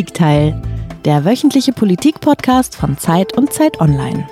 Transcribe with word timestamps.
Das 0.00 0.06
Politikteil, 0.06 0.62
der 1.04 1.26
wöchentliche 1.26 1.74
Politikpodcast 1.74 2.74
von 2.74 2.96
Zeit 2.96 3.36
und 3.36 3.52
Zeit 3.52 3.82
Online. 3.82 4.26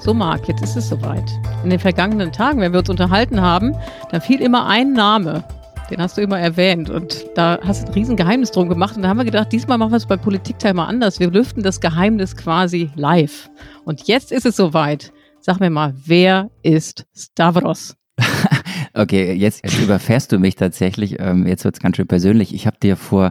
So, 0.00 0.14
Marc, 0.14 0.48
jetzt 0.48 0.62
ist 0.62 0.74
es 0.74 0.88
soweit. 0.88 1.30
In 1.64 1.68
den 1.68 1.78
vergangenen 1.78 2.32
Tagen, 2.32 2.62
wenn 2.62 2.72
wir 2.72 2.78
uns 2.78 2.88
unterhalten 2.88 3.42
haben, 3.42 3.76
da 4.10 4.20
fiel 4.20 4.40
immer 4.40 4.66
ein 4.66 4.94
Name. 4.94 5.44
Den 5.90 6.00
hast 6.00 6.16
du 6.16 6.22
immer 6.22 6.38
erwähnt 6.38 6.88
und 6.88 7.26
da 7.34 7.58
hast 7.62 7.82
du 7.82 7.88
ein 7.88 7.92
riesen 7.92 8.16
Geheimnis 8.16 8.50
drum 8.50 8.70
gemacht 8.70 8.96
und 8.96 9.02
da 9.02 9.10
haben 9.10 9.18
wir 9.18 9.26
gedacht, 9.26 9.52
diesmal 9.52 9.76
machen 9.76 9.92
wir 9.92 9.98
es 9.98 10.06
bei 10.06 10.16
Politikteil 10.16 10.72
mal 10.72 10.86
anders. 10.86 11.20
Wir 11.20 11.30
lüften 11.30 11.62
das 11.62 11.82
Geheimnis 11.82 12.34
quasi 12.34 12.90
live. 12.94 13.50
Und 13.84 14.08
jetzt 14.08 14.32
ist 14.32 14.46
es 14.46 14.56
soweit. 14.56 15.12
Sag 15.40 15.60
mir 15.60 15.68
mal, 15.68 15.92
wer 16.06 16.50
ist 16.62 17.04
Stavros? 17.14 17.96
okay, 18.94 19.34
jetzt, 19.34 19.62
jetzt 19.62 19.78
überfährst 19.78 20.32
du 20.32 20.38
mich 20.38 20.56
tatsächlich. 20.56 21.20
Ähm, 21.20 21.46
jetzt 21.46 21.64
wird 21.64 21.74
es 21.74 21.82
ganz 21.82 21.96
schön 21.96 22.06
persönlich. 22.06 22.54
Ich 22.54 22.66
habe 22.66 22.78
dir 22.82 22.96
vor, 22.96 23.30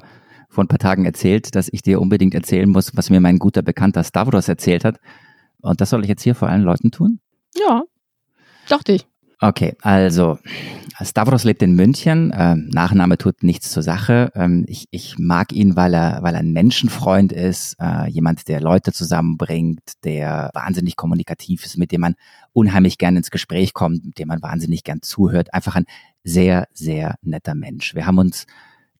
vor 0.52 0.64
ein 0.64 0.68
paar 0.68 0.80
Tagen 0.80 1.06
erzählt, 1.06 1.56
dass 1.56 1.70
ich 1.72 1.82
dir 1.82 2.02
unbedingt 2.02 2.36
erzählen 2.36 2.70
muss, 2.70 2.96
was 2.96 3.10
mir 3.10 3.22
mein 3.22 3.40
guter 3.40 3.62
Bekannter 3.62 4.04
Stavros 4.04 4.50
erzählt 4.50 4.84
hat. 4.84 5.00
Und 5.62 5.80
das 5.80 5.90
soll 5.90 6.04
ich 6.04 6.10
jetzt 6.10 6.24
hier 6.24 6.36
vor 6.36 6.50
allen 6.50 6.64
Leuten 6.64 6.92
tun? 6.92 7.20
Ja, 7.56 7.84
dachte 8.68 8.94
ich. 8.94 9.08
Okay, 9.40 9.76
also 9.82 10.38
Stavros 11.02 11.46
lebt 11.46 11.64
in 11.64 11.74
München. 11.74 12.32
Ähm, 12.36 12.70
Nachname 12.72 13.18
tut 13.18 13.44
nichts 13.44 13.72
zur 13.72 13.82
Sache. 13.82 14.32
Ähm, 14.36 14.66
ich, 14.68 14.86
ich 14.92 15.18
mag 15.18 15.52
ihn, 15.54 15.76
weil 15.76 15.94
er, 15.96 16.20
weil 16.22 16.36
er 16.36 16.42
ein 16.42 16.54
Menschenfreund 16.54 17.32
ist, 17.32 17.76
äh, 17.80 18.08
jemand, 18.10 18.48
der 18.48 18.62
Leute 18.62 18.92
zusammenbringt, 18.92 19.82
der 20.04 20.52
wahnsinnig 20.54 20.96
kommunikativ 20.96 21.66
ist, 21.66 21.78
mit 21.78 21.92
dem 21.92 22.02
man 22.02 22.16
unheimlich 22.54 22.98
gern 22.98 23.16
ins 23.16 23.32
Gespräch 23.32 23.74
kommt, 23.74 24.06
mit 24.06 24.20
dem 24.20 24.28
man 24.28 24.44
wahnsinnig 24.44 24.84
gern 24.84 25.02
zuhört. 25.02 25.54
Einfach 25.54 25.76
ein 25.76 25.86
sehr, 26.24 26.68
sehr 26.74 27.16
netter 27.22 27.56
Mensch. 27.56 27.96
Wir 27.96 28.06
haben 28.06 28.20
uns 28.20 28.46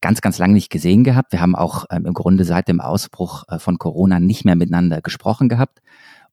ganz, 0.02 0.22
ganz 0.22 0.38
lange 0.38 0.54
nicht 0.54 0.70
gesehen 0.70 1.04
gehabt. 1.04 1.32
Wir 1.32 1.42
haben 1.42 1.56
auch 1.56 1.86
ähm, 1.90 2.06
im 2.06 2.14
Grunde 2.14 2.44
seit 2.44 2.68
dem 2.68 2.82
Ausbruch 2.82 3.44
äh, 3.48 3.60
von 3.60 3.78
Corona 3.78 4.20
nicht 4.20 4.46
mehr 4.46 4.56
miteinander 4.56 5.02
gesprochen 5.02 5.50
gehabt 5.50 5.82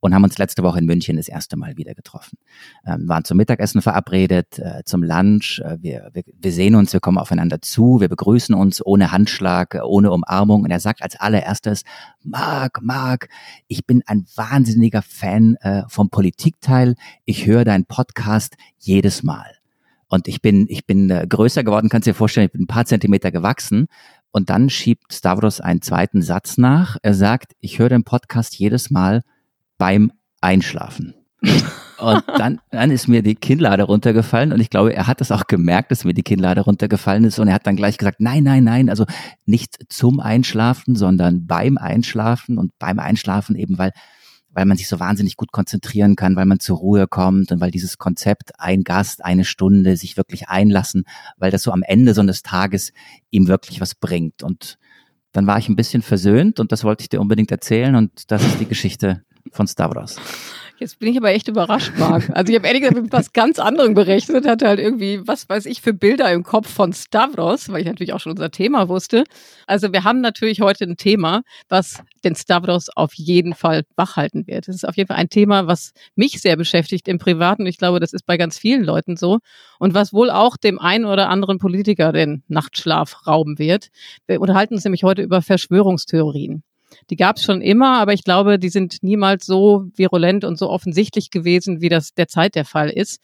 und 0.01 0.15
haben 0.15 0.25
uns 0.25 0.39
letzte 0.39 0.63
Woche 0.63 0.79
in 0.79 0.87
München 0.87 1.17
das 1.17 1.29
erste 1.29 1.57
Mal 1.57 1.77
wieder 1.77 1.95
getroffen. 1.95 2.39
Ähm, 2.87 3.09
waren 3.09 3.25
zum 3.25 3.37
Mittagessen 3.37 3.83
verabredet, 3.83 4.59
äh, 4.59 4.83
zum 4.85 5.03
Lunch. 5.03 5.61
Äh, 5.65 5.79
wir, 5.81 6.11
wir, 6.13 6.23
wir 6.27 6.53
sehen 6.53 6.75
uns, 6.75 6.93
wir 6.93 7.01
kommen 7.01 7.19
aufeinander 7.19 7.61
zu, 7.61 8.01
wir 8.01 8.09
begrüßen 8.09 8.55
uns 8.55 8.85
ohne 8.85 9.13
Handschlag, 9.13 9.79
ohne 9.85 10.13
Umarmung. 10.13 10.63
Und 10.63 10.71
er 10.71 10.81
sagt 10.81 11.03
als 11.03 11.19
allererstes, 11.19 11.83
Marc, 12.23 12.81
Marc, 12.83 13.29
ich 13.67 13.87
bin 13.87 14.03
ein 14.07 14.27
wahnsinniger 14.37 15.03
Fan 15.03 15.57
äh, 15.57 15.83
vom 15.89 16.11
Politikteil. 16.11 16.95
Ich 17.25 17.47
höre 17.47 17.65
deinen 17.65 17.85
Podcast 17.85 18.57
jedes 18.79 19.23
Mal. 19.23 19.58
Und 20.09 20.29
ich 20.29 20.43
bin, 20.43 20.67
ich 20.69 20.87
bin 20.87 21.11
äh, 21.11 21.27
größer 21.29 21.65
geworden, 21.65 21.89
kannst 21.89 22.07
dir 22.07 22.15
vorstellen, 22.15 22.47
ich 22.47 22.53
bin 22.53 22.63
ein 22.63 22.67
paar 22.67 22.87
Zentimeter 22.87 23.31
gewachsen. 23.31 23.87
Und 24.31 24.51
dann 24.51 24.71
schiebt 24.71 25.13
Stavros 25.13 25.61
einen 25.61 25.83
zweiten 25.83 26.23
Satz 26.23 26.59
nach. 26.59 26.97
Er 27.03 27.15
sagt, 27.15 27.53
ich 27.61 27.79
höre 27.79 27.89
den 27.89 28.05
Podcast 28.05 28.59
jedes 28.59 28.91
Mal, 28.91 29.23
beim 29.79 30.13
Einschlafen. 30.41 31.15
Und 31.99 32.23
dann, 32.37 32.61
dann 32.71 32.91
ist 32.91 33.09
mir 33.09 33.23
die 33.23 33.35
Kinnlade 33.35 33.83
runtergefallen 33.83 34.53
und 34.53 34.61
ich 34.61 34.71
glaube, 34.71 34.95
er 34.95 35.09
hat 35.09 35.21
es 35.21 35.33
auch 35.33 35.49
gemerkt, 35.49 35.91
dass 35.91 36.05
mir 36.05 36.15
die 36.15 36.23
Kinnlade 36.23 36.61
runtergefallen 36.61 37.25
ist 37.25 37.41
und 37.41 37.49
er 37.49 37.55
hat 37.55 37.67
dann 37.67 37.75
gleich 37.75 37.99
gesagt, 37.99 38.21
nein, 38.21 38.45
nein, 38.45 38.63
nein, 38.63 38.89
also 38.89 39.05
nicht 39.47 39.77
zum 39.89 40.21
Einschlafen, 40.21 40.95
sondern 40.95 41.49
beim 41.49 41.77
Einschlafen 41.77 42.57
und 42.57 42.71
beim 42.79 43.01
Einschlafen 43.01 43.57
eben, 43.57 43.79
weil, 43.79 43.91
weil 44.51 44.65
man 44.65 44.77
sich 44.77 44.89
so 44.89 44.99
wahnsinnig 44.99 45.37
gut 45.37 45.53
konzentrieren 45.53 46.17
kann, 46.17 46.37
weil 46.37 46.47
man 46.47 46.61
zur 46.61 46.79
Ruhe 46.79 47.07
kommt 47.07 47.53
und 47.53 47.61
weil 47.61 47.71
dieses 47.71 47.99
Konzept 47.99 48.59
ein 48.59 48.83
Gast, 48.83 49.25
eine 49.25 49.45
Stunde 49.45 49.97
sich 49.97 50.17
wirklich 50.17 50.49
einlassen, 50.49 51.05
weil 51.37 51.51
das 51.51 51.63
so 51.63 51.73
am 51.73 51.83
Ende 51.83 52.15
so 52.15 52.21
eines 52.21 52.43
Tages 52.43 52.93
ihm 53.31 53.47
wirklich 53.47 53.81
was 53.81 53.95
bringt 53.95 54.43
und 54.43 54.79
dann 55.33 55.47
war 55.47 55.59
ich 55.59 55.69
ein 55.69 55.77
bisschen 55.77 56.03
versöhnt 56.03 56.59
und 56.59 56.73
das 56.73 56.85
wollte 56.85 57.03
ich 57.03 57.09
dir 57.09 57.21
unbedingt 57.21 57.51
erzählen 57.51 57.95
und 57.95 58.31
das 58.31 58.45
ist 58.45 58.61
die 58.61 58.67
Geschichte 58.67 59.23
von 59.53 59.67
Stavros. 59.67 60.17
Jetzt 60.81 61.01
bin 61.01 61.11
ich 61.11 61.17
aber 61.17 61.31
echt 61.31 61.49
überrascht, 61.49 61.93
Marc. 61.99 62.31
Also 62.31 62.53
ich 62.53 62.57
habe 62.57 62.69
ehrlich 62.69 62.83
gesagt 62.83 63.03
mit 63.03 63.13
was 63.13 63.33
ganz 63.33 63.59
anderem 63.59 63.95
berechnet, 63.95 64.47
hatte 64.47 64.69
halt 64.69 64.79
irgendwie, 64.79 65.27
was 65.27 65.49
weiß 65.49 65.67
ich, 65.67 65.83
für 65.83 65.93
Bilder 65.93 66.33
im 66.33 66.45
Kopf 66.45 66.73
von 66.73 66.93
Stavros, 66.93 67.69
weil 67.69 67.81
ich 67.81 67.87
natürlich 67.87 68.13
auch 68.13 68.21
schon 68.21 68.31
unser 68.31 68.53
Thema 68.53 68.89
wusste. 68.89 69.25
Also 69.67 69.93
wir 69.93 70.05
haben 70.05 70.21
natürlich 70.21 70.61
heute 70.61 70.85
ein 70.85 70.97
Thema, 70.97 71.43
was 71.69 72.01
den 72.23 72.37
Stavros 72.37 72.91
auf 72.95 73.13
jeden 73.15 73.55
Fall 73.55 73.83
wachhalten 73.97 74.47
wird. 74.47 74.69
Es 74.69 74.77
ist 74.77 74.89
auf 74.89 74.97
jeden 74.97 75.09
Fall 75.09 75.17
ein 75.17 75.31
Thema, 75.31 75.67
was 75.67 75.93
mich 76.15 76.41
sehr 76.41 76.57
beschäftigt 76.57 77.09
im 77.09 77.19
Privaten. 77.19 77.67
Ich 77.67 77.79
glaube, 77.79 77.99
das 77.99 78.13
ist 78.13 78.25
bei 78.25 78.37
ganz 78.37 78.57
vielen 78.57 78.85
Leuten 78.85 79.17
so. 79.17 79.41
Und 79.81 79.95
was 79.95 80.13
wohl 80.13 80.31
auch 80.31 80.57
dem 80.57 80.79
einen 80.79 81.07
oder 81.07 81.29
anderen 81.29 81.59
Politiker 81.59 82.13
den 82.13 82.45
Nachtschlaf 82.47 83.27
rauben 83.27 83.59
wird. 83.59 83.89
Wir 84.29 84.41
unterhalten 84.41 84.75
uns 84.75 84.85
nämlich 84.85 85.03
heute 85.03 85.23
über 85.23 85.43
Verschwörungstheorien. 85.43 86.63
Die 87.11 87.17
gab 87.17 87.37
es 87.37 87.43
schon 87.43 87.61
immer, 87.61 87.99
aber 87.99 88.13
ich 88.13 88.25
glaube, 88.25 88.59
die 88.59 88.69
sind 88.69 89.03
niemals 89.03 89.47
so 89.47 89.87
virulent 89.95 90.45
und 90.45 90.59
so 90.59 90.71
offensichtlich 90.71 91.31
gewesen, 91.31 91.81
wie 91.81 91.89
das 91.89 92.15
derzeit 92.15 92.55
der 92.55 92.65
Fall 92.65 92.91
ist. 92.91 93.21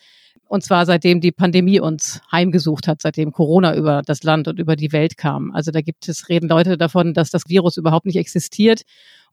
Und 0.46 0.62
zwar 0.62 0.84
seitdem 0.86 1.20
die 1.20 1.32
Pandemie 1.32 1.80
uns 1.80 2.20
heimgesucht 2.30 2.86
hat, 2.86 3.00
seitdem 3.00 3.32
Corona 3.32 3.74
über 3.74 4.02
das 4.04 4.22
Land 4.22 4.46
und 4.46 4.58
über 4.58 4.76
die 4.76 4.92
Welt 4.92 5.16
kam. 5.16 5.50
Also 5.52 5.70
da 5.70 5.80
gibt 5.80 6.08
es, 6.08 6.28
reden 6.28 6.48
Leute 6.48 6.76
davon, 6.76 7.14
dass 7.14 7.30
das 7.30 7.48
Virus 7.48 7.76
überhaupt 7.76 8.06
nicht 8.06 8.16
existiert 8.16 8.82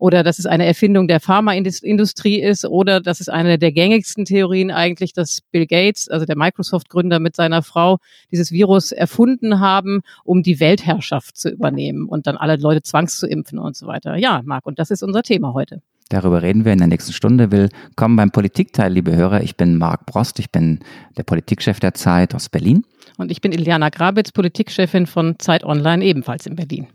oder 0.02 0.24
dass 0.24 0.40
es 0.40 0.48
eine 0.48 0.66
Erfindung 0.66 1.08
der 1.08 1.20
Pharmaindustrie 1.20 2.42
ist 2.42 2.66
oder 2.66 3.02
dass 3.02 3.20
es 3.20 3.30
eine 3.30 3.60
der 3.60 3.72
gängigsten 3.72 4.26
Theorien 4.26 4.72
eigentlich, 4.72 5.14
dass 5.14 5.42
Bill 5.52 5.68
Gates, 5.68 6.10
also 6.10 6.26
der 6.26 6.36
Microsoft-Gründer 6.36 7.20
mit 7.20 7.36
seiner 7.36 7.62
Frau, 7.62 8.00
dieses 8.32 8.52
Virus 8.52 8.92
erfunden 8.92 9.60
haben, 9.60 10.02
um 10.24 10.42
die 10.42 10.60
Weltherrschaft 10.60 11.38
zu 11.38 11.50
übernehmen 11.50 12.08
und 12.08 12.26
dann 12.26 12.36
alle 12.36 12.56
Leute 12.56 12.82
zwangs 12.82 13.20
zu 13.20 13.28
impfen 13.28 13.60
und 13.60 13.78
so 13.78 13.86
weiter. 13.86 14.16
Ja, 14.16 14.42
Marc, 14.44 14.66
und 14.66 14.80
das 14.80 14.90
ist 14.90 15.04
unser 15.04 15.22
Thema 15.22 15.54
heute. 15.54 15.84
Darüber 16.10 16.42
reden 16.42 16.66
wir 16.66 16.74
in 16.74 16.80
der 16.80 16.88
nächsten 16.88 17.14
Stunde. 17.14 17.52
Willkommen 17.52 18.16
beim 18.16 18.32
Politikteil, 18.32 18.92
liebe 18.92 19.16
Hörer. 19.16 19.44
Ich 19.44 19.56
bin 19.56 19.78
Marc 19.78 20.08
Brost, 20.08 20.40
ich 20.40 20.52
bin 20.52 20.80
der 21.16 21.24
Politikchef 21.24 21.80
der 21.80 21.94
Zeit 21.94 22.34
aus 22.34 22.50
Berlin. 22.50 22.84
Und 23.18 23.30
ich 23.30 23.40
bin 23.40 23.52
Iliana 23.52 23.90
Grabitz, 23.90 24.32
Politikchefin 24.32 25.06
von 25.06 25.38
Zeit 25.38 25.64
Online, 25.64 26.04
ebenfalls 26.04 26.48
in 26.48 26.56
Berlin. 26.56 26.88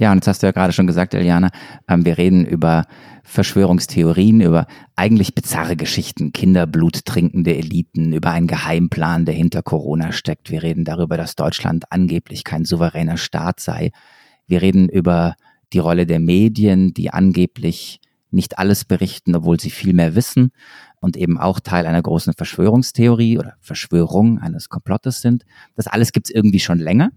Ja, 0.00 0.12
und 0.12 0.16
jetzt 0.16 0.28
hast 0.28 0.42
du 0.42 0.46
ja 0.46 0.52
gerade 0.52 0.72
schon 0.72 0.86
gesagt, 0.86 1.12
Eliana, 1.12 1.50
ähm, 1.86 2.06
wir 2.06 2.16
reden 2.16 2.46
über 2.46 2.86
Verschwörungstheorien, 3.22 4.40
über 4.40 4.66
eigentlich 4.96 5.34
bizarre 5.34 5.76
Geschichten, 5.76 6.32
Kinderblut 6.32 7.04
trinkende 7.04 7.54
Eliten, 7.54 8.14
über 8.14 8.30
einen 8.30 8.46
Geheimplan, 8.46 9.26
der 9.26 9.34
hinter 9.34 9.62
Corona 9.62 10.12
steckt. 10.12 10.50
Wir 10.50 10.62
reden 10.62 10.86
darüber, 10.86 11.18
dass 11.18 11.36
Deutschland 11.36 11.84
angeblich 11.90 12.44
kein 12.44 12.64
souveräner 12.64 13.18
Staat 13.18 13.60
sei. 13.60 13.90
Wir 14.46 14.62
reden 14.62 14.88
über 14.88 15.34
die 15.74 15.80
Rolle 15.80 16.06
der 16.06 16.18
Medien, 16.18 16.94
die 16.94 17.12
angeblich 17.12 18.00
nicht 18.30 18.58
alles 18.58 18.86
berichten, 18.86 19.36
obwohl 19.36 19.60
sie 19.60 19.70
viel 19.70 19.92
mehr 19.92 20.14
wissen 20.14 20.52
und 21.00 21.18
eben 21.18 21.36
auch 21.36 21.60
Teil 21.60 21.84
einer 21.84 22.00
großen 22.00 22.32
Verschwörungstheorie 22.32 23.38
oder 23.38 23.56
Verschwörung 23.60 24.38
eines 24.38 24.70
Komplottes 24.70 25.20
sind. 25.20 25.44
Das 25.74 25.88
alles 25.88 26.12
gibt's 26.12 26.30
irgendwie 26.30 26.60
schon 26.60 26.78
länger 26.78 27.10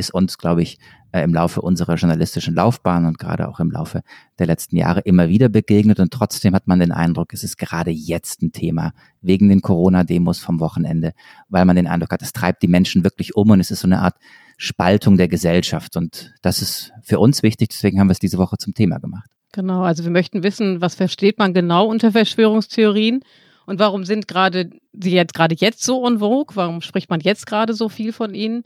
ist 0.00 0.12
uns, 0.12 0.38
glaube 0.38 0.62
ich, 0.62 0.78
äh, 1.12 1.22
im 1.22 1.32
Laufe 1.32 1.60
unserer 1.60 1.94
journalistischen 1.94 2.54
Laufbahn 2.54 3.06
und 3.06 3.18
gerade 3.18 3.48
auch 3.48 3.60
im 3.60 3.70
Laufe 3.70 4.02
der 4.38 4.46
letzten 4.46 4.76
Jahre 4.76 5.00
immer 5.00 5.28
wieder 5.28 5.48
begegnet. 5.48 6.00
Und 6.00 6.12
trotzdem 6.12 6.54
hat 6.54 6.66
man 6.66 6.80
den 6.80 6.90
Eindruck, 6.90 7.32
es 7.32 7.44
ist 7.44 7.58
gerade 7.58 7.90
jetzt 7.90 8.42
ein 8.42 8.52
Thema 8.52 8.92
wegen 9.20 9.48
den 9.48 9.60
Corona-Demos 9.60 10.40
vom 10.40 10.58
Wochenende, 10.60 11.12
weil 11.48 11.64
man 11.64 11.76
den 11.76 11.86
Eindruck 11.86 12.10
hat, 12.12 12.22
es 12.22 12.32
treibt 12.32 12.62
die 12.62 12.68
Menschen 12.68 13.04
wirklich 13.04 13.36
um 13.36 13.50
und 13.50 13.60
es 13.60 13.70
ist 13.70 13.80
so 13.80 13.88
eine 13.88 14.00
Art 14.00 14.16
Spaltung 14.56 15.16
der 15.16 15.28
Gesellschaft. 15.28 15.96
Und 15.96 16.34
das 16.42 16.62
ist 16.62 16.92
für 17.02 17.18
uns 17.18 17.42
wichtig, 17.42 17.68
deswegen 17.68 18.00
haben 18.00 18.08
wir 18.08 18.12
es 18.12 18.18
diese 18.18 18.38
Woche 18.38 18.56
zum 18.58 18.74
Thema 18.74 18.98
gemacht. 18.98 19.30
Genau, 19.52 19.82
also 19.82 20.04
wir 20.04 20.10
möchten 20.10 20.42
wissen, 20.42 20.80
was 20.80 20.94
versteht 20.94 21.38
man 21.38 21.54
genau 21.54 21.86
unter 21.86 22.12
Verschwörungstheorien? 22.12 23.20
Und 23.66 23.78
warum 23.78 24.04
sind 24.04 24.26
gerade 24.28 24.70
sie 24.92 25.12
jetzt 25.12 25.34
gerade 25.34 25.54
jetzt 25.56 25.82
so 25.84 26.06
en 26.06 26.18
vogue? 26.18 26.56
Warum 26.56 26.80
spricht 26.80 27.10
man 27.10 27.20
jetzt 27.20 27.46
gerade 27.46 27.74
so 27.74 27.88
viel 27.88 28.12
von 28.12 28.34
ihnen? 28.34 28.64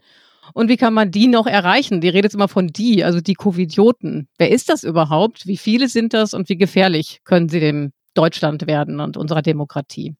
Und 0.53 0.69
wie 0.69 0.77
kann 0.77 0.93
man 0.93 1.11
die 1.11 1.27
noch 1.27 1.47
erreichen? 1.47 2.01
Die 2.01 2.09
redet 2.09 2.33
immer 2.33 2.47
von 2.47 2.67
die, 2.67 3.03
also 3.03 3.21
die 3.21 3.33
Covidioten. 3.33 4.27
Wer 4.37 4.51
ist 4.51 4.69
das 4.69 4.83
überhaupt? 4.83 5.47
Wie 5.47 5.57
viele 5.57 5.87
sind 5.87 6.13
das 6.13 6.33
und 6.33 6.49
wie 6.49 6.57
gefährlich 6.57 7.21
können 7.23 7.49
sie 7.49 7.59
dem 7.59 7.91
Deutschland 8.13 8.67
werden 8.67 8.99
und 8.99 9.17
unserer 9.17 9.41
Demokratie? 9.41 10.15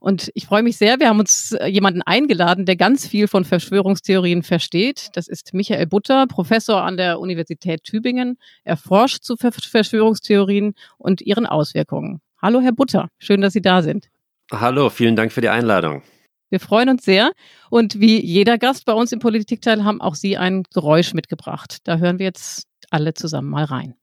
Und 0.00 0.30
ich 0.34 0.46
freue 0.46 0.62
mich 0.62 0.78
sehr, 0.78 0.98
wir 0.98 1.10
haben 1.10 1.20
uns 1.20 1.52
äh, 1.52 1.66
jemanden 1.66 2.00
eingeladen, 2.00 2.64
der 2.64 2.76
ganz 2.76 3.06
viel 3.06 3.28
von 3.28 3.44
Verschwörungstheorien 3.44 4.42
versteht. 4.42 5.10
Das 5.12 5.28
ist 5.28 5.52
Michael 5.52 5.86
Butter, 5.86 6.26
Professor 6.26 6.82
an 6.82 6.96
der 6.96 7.20
Universität 7.20 7.84
Tübingen. 7.84 8.38
Er 8.64 8.78
forscht 8.78 9.22
zu 9.22 9.36
Verschwörungstheorien 9.36 10.72
und 10.96 11.20
ihren 11.20 11.44
Auswirkungen. 11.44 12.22
Hallo, 12.40 12.62
Herr 12.62 12.72
Butter, 12.72 13.08
schön, 13.18 13.42
dass 13.42 13.52
Sie 13.52 13.60
da 13.60 13.82
sind. 13.82 14.08
Hallo, 14.50 14.88
vielen 14.88 15.16
Dank 15.16 15.32
für 15.32 15.42
die 15.42 15.50
Einladung. 15.50 16.02
Wir 16.50 16.60
freuen 16.60 16.88
uns 16.90 17.04
sehr. 17.04 17.32
Und 17.70 18.00
wie 18.00 18.20
jeder 18.24 18.58
Gast 18.58 18.84
bei 18.84 18.92
uns 18.92 19.12
im 19.12 19.20
Politikteil 19.20 19.84
haben 19.84 20.00
auch 20.00 20.14
Sie 20.14 20.36
ein 20.36 20.64
Geräusch 20.74 21.14
mitgebracht. 21.14 21.78
Da 21.84 21.98
hören 21.98 22.18
wir 22.18 22.26
jetzt 22.26 22.64
alle 22.90 23.14
zusammen 23.14 23.48
mal 23.48 23.64
rein. 23.64 23.94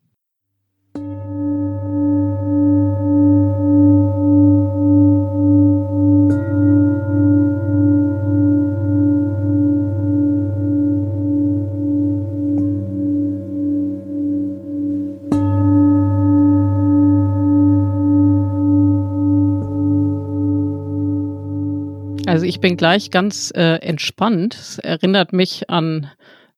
Also 22.38 22.46
ich 22.46 22.60
bin 22.60 22.78
gleich 22.78 23.10
ganz 23.10 23.52
äh, 23.56 23.78
entspannt. 23.78 24.54
Es 24.54 24.78
erinnert 24.78 25.34
mich 25.34 25.72
an 25.72 26.12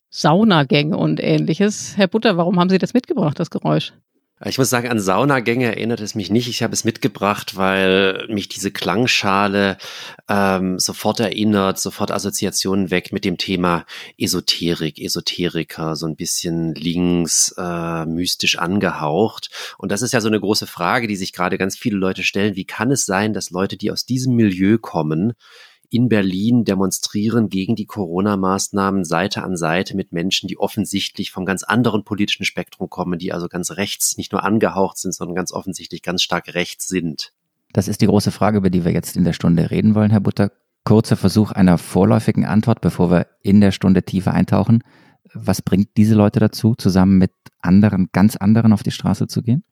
Saunagänge 0.09 0.97
und 0.97 1.23
ähnliches. 1.23 1.95
Herr 1.95 2.09
Butter, 2.09 2.35
warum 2.35 2.59
haben 2.59 2.69
Sie 2.69 2.79
das 2.79 2.93
mitgebracht, 2.93 3.39
das 3.39 3.49
Geräusch? 3.49 3.93
Ich 4.45 4.57
muss 4.57 4.69
sagen, 4.69 4.87
an 4.87 5.01
Saunagänge 5.01 5.65
erinnert 5.65 5.99
es 5.99 6.15
mich 6.15 6.29
nicht. 6.29 6.47
Ich 6.47 6.63
habe 6.63 6.73
es 6.73 6.85
mitgebracht, 6.85 7.57
weil 7.57 8.25
mich 8.29 8.47
diese 8.47 8.71
Klangschale 8.71 9.77
ähm, 10.29 10.79
sofort 10.79 11.19
erinnert, 11.19 11.77
sofort 11.77 12.09
Assoziationen 12.11 12.89
weckt 12.89 13.11
mit 13.11 13.23
dem 13.25 13.37
Thema 13.37 13.85
Esoterik, 14.17 14.99
Esoteriker, 14.99 15.97
so 15.97 16.07
ein 16.07 16.15
bisschen 16.15 16.73
links 16.75 17.53
äh, 17.57 18.05
mystisch 18.05 18.57
angehaucht. 18.57 19.49
Und 19.77 19.91
das 19.91 20.01
ist 20.01 20.13
ja 20.13 20.19
so 20.19 20.27
eine 20.27 20.39
große 20.39 20.67
Frage, 20.67 21.07
die 21.07 21.17
sich 21.17 21.31
gerade 21.31 21.57
ganz 21.57 21.77
viele 21.77 21.97
Leute 21.97 22.23
stellen. 22.23 22.55
Wie 22.55 22.65
kann 22.65 22.91
es 22.91 23.05
sein, 23.05 23.33
dass 23.33 23.49
Leute, 23.49 23.75
die 23.75 23.91
aus 23.91 24.05
diesem 24.05 24.35
Milieu 24.35 24.77
kommen, 24.77 25.33
in 25.89 26.09
Berlin 26.09 26.65
demonstrieren 26.65 27.49
gegen 27.49 27.75
die 27.75 27.85
Corona-Maßnahmen 27.85 29.03
Seite 29.05 29.43
an 29.43 29.57
Seite 29.57 29.95
mit 29.95 30.11
Menschen, 30.11 30.47
die 30.47 30.57
offensichtlich 30.57 31.31
vom 31.31 31.45
ganz 31.45 31.63
anderen 31.63 32.03
politischen 32.03 32.45
Spektrum 32.45 32.89
kommen, 32.89 33.19
die 33.19 33.33
also 33.33 33.47
ganz 33.47 33.71
rechts 33.71 34.17
nicht 34.17 34.31
nur 34.31 34.43
angehaucht 34.43 34.97
sind, 34.97 35.13
sondern 35.13 35.35
ganz 35.35 35.51
offensichtlich 35.51 36.01
ganz 36.01 36.21
stark 36.21 36.53
rechts 36.53 36.87
sind. 36.87 37.33
Das 37.73 37.87
ist 37.87 38.01
die 38.01 38.07
große 38.07 38.31
Frage, 38.31 38.57
über 38.57 38.69
die 38.69 38.85
wir 38.85 38.91
jetzt 38.91 39.15
in 39.15 39.23
der 39.23 39.33
Stunde 39.33 39.71
reden 39.71 39.95
wollen, 39.95 40.11
Herr 40.11 40.21
Butter. 40.21 40.51
Kurzer 40.85 41.17
Versuch 41.17 41.51
einer 41.51 41.77
vorläufigen 41.77 42.45
Antwort, 42.45 42.81
bevor 42.81 43.11
wir 43.11 43.27
in 43.41 43.61
der 43.61 43.71
Stunde 43.71 44.03
tiefer 44.03 44.33
eintauchen. 44.33 44.83
Was 45.33 45.61
bringt 45.61 45.89
diese 45.97 46.15
Leute 46.15 46.39
dazu, 46.39 46.73
zusammen 46.75 47.17
mit 47.17 47.31
anderen, 47.59 48.09
ganz 48.11 48.35
anderen 48.35 48.73
auf 48.73 48.81
die 48.81 48.91
Straße 48.91 49.27
zu 49.27 49.43
gehen? 49.43 49.63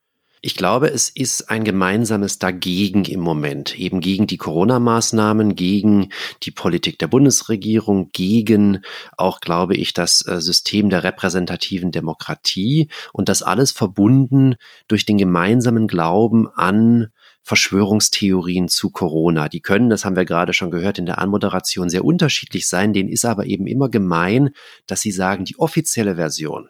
Ich 0.41 0.55
glaube, 0.55 0.91
es 0.91 1.09
ist 1.09 1.49
ein 1.49 1.63
gemeinsames 1.63 2.37
Dagegen 2.37 3.05
im 3.05 3.19
Moment, 3.19 3.77
eben 3.79 4.01
gegen 4.01 4.27
die 4.27 4.37
Corona-Maßnahmen, 4.37 5.55
gegen 5.55 6.09
die 6.43 6.51
Politik 6.51 6.99
der 6.99 7.07
Bundesregierung, 7.07 8.11
gegen 8.11 8.81
auch, 9.17 9.39
glaube 9.39 9.75
ich, 9.75 9.93
das 9.93 10.25
äh, 10.27 10.39
System 10.39 10.91
der 10.91 11.03
repräsentativen 11.03 11.91
Demokratie 11.91 12.89
und 13.13 13.29
das 13.29 13.41
alles 13.41 13.71
verbunden 13.71 14.55
durch 14.87 15.05
den 15.05 15.17
gemeinsamen 15.17 15.87
Glauben 15.87 16.47
an 16.47 17.07
Verschwörungstheorien 17.41 18.67
zu 18.67 18.91
Corona. 18.91 19.49
Die 19.49 19.61
können, 19.61 19.89
das 19.89 20.05
haben 20.05 20.17
wir 20.17 20.25
gerade 20.25 20.53
schon 20.53 20.69
gehört 20.69 20.99
in 20.99 21.07
der 21.07 21.17
Anmoderation, 21.17 21.89
sehr 21.89 22.05
unterschiedlich 22.05 22.67
sein. 22.67 22.93
Denen 22.93 23.09
ist 23.09 23.25
aber 23.25 23.45
eben 23.45 23.65
immer 23.65 23.89
gemein, 23.89 24.51
dass 24.85 25.01
sie 25.01 25.11
sagen, 25.11 25.45
die 25.45 25.57
offizielle 25.57 26.17
Version, 26.17 26.69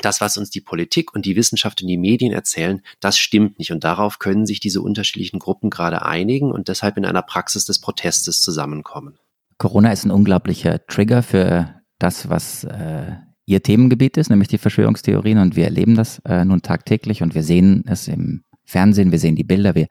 das, 0.00 0.20
was 0.20 0.36
uns 0.38 0.50
die 0.50 0.60
Politik 0.60 1.14
und 1.14 1.26
die 1.26 1.36
Wissenschaft 1.36 1.82
und 1.82 1.88
die 1.88 1.98
Medien 1.98 2.32
erzählen, 2.32 2.80
das 3.00 3.18
stimmt 3.18 3.58
nicht. 3.58 3.72
Und 3.72 3.84
darauf 3.84 4.18
können 4.18 4.46
sich 4.46 4.60
diese 4.60 4.80
unterschiedlichen 4.80 5.38
Gruppen 5.38 5.70
gerade 5.70 6.02
einigen 6.04 6.50
und 6.50 6.68
deshalb 6.68 6.96
in 6.96 7.04
einer 7.04 7.22
Praxis 7.22 7.66
des 7.66 7.80
Protestes 7.80 8.40
zusammenkommen. 8.40 9.18
Corona 9.58 9.92
ist 9.92 10.04
ein 10.04 10.10
unglaublicher 10.10 10.86
Trigger 10.86 11.22
für 11.22 11.74
das, 11.98 12.28
was 12.28 12.64
äh, 12.64 13.12
Ihr 13.44 13.62
Themengebiet 13.62 14.16
ist, 14.16 14.30
nämlich 14.30 14.48
die 14.48 14.58
Verschwörungstheorien. 14.58 15.38
Und 15.38 15.56
wir 15.56 15.64
erleben 15.64 15.94
das 15.94 16.20
äh, 16.20 16.44
nun 16.44 16.62
tagtäglich 16.62 17.22
und 17.22 17.34
wir 17.34 17.42
sehen 17.42 17.84
es 17.86 18.08
im 18.08 18.44
Fernsehen, 18.64 19.12
wir 19.12 19.18
sehen 19.18 19.36
die 19.36 19.44
Bilder, 19.44 19.74
wir, 19.74 19.88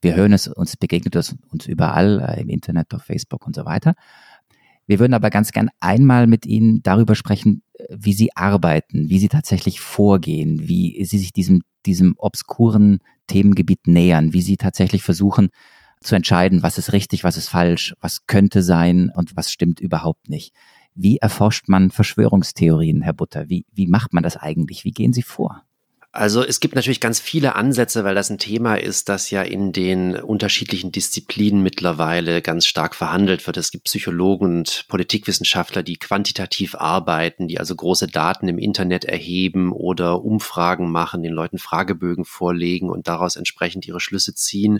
wir 0.00 0.14
hören 0.14 0.32
es, 0.32 0.48
uns 0.48 0.76
begegnet 0.76 1.14
es 1.16 1.34
uns 1.50 1.66
überall 1.66 2.20
äh, 2.20 2.40
im 2.40 2.48
Internet, 2.48 2.92
auf 2.94 3.02
Facebook 3.02 3.46
und 3.46 3.54
so 3.54 3.64
weiter. 3.64 3.94
Wir 4.86 4.98
würden 4.98 5.14
aber 5.14 5.30
ganz 5.30 5.52
gern 5.52 5.70
einmal 5.80 6.26
mit 6.26 6.46
Ihnen 6.46 6.82
darüber 6.82 7.14
sprechen, 7.14 7.62
wie 7.90 8.12
Sie 8.12 8.36
arbeiten, 8.36 9.08
wie 9.08 9.18
Sie 9.18 9.28
tatsächlich 9.28 9.80
vorgehen, 9.80 10.68
wie 10.68 11.04
Sie 11.04 11.18
sich 11.18 11.32
diesem, 11.32 11.62
diesem 11.86 12.14
obskuren 12.18 12.98
Themengebiet 13.26 13.86
nähern, 13.86 14.32
wie 14.32 14.42
Sie 14.42 14.56
tatsächlich 14.56 15.02
versuchen 15.02 15.48
zu 16.00 16.14
entscheiden, 16.14 16.62
was 16.62 16.78
ist 16.78 16.92
richtig, 16.92 17.24
was 17.24 17.36
ist 17.36 17.48
falsch, 17.48 17.94
was 18.00 18.26
könnte 18.26 18.62
sein 18.62 19.10
und 19.14 19.36
was 19.36 19.50
stimmt 19.50 19.80
überhaupt 19.80 20.28
nicht. 20.28 20.54
Wie 20.94 21.16
erforscht 21.16 21.68
man 21.68 21.90
Verschwörungstheorien, 21.90 23.02
Herr 23.02 23.14
Butter? 23.14 23.48
Wie, 23.48 23.64
wie 23.72 23.86
macht 23.86 24.12
man 24.12 24.22
das 24.22 24.36
eigentlich? 24.36 24.84
Wie 24.84 24.92
gehen 24.92 25.12
Sie 25.12 25.22
vor? 25.22 25.64
Also 26.16 26.44
es 26.44 26.60
gibt 26.60 26.76
natürlich 26.76 27.00
ganz 27.00 27.18
viele 27.18 27.56
Ansätze, 27.56 28.04
weil 28.04 28.14
das 28.14 28.30
ein 28.30 28.38
Thema 28.38 28.76
ist, 28.76 29.08
das 29.08 29.32
ja 29.32 29.42
in 29.42 29.72
den 29.72 30.14
unterschiedlichen 30.14 30.92
Disziplinen 30.92 31.60
mittlerweile 31.60 32.40
ganz 32.40 32.66
stark 32.66 32.94
verhandelt 32.94 33.44
wird. 33.48 33.56
Es 33.56 33.72
gibt 33.72 33.86
Psychologen 33.86 34.58
und 34.58 34.84
Politikwissenschaftler, 34.86 35.82
die 35.82 35.96
quantitativ 35.96 36.76
arbeiten, 36.76 37.48
die 37.48 37.58
also 37.58 37.74
große 37.74 38.06
Daten 38.06 38.46
im 38.46 38.58
Internet 38.58 39.04
erheben 39.04 39.72
oder 39.72 40.22
Umfragen 40.22 40.88
machen, 40.88 41.24
den 41.24 41.32
Leuten 41.32 41.58
Fragebögen 41.58 42.24
vorlegen 42.24 42.90
und 42.90 43.08
daraus 43.08 43.34
entsprechend 43.34 43.84
ihre 43.88 43.98
Schlüsse 43.98 44.36
ziehen. 44.36 44.78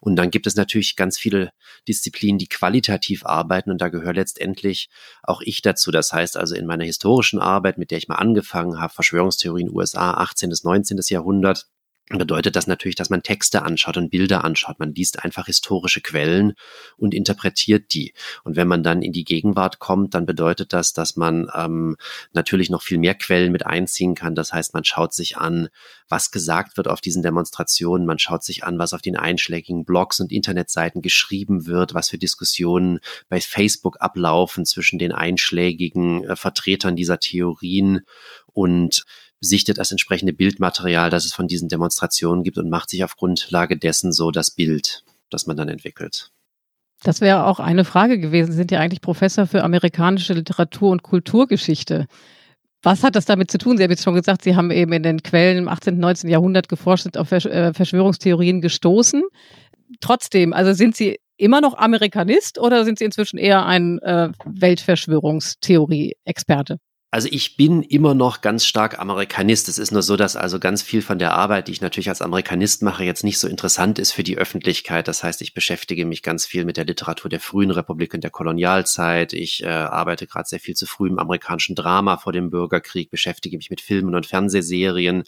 Und 0.00 0.14
dann 0.14 0.30
gibt 0.30 0.46
es 0.46 0.54
natürlich 0.54 0.94
ganz 0.94 1.18
viele 1.18 1.50
Disziplinen, 1.88 2.38
die 2.38 2.46
qualitativ 2.46 3.26
arbeiten 3.26 3.72
und 3.72 3.80
da 3.80 3.88
gehöre 3.88 4.14
letztendlich 4.14 4.90
auch 5.24 5.40
ich 5.42 5.60
dazu. 5.60 5.90
Das 5.90 6.12
heißt 6.12 6.36
also 6.36 6.54
in 6.54 6.66
meiner 6.66 6.84
historischen 6.84 7.40
Arbeit, 7.40 7.78
mit 7.78 7.90
der 7.90 7.98
ich 7.98 8.06
mal 8.06 8.14
angefangen 8.14 8.80
habe, 8.80 8.94
Verschwörungstheorien 8.94 9.74
USA 9.74 10.12
18 10.12 10.50
bis 10.50 10.62
19. 10.68 10.98
Jahrhundert, 11.08 11.66
bedeutet 12.16 12.56
das 12.56 12.66
natürlich, 12.66 12.94
dass 12.94 13.10
man 13.10 13.22
Texte 13.22 13.62
anschaut 13.62 13.98
und 13.98 14.10
Bilder 14.10 14.44
anschaut. 14.44 14.78
Man 14.78 14.94
liest 14.94 15.22
einfach 15.24 15.46
historische 15.46 16.00
Quellen 16.00 16.54
und 16.96 17.12
interpretiert 17.12 17.92
die. 17.92 18.14
Und 18.44 18.56
wenn 18.56 18.68
man 18.68 18.82
dann 18.82 19.02
in 19.02 19.12
die 19.12 19.24
Gegenwart 19.24 19.78
kommt, 19.78 20.14
dann 20.14 20.24
bedeutet 20.24 20.72
das, 20.72 20.94
dass 20.94 21.16
man 21.16 21.50
ähm, 21.54 21.96
natürlich 22.32 22.70
noch 22.70 22.82
viel 22.82 22.96
mehr 22.96 23.14
Quellen 23.14 23.52
mit 23.52 23.66
einziehen 23.66 24.14
kann. 24.14 24.34
Das 24.34 24.52
heißt, 24.54 24.72
man 24.72 24.84
schaut 24.84 25.12
sich 25.12 25.36
an, 25.36 25.68
was 26.08 26.30
gesagt 26.30 26.78
wird 26.78 26.88
auf 26.88 27.02
diesen 27.02 27.22
Demonstrationen. 27.22 28.06
Man 28.06 28.18
schaut 28.18 28.42
sich 28.42 28.64
an, 28.64 28.78
was 28.78 28.94
auf 28.94 29.02
den 29.02 29.16
einschlägigen 29.16 29.84
Blogs 29.84 30.18
und 30.20 30.32
Internetseiten 30.32 31.02
geschrieben 31.02 31.66
wird, 31.66 31.92
was 31.92 32.08
für 32.08 32.18
Diskussionen 32.18 33.00
bei 33.28 33.40
Facebook 33.40 34.00
ablaufen 34.00 34.64
zwischen 34.64 34.98
den 34.98 35.12
einschlägigen 35.12 36.24
äh, 36.24 36.36
Vertretern 36.36 36.96
dieser 36.96 37.18
Theorien 37.18 38.00
und 38.46 39.04
sichtet 39.40 39.78
das 39.78 39.90
entsprechende 39.90 40.32
Bildmaterial, 40.32 41.10
das 41.10 41.24
es 41.24 41.32
von 41.32 41.46
diesen 41.46 41.68
Demonstrationen 41.68 42.42
gibt 42.42 42.58
und 42.58 42.70
macht 42.70 42.90
sich 42.90 43.04
auf 43.04 43.16
Grundlage 43.16 43.76
dessen 43.76 44.12
so 44.12 44.30
das 44.30 44.50
Bild, 44.50 45.04
das 45.30 45.46
man 45.46 45.56
dann 45.56 45.68
entwickelt. 45.68 46.30
Das 47.02 47.20
wäre 47.20 47.46
auch 47.46 47.60
eine 47.60 47.84
Frage 47.84 48.18
gewesen. 48.18 48.50
Sie 48.50 48.56
sind 48.56 48.72
ja 48.72 48.80
eigentlich 48.80 49.00
Professor 49.00 49.46
für 49.46 49.62
amerikanische 49.62 50.34
Literatur 50.34 50.90
und 50.90 51.04
Kulturgeschichte. 51.04 52.06
Was 52.82 53.04
hat 53.04 53.16
das 53.16 53.24
damit 53.24 53.50
zu 53.50 53.58
tun? 53.58 53.76
Sie 53.76 53.82
haben 53.82 53.90
jetzt 53.90 54.04
schon 54.04 54.14
gesagt, 54.14 54.42
Sie 54.42 54.54
haben 54.56 54.70
eben 54.70 54.92
in 54.92 55.02
den 55.02 55.22
Quellen 55.22 55.58
im 55.58 55.68
18. 55.68 55.94
und 55.94 56.00
19. 56.00 56.30
Jahrhundert 56.30 56.68
geforscht, 56.68 57.04
sind 57.04 57.18
auf 57.18 57.32
äh, 57.32 57.72
Verschwörungstheorien 57.72 58.60
gestoßen. 58.60 59.22
Trotzdem, 60.00 60.52
also 60.52 60.74
sind 60.74 60.96
Sie 60.96 61.18
immer 61.36 61.60
noch 61.60 61.74
Amerikanist 61.74 62.58
oder 62.58 62.84
sind 62.84 62.98
Sie 62.98 63.04
inzwischen 63.04 63.38
eher 63.38 63.64
ein 63.64 64.00
äh, 64.00 64.30
Weltverschwörungstheorie-Experte? 64.44 66.78
Also 67.10 67.28
ich 67.30 67.56
bin 67.56 67.82
immer 67.82 68.12
noch 68.12 68.42
ganz 68.42 68.66
stark 68.66 68.98
Amerikanist. 68.98 69.68
Es 69.70 69.78
ist 69.78 69.92
nur 69.92 70.02
so, 70.02 70.16
dass 70.16 70.36
also 70.36 70.58
ganz 70.58 70.82
viel 70.82 71.00
von 71.00 71.18
der 71.18 71.32
Arbeit, 71.32 71.68
die 71.68 71.72
ich 71.72 71.80
natürlich 71.80 72.10
als 72.10 72.20
Amerikanist 72.20 72.82
mache, 72.82 73.02
jetzt 73.02 73.24
nicht 73.24 73.38
so 73.38 73.48
interessant 73.48 73.98
ist 73.98 74.12
für 74.12 74.22
die 74.22 74.36
Öffentlichkeit. 74.36 75.08
Das 75.08 75.24
heißt, 75.24 75.40
ich 75.40 75.54
beschäftige 75.54 76.04
mich 76.04 76.22
ganz 76.22 76.44
viel 76.44 76.66
mit 76.66 76.76
der 76.76 76.84
Literatur 76.84 77.30
der 77.30 77.40
frühen 77.40 77.70
Republik 77.70 78.12
und 78.12 78.24
der 78.24 78.30
Kolonialzeit. 78.30 79.32
Ich 79.32 79.62
äh, 79.62 79.68
arbeite 79.68 80.26
gerade 80.26 80.50
sehr 80.50 80.60
viel 80.60 80.74
zu 80.74 80.84
früh 80.84 81.08
im 81.08 81.18
amerikanischen 81.18 81.74
Drama 81.74 82.18
vor 82.18 82.34
dem 82.34 82.50
Bürgerkrieg, 82.50 83.10
beschäftige 83.10 83.56
mich 83.56 83.70
mit 83.70 83.80
Filmen 83.80 84.14
und 84.14 84.26
Fernsehserien 84.26 85.24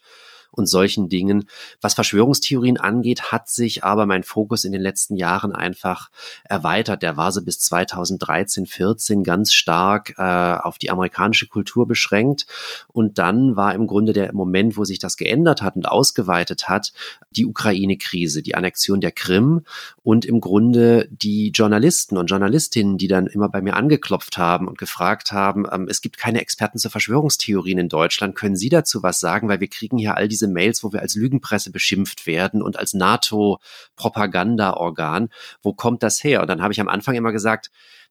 und 0.51 0.67
solchen 0.67 1.09
Dingen. 1.09 1.49
Was 1.81 1.95
Verschwörungstheorien 1.95 2.79
angeht, 2.79 3.33
hat 3.33 3.49
sich 3.49 3.85
aber 3.85 4.07
mein 4.07 4.23
Fokus 4.23 4.65
in 4.65 4.73
den 4.73 4.81
letzten 4.81 5.17
Jahren 5.17 5.53
einfach 5.53 6.11
erweitert. 6.45 7.03
Der 7.03 7.17
war 7.17 7.33
so 7.33 7.43
bis 7.43 7.61
2013, 7.61 8.67
14 8.67 9.25
ganz 9.25 9.53
stark 9.53 10.15
äh, 10.19 10.23
auf 10.23 10.79
die 10.79 10.91
amerikanische 10.91 11.47
Kultur 11.47 11.87
beschränkt. 11.87 12.47
Und 12.89 13.19
dann 13.19 13.57
war 13.57 13.75
im 13.75 13.87
Grunde 13.87 14.13
der 14.13 14.33
Moment, 14.35 14.77
wo 14.77 14.85
sich 14.85 14.99
das 14.99 15.17
geändert 15.17 15.63
hat 15.63 15.77
und 15.77 15.89
ausgeweitet 15.89 16.69
hat, 16.69 16.93
die 17.31 17.47
Ukraine-Krise, 17.47 18.43
die 18.43 18.55
Annexion 18.55 19.01
der 19.01 19.13
Krim 19.13 19.63
und 20.03 20.25
im 20.25 20.41
Grunde 20.41 21.09
die 21.11 21.51
Journalisten 21.51 22.17
und 22.17 22.27
Journalistinnen, 22.27 22.99
die 22.99 23.09
dann 23.09 23.27
immer 23.27 23.49
bei 23.49 23.61
mir 23.61 23.77
angeklopft 23.77 24.39
haben 24.39 24.69
und 24.69 24.79
gefragt 24.79 25.33
haben, 25.33 25.67
ähm, 25.71 25.87
es 25.89 26.01
gibt 26.01 26.19
keine 26.19 26.41
Experten 26.41 26.79
zu 26.79 26.91
Verschwörungstheorien 26.91 27.79
in 27.79 27.89
Deutschland, 27.89 28.35
können 28.35 28.57
Sie 28.57 28.69
dazu 28.69 29.03
was 29.03 29.21
sagen, 29.21 29.49
weil 29.49 29.61
wir 29.61 29.69
kriegen 29.69 29.99
hier 29.99 30.17
all 30.17 30.29
diese 30.29 30.40
diese 30.41 30.51
Mails, 30.51 30.83
wo 30.83 30.93
wir 30.93 31.01
als 31.01 31.15
Lügenpresse 31.15 31.71
beschimpft 31.71 32.27
werden 32.27 32.63
und 32.63 32.79
als 32.79 32.95
NATO-Propagandaorgan. 32.95 35.29
Wo 35.63 35.75
kommt 35.75 36.03
das 36.03 36.25
her? 36.25 36.41
Und 36.41 36.49
dann 36.49 36.63
habe 36.63 36.73
ich 36.73 36.81
am 36.81 36.89
Anfang 36.89 37.15
immer 37.15 37.33
gesagt, 37.33 37.71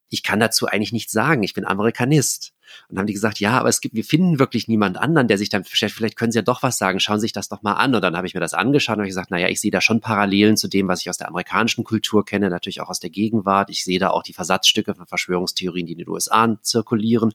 ich 0.09 0.21
kann 0.23 0.39
dazu 0.39 0.67
eigentlich 0.67 0.93
nichts 0.93 1.11
sagen. 1.11 1.43
Ich 1.43 1.53
bin 1.53 1.65
Amerikanist. 1.65 2.53
Und 2.87 2.95
dann 2.95 2.99
haben 2.99 3.07
die 3.07 3.13
gesagt, 3.13 3.39
ja, 3.39 3.59
aber 3.59 3.69
es 3.69 3.81
gibt, 3.81 3.95
wir 3.95 4.03
finden 4.03 4.39
wirklich 4.39 4.67
niemand 4.67 4.97
anderen, 4.97 5.27
der 5.27 5.37
sich 5.37 5.49
damit 5.49 5.69
beschäftigt. 5.69 5.97
Vielleicht 5.97 6.17
können 6.17 6.31
Sie 6.31 6.37
ja 6.37 6.43
doch 6.43 6.63
was 6.63 6.77
sagen. 6.77 6.99
Schauen 6.99 7.19
Sie 7.19 7.25
sich 7.25 7.33
das 7.33 7.49
doch 7.49 7.61
mal 7.61 7.73
an. 7.73 7.95
Und 7.95 8.01
dann 8.01 8.15
habe 8.15 8.27
ich 8.27 8.33
mir 8.33 8.39
das 8.39 8.53
angeschaut 8.53 8.95
und 8.95 9.01
habe 9.01 9.07
gesagt, 9.07 9.31
naja, 9.31 9.47
ich 9.47 9.61
sehe 9.61 9.71
da 9.71 9.81
schon 9.81 10.01
Parallelen 10.01 10.57
zu 10.57 10.67
dem, 10.67 10.87
was 10.87 11.01
ich 11.01 11.09
aus 11.09 11.17
der 11.17 11.27
amerikanischen 11.27 11.83
Kultur 11.83 12.25
kenne, 12.25 12.49
natürlich 12.49 12.81
auch 12.81 12.89
aus 12.89 12.99
der 12.99 13.09
Gegenwart. 13.09 13.69
Ich 13.69 13.83
sehe 13.83 13.99
da 13.99 14.09
auch 14.09 14.23
die 14.23 14.33
Versatzstücke 14.33 14.95
von 14.95 15.05
Verschwörungstheorien, 15.05 15.85
die 15.85 15.93
in 15.93 15.99
den 15.99 16.09
USA 16.09 16.57
zirkulieren. 16.61 17.33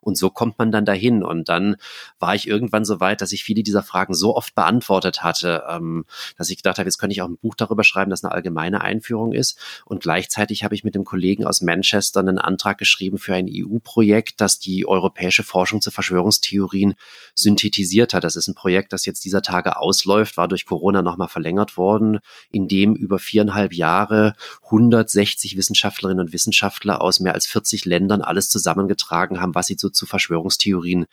Und 0.00 0.16
so 0.16 0.30
kommt 0.30 0.58
man 0.58 0.70
dann 0.70 0.84
dahin. 0.84 1.22
Und 1.22 1.48
dann 1.48 1.76
war 2.18 2.34
ich 2.34 2.46
irgendwann 2.46 2.84
so 2.84 3.00
weit, 3.00 3.20
dass 3.20 3.32
ich 3.32 3.44
viele 3.44 3.62
dieser 3.62 3.82
Fragen 3.82 4.14
so 4.14 4.36
oft 4.36 4.54
beantwortet 4.54 5.22
hatte, 5.22 5.64
ähm, 5.68 6.04
dass 6.38 6.50
ich 6.50 6.58
gedacht 6.58 6.78
habe, 6.78 6.88
jetzt 6.88 6.98
könnte 6.98 7.12
ich 7.12 7.22
auch 7.22 7.28
ein 7.28 7.38
Buch 7.38 7.54
darüber 7.54 7.84
schreiben, 7.84 8.10
das 8.10 8.24
eine 8.24 8.32
allgemeine 8.32 8.80
Einführung 8.80 9.32
ist. 9.32 9.58
Und 9.84 10.02
gleichzeitig 10.02 10.64
habe 10.64 10.74
ich 10.74 10.84
mit 10.84 10.94
dem 10.94 11.04
Kollegen 11.04 11.46
aus 11.46 11.60
Manchester 11.60 12.20
einen 12.20 12.38
Antrag 12.38 12.78
geschrieben 12.78 13.18
für 13.18 13.34
ein 13.34 13.48
EU-Projekt, 13.50 14.40
das 14.40 14.58
die 14.58 14.75
europäische 14.84 15.42
Forschung 15.42 15.80
zu 15.80 15.90
Verschwörungstheorien 15.90 16.94
synthetisiert 17.34 18.12
hat. 18.12 18.24
Das 18.24 18.36
ist 18.36 18.48
ein 18.48 18.54
Projekt, 18.54 18.92
das 18.92 19.06
jetzt 19.06 19.24
dieser 19.24 19.40
Tage 19.40 19.78
ausläuft, 19.78 20.36
war 20.36 20.48
durch 20.48 20.66
Corona 20.66 21.00
nochmal 21.00 21.28
verlängert 21.28 21.76
worden, 21.76 22.18
in 22.50 22.68
dem 22.68 22.94
über 22.94 23.18
viereinhalb 23.18 23.72
Jahre 23.72 24.34
160 24.64 25.56
Wissenschaftlerinnen 25.56 26.26
und 26.26 26.32
Wissenschaftler 26.32 27.00
aus 27.00 27.20
mehr 27.20 27.34
als 27.34 27.46
40 27.46 27.84
Ländern 27.84 28.20
alles 28.20 28.50
zusammengetragen 28.50 29.40
haben, 29.40 29.54
was 29.54 29.68
sie 29.68 29.76
so 29.78 29.88
zu 29.88 30.04
Verschwörungstheorien 30.04 31.06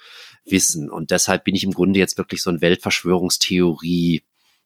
wissen. 0.45 0.89
Und 0.89 1.11
deshalb 1.11 1.45
bin 1.45 1.55
ich 1.55 1.63
im 1.63 1.71
Grunde 1.71 1.99
jetzt 1.99 2.17
wirklich 2.17 2.41
so 2.41 2.49
ein 2.49 2.61
Weltverschwörungstheorie 2.61 4.23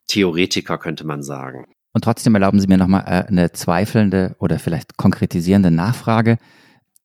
Theoretiker, 0.07 0.77
könnte 0.77 1.05
man 1.05 1.21
sagen. 1.21 1.65
Und 1.93 2.03
trotzdem 2.03 2.35
erlauben 2.35 2.59
Sie 2.59 2.67
mir 2.67 2.77
nochmal 2.77 3.05
äh, 3.07 3.27
eine 3.27 3.51
zweifelnde 3.51 4.35
oder 4.39 4.59
vielleicht 4.59 4.97
konkretisierende 4.97 5.71
Nachfrage. 5.71 6.37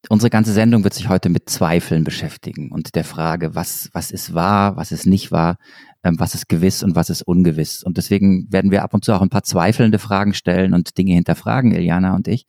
Unsere 0.09 0.30
ganze 0.30 0.52
Sendung 0.52 0.82
wird 0.82 0.94
sich 0.94 1.09
heute 1.09 1.28
mit 1.28 1.49
Zweifeln 1.49 2.02
beschäftigen 2.02 2.73
und 2.73 2.97
der 2.97 3.04
Frage, 3.04 3.54
was, 3.54 3.88
was 3.92 4.11
ist 4.11 4.35
wahr, 4.35 4.76
was 4.76 4.90
ist 4.90 5.06
nicht 5.06 5.30
wahr, 5.30 5.59
ähm, 6.02 6.18
was 6.18 6.35
ist 6.35 6.49
gewiss 6.49 6.82
und 6.82 6.97
was 6.97 7.09
ist 7.09 7.23
ungewiss. 7.23 7.85
Und 7.85 7.99
deswegen 7.99 8.52
werden 8.52 8.73
wir 8.73 8.82
ab 8.82 8.94
und 8.94 9.04
zu 9.04 9.14
auch 9.14 9.23
ein 9.23 9.30
paar 9.30 9.44
zweifelnde 9.44 10.00
Fragen 10.00 10.35
stellen 10.35 10.75
und 10.75 10.99
Dinge 10.99 11.14
hinterfragen, 11.14 11.71
Iliana 11.73 12.16
und 12.16 12.26
ich. 12.26 12.47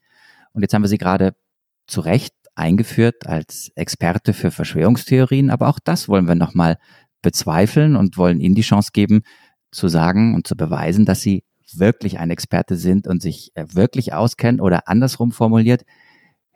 Und 0.52 0.62
jetzt 0.62 0.74
haben 0.74 0.82
wir 0.82 0.88
Sie 0.88 0.98
gerade 0.98 1.34
zu 1.86 2.00
Recht 2.00 2.34
eingeführt 2.56 3.26
als 3.26 3.70
Experte 3.76 4.32
für 4.32 4.50
Verschwörungstheorien, 4.50 5.50
aber 5.50 5.68
auch 5.68 5.78
das 5.82 6.08
wollen 6.08 6.26
wir 6.26 6.34
nochmal 6.34 6.78
bezweifeln 7.22 7.96
und 7.96 8.16
wollen 8.16 8.40
Ihnen 8.40 8.54
die 8.54 8.62
Chance 8.62 8.90
geben, 8.92 9.22
zu 9.70 9.88
sagen 9.88 10.34
und 10.34 10.46
zu 10.46 10.56
beweisen, 10.56 11.04
dass 11.04 11.20
Sie 11.20 11.44
wirklich 11.72 12.18
ein 12.18 12.30
Experte 12.30 12.76
sind 12.76 13.06
und 13.06 13.22
sich 13.22 13.50
äh, 13.54 13.64
wirklich 13.72 14.12
auskennen 14.12 14.60
oder 14.60 14.88
andersrum 14.88 15.32
formuliert. 15.32 15.82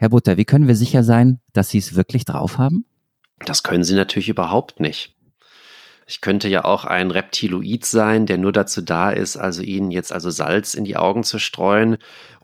Herr 0.00 0.10
Butter, 0.10 0.36
wie 0.36 0.44
können 0.44 0.68
wir 0.68 0.76
sicher 0.76 1.02
sein, 1.02 1.40
dass 1.52 1.70
Sie 1.70 1.78
es 1.78 1.96
wirklich 1.96 2.24
drauf 2.24 2.56
haben? 2.56 2.84
Das 3.44 3.64
können 3.64 3.82
Sie 3.82 3.96
natürlich 3.96 4.28
überhaupt 4.28 4.78
nicht. 4.78 5.16
Ich 6.06 6.20
könnte 6.20 6.48
ja 6.48 6.64
auch 6.64 6.84
ein 6.84 7.10
Reptiloid 7.10 7.84
sein, 7.84 8.24
der 8.24 8.38
nur 8.38 8.52
dazu 8.52 8.80
da 8.80 9.10
ist, 9.10 9.36
also 9.36 9.60
Ihnen 9.60 9.90
jetzt 9.90 10.12
also 10.12 10.30
Salz 10.30 10.74
in 10.74 10.84
die 10.84 10.96
Augen 10.96 11.24
zu 11.24 11.40
streuen 11.40 11.98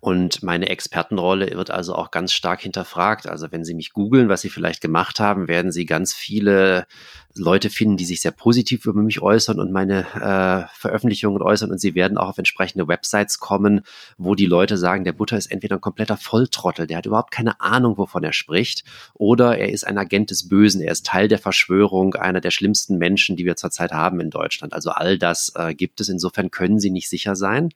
und 0.04 0.42
meine 0.42 0.68
Expertenrolle 0.68 1.56
wird 1.56 1.70
also 1.70 1.94
auch 1.94 2.10
ganz 2.10 2.34
stark 2.34 2.60
hinterfragt. 2.60 3.26
Also 3.26 3.50
wenn 3.52 3.64
Sie 3.64 3.72
mich 3.72 3.94
googeln, 3.94 4.28
was 4.28 4.42
Sie 4.42 4.50
vielleicht 4.50 4.82
gemacht 4.82 5.18
haben, 5.18 5.48
werden 5.48 5.72
Sie 5.72 5.86
ganz 5.86 6.12
viele 6.12 6.86
Leute 7.34 7.70
finden, 7.70 7.96
die 7.96 8.04
sich 8.04 8.20
sehr 8.20 8.30
positiv 8.30 8.84
über 8.84 9.00
mich 9.00 9.22
äußern 9.22 9.58
und 9.58 9.72
meine 9.72 10.00
äh, 10.14 10.68
Veröffentlichungen 10.78 11.40
äußern. 11.40 11.70
Und 11.70 11.80
Sie 11.80 11.94
werden 11.94 12.18
auch 12.18 12.28
auf 12.28 12.36
entsprechende 12.36 12.86
Websites 12.86 13.38
kommen, 13.38 13.80
wo 14.18 14.34
die 14.34 14.44
Leute 14.44 14.76
sagen, 14.76 15.04
der 15.04 15.14
Butter 15.14 15.38
ist 15.38 15.50
entweder 15.50 15.76
ein 15.76 15.80
kompletter 15.80 16.18
Volltrottel, 16.18 16.86
der 16.86 16.98
hat 16.98 17.06
überhaupt 17.06 17.30
keine 17.30 17.62
Ahnung, 17.62 17.96
wovon 17.96 18.24
er 18.24 18.34
spricht, 18.34 18.84
oder 19.14 19.56
er 19.56 19.70
ist 19.70 19.86
ein 19.86 19.96
Agent 19.96 20.30
des 20.30 20.50
Bösen, 20.50 20.82
er 20.82 20.92
ist 20.92 21.06
Teil 21.06 21.28
der 21.28 21.38
Verschwörung, 21.38 22.14
einer 22.14 22.42
der 22.42 22.50
schlimmsten 22.50 22.98
Menschen, 22.98 23.36
die 23.36 23.46
wir 23.46 23.56
zurzeit 23.56 23.92
haben 23.92 24.20
in 24.20 24.28
Deutschland. 24.28 24.74
Also 24.74 24.90
all 24.90 25.16
das 25.16 25.50
äh, 25.56 25.74
gibt 25.74 26.02
es. 26.02 26.10
Insofern 26.10 26.50
können 26.50 26.78
Sie 26.78 26.90
nicht 26.90 27.08
sicher 27.08 27.36
sein. 27.36 27.70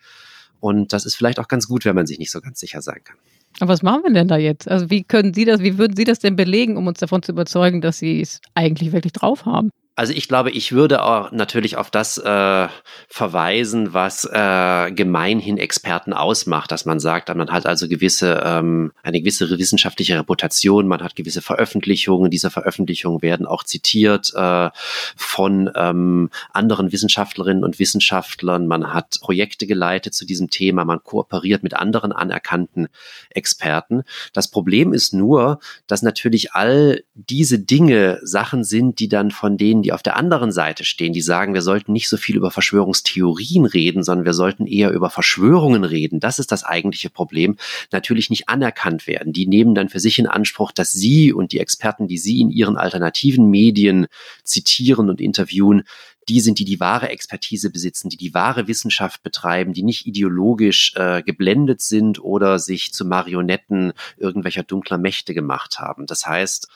Und 0.61 0.93
das 0.93 1.07
ist 1.07 1.15
vielleicht 1.15 1.39
auch 1.39 1.49
ganz 1.49 1.69
gut, 1.69 1.85
wenn 1.85 1.95
man 1.95 2.07
sich 2.07 2.19
nicht 2.19 2.31
so 2.31 2.41
ganz 2.41 2.59
sicher 2.59 2.83
sein 2.83 3.01
kann. 3.05 3.17
Aber 3.61 3.73
was 3.73 3.83
machen 3.83 4.03
wir 4.05 4.13
denn 4.13 4.29
da 4.29 4.37
jetzt? 4.37 4.69
Also 4.69 4.91
wie 4.91 5.03
können 5.03 5.35
Sie 5.35 5.45
das, 5.45 5.61
wie 5.61 5.79
würden 5.79 5.97
Sie 5.97 6.05
das 6.05 6.19
denn 6.19 6.37
belegen, 6.37 6.77
um 6.77 6.87
uns 6.87 7.01
davon 7.01 7.23
zu 7.23 7.33
überzeugen, 7.33 7.81
dass 7.81 7.99
Sie 7.99 8.21
es 8.21 8.41
eigentlich 8.55 8.93
wirklich 8.93 9.13
drauf 9.13 9.47
haben? 9.47 9.71
Also 9.99 10.13
ich 10.13 10.29
glaube, 10.29 10.53
ich 10.53 10.71
würde 10.71 11.03
auch 11.03 11.33
natürlich 11.33 11.77
auf 11.77 11.91
das 11.91 12.19
äh, 12.19 12.69
verweisen, 13.09 13.95
was 13.95 14.25
äh, 14.25 14.93
gemeinhin 14.93 15.59
Experten 15.59 16.13
ausmacht, 16.13 16.71
dass 16.71 16.85
man 16.85 17.01
sagt, 17.01 17.35
man 17.35 17.51
hat 17.51 17.67
also 17.67 17.89
gewisse 17.89 18.41
ähm, 18.45 18.93
eine 19.03 19.19
gewisse 19.19 19.51
wissenschaftliche 19.59 20.17
Reputation, 20.17 20.87
man 20.87 21.03
hat 21.03 21.17
gewisse 21.17 21.43
Veröffentlichungen, 21.43 22.31
diese 22.31 22.49
Veröffentlichungen 22.49 23.23
werden 23.23 23.45
auch 23.45 23.65
zitiert 23.65 24.33
äh, 24.37 24.71
von 25.17 25.69
ähm, 25.75 26.31
anderen 26.53 26.93
Wissenschaftlerinnen 26.93 27.65
und 27.65 27.81
Wissenschaftlern, 27.81 28.69
man 28.69 28.95
hat 28.95 29.19
Projekte 29.21 29.67
geleitet 29.67 30.15
zu 30.15 30.27
diesem 30.27 30.49
Thema, 30.49 30.85
man 30.85 31.03
kooperiert 31.03 31.65
mit 31.65 31.75
anderen 31.75 32.13
anerkannten 32.13 32.87
Experten. 33.31 34.05
Das 34.33 34.47
Problem 34.47 34.93
ist 34.93 35.13
nur, 35.13 35.59
dass 35.89 36.03
natürlich 36.03 36.53
all 36.53 37.03
diese 37.15 37.59
Dinge 37.59 38.21
Sachen 38.23 38.63
sind, 38.63 39.01
die 39.01 39.09
dann 39.09 39.33
von 39.33 39.57
denen, 39.57 39.88
die 39.89 39.95
auf 39.95 40.03
der 40.03 40.19
anderen 40.19 40.53
Seite 40.53 40.85
stehen, 40.85 41.15
die 41.15 41.23
sagen, 41.23 41.55
wir 41.55 41.63
sollten 41.63 41.95
nicht 41.95 42.11
so 42.11 42.19
viel 42.19 42.37
über 42.37 42.51
Verschwörungstheorien 42.51 43.65
reden, 43.65 44.03
sondern 44.03 44.27
wir 44.27 44.35
sollten 44.35 44.67
eher 44.67 44.91
über 44.91 45.09
Verschwörungen 45.09 45.83
reden. 45.83 46.21
Das 46.21 46.39
ist 46.39 46.53
das 46.53 46.63
eigentliche 46.63 47.09
Problem. 47.09 47.57
Natürlich 47.91 48.29
nicht 48.29 48.51
anerkannt 48.51 49.07
werden. 49.07 49.33
Die 49.33 49.47
nehmen 49.47 49.75
dann 49.75 49.89
für 49.89 49.99
sich 49.99 50.19
in 50.19 50.27
Anspruch, 50.27 50.73
dass 50.73 50.93
sie 50.93 51.33
und 51.33 51.53
die 51.53 51.59
Experten, 51.59 52.07
die 52.07 52.19
sie 52.19 52.39
in 52.43 52.51
ihren 52.51 52.77
alternativen 52.77 53.49
Medien 53.49 54.09
zitieren 54.45 55.09
und 55.09 55.23
interviewen, 55.23 55.85
die 56.29 56.41
sind, 56.41 56.59
die 56.59 56.67
die 56.67 56.81
wahre 56.81 57.09
Expertise 57.09 57.71
besitzen, 57.71 58.11
die 58.11 58.19
die 58.19 58.35
wahre 58.35 58.69
Wissenschaft 58.69 59.23
betreiben, 59.23 59.73
die 59.73 59.83
nicht 59.83 60.07
ideologisch 60.07 60.93
äh, 60.97 61.23
geblendet 61.23 61.81
sind 61.81 62.23
oder 62.23 62.59
sich 62.59 62.93
zu 62.93 63.07
Marionetten 63.07 63.95
irgendwelcher 64.19 64.65
dunkler 64.65 64.99
Mächte 64.99 65.33
gemacht 65.33 65.79
haben. 65.81 66.05
Das 66.05 66.27
heißt, 66.27 66.69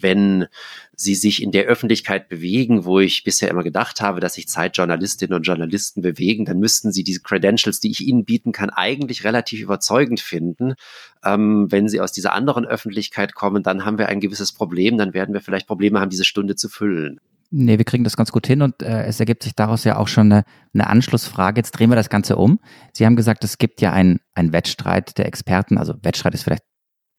wenn 0.00 0.46
sie 0.94 1.14
sich 1.14 1.42
in 1.42 1.52
der 1.52 1.64
Öffentlichkeit 1.64 2.28
bewegen, 2.28 2.84
wo 2.84 2.98
ich 2.98 3.24
bisher 3.24 3.48
immer 3.50 3.62
gedacht 3.62 4.00
habe, 4.00 4.20
dass 4.20 4.34
sich 4.34 4.48
Zeitjournalistinnen 4.48 5.36
und 5.36 5.42
Journalisten 5.42 6.02
bewegen, 6.02 6.44
dann 6.44 6.58
müssten 6.58 6.92
sie 6.92 7.04
diese 7.04 7.20
Credentials, 7.20 7.80
die 7.80 7.90
ich 7.90 8.00
ihnen 8.00 8.24
bieten 8.24 8.52
kann, 8.52 8.70
eigentlich 8.70 9.24
relativ 9.24 9.60
überzeugend 9.60 10.20
finden. 10.20 10.74
Ähm, 11.24 11.70
wenn 11.70 11.88
sie 11.88 12.00
aus 12.00 12.12
dieser 12.12 12.32
anderen 12.32 12.66
Öffentlichkeit 12.66 13.34
kommen, 13.34 13.62
dann 13.62 13.84
haben 13.84 13.98
wir 13.98 14.08
ein 14.08 14.20
gewisses 14.20 14.52
Problem, 14.52 14.98
dann 14.98 15.14
werden 15.14 15.34
wir 15.34 15.40
vielleicht 15.40 15.66
Probleme 15.66 16.00
haben, 16.00 16.10
diese 16.10 16.24
Stunde 16.24 16.56
zu 16.56 16.68
füllen. 16.68 17.20
Nee, 17.50 17.78
wir 17.78 17.84
kriegen 17.86 18.04
das 18.04 18.16
ganz 18.16 18.30
gut 18.30 18.46
hin 18.46 18.60
und 18.60 18.82
äh, 18.82 19.04
es 19.04 19.20
ergibt 19.20 19.42
sich 19.42 19.54
daraus 19.54 19.84
ja 19.84 19.96
auch 19.96 20.08
schon 20.08 20.30
eine, 20.30 20.44
eine 20.74 20.86
Anschlussfrage. 20.86 21.58
Jetzt 21.58 21.70
drehen 21.72 21.88
wir 21.90 21.96
das 21.96 22.10
Ganze 22.10 22.36
um. 22.36 22.60
Sie 22.92 23.06
haben 23.06 23.16
gesagt, 23.16 23.42
es 23.42 23.56
gibt 23.56 23.80
ja 23.80 23.92
einen 23.92 24.20
Wettstreit 24.34 25.16
der 25.16 25.26
Experten. 25.26 25.78
Also 25.78 25.94
Wettstreit 26.02 26.34
ist 26.34 26.42
vielleicht 26.42 26.64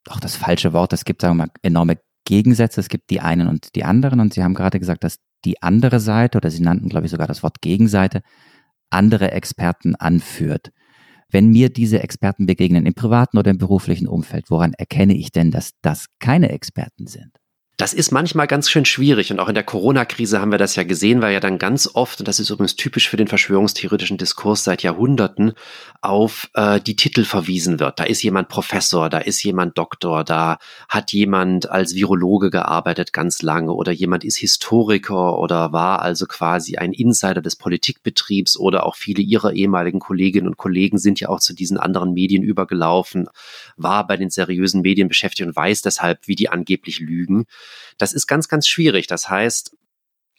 auch 0.08 0.20
das 0.20 0.36
falsche 0.36 0.72
Wort. 0.72 0.94
Es 0.94 1.04
gibt, 1.04 1.22
sagen 1.22 1.38
wir 1.38 1.46
mal, 1.46 1.52
enorme 1.64 1.98
Gegensätze, 2.30 2.80
es 2.80 2.90
gibt 2.90 3.10
die 3.10 3.22
einen 3.22 3.48
und 3.48 3.74
die 3.76 3.84
anderen. 3.84 4.20
Und 4.20 4.36
Sie 4.36 4.44
haben 4.44 4.54
gerade 4.54 4.80
gesagt, 4.80 5.04
dass 5.04 5.18
die 5.46 5.64
andere 5.64 6.00
Seite, 6.00 6.38
oder 6.38 6.52
Sie 6.52 6.62
nannten, 6.62 6.88
glaube 6.88 7.08
ich, 7.08 7.12
sogar 7.12 7.26
das 7.26 7.42
Wort 7.42 7.60
Gegenseite, 7.60 8.22
andere 8.92 9.32
Experten 9.32 9.96
anführt. 9.96 10.72
Wenn 11.32 11.50
mir 11.50 11.70
diese 11.70 12.04
Experten 12.04 12.46
begegnen 12.46 12.86
im 12.86 12.94
privaten 12.94 13.40
oder 13.40 13.50
im 13.50 13.58
beruflichen 13.58 14.08
Umfeld, 14.08 14.52
woran 14.52 14.74
erkenne 14.74 15.16
ich 15.16 15.32
denn, 15.32 15.50
dass 15.50 15.72
das 15.82 16.06
keine 16.20 16.50
Experten 16.50 17.08
sind? 17.08 17.39
Das 17.80 17.94
ist 17.94 18.12
manchmal 18.12 18.46
ganz 18.46 18.70
schön 18.70 18.84
schwierig 18.84 19.32
und 19.32 19.40
auch 19.40 19.48
in 19.48 19.56
der 19.56 19.64
Corona-Krise 19.64 20.42
haben 20.42 20.52
wir 20.52 20.58
das 20.58 20.76
ja 20.76 20.84
gesehen, 20.84 21.22
weil 21.22 21.32
ja 21.32 21.40
dann 21.40 21.58
ganz 21.58 21.90
oft, 21.94 22.20
und 22.20 22.28
das 22.28 22.42
ist 22.42 22.50
übrigens 22.50 22.76
typisch 22.76 23.08
für 23.08 23.16
den 23.16 23.30
verschwörungstheoretischen 23.30 24.18
Diskurs 24.18 24.66
seit 24.66 24.84
Jahrhunderten, 24.84 25.54
auf 26.02 26.50
äh, 26.56 26.82
die 26.82 26.98
Titel 26.98 27.24
verwiesen 27.24 27.80
wird. 27.80 28.02
Da 28.02 28.04
ist 28.04 28.22
jemand 28.22 28.50
Professor, 28.50 29.10
da 29.10 29.20
ist 29.20 29.42
jemand 29.44 29.78
Doktor, 29.78 30.26
da 30.26 30.58
hat 30.90 31.14
jemand 31.14 31.72
als 31.72 31.96
Virologe 31.96 32.50
gearbeitet 32.50 33.14
ganz 33.14 33.42
lange 33.42 33.72
oder 33.72 33.94
jemand 33.94 34.26
ist 34.26 34.36
Historiker 34.36 35.40
oder 35.40 35.72
war 35.72 36.02
also 36.02 36.26
quasi 36.26 36.76
ein 36.76 36.92
Insider 36.92 37.42
des 37.42 37.56
Politikbetriebs 37.56 38.60
oder 38.60 38.86
auch 38.86 38.98
viele 38.98 39.22
ihrer 39.22 39.54
ehemaligen 39.54 40.00
Kolleginnen 40.02 40.48
und 40.48 40.58
Kollegen 40.58 40.98
sind 40.98 41.22
ja 41.22 41.30
auch 41.30 41.40
zu 41.40 41.54
diesen 41.54 41.78
anderen 41.78 42.12
Medien 42.12 42.44
übergelaufen, 42.44 43.30
war 43.78 44.06
bei 44.06 44.18
den 44.18 44.30
seriösen 44.30 44.82
Medien 44.82 45.08
beschäftigt 45.08 45.48
und 45.48 45.56
weiß 45.56 45.82
deshalb, 45.82 46.28
wie 46.28 46.36
die 46.36 46.50
angeblich 46.50 47.00
lügen. 47.00 47.46
Das 47.98 48.14
ist 48.14 48.28
ganz, 48.28 48.48
ganz 48.48 48.68
schwierig. 48.68 49.08
Das 49.08 49.30
heißt, 49.30 49.76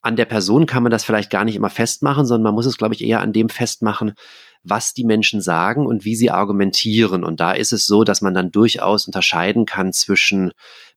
an 0.02 0.16
der 0.16 0.25
Person 0.25 0.66
kann 0.66 0.82
man 0.82 0.90
das 0.90 1.04
vielleicht 1.04 1.30
gar 1.30 1.44
nicht 1.44 1.56
immer 1.56 1.70
festmachen, 1.70 2.25
sondern 2.25 2.44
man 2.44 2.54
muss 2.54 2.66
es, 2.66 2.78
glaube 2.78 2.94
ich, 2.94 3.04
eher 3.04 3.20
an 3.20 3.32
dem 3.32 3.49
festmachen, 3.49 4.14
was 4.62 4.92
die 4.94 5.04
Menschen 5.04 5.40
sagen 5.40 5.87
und 5.87 6.04
wie 6.04 6.16
sie 6.16 6.30
argumentieren. 6.30 7.25
Und 7.25 7.40
da 7.40 7.52
ist 7.52 7.72
es 7.72 7.87
so, 7.87 8.04
dass 8.04 8.20
man 8.20 8.34
dann 8.34 8.50
durchaus 8.50 9.06
unterscheiden 9.06 9.66
kann 9.66 9.92
zwischen 9.92 10.52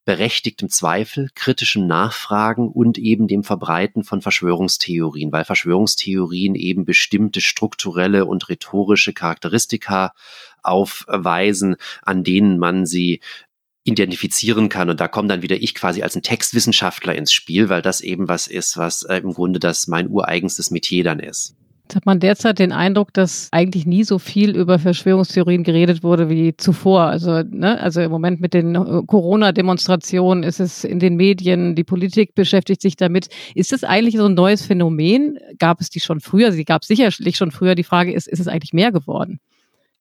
berechtigtem 0.05 0.69
Zweifel, 0.69 1.29
kritischem 1.33 1.87
Nachfragen 1.87 2.67
und 2.67 2.97
eben 2.97 3.27
dem 3.27 3.43
Verbreiten 3.43 4.03
von 4.03 4.21
Verschwörungstheorien, 4.21 5.31
weil 5.31 5.45
Verschwörungstheorien 5.45 6.55
eben 6.55 6.83
bestimmte 6.83 7.39
strukturelle 7.39 8.25
und 8.25 8.49
rhetorische 8.49 9.13
Charakteristika 9.13 10.13
aufweisen, 10.61 11.77
an 12.01 12.23
denen 12.23 12.57
man 12.57 12.85
sie 12.85 13.21
identifizieren 13.83 14.69
kann. 14.69 14.89
Und 14.89 14.99
da 14.99 15.07
komme 15.07 15.27
dann 15.27 15.41
wieder 15.41 15.61
ich 15.61 15.75
quasi 15.75 16.01
als 16.03 16.15
ein 16.15 16.21
Textwissenschaftler 16.21 17.15
ins 17.15 17.33
Spiel, 17.33 17.69
weil 17.69 17.81
das 17.81 18.01
eben 18.01 18.27
was 18.27 18.47
ist, 18.47 18.77
was 18.77 19.03
äh, 19.03 19.17
im 19.17 19.33
Grunde 19.33 19.59
das 19.59 19.87
mein 19.87 20.09
ureigenstes 20.09 20.71
Metier 20.71 21.03
dann 21.03 21.19
ist. 21.19 21.55
Jetzt 21.83 21.97
hat 21.97 22.05
man 22.05 22.21
derzeit 22.21 22.59
den 22.59 22.71
Eindruck, 22.71 23.13
dass 23.13 23.49
eigentlich 23.51 23.85
nie 23.85 24.05
so 24.05 24.17
viel 24.17 24.55
über 24.55 24.79
Verschwörungstheorien 24.79 25.63
geredet 25.63 26.01
wurde 26.01 26.29
wie 26.29 26.55
zuvor. 26.55 27.01
Also, 27.01 27.43
ne, 27.43 27.79
also 27.81 27.99
im 27.99 28.09
Moment 28.09 28.39
mit 28.39 28.53
den 28.53 28.73
äh, 28.75 29.01
Corona-Demonstrationen 29.05 30.43
ist 30.43 30.61
es 30.61 30.85
in 30.85 30.99
den 30.99 31.17
Medien, 31.17 31.75
die 31.75 31.83
Politik 31.83 32.35
beschäftigt 32.35 32.81
sich 32.81 32.95
damit. 32.95 33.27
Ist 33.53 33.73
das 33.73 33.83
eigentlich 33.83 34.15
so 34.15 34.25
ein 34.25 34.33
neues 34.33 34.65
Phänomen? 34.65 35.37
Gab 35.59 35.81
es 35.81 35.89
die 35.89 35.99
schon 35.99 36.21
früher? 36.21 36.53
Sie 36.53 36.63
gab 36.63 36.85
sicherlich 36.85 37.35
schon 37.35 37.51
früher. 37.51 37.75
Die 37.75 37.83
Frage 37.83 38.13
ist, 38.13 38.29
ist 38.29 38.39
es 38.39 38.47
eigentlich 38.47 38.73
mehr 38.73 38.93
geworden? 38.93 39.39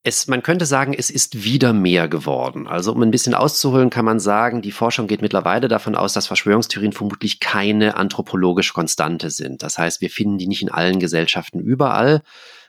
Es, 0.04 0.26
man 0.26 0.42
könnte 0.42 0.66
sagen, 0.66 0.94
es 0.94 1.10
ist 1.10 1.44
wieder 1.44 1.72
mehr 1.72 2.08
geworden. 2.08 2.66
Also 2.66 2.92
um 2.92 3.02
ein 3.02 3.12
bisschen 3.12 3.34
auszuholen, 3.34 3.88
kann 3.88 4.04
man 4.04 4.18
sagen, 4.18 4.60
die 4.60 4.72
Forschung 4.72 5.06
geht 5.06 5.22
mittlerweile 5.22 5.68
davon 5.68 5.94
aus, 5.94 6.12
dass 6.12 6.26
Verschwörungstheorien 6.26 6.92
vermutlich 6.92 7.38
keine 7.38 7.96
anthropologische 7.96 8.72
Konstante 8.72 9.30
sind. 9.30 9.62
Das 9.62 9.78
heißt, 9.78 10.00
wir 10.00 10.10
finden 10.10 10.38
die 10.38 10.48
nicht 10.48 10.62
in 10.62 10.70
allen 10.72 10.98
Gesellschaften 10.98 11.60
überall. 11.60 12.22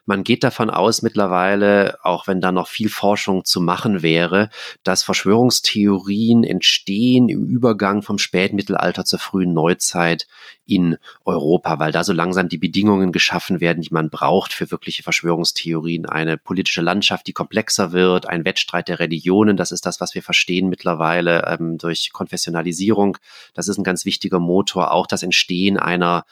Man 0.06 0.26
geht 0.26 0.44
davon 0.44 0.70
aus 0.70 1.02
mittlerweile, 1.02 1.98
auch 2.04 2.28
wenn 2.28 2.42
da 2.42 2.52
noch 2.52 2.68
viel 2.68 2.90
Forschung 2.90 3.46
zu 3.46 3.62
machen 3.62 4.02
wäre, 4.02 4.50
dass 4.84 5.04
Verschwörungstheorien 5.04 6.44
entstehen 6.44 7.30
im 7.30 7.46
Übergang 7.46 8.02
vom 8.02 8.18
Spätmittelalter 8.18 9.06
zur 9.06 9.20
frühen 9.20 9.54
Neuzeit 9.54 10.28
in 10.66 10.98
Europa, 11.24 11.80
weil 11.80 11.92
da 11.92 12.04
so 12.04 12.12
langsam 12.12 12.50
die 12.50 12.58
Bedingungen 12.58 13.12
geschaffen 13.12 13.62
werden, 13.62 13.82
die 13.82 13.94
man 13.94 14.10
braucht 14.10 14.54
für 14.54 14.72
wirkliche 14.72 15.04
Verschwörungstheorien. 15.04 16.06
Eine 16.06 16.38
politische 16.38 16.82
Landschaft, 16.82 17.28
die 17.28 17.34
komplexer 17.34 17.94
wird, 17.94 18.28
ein 18.28 18.46
Wettstreit 18.46 18.90
der 18.90 19.00
Religionen, 19.00 19.56
das 19.56 19.72
ist 19.72 19.86
das, 19.86 20.02
was 20.02 20.16
wir 20.16 20.24
verstehen 20.24 20.70
mittlerweile 20.70 21.46
ähm, 21.48 21.78
durch 21.78 22.12
Konfessionalisierung. 22.12 23.18
Das 23.54 23.70
ist 23.70 23.78
ein 23.78 23.84
ganz 23.84 24.04
wichtiger 24.04 24.40
Motor. 24.40 24.92
Auch 24.92 25.08
das 25.08 25.24
Entstehen 25.24 25.78
einer 25.78 26.26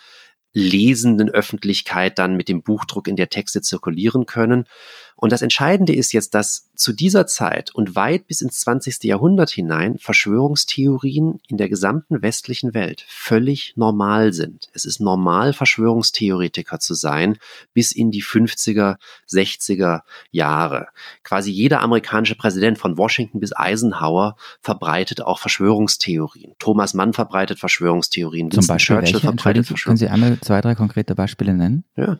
lesenden 0.53 1.29
Öffentlichkeit 1.29 2.19
dann 2.19 2.35
mit 2.35 2.49
dem 2.49 2.63
Buchdruck 2.63 3.07
in 3.07 3.15
der 3.15 3.29
Texte 3.29 3.61
zirkulieren 3.61 4.25
können. 4.25 4.65
Und 5.21 5.31
das 5.31 5.43
Entscheidende 5.43 5.93
ist 5.93 6.13
jetzt, 6.13 6.33
dass 6.33 6.71
zu 6.73 6.93
dieser 6.93 7.27
Zeit 7.27 7.69
und 7.75 7.95
weit 7.95 8.25
bis 8.25 8.41
ins 8.41 8.59
20. 8.61 9.03
Jahrhundert 9.03 9.51
hinein 9.51 9.99
Verschwörungstheorien 9.99 11.39
in 11.47 11.57
der 11.57 11.69
gesamten 11.69 12.23
westlichen 12.23 12.73
Welt 12.73 13.05
völlig 13.07 13.73
normal 13.75 14.33
sind. 14.33 14.69
Es 14.73 14.83
ist 14.83 14.99
normal, 14.99 15.53
Verschwörungstheoretiker 15.53 16.79
zu 16.79 16.95
sein, 16.95 17.37
bis 17.71 17.91
in 17.91 18.09
die 18.09 18.23
50er, 18.23 18.95
60er 19.29 20.01
Jahre. 20.31 20.87
Quasi 21.23 21.51
jeder 21.51 21.81
amerikanische 21.81 22.35
Präsident 22.35 22.79
von 22.79 22.97
Washington 22.97 23.39
bis 23.39 23.55
Eisenhower 23.55 24.37
verbreitet 24.59 25.21
auch 25.21 25.37
Verschwörungstheorien. 25.37 26.55
Thomas 26.57 26.95
Mann 26.95 27.13
verbreitet 27.13 27.59
Verschwörungstheorien. 27.59 28.49
Zum 28.49 28.65
Beispiel 28.65 28.95
Churchill 28.95 29.13
welche? 29.13 29.27
verbreitet. 29.27 29.83
Können 29.83 29.97
Sie 29.97 30.07
einmal 30.07 30.39
zwei, 30.41 30.61
drei 30.61 30.73
konkrete 30.73 31.13
Beispiele 31.13 31.53
nennen? 31.53 31.83
Ja. 31.95 32.17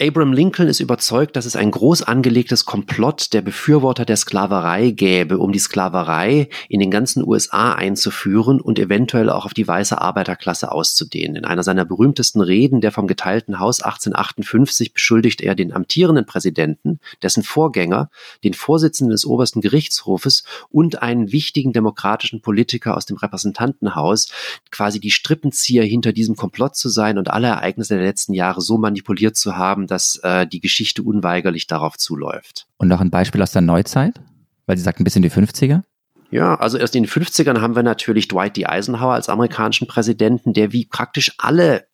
Abraham 0.00 0.32
Lincoln 0.32 0.66
ist 0.66 0.80
überzeugt, 0.80 1.36
dass 1.36 1.46
es 1.46 1.54
ein 1.54 1.70
groß 1.70 2.02
angelegtes 2.02 2.64
Komplott 2.64 3.32
der 3.32 3.42
Befürworter 3.42 4.04
der 4.04 4.16
Sklaverei 4.16 4.90
gäbe, 4.90 5.38
um 5.38 5.52
die 5.52 5.60
Sklaverei 5.60 6.48
in 6.68 6.80
den 6.80 6.90
ganzen 6.90 7.24
USA 7.24 7.74
einzuführen 7.74 8.60
und 8.60 8.80
eventuell 8.80 9.30
auch 9.30 9.44
auf 9.44 9.54
die 9.54 9.68
weiße 9.68 10.00
Arbeiterklasse 10.00 10.72
auszudehnen. 10.72 11.36
In 11.36 11.44
einer 11.44 11.62
seiner 11.62 11.84
berühmtesten 11.84 12.40
Reden, 12.40 12.80
der 12.80 12.90
vom 12.90 13.06
geteilten 13.06 13.60
Haus 13.60 13.82
1858, 13.82 14.94
beschuldigt 14.94 15.40
er 15.40 15.54
den 15.54 15.72
amtierenden 15.72 16.26
Präsidenten, 16.26 16.98
dessen 17.22 17.44
Vorgänger, 17.44 18.10
den 18.42 18.54
Vorsitzenden 18.54 19.12
des 19.12 19.24
obersten 19.24 19.60
Gerichtshofes 19.60 20.42
und 20.70 21.02
einen 21.02 21.30
wichtigen 21.30 21.72
demokratischen 21.72 22.40
Politiker 22.40 22.96
aus 22.96 23.06
dem 23.06 23.16
Repräsentantenhaus, 23.16 24.26
quasi 24.72 24.98
die 24.98 25.12
Strippenzieher 25.12 25.84
hinter 25.84 26.12
diesem 26.12 26.34
Komplott 26.34 26.74
zu 26.74 26.88
sein 26.88 27.16
und 27.16 27.30
alle 27.30 27.46
Ereignisse 27.46 27.94
der 27.94 28.04
letzten 28.04 28.34
Jahre 28.34 28.60
so 28.60 28.76
manipuliert 28.76 29.36
zu 29.36 29.56
haben, 29.56 29.83
haben, 29.84 29.86
dass 29.86 30.16
äh, 30.22 30.46
die 30.46 30.60
Geschichte 30.60 31.02
unweigerlich 31.02 31.66
darauf 31.66 31.96
zuläuft. 31.96 32.66
Und 32.78 32.88
noch 32.88 33.00
ein 33.00 33.10
Beispiel 33.10 33.42
aus 33.42 33.52
der 33.52 33.62
Neuzeit? 33.62 34.20
Weil 34.66 34.76
Sie 34.76 34.82
sagten 34.82 35.04
bis 35.04 35.16
in 35.16 35.22
die 35.22 35.30
50er? 35.30 35.82
Ja, 36.30 36.54
also 36.56 36.78
erst 36.78 36.96
in 36.96 37.04
den 37.04 37.10
50ern 37.10 37.60
haben 37.60 37.76
wir 37.76 37.82
natürlich 37.82 38.28
Dwight 38.28 38.56
D. 38.56 38.66
Eisenhower 38.66 39.14
als 39.14 39.28
amerikanischen 39.28 39.86
Präsidenten, 39.86 40.52
der 40.52 40.72
wie 40.72 40.86
praktisch 40.86 41.32
alle 41.38 41.86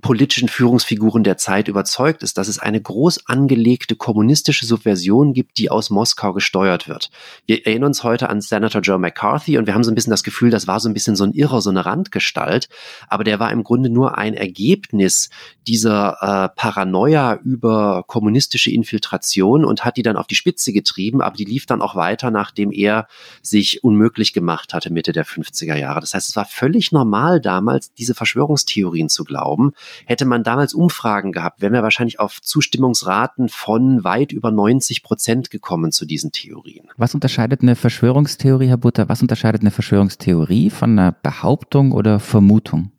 politischen 0.00 0.48
Führungsfiguren 0.48 1.22
der 1.22 1.36
Zeit 1.36 1.68
überzeugt 1.68 2.22
ist, 2.22 2.38
dass 2.38 2.48
es 2.48 2.58
eine 2.58 2.80
groß 2.80 3.26
angelegte 3.26 3.94
kommunistische 3.94 4.64
Subversion 4.64 5.34
gibt, 5.34 5.58
die 5.58 5.70
aus 5.70 5.90
Moskau 5.90 6.32
gesteuert 6.32 6.88
wird. 6.88 7.10
Wir 7.46 7.66
erinnern 7.66 7.88
uns 7.88 8.02
heute 8.02 8.30
an 8.30 8.40
Senator 8.40 8.80
Joe 8.80 8.98
McCarthy 8.98 9.58
und 9.58 9.66
wir 9.66 9.74
haben 9.74 9.84
so 9.84 9.90
ein 9.90 9.94
bisschen 9.94 10.10
das 10.10 10.24
Gefühl, 10.24 10.50
das 10.50 10.66
war 10.66 10.80
so 10.80 10.88
ein 10.88 10.94
bisschen 10.94 11.14
so 11.14 11.24
ein 11.24 11.32
Irrer, 11.32 11.60
so 11.60 11.68
eine 11.68 11.84
Randgestalt, 11.84 12.70
aber 13.06 13.22
der 13.22 13.38
war 13.38 13.52
im 13.52 13.64
Grunde 13.64 13.90
nur 13.90 14.16
ein 14.16 14.32
Ergebnis 14.32 15.28
dieser 15.68 16.16
äh, 16.20 16.48
Paranoia 16.56 17.34
über 17.44 18.02
kommunistische 18.06 18.70
Infiltration 18.70 19.64
und 19.64 19.84
hat 19.84 19.98
die 19.98 20.02
dann 20.02 20.16
auf 20.16 20.26
die 20.26 20.34
Spitze 20.34 20.72
getrieben, 20.72 21.20
aber 21.20 21.36
die 21.36 21.44
lief 21.44 21.66
dann 21.66 21.82
auch 21.82 21.96
weiter, 21.96 22.30
nachdem 22.30 22.72
er 22.72 23.06
sich 23.42 23.84
unmöglich 23.84 24.32
gemacht 24.32 24.72
hatte 24.72 24.90
Mitte 24.90 25.12
der 25.12 25.26
50er 25.26 25.76
Jahre. 25.76 26.00
Das 26.00 26.14
heißt, 26.14 26.30
es 26.30 26.36
war 26.36 26.46
völlig 26.46 26.92
normal 26.92 27.40
damals, 27.42 27.92
diese 27.92 28.14
Verschwörungstheorien 28.14 29.10
zu 29.10 29.24
glauben 29.24 29.74
Hätte 30.06 30.24
man 30.24 30.44
damals 30.44 30.74
Umfragen 30.74 31.32
gehabt, 31.32 31.60
wären 31.60 31.72
wir 31.72 31.82
wahrscheinlich 31.82 32.20
auf 32.20 32.40
Zustimmungsraten 32.40 33.48
von 33.48 34.04
weit 34.04 34.32
über 34.32 34.50
90 34.50 35.02
Prozent 35.02 35.50
gekommen 35.50 35.92
zu 35.92 36.06
diesen 36.06 36.32
Theorien. 36.32 36.88
Was 36.96 37.14
unterscheidet 37.14 37.62
eine 37.62 37.76
Verschwörungstheorie, 37.76 38.68
Herr 38.68 38.76
Butter, 38.76 39.08
was 39.08 39.22
unterscheidet 39.22 39.62
eine 39.62 39.70
Verschwörungstheorie 39.70 40.70
von 40.70 40.98
einer 40.98 41.12
Behauptung 41.12 41.92
oder 41.92 42.20
Vermutung? 42.20 42.91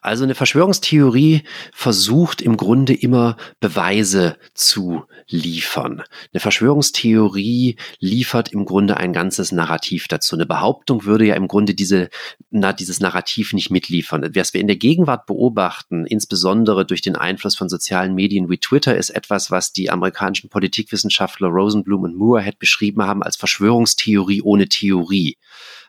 Also 0.00 0.24
eine 0.24 0.34
Verschwörungstheorie 0.34 1.42
versucht 1.72 2.40
im 2.40 2.56
Grunde 2.56 2.94
immer 2.94 3.36
Beweise 3.60 4.36
zu 4.54 5.04
liefern. 5.28 6.02
Eine 6.32 6.40
Verschwörungstheorie 6.40 7.76
liefert 7.98 8.52
im 8.52 8.64
Grunde 8.64 8.96
ein 8.96 9.12
ganzes 9.12 9.52
Narrativ 9.52 10.08
dazu. 10.08 10.36
Eine 10.36 10.46
Behauptung 10.46 11.04
würde 11.04 11.26
ja 11.26 11.34
im 11.34 11.48
Grunde 11.48 11.74
diese, 11.74 12.08
na, 12.50 12.72
dieses 12.72 13.00
Narrativ 13.00 13.52
nicht 13.52 13.70
mitliefern. 13.70 14.28
Was 14.34 14.54
wir 14.54 14.60
in 14.60 14.66
der 14.66 14.76
Gegenwart 14.76 15.26
beobachten, 15.26 16.06
insbesondere 16.06 16.86
durch 16.86 17.02
den 17.02 17.16
Einfluss 17.16 17.56
von 17.56 17.68
sozialen 17.68 18.14
Medien 18.14 18.48
wie 18.48 18.58
Twitter, 18.58 18.96
ist 18.96 19.10
etwas, 19.10 19.50
was 19.50 19.72
die 19.72 19.90
amerikanischen 19.90 20.48
Politikwissenschaftler 20.48 21.48
Rosenblum 21.48 22.02
und 22.02 22.16
Moorhead 22.16 22.58
beschrieben 22.58 23.02
haben 23.02 23.22
als 23.22 23.36
Verschwörungstheorie 23.36 24.42
ohne 24.42 24.68
Theorie. 24.68 25.36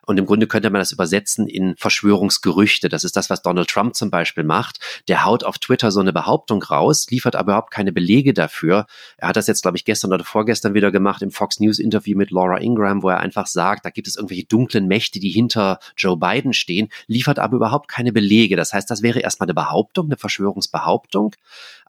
Und 0.06 0.18
im 0.18 0.26
Grunde 0.26 0.48
könnte 0.48 0.70
man 0.70 0.80
das 0.80 0.92
übersetzen 0.92 1.48
in 1.48 1.76
Verschwörungsgerüchte. 1.76 2.90
Das 2.90 3.04
ist 3.04 3.16
das, 3.16 3.30
was 3.30 3.42
Donald 3.42 3.70
Trump 3.70 3.96
zum 3.96 4.10
Beispiel 4.10 4.44
macht. 4.44 4.80
Der 5.08 5.26
haut 5.26 5.44
auf 5.44 5.58
Twitter 5.58 5.92
so 5.92 6.00
eine 6.00 6.14
Behauptung 6.14 6.64
raus, 6.64 7.08
liefert 7.10 7.36
aber 7.36 7.54
überhaupt 7.54 7.72
keine 7.72 7.92
Belege 7.92 8.34
dafür. 8.34 8.86
Er 9.18 9.30
hat 9.30 9.36
das 9.36 9.48
jetzt, 9.48 9.62
glaube 9.62 9.78
ich, 9.78 9.86
gestern 9.86 10.14
oder 10.14 10.24
vorgestern 10.24 10.74
wieder 10.74 10.92
gemacht 10.92 11.22
im 11.22 11.32
Fox 11.32 11.60
News 11.60 11.80
Interview 11.80 12.18
mit 12.18 12.32
Laura 12.32 12.58
Ingram, 12.58 13.04
wo 13.04 13.10
er 13.10 13.20
einfach 13.20 13.48
sagt, 13.48 13.86
da 13.86 13.90
gibt 13.90 14.08
es 14.08 14.16
irgendwelche 14.16 14.46
dunklen 14.46 14.88
Mächte, 14.88 15.20
die 15.20 15.30
hinter 15.30 15.80
Joe 15.98 16.18
Biden 16.18 16.54
stehen, 16.54 16.90
liefert 17.08 17.40
aber 17.40 17.58
überhaupt 17.58 17.88
keine 17.88 18.12
Belege. 18.12 18.56
Das 18.56 18.74
heißt, 18.74 18.90
das 18.90 19.02
wäre 19.02 19.20
erstmal 19.20 19.48
eine 19.48 19.54
Behauptung, 19.54 20.06
eine 20.06 20.18
Verschwörungsbehauptung. 20.18 21.36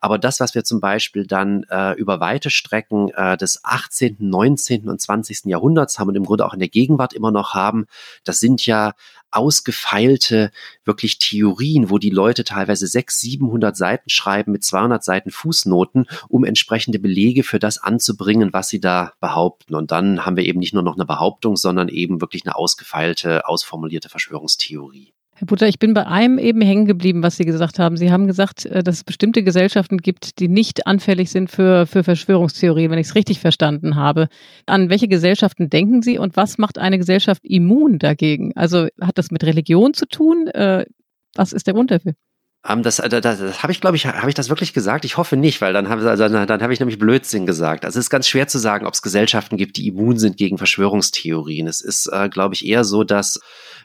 Aber 0.00 0.18
das, 0.18 0.40
was 0.40 0.54
wir 0.54 0.64
zum 0.64 0.80
Beispiel 0.80 1.26
dann 1.26 1.64
äh, 1.70 1.92
über 1.92 2.20
weite 2.20 2.50
Strecken 2.50 3.10
äh, 3.10 3.36
des 3.36 3.64
18., 3.64 4.16
19. 4.18 4.88
und 4.88 5.00
20. 5.00 5.44
Jahrhunderts 5.44 5.98
haben 5.98 6.08
und 6.08 6.16
im 6.16 6.24
Grunde 6.24 6.46
auch 6.46 6.54
in 6.54 6.58
der 6.58 6.68
Gegenwart 6.68 7.12
immer 7.12 7.30
noch 7.30 7.54
haben, 7.54 7.86
das 8.24 8.40
sind 8.40 8.64
ja 8.66 8.94
ausgefeilte 9.30 10.50
wirklich 10.84 11.18
Theorien, 11.18 11.90
wo 11.90 11.98
die 11.98 12.10
Leute 12.10 12.44
teilweise 12.44 12.86
600, 12.86 13.20
700 13.20 13.76
Seiten 13.76 14.10
schreiben 14.10 14.52
mit 14.52 14.64
200 14.64 15.04
Seiten 15.04 15.30
Fußnoten, 15.30 16.06
um 16.28 16.44
entsprechende 16.44 16.98
Belege 16.98 17.44
für 17.44 17.58
das 17.58 17.78
anzubringen, 17.78 18.52
was 18.52 18.68
sie 18.68 18.80
da 18.80 19.12
behaupten. 19.20 19.74
Und 19.74 19.92
dann 19.92 20.24
haben 20.24 20.36
wir 20.36 20.44
eben 20.44 20.58
nicht 20.58 20.74
nur 20.74 20.82
noch 20.82 20.96
eine 20.96 21.06
Behauptung, 21.06 21.56
sondern 21.56 21.88
eben 21.88 22.20
wirklich 22.20 22.44
eine 22.44 22.56
ausgefeilte, 22.56 23.46
ausformulierte 23.46 24.08
Verschwörungstheorie. 24.08 25.12
Herr 25.40 25.46
Butter, 25.46 25.66
ich 25.66 25.78
bin 25.78 25.94
bei 25.94 26.06
einem 26.06 26.36
eben 26.38 26.60
hängen 26.60 26.84
geblieben, 26.84 27.22
was 27.22 27.38
Sie 27.38 27.46
gesagt 27.46 27.78
haben. 27.78 27.96
Sie 27.96 28.12
haben 28.12 28.26
gesagt, 28.26 28.66
äh, 28.66 28.82
dass 28.82 28.96
es 28.96 29.04
bestimmte 29.04 29.42
Gesellschaften 29.42 29.96
gibt, 29.96 30.38
die 30.38 30.48
nicht 30.48 30.86
anfällig 30.86 31.30
sind 31.30 31.50
für, 31.50 31.86
für 31.86 32.04
Verschwörungstheorien, 32.04 32.90
wenn 32.90 32.98
ich 32.98 33.06
es 33.06 33.14
richtig 33.14 33.40
verstanden 33.40 33.96
habe. 33.96 34.28
An 34.66 34.90
welche 34.90 35.08
Gesellschaften 35.08 35.70
denken 35.70 36.02
Sie 36.02 36.18
und 36.18 36.36
was 36.36 36.58
macht 36.58 36.76
eine 36.76 36.98
Gesellschaft 36.98 37.42
immun 37.42 37.98
dagegen? 37.98 38.52
Also 38.54 38.88
hat 39.00 39.16
das 39.16 39.30
mit 39.30 39.42
Religion 39.42 39.94
zu 39.94 40.04
tun? 40.04 40.48
Äh, 40.48 40.84
was 41.34 41.54
ist 41.54 41.66
der 41.66 41.72
Grund 41.72 41.90
dafür? 41.90 42.12
Um, 42.68 42.82
das, 42.82 42.96
das, 42.96 43.08
das, 43.08 43.22
das 43.22 43.62
habe 43.62 43.72
ich, 43.72 43.80
glaube 43.80 43.96
ich, 43.96 44.04
habe 44.04 44.28
ich 44.28 44.34
das 44.34 44.50
wirklich 44.50 44.74
gesagt? 44.74 45.06
Ich 45.06 45.16
hoffe 45.16 45.38
nicht, 45.38 45.62
weil 45.62 45.72
dann 45.72 45.88
habe 45.88 46.06
also, 46.06 46.28
dann 46.28 46.62
hab 46.62 46.70
ich 46.70 46.80
nämlich 46.80 46.98
Blödsinn 46.98 47.46
gesagt. 47.46 47.86
Also 47.86 47.98
es 47.98 48.04
ist 48.04 48.10
ganz 48.10 48.28
schwer 48.28 48.48
zu 48.48 48.58
sagen, 48.58 48.84
ob 48.86 48.92
es 48.92 49.00
Gesellschaften 49.00 49.56
gibt, 49.56 49.78
die 49.78 49.88
immun 49.88 50.18
sind 50.18 50.36
gegen 50.36 50.58
Verschwörungstheorien. 50.58 51.66
Es 51.66 51.80
ist, 51.80 52.08
äh, 52.12 52.28
glaube 52.28 52.54
ich, 52.54 52.66
eher 52.66 52.84
so, 52.84 53.02
dass 53.02 53.40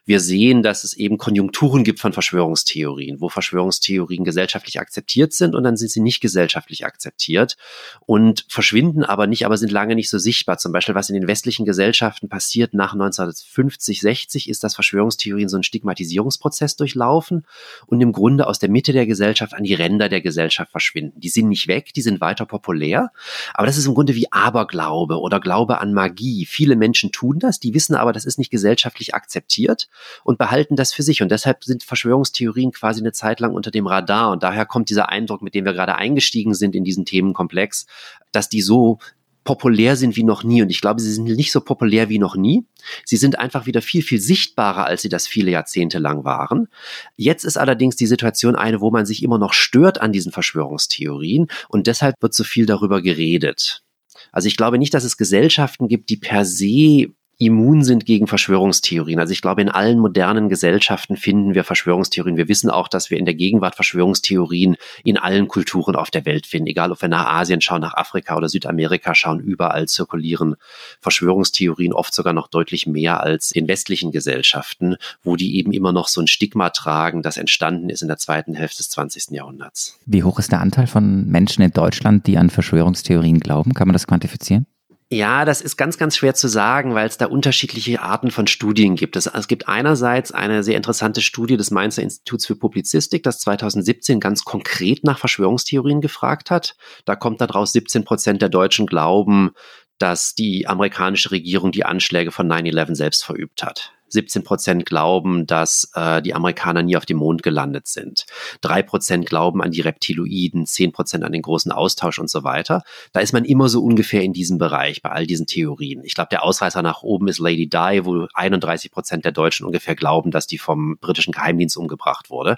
wir 0.06 0.20
sehen, 0.20 0.62
dass 0.62 0.84
es 0.84 0.94
eben 0.94 1.18
Konjunkturen 1.18 1.84
gibt 1.84 2.00
von 2.00 2.14
Verschwörungstheorien, 2.14 3.20
wo 3.22 3.30
Verschwörungstheorien 3.30 4.24
gesellschaftlich 4.24 4.80
akzeptiert 4.80 5.34
sind 5.34 5.56
und 5.56 5.64
dann 5.64 5.78
sind 5.78 5.90
sie 5.90 6.00
nicht 6.00 6.22
gesellschaftlich 6.22 6.86
akzeptiert 6.86 7.58
und 8.06 8.46
verschwinden 8.48 9.04
aber 9.04 9.26
nicht, 9.26 9.48
aber 9.48 9.58
sind 9.58 9.72
lange 9.72 9.96
nicht 9.96 10.12
so 10.12 10.20
sichtbar. 10.20 10.60
Zum 10.60 10.72
Beispiel, 10.72 10.94
was 10.94 11.10
in 11.10 11.16
den 11.16 11.28
westlichen 11.28 11.66
Gesellschaften 11.66 12.30
passiert 12.30 12.76
nach 12.76 12.94
1950, 12.94 14.02
60, 14.02 14.50
ist, 14.50 14.64
dass 14.64 14.76
Verschwörungstheorien 14.76 15.50
so 15.50 15.58
einen 15.58 15.64
Stigmatisierungsprozess 15.64 16.76
durchlaufen 16.76 17.48
und 17.88 18.00
im 18.00 18.12
Grunde 18.12 18.46
aus 18.46 18.60
der 18.60 18.70
Mitte 18.70 18.94
der 18.94 19.08
Gesellschaft 19.08 19.56
an 19.56 19.64
die 19.64 19.74
Ränder 19.74 20.08
der 20.08 20.22
Gesellschaft 20.22 20.70
verschwinden. 20.70 21.20
Die 21.20 21.30
sind 21.30 21.50
nicht 21.50 21.68
weg, 21.68 21.94
die 21.96 22.04
sind 22.04 22.22
weiter 22.22 22.46
populär, 22.46 23.12
aber 23.56 23.66
das 23.66 23.78
ist 23.78 23.88
im 23.88 23.96
Grunde 23.96 24.14
wie 24.14 24.32
Aberglaube 24.32 25.20
oder 25.20 25.40
Glaube 25.40 25.80
an 25.80 25.94
Magie. 25.94 26.46
Viele 26.46 26.76
Menschen 26.76 27.12
tun 27.12 27.40
das, 27.40 27.60
die 27.60 27.74
wissen 27.74 27.96
aber, 27.96 28.14
das 28.14 28.26
ist 28.26 28.38
nicht 28.38 28.52
gesellschaftlich 28.52 29.16
akzeptiert 29.16 29.90
und 30.24 30.38
behalten 30.38 30.76
das 30.76 30.94
für 30.94 31.04
sich. 31.04 31.22
Und 31.22 31.30
deshalb 31.30 31.64
sind 31.64 31.84
Verschwörungstheorien 31.84 32.72
quasi 32.72 33.02
eine 33.02 33.12
Zeit 33.12 33.40
lang 33.40 33.54
unter 33.54 33.72
dem 33.72 33.88
Radar. 33.88 34.32
Und 34.32 34.44
daher 34.44 34.66
kommt 34.66 34.90
dieser 34.90 35.10
Eindruck, 35.10 35.42
mit 35.42 35.56
dem 35.56 35.66
wir 35.66 35.74
gerade 35.74 35.96
eingestiegen 35.96 36.54
sind 36.54 36.76
in 36.76 36.84
diesen 36.84 37.06
Themenkomplex, 37.06 37.86
dass 38.32 38.50
die 38.50 38.62
so 38.62 39.00
populär 39.46 39.96
sind 39.96 40.18
wie 40.18 40.24
noch 40.24 40.44
nie. 40.44 40.62
Und 40.62 40.70
ich 40.70 40.82
glaube, 40.82 41.00
sie 41.00 41.14
sind 41.14 41.24
nicht 41.24 41.52
so 41.54 41.62
populär 41.62 42.10
wie 42.10 42.20
noch 42.20 42.36
nie. 42.36 42.66
Sie 43.06 43.16
sind 43.16 43.40
einfach 43.40 43.68
wieder 43.68 43.82
viel, 43.82 44.02
viel 44.02 44.20
sichtbarer, 44.20 44.86
als 44.86 45.04
sie 45.04 45.10
das 45.10 45.28
viele 45.28 45.52
Jahrzehnte 45.52 46.00
lang 46.00 46.26
waren. 46.26 46.68
Jetzt 47.16 47.46
ist 47.46 47.58
allerdings 47.58 47.96
die 47.96 48.08
Situation 48.08 48.56
eine, 48.56 48.82
wo 48.82 48.92
man 48.92 49.06
sich 49.06 49.24
immer 49.24 49.38
noch 49.38 49.54
stört 49.54 50.02
an 50.02 50.12
diesen 50.12 50.32
Verschwörungstheorien 50.32 51.48
und 51.70 51.88
deshalb 51.88 52.16
wird 52.22 52.34
so 52.34 52.44
viel 52.44 52.66
darüber 52.66 53.02
geredet. 53.02 53.84
Also 54.32 54.48
ich 54.48 54.58
glaube 54.58 54.80
nicht, 54.80 54.94
dass 54.94 55.04
es 55.04 55.16
Gesellschaften 55.16 55.88
gibt, 55.88 56.10
die 56.10 56.18
per 56.18 56.44
se 56.44 57.14
immun 57.38 57.84
sind 57.84 58.06
gegen 58.06 58.28
Verschwörungstheorien. 58.28 59.20
Also 59.20 59.34
ich 59.34 59.42
glaube, 59.42 59.62
in 59.62 59.70
allen 59.70 60.00
modernen 60.00 60.48
Gesellschaften 60.50 61.18
finden 61.18 61.54
wir 61.54 61.64
Verschwörungstheorien. 61.64 62.38
Wir 62.38 62.48
wissen 62.48 62.70
auch, 62.70 62.88
dass 62.88 63.10
wir 63.10 63.18
in 63.18 63.26
der 63.26 63.34
Gegenwart 63.34 63.76
Verschwörungstheorien 63.76 64.78
in 65.04 65.18
allen 65.18 65.48
Kulturen 65.48 65.96
auf 65.96 66.12
der 66.12 66.26
Welt 66.26 66.48
finden. 66.48 66.68
Egal, 66.68 66.92
ob 66.92 67.02
wir 67.02 67.10
nach 67.10 67.26
Asien 67.26 67.62
schauen, 67.62 67.82
nach 67.82 67.96
Afrika 67.96 68.38
oder 68.38 68.48
Südamerika 68.48 69.16
schauen, 69.16 69.40
überall 69.40 69.88
zirkulieren 69.88 70.56
Verschwörungstheorien, 71.02 71.94
oft 71.94 72.14
sogar 72.16 72.34
noch 72.34 72.48
deutlich 72.48 72.88
mehr 72.88 73.22
als 73.22 73.52
in 73.52 73.68
westlichen 73.68 74.12
Gesellschaften, 74.12 74.96
wo 75.24 75.36
die 75.36 75.58
eben 75.58 75.74
immer 75.74 75.92
noch 75.92 76.08
so 76.08 76.22
ein 76.22 76.28
Stigma 76.28 76.70
tragen, 76.70 77.22
das 77.22 77.38
entstanden 77.38 77.90
ist 77.90 78.02
in 78.02 78.08
der 78.08 78.18
zweiten 78.18 78.56
Hälfte 78.56 78.78
des 78.78 78.90
20. 78.90 79.32
Jahrhunderts. 79.32 80.00
Wie 80.06 80.24
hoch 80.24 80.40
ist 80.40 80.52
der 80.52 80.62
Anteil 80.62 80.88
von 80.88 81.28
Menschen 81.28 81.62
in 81.62 81.72
Deutschland, 81.72 82.28
die 82.28 82.38
an 82.38 82.50
Verschwörungstheorien 82.50 83.40
glauben? 83.40 83.74
Kann 83.74 83.88
man 83.88 83.94
das 83.94 84.08
quantifizieren? 84.08 84.66
Ja, 85.12 85.46
das 85.46 85.62
ist 85.62 85.78
ganz, 85.78 86.00
ganz 86.00 86.18
schwer 86.18 86.34
zu 86.34 86.48
sagen, 86.48 86.96
weil 86.96 87.08
es 87.08 87.18
da 87.18 87.28
unterschiedliche 87.28 88.02
Arten 88.02 88.32
von 88.32 88.48
Studien 88.48 88.96
gibt. 88.96 89.16
Es, 89.16 89.28
es, 89.28 89.48
gibt 89.48 89.68
einerseits 89.68 90.32
eine 90.32 90.64
sehr 90.64 90.78
interessante 90.78 91.22
Studie 91.22 91.58
des 91.58 91.70
Mainzer 91.70 92.02
Instituts 92.02 92.48
für 92.48 92.56
Publizistik, 92.56 93.22
das 93.22 93.40
2017 93.40 94.20
ganz 94.20 94.46
konkret 94.46 95.04
nach 95.04 95.20
Verschwörungstheorien 95.20 96.02
gefragt 96.02 96.50
hat. 96.50 96.76
Da 97.06 97.16
kommt 97.16 97.40
daraus, 97.40 97.72
17 97.74 98.04
Prozent 98.04 98.42
der 98.42 98.50
Deutschen 98.50 98.88
glauben, 98.88 99.52
dass 100.00 100.34
die 100.34 100.68
amerikanische 100.68 101.30
Regierung 101.30 101.72
die 101.72 101.86
Anschläge 101.86 102.32
von 102.32 102.52
9-11 102.52 102.96
selbst 102.96 103.24
verübt 103.24 103.64
hat. 103.64 103.94
17 104.16 104.44
Prozent 104.44 104.86
glauben, 104.86 105.46
dass 105.46 105.92
äh, 105.94 106.22
die 106.22 106.34
Amerikaner 106.34 106.82
nie 106.82 106.98
auf 106.98 107.06
dem 107.06 107.18
Mond 107.18 107.44
gelandet 107.44 107.88
sind. 107.88 108.26
Drei 108.62 108.82
Prozent 108.82 109.28
glauben 109.28 109.62
an 109.62 109.72
die 109.72 109.82
Reptiloiden, 109.82 110.66
zehn 110.66 110.92
Prozent 110.92 111.24
an 111.24 111.32
den 111.32 111.44
großen 111.44 111.72
Austausch 111.72 112.18
und 112.18 112.30
so 112.30 112.44
weiter. 112.44 112.82
Da 113.14 113.20
ist 113.20 113.34
man 113.34 113.46
immer 113.46 113.70
so 113.70 113.84
ungefähr 113.84 114.24
in 114.24 114.34
diesem 114.34 114.58
Bereich 114.58 115.02
bei 115.02 115.12
all 115.12 115.28
diesen 115.28 115.46
Theorien. 115.46 116.02
Ich 116.04 116.16
glaube, 116.16 116.30
der 116.32 116.44
Ausreißer 116.44 116.82
nach 116.82 117.04
oben 117.04 117.28
ist 117.28 117.40
Lady 117.40 117.70
Di, 117.70 118.02
wo 118.04 118.28
31 118.34 118.92
Prozent 118.92 119.26
der 119.26 119.32
Deutschen 119.32 119.66
ungefähr 119.66 119.96
glauben, 119.96 120.32
dass 120.32 120.48
die 120.48 120.58
vom 120.58 120.98
britischen 121.00 121.32
Geheimdienst 121.32 121.78
umgebracht 121.78 122.30
wurde. 122.30 122.58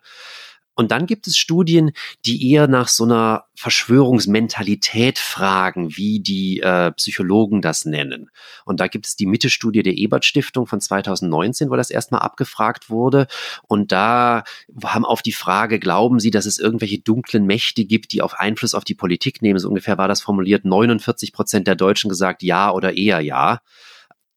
Und 0.78 0.92
dann 0.92 1.08
gibt 1.08 1.26
es 1.26 1.36
Studien, 1.38 1.92
die 2.24 2.52
eher 2.52 2.68
nach 2.68 2.88
so 2.88 3.04
einer 3.04 3.46
Verschwörungsmentalität 3.56 5.18
fragen, 5.18 5.98
wie 5.98 6.20
die 6.20 6.60
äh, 6.60 6.92
Psychologen 6.92 7.64
das 7.64 7.86
nennen. 7.86 8.30
Und 8.64 8.80
da 8.80 8.88
gibt 8.88 9.08
es 9.08 9.16
die 9.16 9.26
Mitte-Studie 9.26 9.82
der 9.82 9.98
Ebert-Stiftung 9.98 10.68
von 10.68 10.80
2019, 10.80 11.72
wo 11.72 11.76
das 11.76 11.90
erstmal 11.90 12.22
abgefragt 12.22 12.92
wurde. 12.92 13.26
Und 13.68 13.92
da 13.92 14.44
haben 14.84 15.04
auf 15.04 15.24
die 15.24 15.32
Frage, 15.32 15.80
glauben 15.80 16.20
Sie, 16.20 16.30
dass 16.30 16.46
es 16.46 16.60
irgendwelche 16.60 17.00
dunklen 17.00 17.48
Mächte 17.48 17.84
gibt, 17.84 18.14
die 18.14 18.22
auf 18.22 18.36
Einfluss 18.36 18.76
auf 18.76 18.84
die 18.84 18.94
Politik 18.94 19.42
nehmen? 19.42 19.58
So 19.58 19.70
ungefähr 19.70 19.98
war 19.98 20.08
das 20.08 20.22
formuliert. 20.22 20.64
49 20.64 21.34
Prozent 21.34 21.66
der 21.66 21.76
Deutschen 21.76 22.08
gesagt 22.08 22.44
ja 22.44 22.70
oder 22.72 22.96
eher 22.96 23.20
ja 23.20 23.62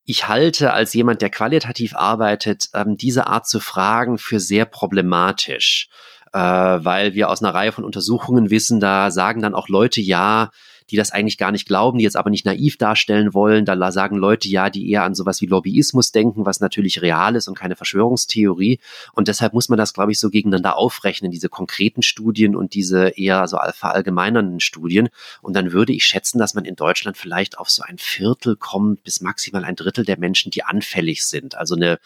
ich 0.07 0.27
halte 0.27 0.73
als 0.73 0.93
jemand, 0.93 1.23
der 1.23 1.31
qualitativ 1.31 1.95
arbeitet, 1.95 2.71
ähm, 2.75 2.97
diese 2.97 3.29
Art 3.29 3.47
zu 3.47 3.61
fragen 3.61 4.19
für 4.19 4.41
sehr 4.41 4.65
problematisch 4.65 5.89
äh, 6.33 6.39
weil 6.39 7.15
wir 7.15 7.29
aus 7.31 7.43
einer 7.43 7.55
Reihe 7.55 7.73
von 7.73 7.85
Untersuchungen 7.85 8.51
wissen, 8.51 8.81
da 8.81 9.11
sagen 9.11 9.43
dann 9.43 9.55
auch 9.55 9.69
Leute 9.69 10.01
ja, 10.01 10.51
die 10.91 10.97
das 10.97 11.13
eigentlich 11.13 11.39
gar 11.39 11.53
nicht 11.53 11.67
glauben, 11.67 11.99
die 11.99 12.05
jetzt 12.05 12.17
aber 12.17 12.31
nicht 12.31 12.45
naiv 12.45 12.77
darstellen 12.77 13.33
wollen. 13.33 13.65
Da 13.65 13.93
sagen 13.93 14.17
Leute 14.17 14.49
ja, 14.49 14.71
die 14.71 14.91
eher 14.91 15.05
an 15.05 15.15
sowas 15.15 15.41
wie 15.41 15.47
Lobbyismus 15.47 16.11
denken, 16.11 16.47
was 16.47 16.61
natürlich 16.61 17.01
real 17.01 17.37
ist 17.37 17.49
und 17.49 17.57
keine 17.57 17.77
Verschwörungstheorie. 17.77 18.81
Und 19.13 19.29
deshalb 19.29 19.53
muss 19.53 19.69
man 19.69 19.79
das, 19.79 19.95
glaube 19.95 20.13
ich, 20.13 20.19
so 20.19 20.31
gegeneinander 20.31 20.77
aufrechnen, 20.77 21.31
diese 21.31 21.49
konkreten 21.49 22.03
Studien 22.03 22.57
und 22.57 22.75
diese 22.75 23.11
eher 23.11 23.47
so 23.47 23.59
verallgemeinernden 23.73 24.61
Studien. 24.61 25.09
Und 25.43 25.55
dann 25.55 25.73
würde 25.73 25.93
ich 25.93 26.05
schätzen, 26.05 26.39
dass 26.39 26.55
man 26.55 26.65
in 26.65 26.77
Deutschland 26.77 27.17
vielleicht 27.17 27.59
auf 27.59 27.71
so 27.71 27.83
ein 27.83 27.99
Viertel 27.99 28.57
kommt 28.57 29.05
bis 29.05 29.21
maximal 29.21 29.65
ein 29.65 29.77
Drittel 29.77 30.05
der 30.05 30.19
Menschen, 30.19 30.51
die 30.51 30.65
anfällig 30.65 31.25
sind. 31.25 31.55
Also 31.55 31.77
eine 31.77 31.99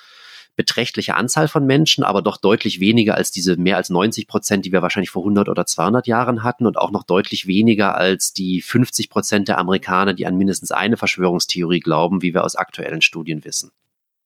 beträchtliche 0.57 1.17
Anzahl 1.17 1.49
von 1.49 1.67
Menschen, 1.67 2.05
aber 2.05 2.23
doch 2.23 2.37
deutlich 2.37 2.81
weniger 2.81 3.15
als 3.15 3.31
diese 3.31 3.57
mehr 3.57 3.77
als 3.77 3.91
90 3.91 4.27
Prozent, 4.27 4.65
die 4.65 4.73
wir 4.73 4.83
wahrscheinlich 4.83 5.11
vor 5.11 5.23
100 5.23 5.49
oder 5.49 5.67
200 5.67 6.07
Jahren 6.07 6.43
hatten 6.43 6.67
und 6.67 6.79
auch 6.79 6.91
noch 6.91 7.05
deutlich 7.05 7.47
weniger 7.47 7.97
als 7.97 8.33
die 8.33 8.61
50 8.61 9.11
Prozent 9.11 9.49
der 9.49 9.59
Amerikaner, 9.59 10.15
die 10.15 10.27
an 10.27 10.37
mindestens 10.37 10.71
eine 10.71 10.97
Verschwörungstheorie 10.97 11.81
glauben, 11.81 12.23
wie 12.23 12.35
wir 12.35 12.45
aus 12.45 12.57
aktuellen 12.57 13.03
Studien 13.03 13.45
wissen. 13.45 13.71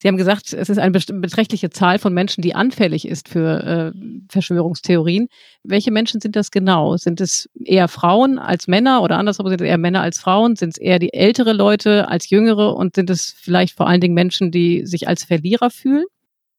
Sie 0.01 0.07
haben 0.07 0.17
gesagt, 0.17 0.53
es 0.53 0.69
ist 0.69 0.79
eine 0.79 0.93
beträchtliche 0.93 1.71
Zahl 1.71 1.99
von 1.99 2.15
Menschen, 2.15 2.41
die 2.41 2.55
anfällig 2.55 3.09
ist 3.09 3.29
für 3.29 3.93
äh, 3.95 3.99
Verschwörungstheorien. 4.31 5.27
Welche 5.65 5.91
Menschen 5.91 6.21
sind 6.21 6.37
das 6.37 6.53
genau? 6.53 6.97
Sind 6.97 7.21
es 7.21 7.49
eher 7.65 7.89
Frauen 7.89 8.39
als 8.39 8.69
Männer 8.69 9.03
oder 9.03 9.19
andersrum 9.19 9.49
sind 9.49 9.61
es 9.61 9.67
eher 9.67 9.79
Männer 9.79 10.01
als 10.01 10.21
Frauen? 10.21 10.55
Sind 10.55 10.71
es 10.71 10.79
eher 10.79 11.01
die 11.01 11.15
ältere 11.15 11.53
Leute 11.53 12.07
als 12.07 12.31
jüngere 12.31 12.77
und 12.77 12.95
sind 12.95 13.11
es 13.11 13.35
vielleicht 13.37 13.77
vor 13.77 13.89
allen 13.89 14.01
Dingen 14.01 14.15
Menschen, 14.15 14.53
die 14.53 14.87
sich 14.87 15.09
als 15.09 15.25
Verlierer 15.25 15.71
fühlen? 15.71 16.05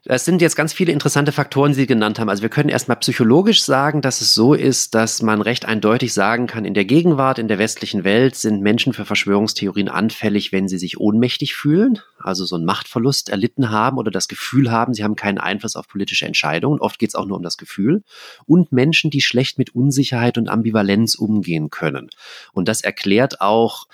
Es 0.06 0.24
sind 0.24 0.42
jetzt 0.42 0.56
ganz 0.56 0.72
viele 0.72 0.94
interessante 0.94 1.34
Faktoren, 1.34 1.72
die 1.72 1.80
Sie 1.80 1.88
genannt 1.88 2.20
haben. 2.20 2.30
Also 2.30 2.42
wir 2.42 2.50
können 2.50 2.70
erstmal 2.70 2.98
psychologisch 2.98 3.64
sagen, 3.64 4.02
dass 4.02 4.22
es 4.22 4.34
so 4.34 4.54
ist, 4.54 4.96
dass 4.96 5.22
man 5.22 5.42
recht 5.42 5.66
eindeutig 5.66 6.14
sagen 6.14 6.48
kann, 6.48 6.64
in 6.64 6.74
der 6.74 6.86
Gegenwart, 6.86 7.38
in 7.38 7.50
der 7.50 7.60
westlichen 7.60 8.06
Welt 8.06 8.36
sind 8.36 8.62
Menschen 8.62 8.94
für 8.94 9.04
Verschwörungstheorien 9.04 9.90
anfällig, 9.90 10.54
wenn 10.54 10.70
sie 10.70 10.78
sich 10.78 11.00
ohnmächtig 11.00 11.54
fühlen, 11.54 12.00
also 12.20 12.46
so 12.46 12.56
einen 12.56 12.66
Machtverlust 12.66 13.30
erlitten 13.30 13.70
haben 13.70 13.98
oder 13.98 14.12
das 14.12 14.28
Gefühl 14.28 14.72
haben, 14.72 14.94
sie 14.94 15.04
haben 15.04 15.16
keinen 15.16 15.38
Einfluss 15.38 15.76
auf 15.76 15.88
politische 15.88 16.26
Entscheidungen. 16.26 16.80
Oft 16.80 17.00
geht 17.00 17.10
es 17.10 17.16
auch 17.16 17.26
nur 17.26 17.38
um 17.38 17.44
das 17.44 17.58
Gefühl. 17.58 18.04
Und 18.46 18.72
Menschen, 18.72 19.10
die 19.10 19.22
schlecht 19.22 19.58
mit 19.58 19.76
Unsicherheit 19.76 20.38
und 20.38 20.50
Ambivalenz 20.50 21.16
umgehen 21.16 21.70
können. 21.70 22.10
Und 22.54 22.68
das 22.68 22.82
erklärt 22.82 23.42
auch 23.42 23.88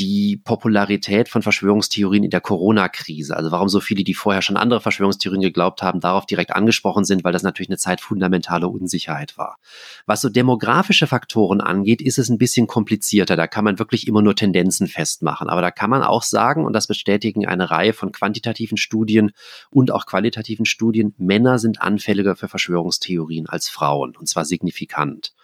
die 0.00 0.40
Popularität 0.42 1.28
von 1.28 1.42
Verschwörungstheorien 1.42 2.24
in 2.24 2.30
der 2.30 2.40
Corona-Krise. 2.40 3.36
Also 3.36 3.50
warum 3.50 3.68
so 3.68 3.80
viele, 3.80 4.02
die 4.02 4.14
vorher 4.14 4.40
schon 4.40 4.56
andere 4.56 4.80
Verschwörungstheorien 4.80 5.42
geglaubt 5.42 5.82
haben, 5.82 6.00
darauf 6.00 6.26
direkt 6.26 6.52
angesprochen 6.52 7.04
sind, 7.04 7.22
weil 7.22 7.32
das 7.32 7.42
natürlich 7.42 7.68
eine 7.68 7.76
Zeit 7.76 8.00
fundamentaler 8.00 8.70
Unsicherheit 8.70 9.36
war. 9.36 9.58
Was 10.06 10.22
so 10.22 10.28
demografische 10.30 11.06
Faktoren 11.06 11.60
angeht, 11.60 12.00
ist 12.00 12.18
es 12.18 12.30
ein 12.30 12.38
bisschen 12.38 12.66
komplizierter. 12.66 13.36
Da 13.36 13.46
kann 13.46 13.64
man 13.64 13.78
wirklich 13.78 14.06
immer 14.08 14.22
nur 14.22 14.34
Tendenzen 14.34 14.86
festmachen. 14.86 15.50
Aber 15.50 15.60
da 15.60 15.70
kann 15.70 15.90
man 15.90 16.02
auch 16.02 16.22
sagen, 16.22 16.64
und 16.64 16.72
das 16.72 16.86
bestätigen 16.86 17.46
eine 17.46 17.69
Reihe 17.70 17.92
von 17.92 18.12
quantitativen 18.12 18.76
Studien 18.76 19.32
und 19.70 19.90
auch 19.90 20.06
qualitativen 20.06 20.66
Studien, 20.66 21.14
Männer 21.18 21.58
sind 21.58 21.80
anfälliger 21.80 22.36
für 22.36 22.48
Verschwörungstheorien 22.48 23.48
als 23.48 23.68
Frauen, 23.68 24.16
und 24.16 24.28
zwar 24.28 24.44
signifikant. 24.44 25.34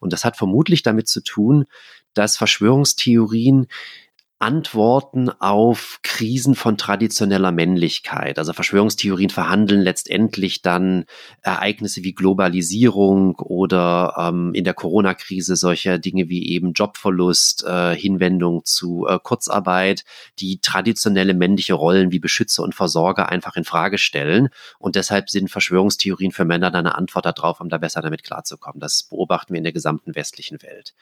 Und 0.00 0.12
das 0.12 0.24
hat 0.24 0.36
vermutlich 0.36 0.82
damit 0.82 1.08
zu 1.08 1.22
tun, 1.22 1.66
dass 2.14 2.36
Verschwörungstheorien 2.36 3.66
Antworten 4.40 5.28
auf 5.28 5.98
Krisen 6.02 6.54
von 6.54 6.78
traditioneller 6.78 7.52
Männlichkeit. 7.52 8.38
Also 8.38 8.54
Verschwörungstheorien 8.54 9.28
verhandeln 9.28 9.82
letztendlich 9.82 10.62
dann 10.62 11.04
Ereignisse 11.42 12.02
wie 12.04 12.14
Globalisierung 12.14 13.36
oder 13.36 14.14
ähm, 14.18 14.54
in 14.54 14.64
der 14.64 14.72
Corona-Krise 14.72 15.56
solcher 15.56 15.98
Dinge 15.98 16.30
wie 16.30 16.48
eben 16.48 16.72
Jobverlust, 16.72 17.64
äh, 17.64 17.94
Hinwendung 17.94 18.64
zu 18.64 19.06
äh, 19.06 19.18
Kurzarbeit, 19.22 20.04
die 20.38 20.58
traditionelle 20.58 21.34
männliche 21.34 21.74
Rollen 21.74 22.10
wie 22.10 22.18
Beschützer 22.18 22.62
und 22.62 22.74
Versorger 22.74 23.28
einfach 23.28 23.56
in 23.56 23.64
Frage 23.64 23.98
stellen. 23.98 24.48
Und 24.78 24.96
deshalb 24.96 25.28
sind 25.28 25.50
Verschwörungstheorien 25.50 26.32
für 26.32 26.46
Männer 26.46 26.70
dann 26.70 26.86
eine 26.86 26.96
Antwort 26.96 27.26
darauf, 27.26 27.60
um 27.60 27.68
da 27.68 27.76
besser 27.76 28.00
damit 28.00 28.24
klarzukommen. 28.24 28.80
Das 28.80 29.02
beobachten 29.02 29.52
wir 29.52 29.58
in 29.58 29.64
der 29.64 29.74
gesamten 29.74 30.14
westlichen 30.14 30.62
Welt. 30.62 30.94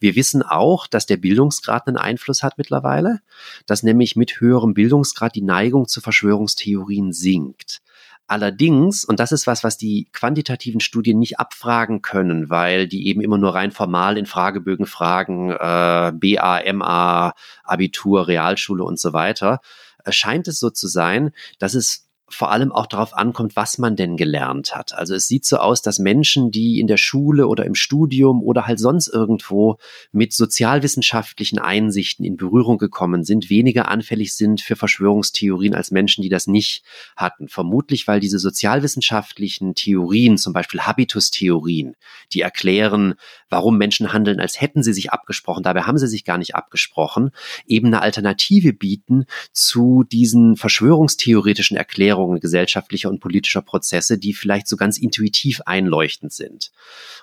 Wir 0.00 0.16
wissen 0.16 0.42
auch, 0.42 0.86
dass 0.86 1.04
der 1.04 1.18
Bildungsgrad 1.18 1.88
einen 1.88 1.98
Einfluss 1.98 2.42
hat 2.42 2.56
mittlerweile 2.56 2.85
mittlerweile, 2.86 3.20
dass 3.66 3.82
nämlich 3.82 4.16
mit 4.16 4.40
höherem 4.40 4.74
Bildungsgrad 4.74 5.34
die 5.34 5.42
Neigung 5.42 5.88
zu 5.88 6.00
Verschwörungstheorien 6.00 7.12
sinkt. 7.12 7.80
Allerdings, 8.28 9.04
und 9.04 9.20
das 9.20 9.30
ist 9.30 9.46
was, 9.46 9.62
was 9.62 9.76
die 9.76 10.08
quantitativen 10.12 10.80
Studien 10.80 11.18
nicht 11.18 11.38
abfragen 11.38 12.02
können, 12.02 12.50
weil 12.50 12.88
die 12.88 13.06
eben 13.06 13.20
immer 13.20 13.38
nur 13.38 13.54
rein 13.54 13.70
formal 13.70 14.18
in 14.18 14.26
Fragebögen 14.26 14.86
fragen, 14.86 15.52
äh, 15.52 16.12
BA, 16.12 16.72
MA, 16.72 17.34
Abitur, 17.62 18.26
Realschule 18.26 18.82
und 18.82 18.98
so 18.98 19.12
weiter, 19.12 19.60
scheint 20.08 20.48
es 20.48 20.58
so 20.58 20.70
zu 20.70 20.88
sein, 20.88 21.30
dass 21.60 21.74
es 21.74 22.05
vor 22.28 22.50
allem 22.50 22.72
auch 22.72 22.86
darauf 22.86 23.14
ankommt, 23.14 23.54
was 23.54 23.78
man 23.78 23.94
denn 23.94 24.16
gelernt 24.16 24.74
hat. 24.74 24.92
Also 24.94 25.14
es 25.14 25.28
sieht 25.28 25.44
so 25.44 25.58
aus, 25.58 25.80
dass 25.80 26.00
Menschen, 26.00 26.50
die 26.50 26.80
in 26.80 26.88
der 26.88 26.96
Schule 26.96 27.46
oder 27.46 27.64
im 27.64 27.76
Studium 27.76 28.42
oder 28.42 28.66
halt 28.66 28.80
sonst 28.80 29.06
irgendwo 29.06 29.78
mit 30.10 30.32
sozialwissenschaftlichen 30.32 31.60
Einsichten 31.60 32.24
in 32.24 32.36
Berührung 32.36 32.78
gekommen 32.78 33.22
sind, 33.22 33.48
weniger 33.48 33.88
anfällig 33.88 34.34
sind 34.34 34.60
für 34.60 34.74
Verschwörungstheorien 34.74 35.74
als 35.74 35.92
Menschen, 35.92 36.22
die 36.22 36.28
das 36.28 36.48
nicht 36.48 36.82
hatten. 37.16 37.48
Vermutlich, 37.48 38.08
weil 38.08 38.18
diese 38.18 38.40
sozialwissenschaftlichen 38.40 39.74
Theorien, 39.74 40.36
zum 40.36 40.52
Beispiel 40.52 40.80
Habitustheorien, 40.80 41.94
die 42.32 42.40
erklären, 42.40 43.14
warum 43.48 43.78
Menschen 43.78 44.12
handeln, 44.12 44.40
als 44.40 44.60
hätten 44.60 44.82
sie 44.82 44.92
sich 44.92 45.12
abgesprochen, 45.12 45.62
dabei 45.62 45.82
haben 45.82 45.98
sie 45.98 46.08
sich 46.08 46.24
gar 46.24 46.38
nicht 46.38 46.56
abgesprochen, 46.56 47.30
eben 47.66 47.86
eine 47.86 48.02
Alternative 48.02 48.72
bieten 48.72 49.26
zu 49.52 50.02
diesen 50.02 50.56
verschwörungstheoretischen 50.56 51.76
Erklärungen, 51.76 52.15
Erklärungen 52.16 52.40
gesellschaftlicher 52.40 53.10
und 53.10 53.20
politischer 53.20 53.62
Prozesse, 53.62 54.18
die 54.18 54.32
vielleicht 54.32 54.68
so 54.68 54.76
ganz 54.76 54.98
intuitiv 54.98 55.60
einleuchtend 55.66 56.32
sind. 56.32 56.70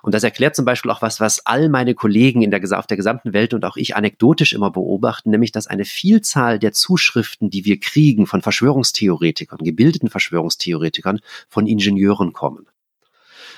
Und 0.02 0.14
das 0.14 0.24
erklärt 0.24 0.56
zum 0.56 0.66
Beispiel 0.66 0.92
auch 0.92 1.02
was, 1.02 1.20
was 1.20 1.46
all 1.46 1.70
meine 1.70 1.96
Kollegen 1.96 2.42
in 2.42 2.52
der, 2.52 2.62
auf 2.78 2.88
der 2.88 2.98
gesamten 2.98 3.34
Welt 3.34 3.54
und 3.54 3.66
auch 3.66 3.76
ich 3.76 3.96
anekdotisch 3.96 4.54
immer 4.54 4.70
beobachten, 4.70 5.32
nämlich 5.32 5.52
dass 5.52 5.68
eine 5.68 5.86
Vielzahl 5.86 6.60
der 6.60 6.74
Zuschriften, 6.74 7.50
die 7.50 7.66
wir 7.66 7.80
kriegen 7.80 8.28
von 8.28 8.42
Verschwörungstheoretikern, 8.42 9.60
gebildeten 9.60 10.10
Verschwörungstheoretikern, 10.10 11.20
von 11.50 11.66
Ingenieuren 11.66 12.34
kommen. 12.34 12.68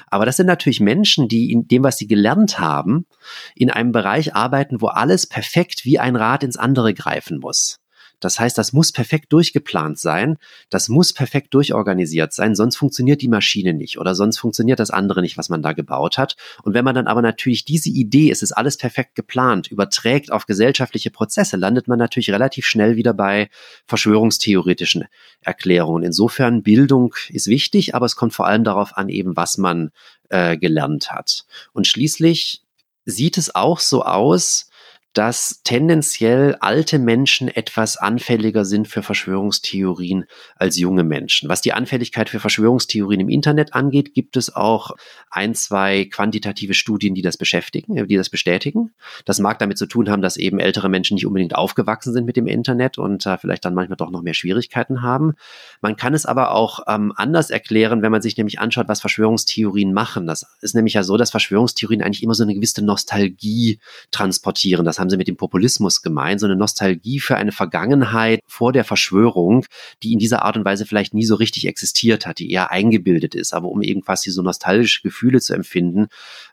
Aber 0.07 0.25
das 0.25 0.37
sind 0.37 0.45
natürlich 0.45 0.79
Menschen, 0.79 1.27
die 1.27 1.51
in 1.51 1.67
dem, 1.67 1.83
was 1.83 1.97
sie 1.97 2.07
gelernt 2.07 2.59
haben, 2.59 3.05
in 3.55 3.71
einem 3.71 3.91
Bereich 3.91 4.35
arbeiten, 4.35 4.79
wo 4.79 4.87
alles 4.87 5.27
perfekt 5.27 5.83
wie 5.83 5.99
ein 5.99 6.15
Rad 6.15 6.43
ins 6.43 6.57
andere 6.57 6.93
greifen 6.93 7.39
muss. 7.39 7.79
Das 8.25 8.39
heißt, 8.39 8.57
das 8.57 8.73
muss 8.73 8.91
perfekt 8.91 9.31
durchgeplant 9.31 9.99
sein, 9.99 10.37
das 10.71 10.89
muss 10.89 11.13
perfekt 11.13 11.53
durchorganisiert 11.53 12.33
sein, 12.33 12.55
sonst 12.55 12.75
funktioniert 12.75 13.21
die 13.21 13.27
Maschine 13.27 13.75
nicht 13.75 13.99
oder 13.99 14.15
sonst 14.15 14.39
funktioniert 14.39 14.79
das 14.79 14.89
andere 14.89 15.21
nicht, 15.21 15.37
was 15.37 15.49
man 15.49 15.61
da 15.61 15.73
gebaut 15.73 16.17
hat. 16.17 16.35
Und 16.63 16.73
wenn 16.73 16.83
man 16.83 16.95
dann 16.95 17.05
aber 17.05 17.21
natürlich 17.21 17.65
diese 17.65 17.89
Idee, 17.89 18.31
es 18.31 18.41
ist 18.41 18.51
alles 18.51 18.77
perfekt 18.77 19.13
geplant, 19.13 19.67
überträgt 19.67 20.31
auf 20.31 20.47
gesellschaftliche 20.47 21.11
Prozesse, 21.11 21.55
landet 21.55 21.87
man 21.87 21.99
natürlich 21.99 22.31
relativ 22.31 22.65
schnell 22.65 22.95
wieder 22.95 23.13
bei 23.13 23.49
verschwörungstheoretischen 23.85 25.05
Erklärungen. 25.41 26.03
Insofern 26.03 26.63
Bildung 26.63 27.13
ist 27.29 27.45
wichtig, 27.45 27.93
aber 27.93 28.07
es 28.07 28.15
kommt 28.15 28.33
vor 28.33 28.47
allem 28.47 28.63
darauf 28.63 28.97
an, 28.97 29.07
eben 29.09 29.37
was 29.37 29.59
man 29.59 29.91
äh, 30.29 30.57
gelernt 30.57 31.11
hat. 31.11 31.45
Und 31.73 31.85
schließlich 31.85 32.63
sieht 33.05 33.37
es 33.37 33.53
auch 33.53 33.79
so 33.79 34.03
aus, 34.03 34.71
dass 35.15 35.61
tendenziell 35.63 36.57
alte 36.59 36.99
Menschen 36.99 37.47
etwas 37.47 37.95
anfälliger 37.95 38.65
sind 38.65 38.89
für 38.89 39.01
Verschwörungstheorien 39.01 40.25
als 40.57 40.77
junge 40.77 41.05
Menschen. 41.05 41.47
Was 41.47 41.61
die 41.61 41.71
Anfälligkeit 41.71 42.29
für 42.29 42.41
Verschwörungstheorien 42.41 43.21
im 43.21 43.29
Internet 43.29 43.73
angeht, 43.73 44.13
gibt 44.13 44.35
es 44.35 44.53
auch 44.53 44.91
ein, 45.29 45.55
zwei 45.55 46.03
quantitative 46.05 46.73
Studien, 46.73 47.15
die 47.15 47.21
das 47.21 47.37
beschäftigen, 47.37 47.95
äh, 47.95 48.05
die 48.05 48.17
das 48.17 48.29
bestätigen. 48.29 48.91
Das 49.23 49.39
mag 49.39 49.57
damit 49.59 49.77
zu 49.77 49.85
tun 49.85 50.09
haben, 50.09 50.21
dass 50.21 50.35
eben 50.35 50.59
ältere 50.59 50.89
Menschen 50.89 51.15
nicht 51.15 51.25
unbedingt 51.25 51.55
aufgewachsen 51.55 52.11
sind 52.11 52.25
mit 52.25 52.35
dem 52.35 52.45
Internet 52.45 52.97
und 52.97 53.25
äh, 53.25 53.37
vielleicht 53.37 53.63
dann 53.63 53.73
manchmal 53.73 53.95
doch 53.95 54.11
noch 54.11 54.21
mehr 54.21 54.33
Schwierigkeiten 54.33 55.01
haben. 55.01 55.35
Man 55.79 55.95
kann 55.95 56.13
es 56.13 56.25
aber 56.25 56.51
auch 56.51 56.81
ähm, 56.87 57.13
anders 57.15 57.51
erklären, 57.51 58.01
wenn 58.01 58.11
man 58.11 58.21
sich 58.21 58.35
nämlich 58.35 58.59
anschaut, 58.59 58.89
was 58.89 58.99
Verschwörungstheorien 58.99 59.93
machen. 59.93 60.27
Das 60.27 60.45
ist 60.59 60.75
nämlich 60.75 60.95
ja 60.95 61.03
so, 61.03 61.15
dass 61.15 61.31
Verschwörungstheorien 61.31 62.01
eigentlich 62.01 62.21
immer 62.21 62.35
so 62.35 62.43
eine 62.43 62.53
gewisse 62.53 62.83
Nostalgie 62.83 63.79
transportieren. 64.11 64.83
Das 64.83 65.04
haben 65.05 65.09
sie 65.11 65.17
mit 65.17 65.27
dem 65.27 65.37
Populismus 65.37 66.01
gemeint, 66.01 66.39
so 66.39 66.47
eine 66.47 66.55
Nostalgie 66.55 67.19
für 67.19 67.37
eine 67.37 67.51
Vergangenheit 67.51 68.41
vor 68.47 68.73
der 68.73 68.83
Verschwörung, 68.83 69.65
die 70.01 70.13
in 70.13 70.19
dieser 70.19 70.43
Art 70.43 70.57
und 70.57 70.65
Weise 70.65 70.85
vielleicht 70.85 71.13
nie 71.13 71.25
so 71.25 71.35
richtig 71.35 71.67
existiert 71.67 72.25
hat, 72.25 72.39
die 72.39 72.51
eher 72.51 72.71
eingebildet 72.71 73.35
ist, 73.35 73.53
aber 73.53 73.67
um 73.67 73.81
irgendwas 73.81 74.23
so 74.23 74.41
nostalgische 74.41 75.03
Gefühle 75.03 75.39
zu 75.39 75.53
empfinden, 75.53 76.07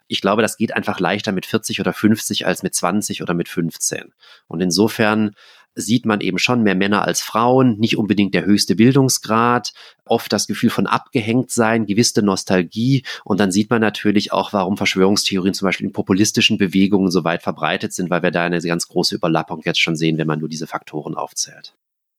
ich 0.07 0.21
glaube, 0.21 0.43
das 0.43 0.57
geht 0.57 0.75
einfach 0.75 0.99
leichter 0.99 1.31
mit 1.31 1.47
40 1.47 1.79
oder 1.79 1.93
50 1.93 2.45
als 2.45 2.61
mit 2.61 2.75
20 2.75 3.23
oder 3.23 3.33
mit 3.33 3.49
15. 3.49 4.13
Und 4.47 4.61
insofern 4.61 5.31
sieht 5.75 6.05
man 6.05 6.21
eben 6.21 6.37
schon 6.37 6.63
mehr 6.63 6.75
Männer 6.75 7.05
als 7.05 7.21
Frauen, 7.21 7.77
nicht 7.79 7.97
unbedingt 7.97 8.33
der 8.33 8.45
höchste 8.45 8.75
Bildungsgrad, 8.75 9.73
oft 10.05 10.31
das 10.31 10.47
Gefühl 10.47 10.69
von 10.69 10.87
abgehängt 10.87 11.51
sein, 11.51 11.85
gewisse 11.85 12.21
Nostalgie 12.21 13.03
und 13.23 13.39
dann 13.39 13.51
sieht 13.51 13.69
man 13.69 13.81
natürlich 13.81 14.31
auch, 14.31 14.53
warum 14.53 14.77
Verschwörungstheorien 14.77 15.53
zum 15.53 15.67
Beispiel 15.67 15.87
in 15.87 15.93
populistischen 15.93 16.57
Bewegungen 16.57 17.11
so 17.11 17.23
weit 17.23 17.41
verbreitet 17.41 17.93
sind, 17.93 18.09
weil 18.09 18.23
wir 18.23 18.31
da 18.31 18.43
eine 18.43 18.61
ganz 18.61 18.87
große 18.87 19.15
Überlappung 19.15 19.61
jetzt 19.65 19.79
schon 19.79 19.95
sehen, 19.95 20.17
wenn 20.17 20.27
man 20.27 20.39
nur 20.39 20.49
diese 20.49 20.67
Faktoren 20.67 21.15
aufzählt. 21.15 21.75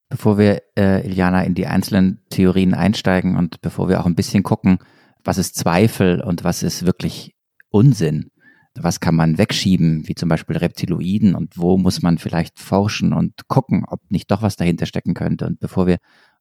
Bevor 0.08 0.38
wir, 0.38 0.62
äh, 0.76 1.06
Iliana, 1.06 1.42
in 1.42 1.54
die 1.54 1.66
einzelnen 1.66 2.22
Theorien 2.30 2.74
einsteigen 2.74 3.36
und 3.36 3.60
bevor 3.62 3.88
wir 3.88 4.00
auch 4.00 4.06
ein 4.06 4.14
bisschen 4.14 4.42
gucken, 4.42 4.78
was 5.24 5.38
ist 5.38 5.56
Zweifel 5.56 6.20
und 6.20 6.44
was 6.44 6.62
ist 6.62 6.86
wirklich 6.86 7.34
Unsinn, 7.70 8.30
was 8.78 9.00
kann 9.00 9.14
man 9.14 9.38
wegschieben, 9.38 10.08
wie 10.08 10.14
zum 10.14 10.28
Beispiel 10.28 10.56
Reptiloiden 10.56 11.34
und 11.34 11.56
wo 11.56 11.78
muss 11.78 12.02
man 12.02 12.18
vielleicht 12.18 12.58
forschen 12.58 13.12
und 13.12 13.48
gucken, 13.48 13.84
ob 13.86 14.00
nicht 14.10 14.30
doch 14.30 14.42
was 14.42 14.56
dahinter 14.56 14.86
stecken 14.86 15.14
könnte. 15.14 15.46
Und 15.46 15.60
bevor 15.60 15.86
wir 15.86 15.98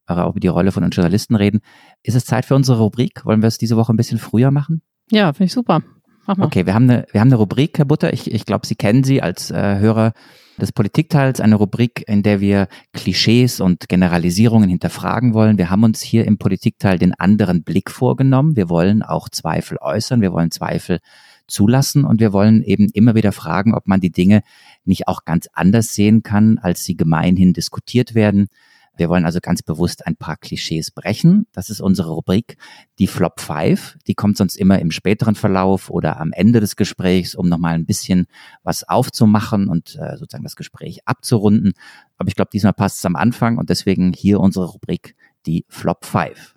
über 0.10 0.39
die 0.39 0.48
Rolle 0.48 0.72
von 0.72 0.84
uns 0.84 0.96
Journalisten 0.96 1.36
reden, 1.36 1.62
ist 2.02 2.15
es 2.15 2.26
Zeit 2.26 2.46
für 2.46 2.56
unsere 2.56 2.80
Rubrik. 2.80 3.26
Wollen 3.26 3.41
wir 3.41 3.48
es 3.48 3.58
diese 3.58 3.78
Woche 3.78 3.93
ein 3.93 3.98
bisschen 3.98 4.17
früher 4.17 4.52
machen? 4.52 4.82
Ja, 5.10 5.32
finde 5.32 5.46
ich 5.46 5.54
super. 5.54 5.82
Mach 6.26 6.38
mal. 6.38 6.46
Okay, 6.46 6.65
wir 6.65 6.74
haben 6.74 6.89
eine, 6.89 7.06
wir 7.12 7.22
haben 7.22 7.28
eine 7.30 7.36
Rubrik, 7.36 7.78
Herr 7.78 7.86
Butter. 7.86 8.13
Ich, 8.13 8.32
ich 8.32 8.46
glaube, 8.46 8.65
Sie 8.65 8.76
kennen 8.76 9.04
sie 9.04 9.22
als 9.22 9.52
äh, 9.52 9.78
Hörer 9.80 10.13
des 10.58 10.72
Politikteils, 10.72 11.41
eine 11.41 11.56
Rubrik, 11.56 12.04
in 12.08 12.24
der 12.24 12.39
wir 12.39 12.67
Klischees 12.93 13.60
und 13.60 13.89
Generalisierungen 13.89 14.69
hinterfragen 14.69 15.34
wollen. 15.34 15.58
Wir 15.58 15.69
haben 15.69 15.84
uns 15.84 16.02
hier 16.02 16.26
im 16.26 16.38
Politikteil 16.38 16.98
den 16.98 17.13
anderen 17.13 17.63
Blick 17.63 17.89
vorgenommen. 17.89 18.56
Wir 18.56 18.69
wollen 18.69 19.04
auch 19.04 19.30
Zweifel 19.30 19.78
äußern. 19.82 20.22
Wir 20.22 20.32
wollen 20.32 20.52
Zweifel 20.52 21.00
zulassen 21.47 22.06
und 22.06 22.19
wir 22.19 22.34
wollen 22.34 22.63
eben 22.63 22.89
immer 22.93 23.15
wieder 23.15 23.32
fragen, 23.32 23.73
ob 23.73 23.88
man 23.88 24.01
die 24.01 24.12
Dinge 24.12 24.41
nicht 24.86 25.08
auch 25.08 25.25
ganz 25.25 25.47
anders 25.53 25.93
sehen 25.93 26.23
kann, 26.23 26.58
als 26.58 26.84
sie 26.84 26.95
gemeinhin 26.95 27.53
diskutiert 27.53 28.15
werden. 28.15 28.47
Wir 28.95 29.10
wollen 29.10 29.25
also 29.25 29.39
ganz 29.41 29.63
bewusst 29.63 30.06
ein 30.06 30.15
paar 30.15 30.38
Klischees 30.38 30.91
brechen. 30.91 31.47
Das 31.51 31.71
ist 31.71 31.82
unsere 31.82 32.12
Rubrik, 32.12 32.58
die 32.99 33.08
Flop 33.08 33.39
5. 33.39 33.97
Die 34.06 34.13
kommt 34.13 34.38
sonst 34.38 34.56
immer 34.56 34.77
im 34.79 34.91
späteren 34.91 35.34
Verlauf 35.34 35.89
oder 35.89 36.19
am 36.19 36.32
Ende 36.32 36.60
des 36.60 36.75
Gesprächs, 36.75 37.34
um 37.34 37.49
nochmal 37.49 37.73
ein 37.73 37.88
bisschen 37.88 38.27
was 38.62 38.88
aufzumachen 38.88 39.67
und 39.67 39.95
äh, 39.95 40.17
sozusagen 40.17 40.43
das 40.43 40.56
Gespräch 40.56 41.08
abzurunden. 41.08 41.73
Aber 42.17 42.27
ich 42.27 42.36
glaube, 42.36 42.51
diesmal 42.53 42.73
passt 42.73 42.99
es 42.99 43.06
am 43.06 43.15
Anfang 43.15 43.58
und 43.58 43.71
deswegen 43.71 44.13
hier 44.13 44.39
unsere 44.39 44.65
Rubrik, 44.65 45.15
die 45.47 45.65
Flop 45.69 46.06
5. 46.06 46.56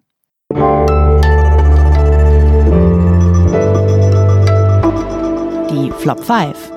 Die 5.77 5.93
Flop 5.93 6.25
5. 6.25 6.73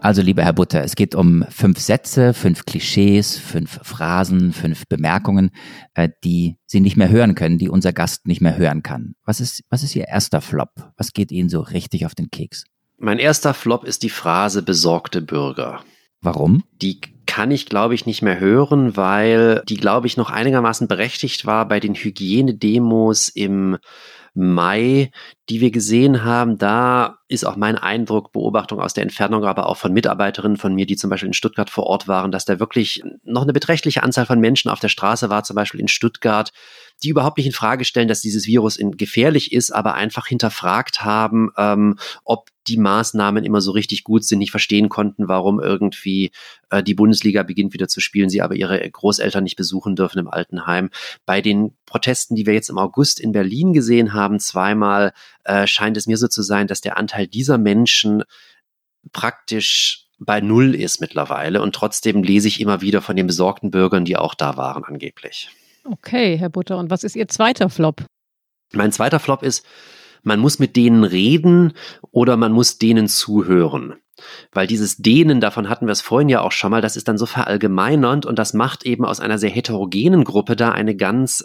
Also, 0.00 0.22
lieber 0.22 0.44
Herr 0.44 0.52
Butter, 0.52 0.84
es 0.84 0.94
geht 0.94 1.16
um 1.16 1.44
fünf 1.50 1.80
Sätze, 1.80 2.34
fünf 2.34 2.64
Klischees, 2.64 3.36
fünf 3.36 3.80
Phrasen, 3.82 4.52
fünf 4.52 4.86
Bemerkungen, 4.86 5.50
äh, 5.94 6.08
die 6.22 6.56
Sie 6.66 6.78
nicht 6.78 6.96
mehr 6.96 7.08
hören 7.08 7.34
können, 7.34 7.58
die 7.58 7.68
unser 7.68 7.92
Gast 7.92 8.28
nicht 8.28 8.40
mehr 8.40 8.56
hören 8.56 8.84
kann. 8.84 9.16
Was 9.24 9.40
ist, 9.40 9.64
was 9.70 9.82
ist 9.82 9.96
Ihr 9.96 10.06
erster 10.06 10.40
Flop? 10.40 10.70
Was 10.96 11.12
geht 11.12 11.32
Ihnen 11.32 11.48
so 11.48 11.62
richtig 11.62 12.06
auf 12.06 12.14
den 12.14 12.30
Keks? 12.30 12.62
Mein 12.96 13.18
erster 13.18 13.54
Flop 13.54 13.82
ist 13.82 14.04
die 14.04 14.10
Phrase 14.10 14.62
besorgte 14.62 15.20
Bürger. 15.20 15.82
Warum? 16.20 16.62
Die 16.80 17.00
kann 17.26 17.50
ich, 17.50 17.66
glaube 17.66 17.96
ich, 17.96 18.06
nicht 18.06 18.22
mehr 18.22 18.38
hören, 18.38 18.96
weil 18.96 19.64
die, 19.68 19.78
glaube 19.78 20.06
ich, 20.06 20.16
noch 20.16 20.30
einigermaßen 20.30 20.86
berechtigt 20.86 21.44
war 21.44 21.66
bei 21.66 21.80
den 21.80 21.96
Hygienedemos 21.96 23.28
im 23.30 23.78
Mai, 24.34 25.10
die 25.50 25.60
wir 25.60 25.72
gesehen 25.72 26.22
haben, 26.22 26.58
da 26.58 27.18
ist 27.26 27.44
auch 27.44 27.56
mein 27.56 27.76
Eindruck, 27.76 28.32
Beobachtung 28.32 28.80
aus 28.80 28.94
der 28.94 29.02
Entfernung, 29.02 29.44
aber 29.44 29.66
auch 29.66 29.76
von 29.76 29.92
Mitarbeiterinnen 29.92 30.56
von 30.56 30.74
mir, 30.74 30.86
die 30.86 30.96
zum 30.96 31.10
Beispiel 31.10 31.26
in 31.26 31.32
Stuttgart 31.32 31.70
vor 31.70 31.84
Ort 31.84 32.06
waren, 32.06 32.30
dass 32.30 32.44
da 32.44 32.60
wirklich 32.60 33.02
noch 33.24 33.42
eine 33.42 33.52
beträchtliche 33.52 34.04
Anzahl 34.04 34.26
von 34.26 34.38
Menschen 34.38 34.70
auf 34.70 34.78
der 34.78 34.88
Straße 34.88 35.28
war, 35.28 35.42
zum 35.42 35.56
Beispiel 35.56 35.80
in 35.80 35.88
Stuttgart, 35.88 36.52
die 37.02 37.08
überhaupt 37.08 37.38
nicht 37.38 37.46
in 37.46 37.52
Frage 37.52 37.84
stellen, 37.84 38.08
dass 38.08 38.20
dieses 38.20 38.46
Virus 38.46 38.78
gefährlich 38.80 39.52
ist, 39.52 39.72
aber 39.72 39.94
einfach 39.94 40.26
hinterfragt 40.26 41.02
haben, 41.02 41.50
ähm, 41.56 41.98
ob 42.24 42.48
die 42.68 42.76
Maßnahmen 42.76 43.44
immer 43.44 43.60
so 43.60 43.72
richtig 43.72 44.04
gut 44.04 44.24
sind, 44.24 44.38
nicht 44.38 44.50
verstehen 44.50 44.88
konnten, 44.88 45.28
warum 45.28 45.60
irgendwie 45.60 46.30
äh, 46.68 46.82
die 46.82 46.94
Bundesliga 46.94 47.42
beginnt 47.42 47.72
wieder 47.72 47.88
zu 47.88 48.00
spielen, 48.00 48.28
sie 48.28 48.42
aber 48.42 48.54
ihre 48.54 48.88
Großeltern 48.88 49.44
nicht 49.44 49.56
besuchen 49.56 49.96
dürfen 49.96 50.18
im 50.18 50.28
Altenheim. 50.28 50.90
Bei 51.24 51.40
den 51.40 51.72
Protesten, 51.86 52.36
die 52.36 52.46
wir 52.46 52.54
jetzt 52.54 52.70
im 52.70 52.78
August 52.78 53.18
in 53.18 53.32
Berlin 53.32 53.72
gesehen 53.72 54.12
haben, 54.12 54.38
zweimal 54.38 55.12
äh, 55.50 55.66
scheint 55.66 55.96
es 55.96 56.06
mir 56.06 56.16
so 56.16 56.28
zu 56.28 56.42
sein, 56.42 56.68
dass 56.68 56.80
der 56.80 56.96
Anteil 56.96 57.26
dieser 57.26 57.58
Menschen 57.58 58.22
praktisch 59.12 60.06
bei 60.18 60.40
Null 60.40 60.74
ist 60.74 61.00
mittlerweile 61.00 61.60
und 61.60 61.74
trotzdem 61.74 62.22
lese 62.22 62.46
ich 62.46 62.60
immer 62.60 62.82
wieder 62.82 63.02
von 63.02 63.16
den 63.16 63.26
besorgten 63.26 63.70
Bürgern, 63.70 64.04
die 64.04 64.16
auch 64.16 64.34
da 64.34 64.56
waren 64.56 64.84
angeblich. 64.84 65.50
Okay, 65.84 66.36
Herr 66.38 66.50
Butter. 66.50 66.76
Und 66.78 66.90
was 66.90 67.02
ist 67.02 67.16
Ihr 67.16 67.26
zweiter 67.26 67.68
Flop? 67.68 68.04
Mein 68.72 68.92
zweiter 68.92 69.18
Flop 69.18 69.42
ist, 69.42 69.66
man 70.22 70.38
muss 70.38 70.58
mit 70.58 70.76
denen 70.76 71.02
reden 71.02 71.72
oder 72.12 72.36
man 72.36 72.52
muss 72.52 72.78
denen 72.78 73.08
zuhören. 73.08 73.94
Weil 74.52 74.66
dieses 74.66 74.98
Dehnen, 74.98 75.40
davon 75.40 75.68
hatten 75.68 75.86
wir 75.86 75.92
es 75.92 76.02
vorhin 76.02 76.28
ja 76.28 76.42
auch 76.42 76.52
schon 76.52 76.70
mal, 76.70 76.82
das 76.82 76.96
ist 76.96 77.08
dann 77.08 77.18
so 77.18 77.26
verallgemeinernd 77.26 78.26
und 78.26 78.38
das 78.38 78.52
macht 78.52 78.84
eben 78.84 79.06
aus 79.06 79.18
einer 79.18 79.38
sehr 79.38 79.50
heterogenen 79.50 80.24
Gruppe 80.24 80.54
da 80.54 80.70
eine 80.70 80.94
ganz 80.94 81.42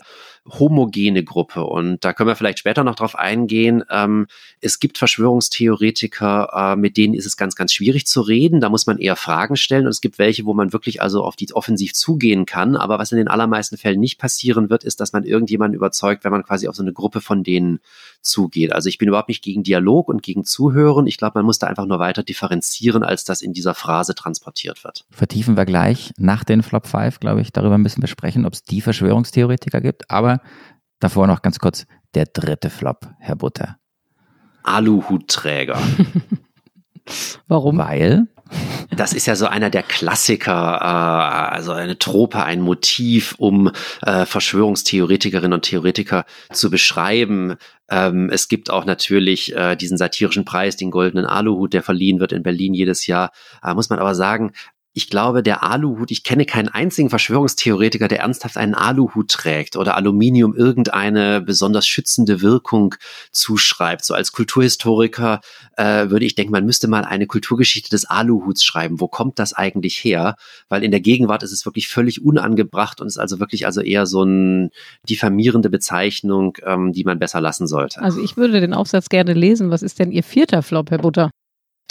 homogene 0.47 1.23
Gruppe. 1.23 1.63
Und 1.63 2.05
da 2.05 2.13
können 2.13 2.27
wir 2.27 2.35
vielleicht 2.35 2.59
später 2.59 2.83
noch 2.83 2.95
drauf 2.95 3.15
eingehen. 3.15 3.83
Ähm, 3.89 4.27
es 4.61 4.79
gibt 4.79 4.97
Verschwörungstheoretiker, 4.97 6.49
äh, 6.53 6.75
mit 6.75 6.97
denen 6.97 7.13
ist 7.13 7.25
es 7.25 7.37
ganz, 7.37 7.55
ganz 7.55 7.73
schwierig 7.73 8.05
zu 8.05 8.21
reden. 8.21 8.61
Da 8.61 8.69
muss 8.69 8.85
man 8.85 8.97
eher 8.97 9.15
Fragen 9.15 9.55
stellen. 9.55 9.85
Und 9.85 9.91
es 9.91 10.01
gibt 10.01 10.19
welche, 10.19 10.45
wo 10.45 10.53
man 10.53 10.71
wirklich 10.71 11.01
also 11.01 11.23
auf 11.23 11.35
die 11.35 11.51
offensiv 11.53 11.93
zugehen 11.93 12.45
kann. 12.45 12.75
Aber 12.75 12.99
was 12.99 13.11
in 13.11 13.17
den 13.17 13.27
allermeisten 13.27 13.77
Fällen 13.77 13.99
nicht 13.99 14.19
passieren 14.19 14.69
wird, 14.69 14.83
ist, 14.83 14.99
dass 14.99 15.13
man 15.13 15.23
irgendjemanden 15.23 15.75
überzeugt, 15.75 16.23
wenn 16.23 16.31
man 16.31 16.43
quasi 16.43 16.67
auf 16.67 16.75
so 16.75 16.83
eine 16.83 16.93
Gruppe 16.93 17.21
von 17.21 17.43
denen 17.43 17.79
zugeht. 18.25 18.73
Also 18.73 18.89
ich 18.89 18.97
bin 18.97 19.07
überhaupt 19.07 19.29
nicht 19.29 19.43
gegen 19.43 19.63
Dialog 19.63 20.09
und 20.09 20.23
gegen 20.23 20.43
Zuhören. 20.43 21.07
Ich 21.07 21.17
glaube, 21.17 21.39
man 21.39 21.45
muss 21.45 21.59
da 21.59 21.67
einfach 21.67 21.85
nur 21.85 21.99
weiter 21.99 22.23
differenzieren, 22.23 23.03
als 23.03 23.23
das 23.23 23.41
in 23.41 23.53
dieser 23.53 23.73
Phrase 23.73 24.15
transportiert 24.15 24.83
wird. 24.83 25.05
Vertiefen 25.11 25.55
wir 25.57 25.65
gleich 25.65 26.11
nach 26.17 26.43
den 26.43 26.63
Flop 26.63 26.87
5, 26.87 27.19
glaube 27.19 27.41
ich, 27.41 27.51
darüber 27.51 27.75
ein 27.75 27.83
bisschen 27.83 28.01
besprechen, 28.01 28.45
ob 28.45 28.53
es 28.53 28.63
die 28.63 28.81
Verschwörungstheoretiker 28.81 29.81
gibt. 29.81 30.09
Aber 30.09 30.41
davor 30.99 31.27
noch 31.27 31.41
ganz 31.41 31.59
kurz 31.59 31.85
der 32.13 32.25
dritte 32.25 32.69
Flop, 32.69 33.07
Herr 33.19 33.35
Butter. 33.35 33.77
Aluhutträger. 34.63 35.79
Warum? 37.47 37.77
Weil 37.77 38.27
das 38.95 39.13
ist 39.13 39.25
ja 39.25 39.35
so 39.35 39.47
einer 39.47 39.69
der 39.69 39.83
Klassiker, 39.83 40.79
äh, 40.81 41.55
also 41.55 41.71
eine 41.71 41.97
Trope, 41.97 42.43
ein 42.43 42.61
Motiv, 42.61 43.35
um 43.37 43.71
äh, 44.01 44.25
Verschwörungstheoretikerinnen 44.25 45.53
und 45.53 45.63
Theoretiker 45.63 46.25
zu 46.51 46.69
beschreiben. 46.69 47.55
Ähm, 47.89 48.29
es 48.31 48.47
gibt 48.47 48.69
auch 48.69 48.85
natürlich 48.85 49.55
äh, 49.55 49.75
diesen 49.75 49.97
satirischen 49.97 50.45
Preis, 50.45 50.77
den 50.77 50.91
goldenen 50.91 51.25
Aluhut, 51.25 51.73
der 51.73 51.83
verliehen 51.83 52.19
wird 52.19 52.31
in 52.31 52.43
Berlin 52.43 52.73
jedes 52.73 53.07
Jahr. 53.07 53.31
Muss 53.73 53.89
man 53.89 53.99
aber 53.99 54.15
sagen, 54.15 54.53
ich 54.97 55.09
glaube, 55.09 55.43
der 55.43 55.61
Aluhut, 55.61 56.09
ich 56.09 56.23
kenne 56.23 56.45
keinen 56.45 56.69
einzigen 56.69 57.09
Verschwörungstheoretiker, 57.09 58.07
der 58.07 58.21
ernsthaft 58.21 58.55
einen 58.55 58.73
Aluhut 58.73 59.29
trägt 59.29 59.75
oder 59.75 59.97
Aluminium 59.97 60.55
irgendeine 60.55 61.41
besonders 61.41 61.85
schützende 61.85 62.41
Wirkung 62.41 62.95
zuschreibt. 63.33 64.05
So 64.05 64.13
als 64.13 64.31
Kulturhistoriker 64.31 65.41
äh, 65.75 66.09
würde 66.09 66.23
ich 66.23 66.35
denken, 66.35 66.53
man 66.53 66.65
müsste 66.65 66.87
mal 66.87 67.03
eine 67.03 67.27
Kulturgeschichte 67.27 67.89
des 67.89 68.05
Aluhuts 68.05 68.63
schreiben. 68.63 69.01
Wo 69.01 69.09
kommt 69.09 69.37
das 69.37 69.51
eigentlich 69.51 69.97
her? 69.97 70.37
Weil 70.69 70.81
in 70.81 70.91
der 70.91 71.01
Gegenwart 71.01 71.43
ist 71.43 71.51
es 71.51 71.65
wirklich 71.65 71.89
völlig 71.89 72.23
unangebracht 72.23 73.01
und 73.01 73.07
ist 73.07 73.17
also 73.17 73.41
wirklich 73.41 73.65
also 73.65 73.81
eher 73.81 74.05
so 74.05 74.21
eine 74.21 74.69
diffamierende 75.09 75.69
Bezeichnung, 75.69 76.57
ähm, 76.65 76.93
die 76.93 77.03
man 77.03 77.19
besser 77.19 77.41
lassen 77.41 77.67
sollte. 77.67 78.01
Also 78.01 78.21
ich 78.21 78.37
würde 78.37 78.61
den 78.61 78.73
Aufsatz 78.73 79.09
gerne 79.09 79.33
lesen. 79.33 79.71
Was 79.71 79.83
ist 79.83 79.99
denn 79.99 80.13
Ihr 80.13 80.23
vierter 80.23 80.63
Flop, 80.63 80.89
Herr 80.89 80.99
Butter? 80.99 81.31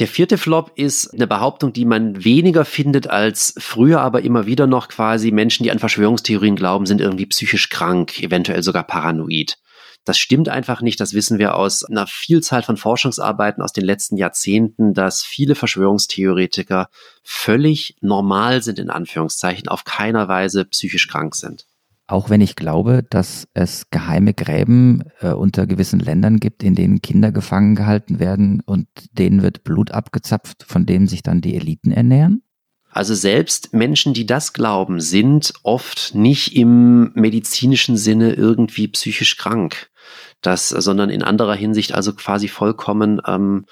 Der 0.00 0.08
vierte 0.08 0.38
Flop 0.38 0.72
ist 0.74 1.14
eine 1.14 1.28
Behauptung, 1.28 1.72
die 1.72 1.84
man 1.84 2.24
weniger 2.24 2.64
findet 2.64 3.06
als 3.06 3.54
früher, 3.58 4.00
aber 4.00 4.22
immer 4.22 4.44
wieder 4.44 4.66
noch 4.66 4.88
quasi 4.88 5.30
Menschen, 5.30 5.62
die 5.62 5.70
an 5.70 5.78
Verschwörungstheorien 5.78 6.56
glauben, 6.56 6.84
sind 6.84 7.00
irgendwie 7.00 7.26
psychisch 7.26 7.68
krank, 7.68 8.20
eventuell 8.20 8.64
sogar 8.64 8.82
paranoid. 8.82 9.56
Das 10.04 10.18
stimmt 10.18 10.48
einfach 10.48 10.80
nicht. 10.82 11.00
Das 11.00 11.14
wissen 11.14 11.38
wir 11.38 11.54
aus 11.54 11.84
einer 11.84 12.08
Vielzahl 12.08 12.64
von 12.64 12.76
Forschungsarbeiten 12.76 13.62
aus 13.62 13.72
den 13.72 13.84
letzten 13.84 14.16
Jahrzehnten, 14.16 14.94
dass 14.94 15.22
viele 15.22 15.54
Verschwörungstheoretiker 15.54 16.88
völlig 17.22 17.96
normal 18.00 18.62
sind, 18.62 18.80
in 18.80 18.90
Anführungszeichen, 18.90 19.68
auf 19.68 19.84
keiner 19.84 20.26
Weise 20.26 20.64
psychisch 20.64 21.06
krank 21.06 21.36
sind. 21.36 21.66
Auch 22.06 22.28
wenn 22.28 22.42
ich 22.42 22.54
glaube, 22.54 23.02
dass 23.08 23.48
es 23.54 23.88
geheime 23.90 24.34
Gräben 24.34 25.04
äh, 25.20 25.28
unter 25.28 25.66
gewissen 25.66 26.00
Ländern 26.00 26.38
gibt, 26.38 26.62
in 26.62 26.74
denen 26.74 27.00
Kinder 27.00 27.32
gefangen 27.32 27.74
gehalten 27.74 28.18
werden 28.18 28.62
und 28.66 28.88
denen 29.12 29.42
wird 29.42 29.64
Blut 29.64 29.90
abgezapft, 29.90 30.64
von 30.66 30.84
dem 30.84 31.06
sich 31.06 31.22
dann 31.22 31.40
die 31.40 31.56
Eliten 31.56 31.92
ernähren? 31.92 32.42
Also 32.90 33.14
selbst 33.14 33.72
Menschen, 33.72 34.14
die 34.14 34.26
das 34.26 34.52
glauben, 34.52 35.00
sind 35.00 35.54
oft 35.62 36.14
nicht 36.14 36.54
im 36.54 37.10
medizinischen 37.14 37.96
Sinne 37.96 38.34
irgendwie 38.34 38.86
psychisch 38.86 39.36
krank. 39.36 39.90
Das, 40.44 40.68
sondern 40.68 41.08
in 41.08 41.22
anderer 41.22 41.54
Hinsicht 41.54 41.94
also 41.94 42.12
quasi 42.12 42.48
vollkommen 42.48 43.20
ähm, 43.26 43.64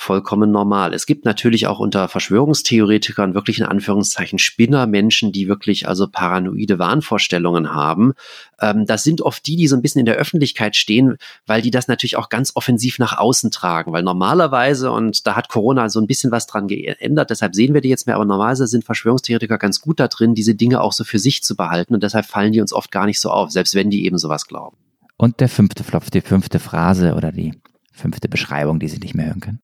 vollkommen 0.00 0.50
normal. 0.50 0.94
Es 0.94 1.04
gibt 1.04 1.26
natürlich 1.26 1.66
auch 1.66 1.78
unter 1.78 2.08
Verschwörungstheoretikern 2.08 3.34
wirklich 3.34 3.58
in 3.58 3.66
Anführungszeichen 3.66 4.38
Spinner, 4.38 4.86
Menschen, 4.86 5.30
die 5.30 5.46
wirklich 5.46 5.88
also 5.88 6.08
paranoide 6.08 6.78
Wahnvorstellungen 6.78 7.74
haben. 7.74 8.14
Ähm, 8.60 8.86
das 8.86 9.04
sind 9.04 9.20
oft 9.20 9.46
die, 9.46 9.56
die 9.56 9.68
so 9.68 9.76
ein 9.76 9.82
bisschen 9.82 9.98
in 9.98 10.06
der 10.06 10.14
Öffentlichkeit 10.14 10.74
stehen, 10.74 11.18
weil 11.46 11.60
die 11.60 11.70
das 11.70 11.86
natürlich 11.86 12.16
auch 12.16 12.30
ganz 12.30 12.52
offensiv 12.54 12.98
nach 12.98 13.18
außen 13.18 13.50
tragen. 13.50 13.92
Weil 13.92 14.02
normalerweise, 14.02 14.90
und 14.90 15.26
da 15.26 15.36
hat 15.36 15.50
Corona 15.50 15.90
so 15.90 16.00
ein 16.00 16.06
bisschen 16.06 16.32
was 16.32 16.46
dran 16.46 16.66
geändert, 16.66 17.28
deshalb 17.28 17.54
sehen 17.54 17.74
wir 17.74 17.82
die 17.82 17.90
jetzt 17.90 18.06
mehr, 18.06 18.16
aber 18.16 18.24
normalerweise 18.24 18.68
sind 18.68 18.84
Verschwörungstheoretiker 18.86 19.58
ganz 19.58 19.82
gut 19.82 20.00
da 20.00 20.08
drin, 20.08 20.34
diese 20.34 20.54
Dinge 20.54 20.80
auch 20.80 20.94
so 20.94 21.04
für 21.04 21.18
sich 21.18 21.42
zu 21.42 21.56
behalten 21.56 21.92
und 21.92 22.02
deshalb 22.02 22.24
fallen 22.24 22.52
die 22.52 22.62
uns 22.62 22.72
oft 22.72 22.90
gar 22.90 23.04
nicht 23.04 23.20
so 23.20 23.30
auf, 23.30 23.50
selbst 23.50 23.74
wenn 23.74 23.90
die 23.90 24.06
eben 24.06 24.16
sowas 24.16 24.46
glauben. 24.46 24.78
Und 25.20 25.40
der 25.40 25.50
fünfte 25.50 25.84
Flop, 25.84 26.10
die 26.10 26.22
fünfte 26.22 26.58
Phrase 26.58 27.14
oder 27.14 27.30
die 27.30 27.52
fünfte 27.92 28.26
Beschreibung, 28.26 28.80
die 28.80 28.88
Sie 28.88 29.00
nicht 29.00 29.14
mehr 29.14 29.26
hören 29.26 29.40
können. 29.40 29.60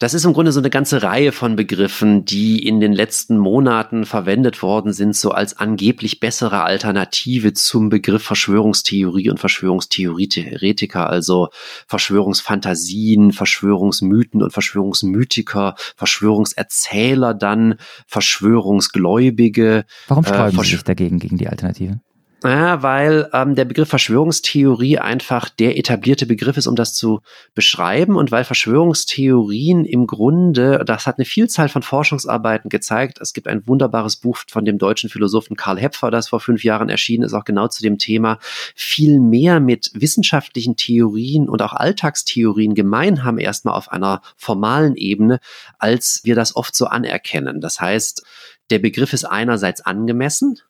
Das 0.00 0.14
ist 0.14 0.24
im 0.24 0.32
Grunde 0.32 0.50
so 0.50 0.58
eine 0.58 0.68
ganze 0.68 1.04
Reihe 1.04 1.30
von 1.30 1.54
Begriffen, 1.54 2.24
die 2.24 2.66
in 2.66 2.80
den 2.80 2.92
letzten 2.92 3.38
Monaten 3.38 4.04
verwendet 4.04 4.62
worden 4.62 4.92
sind, 4.92 5.14
so 5.14 5.30
als 5.30 5.58
angeblich 5.58 6.18
bessere 6.18 6.64
Alternative 6.64 7.52
zum 7.52 7.88
Begriff 7.88 8.24
Verschwörungstheorie 8.24 9.30
und 9.30 9.38
Verschwörungstheoretiker, 9.38 11.08
also 11.08 11.50
Verschwörungsfantasien, 11.86 13.30
Verschwörungsmythen 13.30 14.42
und 14.42 14.52
Verschwörungsmythiker, 14.52 15.76
Verschwörungserzähler 15.96 17.32
dann, 17.32 17.76
Verschwörungsgläubige. 18.08 19.84
Warum 20.08 20.24
sträuben 20.24 20.58
äh, 20.58 20.64
Sie 20.64 20.70
sich 20.72 20.82
dagegen, 20.82 21.20
gegen 21.20 21.38
die 21.38 21.46
Alternative? 21.46 22.00
Ja, 22.46 22.80
weil 22.82 23.28
ähm, 23.32 23.56
der 23.56 23.64
Begriff 23.64 23.88
Verschwörungstheorie 23.88 24.98
einfach 24.98 25.48
der 25.48 25.76
etablierte 25.76 26.26
Begriff 26.26 26.56
ist, 26.56 26.68
um 26.68 26.76
das 26.76 26.94
zu 26.94 27.20
beschreiben 27.54 28.14
und 28.14 28.30
weil 28.30 28.44
Verschwörungstheorien 28.44 29.84
im 29.84 30.06
Grunde, 30.06 30.84
das 30.86 31.08
hat 31.08 31.18
eine 31.18 31.24
Vielzahl 31.24 31.68
von 31.68 31.82
Forschungsarbeiten 31.82 32.68
gezeigt. 32.68 33.18
Es 33.20 33.32
gibt 33.32 33.48
ein 33.48 33.66
wunderbares 33.66 34.14
Buch 34.14 34.38
von 34.48 34.64
dem 34.64 34.78
deutschen 34.78 35.10
Philosophen 35.10 35.56
Karl 35.56 35.80
Hepfer, 35.80 36.12
das 36.12 36.28
vor 36.28 36.38
fünf 36.38 36.62
Jahren 36.62 36.88
erschienen 36.88 37.24
ist, 37.24 37.34
auch 37.34 37.44
genau 37.44 37.66
zu 37.66 37.82
dem 37.82 37.98
Thema, 37.98 38.38
viel 38.76 39.18
mehr 39.18 39.58
mit 39.58 39.90
wissenschaftlichen 39.94 40.76
Theorien 40.76 41.48
und 41.48 41.62
auch 41.62 41.72
Alltagstheorien 41.72 42.74
gemein 42.74 43.24
haben, 43.24 43.38
erstmal 43.38 43.74
auf 43.74 43.90
einer 43.90 44.22
formalen 44.36 44.94
Ebene, 44.94 45.40
als 45.80 46.20
wir 46.22 46.36
das 46.36 46.54
oft 46.54 46.76
so 46.76 46.86
anerkennen. 46.86 47.60
Das 47.60 47.80
heißt, 47.80 48.24
der 48.70 48.78
Begriff 48.78 49.12
ist 49.12 49.24
einerseits 49.24 49.80
angemessen, 49.80 50.60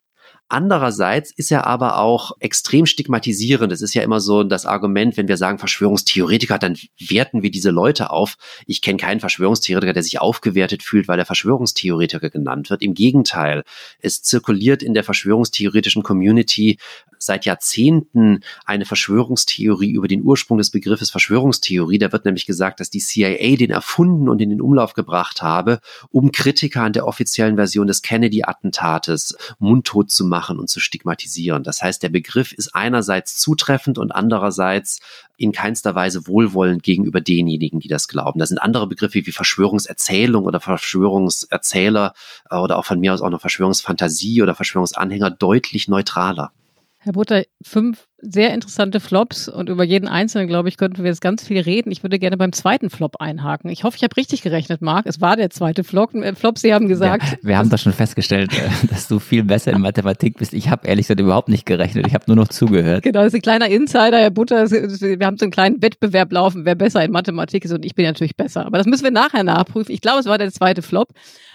Andererseits 0.49 1.33
ist 1.33 1.51
er 1.51 1.67
aber 1.67 1.99
auch 1.99 2.31
extrem 2.39 2.87
stigmatisierend. 2.87 3.73
Es 3.73 3.83
ist 3.83 3.95
ja 3.95 4.03
immer 4.03 4.21
so 4.21 4.45
das 4.45 4.65
Argument, 4.65 5.17
wenn 5.17 5.27
wir 5.27 5.37
sagen 5.37 5.59
Verschwörungstheoretiker, 5.59 6.61
dann 6.61 6.77
werten 7.01 7.43
wir 7.43 7.51
diese 7.51 7.71
Leute 7.71 8.11
auf. 8.11 8.37
Ich 8.65 8.81
kenne 8.81 8.97
keinen 8.97 9.19
Verschwörungstheoretiker, 9.19 9.93
der 9.93 10.05
sich 10.05 10.21
aufgewertet 10.21 10.85
fühlt, 10.85 11.09
weil 11.09 11.19
er 11.19 11.27
Verschwörungstheoretiker 11.27 12.31
genannt 12.31 12.71
wird. 12.71 12.83
Im 12.83 12.95
Gegenteil, 12.95 13.65
es 13.99 14.23
zirkuliert 14.23 14.85
in 14.85 14.95
der 14.95 15.03
verschwörungstheoretischen 15.03 16.05
Community 16.05 16.79
seit 17.19 17.45
Jahrzehnten 17.45 18.41
eine 18.67 18.85
Verschwörungstheorie 18.85 19.91
über 19.91 20.07
den 20.07 20.23
Ursprung 20.23 20.59
des 20.59 20.71
Begriffes 20.71 21.11
Verschwörungstheorie. 21.11 21.99
Da 21.99 22.13
wird 22.13 22.25
nämlich 22.25 22.47
gesagt, 22.47 22.79
dass 22.79 22.91
die 22.91 23.01
CIA 23.01 23.57
den 23.57 23.71
erfunden 23.71 24.29
und 24.29 24.41
in 24.41 24.51
den 24.51 24.61
Umlauf 24.61 24.93
gebracht 24.93 25.43
habe, 25.43 25.81
um 26.11 26.31
Kritiker 26.31 26.83
an 26.83 26.93
der 26.93 27.07
offiziellen 27.09 27.57
Version 27.57 27.89
des 27.89 28.03
Kennedy-Attentates 28.03 29.37
mundtot 29.59 30.11
zu 30.11 30.25
machen 30.25 30.36
und 30.59 30.69
zu 30.69 30.81
stigmatisieren. 30.81 31.63
Das 31.63 31.83
heißt, 31.83 32.03
der 32.03 32.09
Begriff 32.09 32.53
ist 32.53 32.75
einerseits 32.75 33.37
zutreffend 33.39 33.99
und 33.99 34.13
andererseits 34.13 35.01
in 35.37 35.53
keinster 35.53 35.95
Weise 35.95 36.27
wohlwollend 36.27 36.83
gegenüber 36.83 37.21
denjenigen, 37.21 37.81
die 37.81 37.89
das 37.89 38.09
glauben. 38.09 38.39
Da 38.39 38.47
sind 38.47 38.59
andere 38.59 38.87
Begriffe 38.87 39.25
wie 39.27 39.33
Verschwörungserzählung 39.33 40.45
oder 40.45 40.61
Verschwörungserzähler 40.61 42.15
äh, 42.51 42.57
oder 42.57 42.79
auch 42.79 42.85
von 42.85 43.01
mir 43.01 43.13
aus 43.13 43.21
auch 43.21 43.31
noch 43.31 43.41
Verschwörungsfantasie 43.41 44.43
oder 44.43 44.55
Verschwörungsanhänger 44.55 45.31
deutlich 45.31 45.89
neutraler. 45.89 46.53
Herr 46.99 47.13
Butter, 47.13 47.45
fünf 47.63 48.09
sehr 48.19 48.55
interessante 48.55 48.99
Flops 48.99 49.49
und 49.49 49.69
über 49.69 49.85
jeden 49.85 50.09
einzelnen, 50.09 50.49
glaube 50.49 50.69
ich, 50.69 50.79
könnten 50.79 51.03
wir 51.03 51.11
jetzt 51.11 51.21
ganz 51.21 51.45
viel 51.45 51.61
reden. 51.61 51.93
Ich 51.93 52.03
würde 52.03 52.19
gerne 52.19 52.37
beim 52.39 52.53
zweiten 52.53 52.89
Flop 52.89 53.17
einhaken. 53.21 53.71
Ich 53.71 53.85
hoffe, 53.85 53.97
ich 53.97 54.03
habe 54.03 54.17
richtig 54.17 54.41
gerechnet, 54.41 54.81
Marc. 54.81 55.07
Es 55.07 55.21
war 55.21 55.37
der 55.37 55.51
zweite 55.51 55.85
Flop. 55.85 56.15
Äh, 56.15 56.35
Flop 56.35 56.59
Sie 56.59 56.73
haben 56.73 56.89
gesagt. 56.89 57.25
Ja, 57.25 57.39
wir 57.43 57.59
haben 57.59 57.69
doch 57.69 57.79
schon 57.79 57.93
festgestellt, 57.93 58.53
äh, 58.55 58.87
dass 58.91 59.09
du 59.09 59.19
viel 59.19 59.45
besser 59.45 59.73
in 59.73 59.83
Mathematik 59.83 60.39
bist. 60.39 60.55
Ich 60.55 60.71
habe 60.71 60.87
ehrlich 60.87 61.07
gesagt 61.07 61.21
überhaupt 61.21 61.49
nicht 61.49 61.67
gerechnet. 61.67 62.07
Ich 62.07 62.15
habe 62.15 62.25
nur 62.27 62.37
noch 62.37 62.49
zugehört. 62.49 63.03
Genau, 63.03 63.21
das 63.21 63.29
ist 63.29 63.35
ein 63.35 63.43
kleiner 63.43 63.69
Insider, 63.69 64.19
Herr 64.19 64.31
Butter. 64.31 64.71
Wir 64.71 65.27
haben 65.27 65.37
so 65.37 65.45
einen 65.45 65.53
kleinen 65.53 65.83
Wettbewerb 65.83 66.33
laufen, 66.33 66.65
wer 66.65 66.75
besser 66.75 67.05
in 67.05 67.13
Mathematik 67.13 67.65
ist 67.67 67.73
und 67.73 67.85
ich 67.85 67.95
bin 67.95 68.07
natürlich 68.07 68.37
besser. 68.37 68.65
Aber 68.65 68.79
das 68.79 68.87
müssen 68.87 69.05
wir 69.05 69.11
nachher 69.11 69.45
nachprüfen. 69.45 69.93
Ich 69.93 70.01
glaube, 70.01 70.21
es 70.21 70.27
war 70.27 70.39
der 70.39 70.51
zweite 70.53 70.81
Flop. 70.81 71.09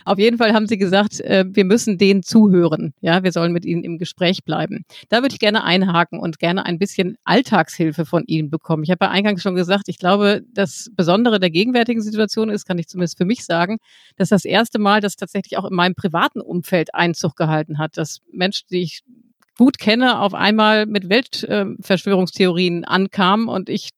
Auf 0.05 0.18
jeden 0.18 0.38
Fall 0.38 0.53
haben 0.53 0.68
Sie 0.68 0.78
gesagt, 0.78 1.20
äh, 1.22 1.45
wir 1.47 1.66
müssen 1.66 1.97
denen 1.97 2.24
zuhören. 2.24 2.93
Ja, 3.01 3.24
wir 3.24 3.32
sollen 3.32 3.51
mit 3.51 3.66
ihnen 3.66 3.84
im 3.84 3.97
Gespräch 3.97 4.43
bleiben. 4.43 4.86
Da 5.09 5.22
würde 5.22 5.34
ich 5.34 5.39
gerne 5.39 5.64
einhaken 5.64 6.20
und 6.20 6.39
gerne 6.39 6.51
ein 6.60 6.80
bisschen 6.80 7.18
Alltagshilfe 7.24 8.06
von 8.06 8.24
Ihnen 8.26 8.49
bekommen. 8.49 8.84
Ich 8.84 8.91
habe 8.91 9.06
ja 9.06 9.12
eingangs 9.12 9.41
schon 9.41 9.56
gesagt, 9.56 9.88
ich 9.88 9.97
glaube, 9.97 10.41
das 10.54 10.89
Besondere 10.95 11.39
der 11.39 11.49
gegenwärtigen 11.49 12.02
Situation 12.02 12.49
ist, 12.49 12.66
kann 12.66 12.78
ich 12.78 12.88
zumindest 12.88 13.18
für 13.18 13.26
mich 13.26 13.45
sagen, 13.45 13.78
dass 14.18 14.30
das 14.30 14.45
erste 14.45 14.80
Mal, 14.80 15.02
das 15.02 15.16
tatsächlich 15.16 15.58
auch 15.58 15.66
in 15.66 15.76
meinem 15.76 15.95
privaten 15.95 16.41
Umfeld 16.41 16.93
Einzug 16.93 17.36
gehalten 17.36 17.78
hat, 17.78 17.97
dass 17.97 18.20
Menschen, 18.32 18.68
die 18.72 18.82
ich 18.82 19.02
gut 19.58 19.78
kenne, 19.78 20.20
auf 20.20 20.34
einmal 20.34 20.86
mit 20.86 21.10
Weltverschwörungstheorien 21.10 22.86
ankamen 22.86 23.47
und 23.47 23.70
ich 23.70 23.89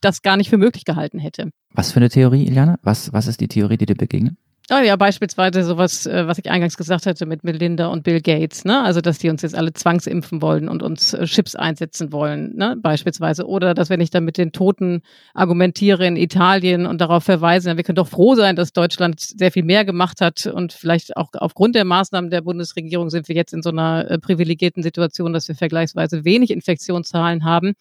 das 0.00 0.22
gar 0.22 0.36
nicht 0.36 0.48
für 0.50 0.58
möglich 0.58 0.84
gehalten 0.84 1.18
hätte. 1.18 1.50
Was 1.72 1.92
für 1.92 1.98
eine 1.98 2.08
Theorie, 2.08 2.46
Iliana? 2.46 2.78
Was, 2.82 3.12
was 3.12 3.26
ist 3.26 3.40
die 3.40 3.48
Theorie, 3.48 3.76
die 3.76 3.86
dir 3.86 3.94
begegnet? 3.94 4.34
Oh 4.72 4.78
ja, 4.78 4.94
beispielsweise 4.94 5.64
sowas, 5.64 6.06
äh, 6.06 6.28
was 6.28 6.38
ich 6.38 6.48
eingangs 6.48 6.76
gesagt 6.76 7.04
hatte 7.04 7.26
mit 7.26 7.42
Melinda 7.42 7.88
und 7.88 8.04
Bill 8.04 8.20
Gates, 8.20 8.64
ne? 8.64 8.80
Also, 8.84 9.00
dass 9.00 9.18
die 9.18 9.28
uns 9.28 9.42
jetzt 9.42 9.56
alle 9.56 9.72
zwangsimpfen 9.72 10.40
wollen 10.42 10.68
und 10.68 10.84
uns 10.84 11.12
äh, 11.12 11.24
Chips 11.24 11.56
einsetzen 11.56 12.12
wollen, 12.12 12.54
ne? 12.54 12.76
Beispielsweise. 12.80 13.48
Oder 13.48 13.74
dass 13.74 13.90
wenn 13.90 14.00
ich 14.00 14.10
dann 14.10 14.24
mit 14.24 14.38
den 14.38 14.52
Toten 14.52 15.02
argumentiere 15.34 16.06
in 16.06 16.14
Italien 16.14 16.86
und 16.86 17.00
darauf 17.00 17.24
verweise, 17.24 17.76
wir 17.76 17.82
können 17.82 17.96
doch 17.96 18.06
froh 18.06 18.36
sein, 18.36 18.54
dass 18.54 18.72
Deutschland 18.72 19.18
sehr 19.18 19.50
viel 19.50 19.64
mehr 19.64 19.84
gemacht 19.84 20.20
hat 20.20 20.46
und 20.46 20.72
vielleicht 20.72 21.16
auch 21.16 21.30
aufgrund 21.32 21.74
der 21.74 21.84
Maßnahmen 21.84 22.30
der 22.30 22.42
Bundesregierung 22.42 23.10
sind 23.10 23.26
wir 23.26 23.34
jetzt 23.34 23.52
in 23.52 23.62
so 23.62 23.70
einer 23.70 24.08
äh, 24.08 24.18
privilegierten 24.20 24.84
Situation, 24.84 25.32
dass 25.32 25.48
wir 25.48 25.56
vergleichsweise 25.56 26.24
wenig 26.24 26.52
Infektionszahlen 26.52 27.44
haben 27.44 27.74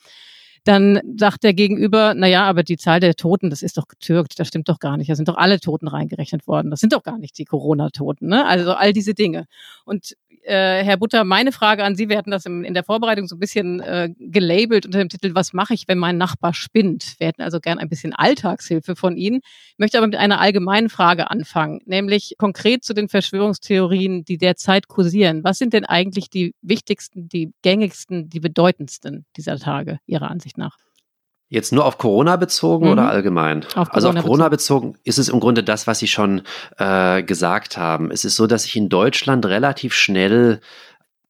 dann 0.69 1.01
sagt 1.17 1.43
der 1.43 1.55
Gegenüber, 1.55 2.13
na 2.15 2.27
ja, 2.27 2.43
aber 2.43 2.61
die 2.61 2.77
Zahl 2.77 2.99
der 2.99 3.15
Toten, 3.15 3.49
das 3.49 3.63
ist 3.63 3.77
doch 3.77 3.87
getürkt, 3.87 4.39
das 4.39 4.47
stimmt 4.47 4.69
doch 4.69 4.77
gar 4.77 4.97
nicht. 4.97 5.09
Da 5.09 5.15
sind 5.15 5.27
doch 5.27 5.37
alle 5.37 5.59
Toten 5.59 5.87
reingerechnet 5.87 6.45
worden. 6.47 6.69
Das 6.69 6.79
sind 6.79 6.93
doch 6.93 7.01
gar 7.01 7.17
nicht 7.17 7.39
die 7.39 7.45
Corona-Toten. 7.45 8.27
Ne? 8.27 8.45
Also 8.45 8.73
all 8.73 8.93
diese 8.93 9.15
Dinge. 9.15 9.47
Und 9.83 10.15
äh, 10.49 10.83
Herr 10.83 10.97
Butter, 10.97 11.23
meine 11.23 11.51
Frage 11.51 11.83
an 11.83 11.95
Sie, 11.95 12.09
wir 12.09 12.17
hatten 12.17 12.31
das 12.31 12.45
im, 12.45 12.63
in 12.63 12.73
der 12.73 12.83
Vorbereitung 12.83 13.27
so 13.27 13.35
ein 13.35 13.39
bisschen 13.39 13.79
äh, 13.81 14.09
gelabelt 14.17 14.85
unter 14.85 14.97
dem 14.97 15.09
Titel, 15.09 15.35
was 15.35 15.53
mache 15.53 15.73
ich, 15.73 15.87
wenn 15.87 15.99
mein 15.99 16.17
Nachbar 16.17 16.53
spinnt? 16.53 17.15
Wir 17.19 17.27
hätten 17.27 17.43
also 17.43 17.59
gern 17.59 17.77
ein 17.77 17.87
bisschen 17.87 18.13
Alltagshilfe 18.13 18.95
von 18.95 19.15
Ihnen. 19.15 19.41
Ich 19.43 19.77
möchte 19.77 19.97
aber 19.97 20.07
mit 20.07 20.15
einer 20.15 20.41
allgemeinen 20.41 20.89
Frage 20.89 21.29
anfangen, 21.29 21.81
nämlich 21.85 22.33
konkret 22.37 22.83
zu 22.83 22.93
den 22.93 23.09
Verschwörungstheorien, 23.09 24.23
die 24.23 24.37
derzeit 24.37 24.87
kursieren. 24.87 25.43
Was 25.43 25.59
sind 25.59 25.73
denn 25.73 25.85
eigentlich 25.85 26.29
die 26.29 26.55
wichtigsten, 26.61 27.29
die 27.29 27.53
gängigsten, 27.61 28.29
die 28.29 28.39
bedeutendsten 28.39 29.25
dieser 29.37 29.57
Tage 29.59 29.99
Ihrer 30.07 30.31
Ansicht 30.31 30.57
nach? 30.57 30.77
Jetzt 31.51 31.73
nur 31.73 31.85
auf 31.85 31.97
Corona 31.97 32.35
bezogen 32.35 32.85
mhm. 32.85 32.91
oder 32.91 33.09
allgemein? 33.09 33.65
Auf 33.75 33.91
also 33.93 34.09
auf 34.09 34.15
Corona 34.15 34.49
bezogen. 34.49 34.91
bezogen 34.91 35.03
ist 35.03 35.17
es 35.17 35.29
im 35.29 35.39
Grunde 35.39 35.63
das, 35.63 35.87
was 35.87 35.99
Sie 35.99 36.07
schon 36.07 36.43
äh, 36.77 37.23
gesagt 37.23 37.75
haben. 37.75 38.11
Es 38.11 38.23
ist 38.23 38.35
so, 38.35 38.45
dass 38.45 38.63
sich 38.63 38.75
in 38.75 38.87
Deutschland 38.87 39.45
relativ 39.45 39.95
schnell 39.95 40.61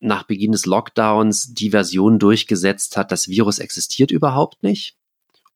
nach 0.01 0.23
Beginn 0.23 0.51
des 0.51 0.65
Lockdowns 0.65 1.53
die 1.53 1.71
Version 1.71 2.19
durchgesetzt 2.19 2.97
hat, 2.97 3.11
das 3.11 3.27
Virus 3.27 3.59
existiert 3.59 4.11
überhaupt 4.11 4.63
nicht 4.63 4.98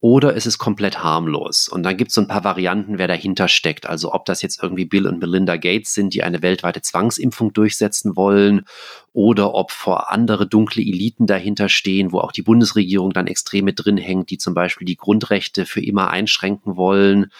oder 0.03 0.35
es 0.35 0.45
ist 0.45 0.57
komplett 0.57 1.01
harmlos. 1.01 1.69
Und 1.69 1.83
dann 1.83 1.95
gibt 1.95 2.09
es 2.09 2.15
so 2.15 2.19
ein 2.19 2.27
paar 2.27 2.43
Varianten, 2.43 2.97
wer 2.97 3.07
dahinter 3.07 3.47
steckt. 3.47 3.87
Also 3.87 4.11
ob 4.11 4.25
das 4.25 4.41
jetzt 4.41 4.61
irgendwie 4.61 4.83
Bill 4.83 5.07
und 5.07 5.21
Melinda 5.21 5.55
Gates 5.55 5.93
sind, 5.93 6.13
die 6.13 6.23
eine 6.23 6.41
weltweite 6.41 6.81
Zwangsimpfung 6.81 7.53
durchsetzen 7.53 8.17
wollen, 8.17 8.65
oder 9.13 9.53
ob 9.53 9.71
vor 9.71 10.11
andere 10.11 10.45
dunkle 10.45 10.81
Eliten 10.81 11.25
dahinter 11.25 11.69
stehen, 11.69 12.11
wo 12.11 12.19
auch 12.19 12.33
die 12.33 12.41
Bundesregierung 12.41 13.13
dann 13.13 13.27
extrem 13.27 13.63
mit 13.63 13.79
drin 13.81 13.95
hängt, 13.95 14.29
die 14.29 14.37
zum 14.37 14.53
Beispiel 14.53 14.85
die 14.85 14.97
Grundrechte 14.97 15.65
für 15.65 15.81
immer 15.81 16.09
einschränken 16.09 16.75
wollen. 16.75 17.31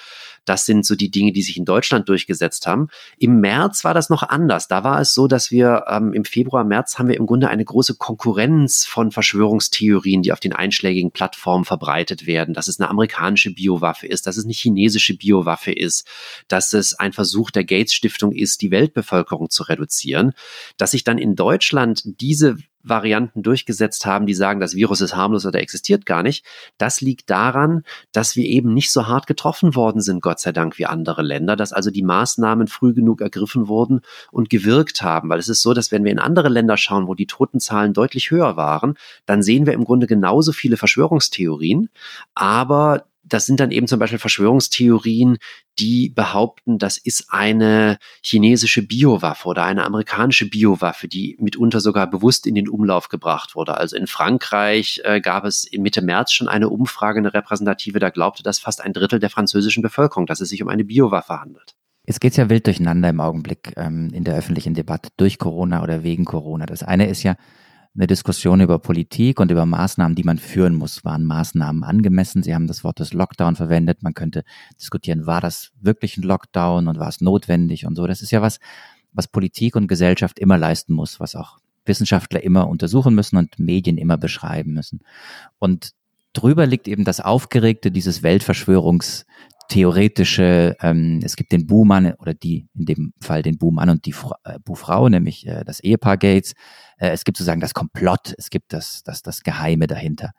Das 0.46 0.66
sind 0.66 0.86
so 0.86 0.96
die 0.96 1.10
Dinge, 1.10 1.32
die 1.32 1.41
sich 1.41 1.58
in 1.58 1.66
Deutschland 1.66 2.10
durchgesetzt 2.10 2.68
haben. 2.68 2.89
Im 3.18 3.39
März 3.39 3.84
war 3.84 3.94
das 3.94 4.10
noch 4.10 4.24
anders. 4.24 4.68
Da 4.68 4.84
war 4.84 5.00
es 5.00 5.14
so, 5.14 5.28
dass 5.28 5.52
wir 5.52 5.86
ähm, 5.89 6.14
im 6.14 6.26
Februar, 6.26 6.64
März 6.64 7.00
haben 7.00 7.08
wir 7.08 7.18
im 7.18 7.26
Grunde 7.26 7.50
eine 7.50 7.64
große 7.64 7.96
Konkurrenz 7.96 8.86
von 8.86 9.12
Verschwörungstheorien, 9.12 10.22
die 10.22 10.34
auf 10.34 10.39
den 10.39 10.54
einschlägigen 10.54 11.12
Plattformen 11.12 11.66
verbreitet 11.66 12.26
werden. 12.28 12.54
Dass 12.54 12.68
es 12.68 12.80
eine 12.80 12.89
amerikanische 12.89 13.54
Biowaffe 13.54 14.08
ist, 14.08 14.28
dass 14.28 14.38
es 14.38 14.44
eine 14.44 14.54
chinesische 14.54 15.16
Biowaffe 15.16 15.72
ist, 15.72 16.08
dass 16.48 16.74
es 16.74 16.94
ein 16.94 17.14
Versuch 17.14 17.52
der 17.52 17.64
Gates 17.64 17.94
Stiftung 17.94 18.32
ist, 18.32 18.62
die 18.62 18.72
Weltbevölkerung 18.72 19.50
zu 19.50 19.64
reduzieren. 19.64 20.34
Dass 20.78 20.91
sich 20.91 21.04
dann 21.04 21.18
in 21.18 21.36
Deutschland 21.36 22.02
diese 22.06 22.58
Varianten 22.84 23.43
durchgesetzt 23.43 24.05
haben, 24.05 24.25
die 24.25 24.34
sagen, 24.34 24.59
das 24.59 24.75
Virus 24.75 25.01
ist 25.01 25.15
harmlos 25.15 25.45
oder 25.45 25.59
existiert 25.59 26.05
gar 26.05 26.21
nicht. 26.21 26.45
Das 26.77 27.01
liegt 27.01 27.29
daran, 27.29 27.84
dass 28.11 28.36
wir 28.36 28.45
eben 28.45 28.73
nicht 28.73 28.91
so 28.91 29.07
hart 29.07 29.25
getroffen 29.25 29.75
worden 29.75 30.01
sind, 30.01 30.21
Gott 30.21 30.39
sei 30.39 30.51
Dank, 30.51 30.77
wie 30.77 30.86
andere 30.86 31.21
Länder, 31.21 31.55
dass 31.55 31.73
also 31.73 31.91
die 31.91 32.03
Maßnahmen 32.03 32.67
früh 32.67 32.93
genug 32.93 33.21
ergriffen 33.21 33.67
wurden 33.67 34.01
und 34.31 34.49
gewirkt 34.49 35.01
haben. 35.01 35.29
Weil 35.29 35.39
es 35.39 35.49
ist 35.49 35.61
so, 35.61 35.73
dass 35.73 35.91
wenn 35.91 36.03
wir 36.03 36.11
in 36.11 36.19
andere 36.19 36.49
Länder 36.49 36.77
schauen, 36.77 37.07
wo 37.07 37.15
die 37.15 37.27
Totenzahlen 37.27 37.93
deutlich 37.93 38.31
höher 38.31 38.57
waren, 38.57 38.95
dann 39.25 39.41
sehen 39.41 39.65
wir 39.65 39.73
im 39.73 39.86
Grunde 39.86 40.07
genauso 40.07 40.51
viele 40.51 40.77
Verschwörungstheorien, 40.77 41.89
aber 42.36 43.05
das 43.24 43.45
sind 43.45 43.59
dann 43.59 43.71
eben 43.71 43.88
zum 43.88 43.99
Beispiel 43.99 44.19
Verschwörungstheorien, 44.19 45.38
die 45.80 46.09
behaupten, 46.09 46.78
das 46.78 46.97
ist 46.97 47.28
eine 47.30 47.97
chinesische 48.21 48.86
Biowaffe 48.86 49.47
oder 49.47 49.63
eine 49.63 49.86
amerikanische 49.86 50.49
Biowaffe, 50.49 51.07
die 51.07 51.38
mitunter 51.39 51.80
sogar 51.80 52.09
bewusst 52.09 52.45
in 52.45 52.55
den 52.55 52.67
Umlauf 52.67 53.09
gebracht 53.09 53.55
wurde. 53.55 53.78
Also 53.78 53.95
in 53.95 54.07
Frankreich 54.07 55.01
äh, 55.03 55.21
gab 55.21 55.45
es 55.45 55.67
Mitte 55.76 56.01
März 56.01 56.34
schon 56.34 56.47
eine 56.47 56.69
Umfrage, 56.69 57.19
eine 57.19 57.34
repräsentative, 57.34 57.99
da 57.99 58.09
glaubte 58.09 58.43
das 58.43 58.59
fast 58.59 58.82
ein 58.82 58.93
Drittel 58.93 59.19
der 59.19 59.30
französischen 59.30 59.82
Bevölkerung, 59.82 60.26
dass 60.26 60.41
es 60.41 60.49
sich 60.49 60.61
um 60.61 60.67
eine 60.67 60.84
Biowaffe 60.84 61.39
handelt. 61.39 61.76
Jetzt 62.05 62.19
geht's 62.19 62.36
ja 62.36 62.49
wild 62.49 62.67
durcheinander 62.67 63.09
im 63.09 63.21
Augenblick 63.21 63.74
ähm, 63.78 64.09
in 64.13 64.26
der 64.26 64.36
öffentlichen 64.36 64.74
Debatte 64.74 65.09
durch 65.15 65.39
Corona 65.39 65.82
oder 65.82 66.03
wegen 66.03 66.26
Corona. 66.26 66.65
Das 66.65 66.84
eine 66.84 67.07
ist 67.07 67.24
ja, 67.24 67.36
eine 67.96 68.08
Diskussion 68.08 68.62
über 68.62 68.80
Politik 68.80 69.39
und 69.39 69.52
über 69.52 69.66
Maßnahmen, 69.66 70.16
die 70.16 70.24
man 70.24 70.39
führen 70.39 70.76
muss. 70.76 71.06
Waren 71.06 71.26
Maßnahmen 71.26 71.84
angemessen? 71.84 72.41
Sie 72.41 72.56
haben 72.56 72.68
das 72.68 72.84
Wort 72.84 73.00
des 73.00 73.14
Lockdown 73.14 73.56
verwendet. 73.56 74.02
Man 74.02 74.16
könnte 74.16 74.44
diskutieren, 74.80 75.28
war 75.28 75.41
das 75.41 75.72
wirklich 75.80 76.18
ein 76.18 76.24
Lockdown 76.24 76.88
und 76.88 76.98
war 76.98 77.10
es 77.10 77.22
notwendig 77.22 77.86
und 77.86 77.96
so. 77.96 78.08
Das 78.08 78.22
ist 78.22 78.32
ja 78.32 78.41
was, 78.41 78.60
was 79.12 79.28
Politik 79.28 79.76
und 79.76 79.88
Gesellschaft 79.88 80.39
immer 80.39 80.58
leisten 80.58 80.94
muss, 80.94 81.20
was 81.20 81.36
auch 81.36 81.60
Wissenschaftler 81.86 82.44
immer 82.44 82.68
untersuchen 82.68 83.14
müssen 83.14 83.38
und 83.38 83.60
Medien 83.60 83.98
immer 83.98 84.18
beschreiben 84.18 84.74
müssen. 84.74 85.02
Und 85.60 85.91
drüber 86.34 86.66
liegt 86.66 86.88
eben 86.88 87.04
das 87.04 87.20
Aufgeregte 87.20 87.91
dieses 87.91 88.24
Weltverschwörungs 88.24 89.26
theoretische, 89.70 90.76
ähm, 90.82 91.20
es 91.24 91.36
gibt 91.36 91.51
den 91.51 91.68
Buhmann 91.68 92.14
oder 92.14 92.34
die, 92.34 92.68
in 92.74 92.86
dem 92.86 93.14
Fall 93.22 93.41
den 93.41 93.57
Buhmann 93.57 93.89
und 93.89 94.05
die 94.05 94.14
Fra 94.14 94.36
äh, 94.43 94.59
Buhfrau, 94.59 95.09
nämlich 95.09 95.47
äh, 95.47 95.64
das 95.64 95.80
Ehepaar 95.80 96.18
Gates. 96.18 96.53
Äh, 96.97 97.09
es 97.09 97.24
gibt 97.24 97.38
sozusagen 97.38 97.61
das 97.61 97.74
Komplott, 97.74 98.34
es 98.38 98.49
gibt 98.49 98.74
das, 98.74 99.03
das, 99.03 99.22
das 99.22 99.43
Geheime 99.43 99.88
dahinter. 99.88 100.32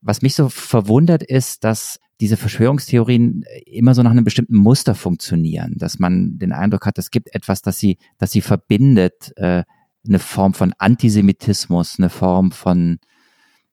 Was 0.00 0.22
mich 0.22 0.34
so 0.34 0.48
verwundert 0.48 1.22
ist, 1.22 1.64
dass 1.64 1.98
diese 2.20 2.36
Verschwörungstheorien 2.36 3.44
immer 3.66 3.94
so 3.94 4.02
nach 4.02 4.10
einem 4.10 4.24
bestimmten 4.24 4.56
Muster 4.56 4.94
funktionieren, 4.94 5.74
dass 5.76 5.98
man 5.98 6.38
den 6.38 6.52
Eindruck 6.52 6.86
hat, 6.86 6.98
es 6.98 7.10
gibt 7.10 7.34
etwas, 7.34 7.62
das 7.62 7.78
sie, 7.78 7.98
das 8.18 8.30
sie 8.30 8.40
verbindet, 8.40 9.32
äh, 9.36 9.64
eine 10.06 10.18
Form 10.18 10.54
von 10.54 10.74
Antisemitismus, 10.78 11.98
eine 11.98 12.10
Form 12.10 12.52
von, 12.52 12.98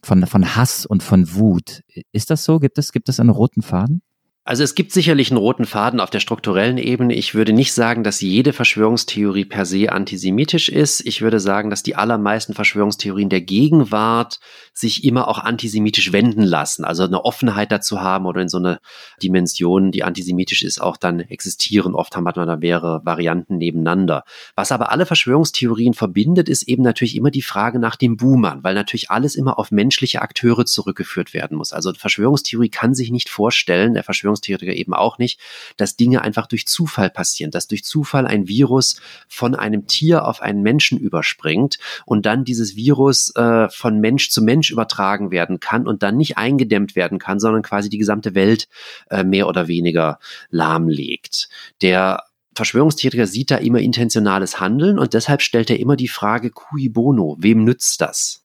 von, 0.01 0.25
von 0.25 0.55
Hass 0.55 0.85
und 0.85 1.03
von 1.03 1.33
Wut. 1.35 1.83
Ist 2.11 2.29
das 2.29 2.43
so? 2.43 2.59
Gibt 2.59 2.77
es, 2.77 2.91
gibt 2.91 3.09
es 3.09 3.19
einen 3.19 3.29
roten 3.29 3.61
Faden? 3.61 4.01
Also 4.43 4.63
es 4.63 4.73
gibt 4.73 4.91
sicherlich 4.91 5.29
einen 5.29 5.37
roten 5.37 5.65
Faden 5.65 5.99
auf 5.99 6.09
der 6.09 6.19
strukturellen 6.19 6.79
Ebene. 6.79 7.13
Ich 7.13 7.35
würde 7.35 7.53
nicht 7.53 7.73
sagen, 7.73 8.03
dass 8.03 8.21
jede 8.21 8.53
Verschwörungstheorie 8.53 9.45
per 9.45 9.65
se 9.65 9.91
antisemitisch 9.91 10.67
ist. 10.67 11.05
Ich 11.05 11.21
würde 11.21 11.39
sagen, 11.39 11.69
dass 11.69 11.83
die 11.83 11.95
allermeisten 11.95 12.55
Verschwörungstheorien 12.55 13.29
der 13.29 13.41
Gegenwart 13.41 14.39
sich 14.73 15.03
immer 15.03 15.27
auch 15.27 15.37
antisemitisch 15.37 16.11
wenden 16.11 16.41
lassen. 16.41 16.85
Also 16.85 17.03
eine 17.03 17.23
Offenheit 17.23 17.71
dazu 17.71 18.01
haben 18.01 18.25
oder 18.25 18.41
in 18.41 18.49
so 18.49 18.57
eine 18.57 18.79
Dimension, 19.21 19.91
die 19.91 20.03
antisemitisch 20.03 20.63
ist, 20.63 20.81
auch 20.81 20.97
dann 20.97 21.19
existieren. 21.19 21.93
Oft 21.93 22.15
haben 22.15 22.23
wir 22.23 22.33
da 22.33 22.55
mehrere 22.55 23.01
Varianten 23.05 23.57
nebeneinander. 23.57 24.23
Was 24.55 24.71
aber 24.71 24.91
alle 24.91 25.05
Verschwörungstheorien 25.05 25.93
verbindet, 25.93 26.49
ist 26.49 26.63
eben 26.63 26.81
natürlich 26.81 27.15
immer 27.15 27.29
die 27.29 27.43
Frage 27.43 27.77
nach 27.77 27.95
dem 27.95 28.17
Boomern, 28.17 28.63
weil 28.63 28.73
natürlich 28.73 29.11
alles 29.11 29.35
immer 29.35 29.59
auf 29.59 29.69
menschliche 29.69 30.23
Akteure 30.23 30.65
zurückgeführt 30.65 31.35
werden 31.35 31.57
muss. 31.57 31.73
Also 31.73 31.93
Verschwörungstheorie 31.93 32.69
kann 32.69 32.95
sich 32.95 33.11
nicht 33.11 33.29
vorstellen, 33.29 33.93
der 33.93 34.03
Verschwörungstheorie 34.03 34.30
Verschwörungstheoretiker 34.31 34.73
eben 34.73 34.93
auch 34.93 35.17
nicht, 35.17 35.39
dass 35.77 35.95
Dinge 35.95 36.21
einfach 36.21 36.47
durch 36.47 36.65
Zufall 36.65 37.09
passieren, 37.09 37.51
dass 37.51 37.67
durch 37.67 37.83
Zufall 37.83 38.25
ein 38.27 38.47
Virus 38.47 38.99
von 39.27 39.55
einem 39.55 39.87
Tier 39.87 40.25
auf 40.25 40.41
einen 40.41 40.61
Menschen 40.61 40.97
überspringt 40.97 41.77
und 42.05 42.25
dann 42.25 42.43
dieses 42.43 42.75
Virus 42.75 43.35
äh, 43.35 43.69
von 43.69 43.99
Mensch 43.99 44.29
zu 44.29 44.41
Mensch 44.41 44.71
übertragen 44.71 45.31
werden 45.31 45.59
kann 45.59 45.87
und 45.87 46.03
dann 46.03 46.17
nicht 46.17 46.37
eingedämmt 46.37 46.95
werden 46.95 47.19
kann, 47.19 47.39
sondern 47.39 47.61
quasi 47.61 47.89
die 47.89 47.97
gesamte 47.97 48.35
Welt 48.35 48.67
äh, 49.09 49.23
mehr 49.23 49.47
oder 49.47 49.67
weniger 49.67 50.19
lahmlegt. 50.49 51.49
Der 51.81 52.23
Verschwörungstheoretiker 52.55 53.27
sieht 53.27 53.51
da 53.51 53.57
immer 53.57 53.79
intentionales 53.79 54.59
Handeln 54.59 54.99
und 54.99 55.13
deshalb 55.13 55.41
stellt 55.41 55.69
er 55.69 55.79
immer 55.79 55.95
die 55.95 56.09
Frage, 56.09 56.51
cui 56.51 56.89
bono, 56.89 57.37
wem 57.39 57.63
nützt 57.63 58.01
das? 58.01 58.43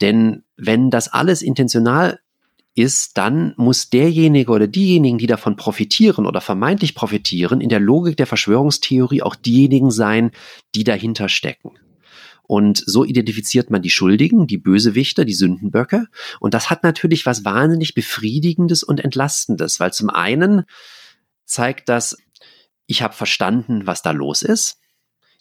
Denn 0.00 0.44
wenn 0.56 0.90
das 0.90 1.08
alles 1.08 1.40
intentional 1.40 2.20
ist, 2.74 3.16
dann 3.16 3.54
muss 3.56 3.88
derjenige 3.88 4.50
oder 4.50 4.66
diejenigen, 4.66 5.18
die 5.18 5.26
davon 5.26 5.56
profitieren 5.56 6.26
oder 6.26 6.40
vermeintlich 6.40 6.94
profitieren, 6.94 7.60
in 7.60 7.68
der 7.68 7.80
Logik 7.80 8.16
der 8.16 8.26
Verschwörungstheorie 8.26 9.22
auch 9.22 9.36
diejenigen 9.36 9.90
sein, 9.90 10.32
die 10.74 10.84
dahinter 10.84 11.28
stecken. 11.28 11.72
Und 12.46 12.82
so 12.84 13.04
identifiziert 13.04 13.70
man 13.70 13.80
die 13.80 13.90
Schuldigen, 13.90 14.46
die 14.46 14.58
Bösewichter, 14.58 15.24
die 15.24 15.34
Sündenböcke. 15.34 16.08
Und 16.40 16.52
das 16.52 16.68
hat 16.68 16.82
natürlich 16.82 17.24
was 17.24 17.44
wahnsinnig 17.44 17.94
Befriedigendes 17.94 18.82
und 18.82 19.02
Entlastendes, 19.02 19.80
weil 19.80 19.92
zum 19.92 20.10
einen 20.10 20.64
zeigt 21.46 21.88
das, 21.88 22.18
ich 22.86 23.00
habe 23.02 23.14
verstanden, 23.14 23.86
was 23.86 24.02
da 24.02 24.10
los 24.10 24.42
ist. 24.42 24.78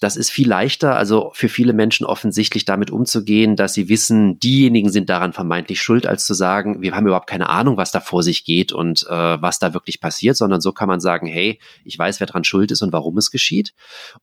Das 0.03 0.17
ist 0.17 0.31
viel 0.31 0.49
leichter, 0.49 0.97
also 0.97 1.31
für 1.33 1.47
viele 1.47 1.71
Menschen 1.71 2.05
offensichtlich 2.05 2.65
damit 2.65 2.91
umzugehen, 2.91 3.55
dass 3.55 3.73
sie 3.73 3.87
wissen, 3.87 4.37
diejenigen 4.37 4.89
sind 4.89 5.09
daran 5.09 5.31
vermeintlich 5.31 5.81
schuld, 5.81 6.05
als 6.05 6.25
zu 6.25 6.33
sagen, 6.33 6.81
wir 6.81 6.93
haben 6.93 7.07
überhaupt 7.07 7.29
keine 7.29 7.47
Ahnung, 7.47 7.77
was 7.77 7.91
da 7.91 8.01
vor 8.01 8.21
sich 8.21 8.43
geht 8.43 8.73
und 8.73 9.03
äh, 9.03 9.41
was 9.41 9.59
da 9.59 9.73
wirklich 9.73 10.01
passiert, 10.01 10.35
sondern 10.35 10.59
so 10.59 10.73
kann 10.73 10.89
man 10.89 10.99
sagen, 10.99 11.25
hey, 11.25 11.57
ich 11.85 11.97
weiß, 11.97 12.19
wer 12.19 12.27
dran 12.27 12.43
schuld 12.43 12.71
ist 12.71 12.81
und 12.81 12.91
warum 12.91 13.17
es 13.17 13.31
geschieht. 13.31 13.73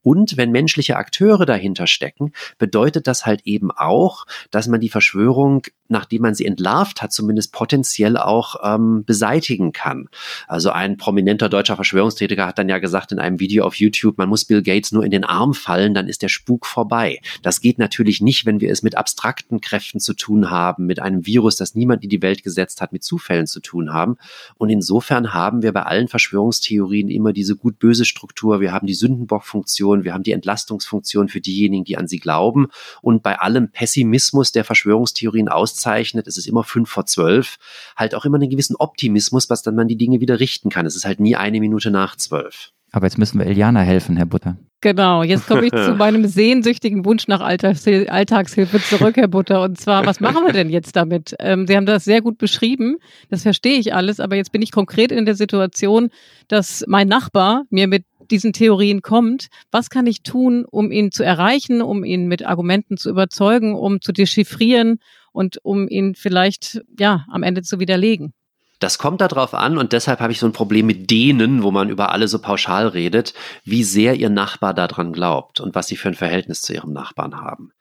Und 0.03 0.37
wenn 0.37 0.51
menschliche 0.51 0.97
Akteure 0.97 1.47
dahinter 1.47 1.87
stecken, 1.87 2.35
bedeutet 2.59 3.07
das 3.07 3.24
halt 3.24 3.41
eben 3.47 3.70
auch, 3.70 4.26
dass 4.51 4.68
man 4.68 4.81
die 4.81 4.91
Verschwörung, 4.91 5.62
nachdem 5.89 6.20
man 6.20 6.35
sie 6.35 6.45
entlarvt 6.45 7.01
hat, 7.01 7.11
zumindest 7.11 7.55
potenziell 7.55 8.18
auch 8.18 8.57
ähm, 8.62 9.05
beseitigen 9.07 9.72
kann. 9.72 10.11
Also 10.47 10.72
ein 10.72 10.99
prominenter 10.99 11.49
deutscher 11.49 11.76
Verschwörungstheoretiker 11.76 12.47
hat 12.47 12.59
dann 12.59 12.68
ja 12.68 12.81
gesagt 12.81 13.12
in 13.12 13.18
einem 13.18 13.41
Video 13.41 13.64
auf 13.64 13.76
YouTube, 13.76 14.18
man 14.18 14.28
muss 14.28 14.45
Bill 14.45 14.62
Gates 14.62 14.93
nur 14.93 15.07
in 15.07 15.11
den 15.11 15.24
Arm 15.24 15.55
fallen 15.55 15.69
fallen, 15.70 15.94
dann 15.94 16.08
ist 16.08 16.22
der 16.22 16.28
Spuk 16.28 16.66
vorbei. 16.66 17.20
Das 17.42 17.60
geht 17.60 17.78
natürlich 17.78 18.20
nicht, 18.20 18.44
wenn 18.44 18.60
wir 18.60 18.72
es 18.72 18.82
mit 18.82 18.96
abstrakten 18.96 19.60
Kräften 19.60 20.00
zu 20.00 20.14
tun 20.14 20.50
haben, 20.50 20.86
mit 20.86 20.98
einem 20.98 21.26
Virus, 21.26 21.54
das 21.54 21.76
niemand 21.76 22.02
in 22.02 22.10
die 22.10 22.22
Welt 22.22 22.42
gesetzt 22.42 22.80
hat, 22.80 22.92
mit 22.92 23.04
Zufällen 23.04 23.46
zu 23.46 23.60
tun 23.60 23.92
haben. 23.92 24.16
Und 24.56 24.68
insofern 24.68 25.32
haben 25.32 25.62
wir 25.62 25.72
bei 25.72 25.84
allen 25.84 26.08
Verschwörungstheorien 26.08 27.08
immer 27.08 27.32
diese 27.32 27.54
gut-böse 27.54 28.04
Struktur. 28.04 28.60
Wir 28.60 28.72
haben 28.72 28.88
die 28.88 28.94
Sündenbock-Funktion, 28.94 30.02
wir 30.02 30.12
haben 30.12 30.24
die 30.24 30.32
Entlastungsfunktion 30.32 31.28
für 31.28 31.40
diejenigen, 31.40 31.84
die 31.84 31.96
an 31.96 32.08
sie 32.08 32.18
glauben. 32.18 32.66
Und 33.00 33.22
bei 33.22 33.38
allem 33.38 33.70
Pessimismus, 33.70 34.50
der 34.50 34.64
Verschwörungstheorien 34.64 35.48
auszeichnet, 35.48 36.26
es 36.26 36.36
ist 36.36 36.48
immer 36.48 36.64
fünf 36.64 36.90
vor 36.90 37.06
zwölf, 37.06 37.58
halt 37.94 38.16
auch 38.16 38.24
immer 38.24 38.38
einen 38.38 38.50
gewissen 38.50 38.74
Optimismus, 38.74 39.48
was 39.50 39.62
dann 39.62 39.76
man 39.76 39.86
die 39.86 39.96
Dinge 39.96 40.20
wieder 40.20 40.40
richten 40.40 40.68
kann. 40.68 40.84
Es 40.84 40.96
ist 40.96 41.04
halt 41.04 41.20
nie 41.20 41.36
eine 41.36 41.60
Minute 41.60 41.92
nach 41.92 42.16
zwölf. 42.16 42.72
Aber 42.90 43.06
jetzt 43.06 43.18
müssen 43.18 43.38
wir 43.38 43.46
Eliana 43.46 43.82
helfen, 43.82 44.16
Herr 44.16 44.26
Butter. 44.26 44.56
Genau, 44.83 45.22
jetzt 45.22 45.47
komme 45.47 45.66
ich 45.66 45.72
zu 45.72 45.95
meinem 45.99 46.26
sehnsüchtigen 46.26 47.05
Wunsch 47.05 47.28
nach 47.28 47.41
Alltagshil 47.41 48.09
Alltagshilfe 48.09 48.81
zurück, 48.81 49.16
Herr 49.16 49.28
Butter. 49.28 49.62
Und 49.62 49.78
zwar, 49.78 50.07
was 50.07 50.20
machen 50.20 50.47
wir 50.47 50.55
denn 50.55 50.70
jetzt 50.70 50.97
damit? 50.97 51.35
Ähm, 51.39 51.66
Sie 51.66 51.76
haben 51.76 51.85
das 51.85 52.05
sehr 52.05 52.22
gut 52.22 52.39
beschrieben, 52.39 52.97
das 53.28 53.43
verstehe 53.43 53.78
ich 53.78 53.95
alles, 53.95 54.20
aber 54.20 54.37
jetzt 54.37 54.53
bin 54.53 54.62
ich 54.62 54.72
konkret 54.72 55.12
in 55.12 55.26
der 55.26 55.35
Situation, 55.35 56.09
dass 56.49 56.83
mein 56.89 57.09
Nachbar 57.09 57.64
mir 57.68 57.89
mit 57.89 58.05
diesen 58.31 58.55
Theorien 58.55 59.03
kommt. 59.03 59.49
Was 59.70 59.91
kann 59.91 60.07
ich 60.07 60.22
tun, 60.22 60.64
um 60.64 60.91
ihn 60.91 61.12
zu 61.12 61.24
erreichen, 61.24 61.83
um 61.83 62.03
ihn 62.03 62.26
mit 62.26 62.47
Argumenten 62.47 62.97
zu 62.97 63.11
überzeugen, 63.11 63.74
um 63.74 64.01
zu 64.01 64.12
dechiffrieren 64.12 64.99
und 65.33 65.59
um 65.62 65.89
ihn 65.89 66.14
vielleicht 66.14 66.81
ja 66.99 67.26
am 67.31 67.43
Ende 67.43 67.61
zu 67.62 67.81
widerlegen? 67.81 68.33
Das 68.81 68.99
kommt 68.99 69.20
darauf 69.20 69.53
an 69.53 69.76
und 69.76 69.93
deshalb 69.93 70.20
habe 70.20 70.33
ich 70.33 70.41
so 70.41 70.47
ein 70.47 70.53
Problem 70.53 70.87
mit 70.87 71.11
denen, 71.11 71.62
wo 71.62 71.70
man 71.70 71.91
über 71.91 72.12
alle 72.12 72.28
so 72.28 72.41
pauschal 72.41 72.89
redet, 72.89 73.35
wie 73.62 73.85
sehr 73.85 74.14
ihr 74.14 74.31
Nachbar 74.31 74.72
daran 74.72 75.12
glaubt 75.12 75.61
und 75.61 75.74
was 75.74 75.87
sie 75.87 75.97
für 75.97 76.09
ein 76.09 76.14
Verhältnis 76.14 76.62
zu 76.62 76.72
ihrem 76.72 76.93
Nachbarn 76.93 77.37
haben. 77.37 77.72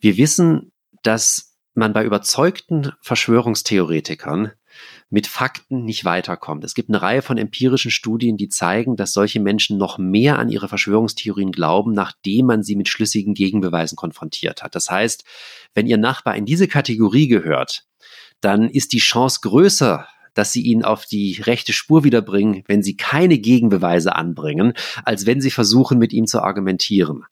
Wir 0.00 0.16
wissen, 0.16 0.72
dass 1.04 1.56
man 1.74 1.92
bei 1.92 2.04
überzeugten 2.04 2.90
Verschwörungstheoretikern 3.00 4.50
mit 5.10 5.28
Fakten 5.28 5.84
nicht 5.84 6.04
weiterkommt. 6.04 6.64
Es 6.64 6.74
gibt 6.74 6.90
eine 6.90 7.00
Reihe 7.00 7.22
von 7.22 7.38
empirischen 7.38 7.92
Studien, 7.92 8.36
die 8.36 8.48
zeigen, 8.48 8.96
dass 8.96 9.12
solche 9.12 9.40
Menschen 9.40 9.78
noch 9.78 9.96
mehr 9.96 10.40
an 10.40 10.48
ihre 10.48 10.68
Verschwörungstheorien 10.68 11.52
glauben, 11.52 11.92
nachdem 11.92 12.46
man 12.46 12.62
sie 12.64 12.74
mit 12.74 12.88
schlüssigen 12.88 13.34
Gegenbeweisen 13.34 13.96
konfrontiert 13.96 14.62
hat. 14.64 14.74
Das 14.74 14.90
heißt, 14.90 15.24
wenn 15.72 15.86
ihr 15.86 15.98
Nachbar 15.98 16.34
in 16.34 16.46
diese 16.46 16.66
Kategorie 16.66 17.28
gehört, 17.28 17.84
dann 18.40 18.68
ist 18.68 18.92
die 18.92 18.98
Chance 18.98 19.40
größer, 19.42 20.06
dass 20.38 20.52
sie 20.52 20.62
ihn 20.62 20.84
auf 20.84 21.04
die 21.04 21.42
rechte 21.42 21.72
Spur 21.72 22.04
wiederbringen, 22.04 22.62
wenn 22.68 22.80
sie 22.80 22.96
keine 22.96 23.38
Gegenbeweise 23.38 24.14
anbringen, 24.14 24.72
als 25.04 25.26
wenn 25.26 25.40
sie 25.40 25.50
versuchen, 25.50 25.98
mit 25.98 26.12
ihm 26.12 26.28
zu 26.28 26.40
argumentieren. 26.40 27.24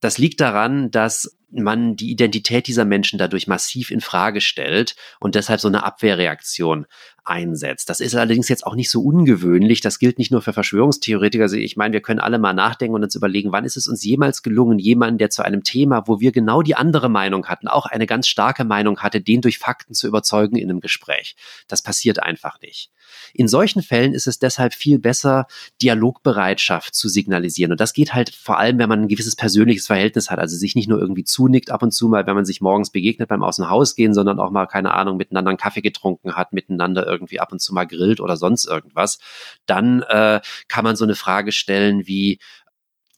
Das 0.00 0.16
liegt 0.16 0.40
daran, 0.40 0.90
dass 0.90 1.36
man 1.50 1.96
die 1.96 2.10
Identität 2.10 2.66
dieser 2.66 2.86
Menschen 2.86 3.18
dadurch 3.18 3.46
massiv 3.46 3.90
in 3.90 4.00
Frage 4.00 4.40
stellt 4.40 4.96
und 5.18 5.34
deshalb 5.34 5.60
so 5.60 5.68
eine 5.68 5.84
Abwehrreaktion 5.84 6.86
einsetzt. 7.24 7.88
Das 7.88 8.00
ist 8.00 8.14
allerdings 8.14 8.48
jetzt 8.48 8.66
auch 8.66 8.74
nicht 8.74 8.90
so 8.90 9.02
ungewöhnlich. 9.02 9.80
Das 9.80 9.98
gilt 9.98 10.18
nicht 10.18 10.30
nur 10.30 10.42
für 10.42 10.52
Verschwörungstheoretiker. 10.52 11.44
Also 11.44 11.56
ich 11.56 11.76
meine, 11.76 11.92
wir 11.92 12.00
können 12.00 12.20
alle 12.20 12.38
mal 12.38 12.52
nachdenken 12.52 12.94
und 12.94 13.02
uns 13.02 13.14
überlegen, 13.14 13.52
wann 13.52 13.64
ist 13.64 13.76
es 13.76 13.88
uns 13.88 14.04
jemals 14.04 14.42
gelungen, 14.42 14.78
jemanden, 14.78 15.18
der 15.18 15.30
zu 15.30 15.42
einem 15.42 15.62
Thema, 15.64 16.06
wo 16.06 16.20
wir 16.20 16.32
genau 16.32 16.62
die 16.62 16.74
andere 16.74 17.08
Meinung 17.08 17.46
hatten, 17.46 17.68
auch 17.68 17.86
eine 17.86 18.06
ganz 18.06 18.28
starke 18.28 18.64
Meinung 18.64 19.00
hatte, 19.00 19.20
den 19.20 19.40
durch 19.40 19.58
Fakten 19.58 19.94
zu 19.94 20.06
überzeugen 20.06 20.56
in 20.56 20.70
einem 20.70 20.80
Gespräch. 20.80 21.36
Das 21.68 21.82
passiert 21.82 22.22
einfach 22.22 22.60
nicht. 22.60 22.90
In 23.34 23.48
solchen 23.48 23.82
Fällen 23.82 24.14
ist 24.14 24.26
es 24.26 24.38
deshalb 24.38 24.74
viel 24.74 24.98
besser, 24.98 25.46
Dialogbereitschaft 25.82 26.94
zu 26.94 27.08
signalisieren. 27.08 27.72
Und 27.72 27.80
das 27.80 27.92
geht 27.92 28.14
halt 28.14 28.34
vor 28.34 28.58
allem, 28.58 28.78
wenn 28.78 28.88
man 28.88 29.02
ein 29.02 29.08
gewisses 29.08 29.36
persönliches 29.36 29.86
Verhältnis 29.86 30.30
hat, 30.30 30.38
also 30.38 30.56
sich 30.56 30.74
nicht 30.74 30.88
nur 30.88 31.00
irgendwie 31.00 31.24
zunickt 31.24 31.70
ab 31.70 31.82
und 31.82 31.92
zu 31.92 32.08
mal, 32.08 32.26
wenn 32.26 32.34
man 32.34 32.44
sich 32.44 32.60
morgens 32.60 32.90
begegnet 32.90 33.28
beim 33.28 33.42
Aus 33.42 33.94
gehen, 33.94 34.14
sondern 34.14 34.40
auch 34.40 34.50
mal, 34.50 34.66
keine 34.66 34.94
Ahnung, 34.94 35.16
miteinander 35.16 35.50
einen 35.50 35.58
Kaffee 35.58 35.82
getrunken 35.82 36.36
hat, 36.36 36.52
miteinander 36.52 37.06
irgendwie 37.06 37.40
ab 37.40 37.52
und 37.52 37.60
zu 37.60 37.74
mal 37.74 37.86
grillt 37.86 38.20
oder 38.20 38.36
sonst 38.36 38.66
irgendwas. 38.66 39.18
Dann 39.66 40.02
äh, 40.02 40.40
kann 40.68 40.84
man 40.84 40.96
so 40.96 41.04
eine 41.04 41.14
Frage 41.14 41.52
stellen 41.52 42.06
wie, 42.06 42.38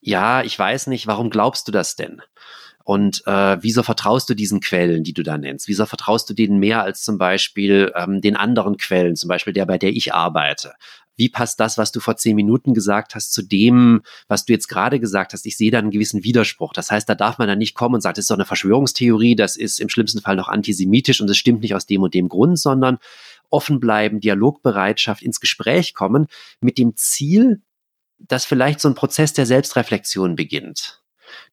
ja, 0.00 0.42
ich 0.42 0.58
weiß 0.58 0.88
nicht, 0.88 1.06
warum 1.06 1.30
glaubst 1.30 1.68
du 1.68 1.72
das 1.72 1.96
denn? 1.96 2.22
Und 2.84 3.22
äh, 3.26 3.58
wieso 3.60 3.82
vertraust 3.82 4.28
du 4.28 4.34
diesen 4.34 4.60
Quellen, 4.60 5.04
die 5.04 5.12
du 5.12 5.22
da 5.22 5.38
nennst? 5.38 5.68
Wieso 5.68 5.86
vertraust 5.86 6.28
du 6.28 6.34
denen 6.34 6.58
mehr 6.58 6.82
als 6.82 7.02
zum 7.02 7.18
Beispiel 7.18 7.92
ähm, 7.94 8.20
den 8.20 8.36
anderen 8.36 8.76
Quellen, 8.76 9.16
zum 9.16 9.28
Beispiel 9.28 9.52
der, 9.52 9.66
bei 9.66 9.78
der 9.78 9.90
ich 9.90 10.14
arbeite? 10.14 10.74
Wie 11.16 11.28
passt 11.28 11.60
das, 11.60 11.76
was 11.76 11.92
du 11.92 12.00
vor 12.00 12.16
zehn 12.16 12.34
Minuten 12.34 12.74
gesagt 12.74 13.14
hast, 13.14 13.32
zu 13.32 13.42
dem, 13.42 14.02
was 14.28 14.44
du 14.44 14.52
jetzt 14.52 14.68
gerade 14.68 14.98
gesagt 14.98 15.34
hast? 15.34 15.44
Ich 15.44 15.56
sehe 15.56 15.70
da 15.70 15.78
einen 15.78 15.90
gewissen 15.90 16.24
Widerspruch. 16.24 16.72
Das 16.72 16.90
heißt, 16.90 17.08
da 17.08 17.14
darf 17.14 17.38
man 17.38 17.48
dann 17.48 17.58
nicht 17.58 17.74
kommen 17.74 17.96
und 17.96 18.00
sagen, 18.00 18.14
das 18.14 18.24
ist 18.24 18.30
doch 18.30 18.36
eine 18.36 18.46
Verschwörungstheorie, 18.46 19.36
das 19.36 19.56
ist 19.56 19.78
im 19.78 19.88
schlimmsten 19.88 20.20
Fall 20.20 20.36
noch 20.36 20.48
antisemitisch 20.48 21.20
und 21.20 21.28
es 21.28 21.36
stimmt 21.36 21.60
nicht 21.60 21.74
aus 21.74 21.86
dem 21.86 22.02
und 22.02 22.14
dem 22.14 22.28
Grund, 22.28 22.58
sondern 22.58 22.98
offen 23.50 23.78
bleiben, 23.78 24.20
Dialogbereitschaft, 24.20 25.22
ins 25.22 25.40
Gespräch 25.40 25.94
kommen, 25.94 26.26
mit 26.60 26.78
dem 26.78 26.96
Ziel, 26.96 27.60
dass 28.18 28.46
vielleicht 28.46 28.80
so 28.80 28.88
ein 28.88 28.94
Prozess 28.94 29.34
der 29.34 29.46
Selbstreflexion 29.46 30.36
beginnt. 30.36 31.01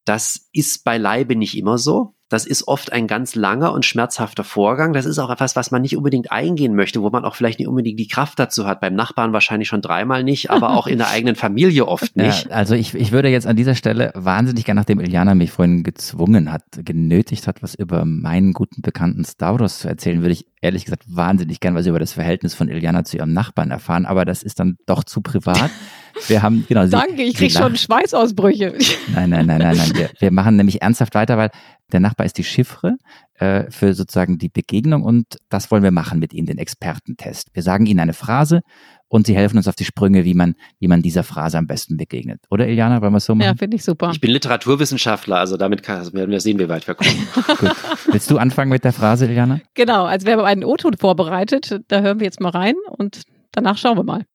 Das 0.06 0.50
ist 0.54 0.84
beileibe 0.84 1.36
nicht 1.36 1.58
immer 1.58 1.78
so. 1.78 2.16
Das 2.30 2.46
ist 2.46 2.68
oft 2.68 2.94
ein 2.94 3.08
ganz 3.08 3.34
langer 3.34 3.74
und 3.74 3.86
schmerzhafter 3.86 4.44
Vorgang. 4.44 4.94
Das 4.94 5.08
ist 5.08 5.18
auch 5.18 5.32
etwas, 5.32 5.56
was 5.56 5.72
man 5.72 5.82
nicht 5.82 5.98
unbedingt 5.98 6.32
eingehen 6.32 6.76
möchte, 6.76 7.02
wo 7.02 7.10
man 7.10 7.26
auch 7.26 7.34
vielleicht 7.34 7.58
nicht 7.58 7.68
unbedingt 7.68 8.00
die 8.00 8.08
Kraft 8.08 8.38
dazu 8.38 8.68
hat. 8.68 8.82
Beim 8.82 8.94
Nachbarn 8.94 9.34
wahrscheinlich 9.34 9.68
schon 9.68 9.82
dreimal 9.82 10.24
nicht, 10.24 10.52
aber 10.52 10.78
auch 10.78 10.86
in 10.86 11.00
der 11.00 11.10
eigenen 11.12 11.36
Familie 11.36 11.88
oft 11.88 12.16
nicht. 12.16 12.46
Ja, 12.46 12.52
also 12.52 12.76
ich, 12.76 12.94
ich 12.94 13.12
würde 13.12 13.30
jetzt 13.30 13.48
an 13.48 13.56
dieser 13.56 13.74
Stelle 13.74 14.12
wahnsinnig 14.14 14.64
gerne, 14.64 14.80
nachdem 14.80 15.00
Iliana 15.00 15.34
mich 15.34 15.52
vorhin 15.52 15.82
gezwungen 15.82 16.52
hat, 16.52 16.64
genötigt 16.72 17.48
hat, 17.48 17.64
was 17.64 17.74
über 17.74 18.06
meinen 18.06 18.54
guten 18.54 18.84
Bekannten 18.84 19.26
Stavros 19.26 19.80
zu 19.80 19.88
erzählen, 19.88 20.22
würde 20.22 20.34
ich 20.34 20.46
ehrlich 20.62 20.86
gesagt 20.86 21.06
wahnsinnig 21.08 21.60
gern 21.60 21.74
was 21.74 21.88
über 21.88 22.00
das 22.00 22.14
Verhältnis 22.14 22.54
von 22.54 22.70
Iliana 22.70 23.06
zu 23.06 23.18
ihrem 23.18 23.34
Nachbarn 23.34 23.72
erfahren, 23.72 24.06
aber 24.06 24.24
das 24.24 24.44
ist 24.44 24.60
dann 24.60 24.78
doch 24.86 25.04
zu 25.04 25.22
privat. 25.22 25.72
Wir 26.28 26.42
haben, 26.42 26.66
genau. 26.68 26.86
Sie, 26.86 26.92
Danke, 26.92 27.24
ich 27.24 27.36
kriege 27.36 27.54
schon 27.54 27.76
Schweißausbrüche. 27.76 28.76
Nein, 29.14 29.30
nein, 29.30 29.46
nein, 29.46 29.60
nein, 29.60 29.78
nein. 29.78 29.92
Wir, 29.94 30.10
wir, 30.20 30.32
machen 30.32 30.56
nämlich 30.56 30.82
ernsthaft 30.82 31.16
weiter, 31.16 31.38
weil 31.38 31.50
der 31.92 32.00
Nachbar 32.00 32.26
ist 32.26 32.38
die 32.38 32.44
Chiffre 32.44 32.98
äh, 33.36 33.70
für 33.70 33.94
sozusagen 33.94 34.38
die 34.38 34.50
Begegnung 34.50 35.04
und 35.04 35.38
das 35.50 35.72
wollen 35.72 35.84
wir 35.84 35.92
machen 35.92 36.20
mit 36.20 36.34
Ihnen, 36.34 36.46
den 36.48 36.58
Expertentest. 36.58 37.50
Wir 37.54 37.64
sagen 37.64 37.86
Ihnen 37.86 38.00
eine 38.00 38.14
Phrase 38.14 38.62
und 39.08 39.26
Sie 39.26 39.36
helfen 39.36 39.58
uns 39.58 39.68
auf 39.68 39.76
die 39.76 39.86
Sprünge, 39.86 40.24
wie 40.24 40.34
man, 40.34 40.56
wie 40.80 40.88
man 40.88 41.02
dieser 41.02 41.24
Phrase 41.24 41.58
am 41.58 41.68
besten 41.68 41.98
begegnet. 41.98 42.42
Oder 42.50 42.68
Iliana, 42.68 43.02
wollen 43.02 43.14
wir 43.14 43.18
es 43.18 43.26
so 43.26 43.36
machen? 43.36 43.48
Ja, 43.48 43.56
finde 43.56 43.78
ich 43.78 43.84
super. 43.84 44.12
Ich 44.12 44.22
bin 44.22 44.32
Literaturwissenschaftler, 44.32 45.38
also 45.38 45.58
damit 45.58 45.84
kann, 45.84 45.98
also 45.98 46.14
werden 46.14 46.32
wir 46.32 46.40
sehen, 46.40 46.60
wie 46.60 46.70
weit 46.70 46.88
wir 46.88 46.96
kommen. 46.96 47.28
Gut. 47.60 47.76
Willst 48.12 48.30
du 48.30 48.38
anfangen 48.38 48.70
mit 48.70 48.84
der 48.84 48.94
Phrase, 48.94 49.26
Iliana? 49.26 49.62
Genau, 49.74 50.06
also 50.06 50.28
wir 50.28 50.34
haben 50.34 50.46
einen 50.46 50.64
O-Ton 50.64 50.96
vorbereitet, 50.98 51.80
da 51.88 52.02
hören 52.02 52.20
wir 52.20 52.26
jetzt 52.26 52.40
mal 52.40 52.50
rein 52.50 52.76
und 52.98 53.24
danach 53.52 53.78
schauen 53.78 53.98
wir 53.98 54.04
mal. 54.04 54.26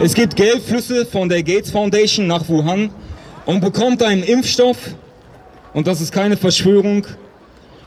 Es 0.00 0.14
gibt 0.14 0.36
Geldflüsse 0.36 1.06
von 1.06 1.28
der 1.28 1.42
Gates 1.42 1.70
Foundation 1.70 2.26
nach 2.26 2.48
Wuhan 2.48 2.90
und 3.46 3.60
bekommt 3.60 4.02
einen 4.02 4.22
Impfstoff, 4.22 4.94
und 5.72 5.86
das 5.86 6.00
ist 6.00 6.12
keine 6.12 6.36
Verschwörung, 6.36 7.06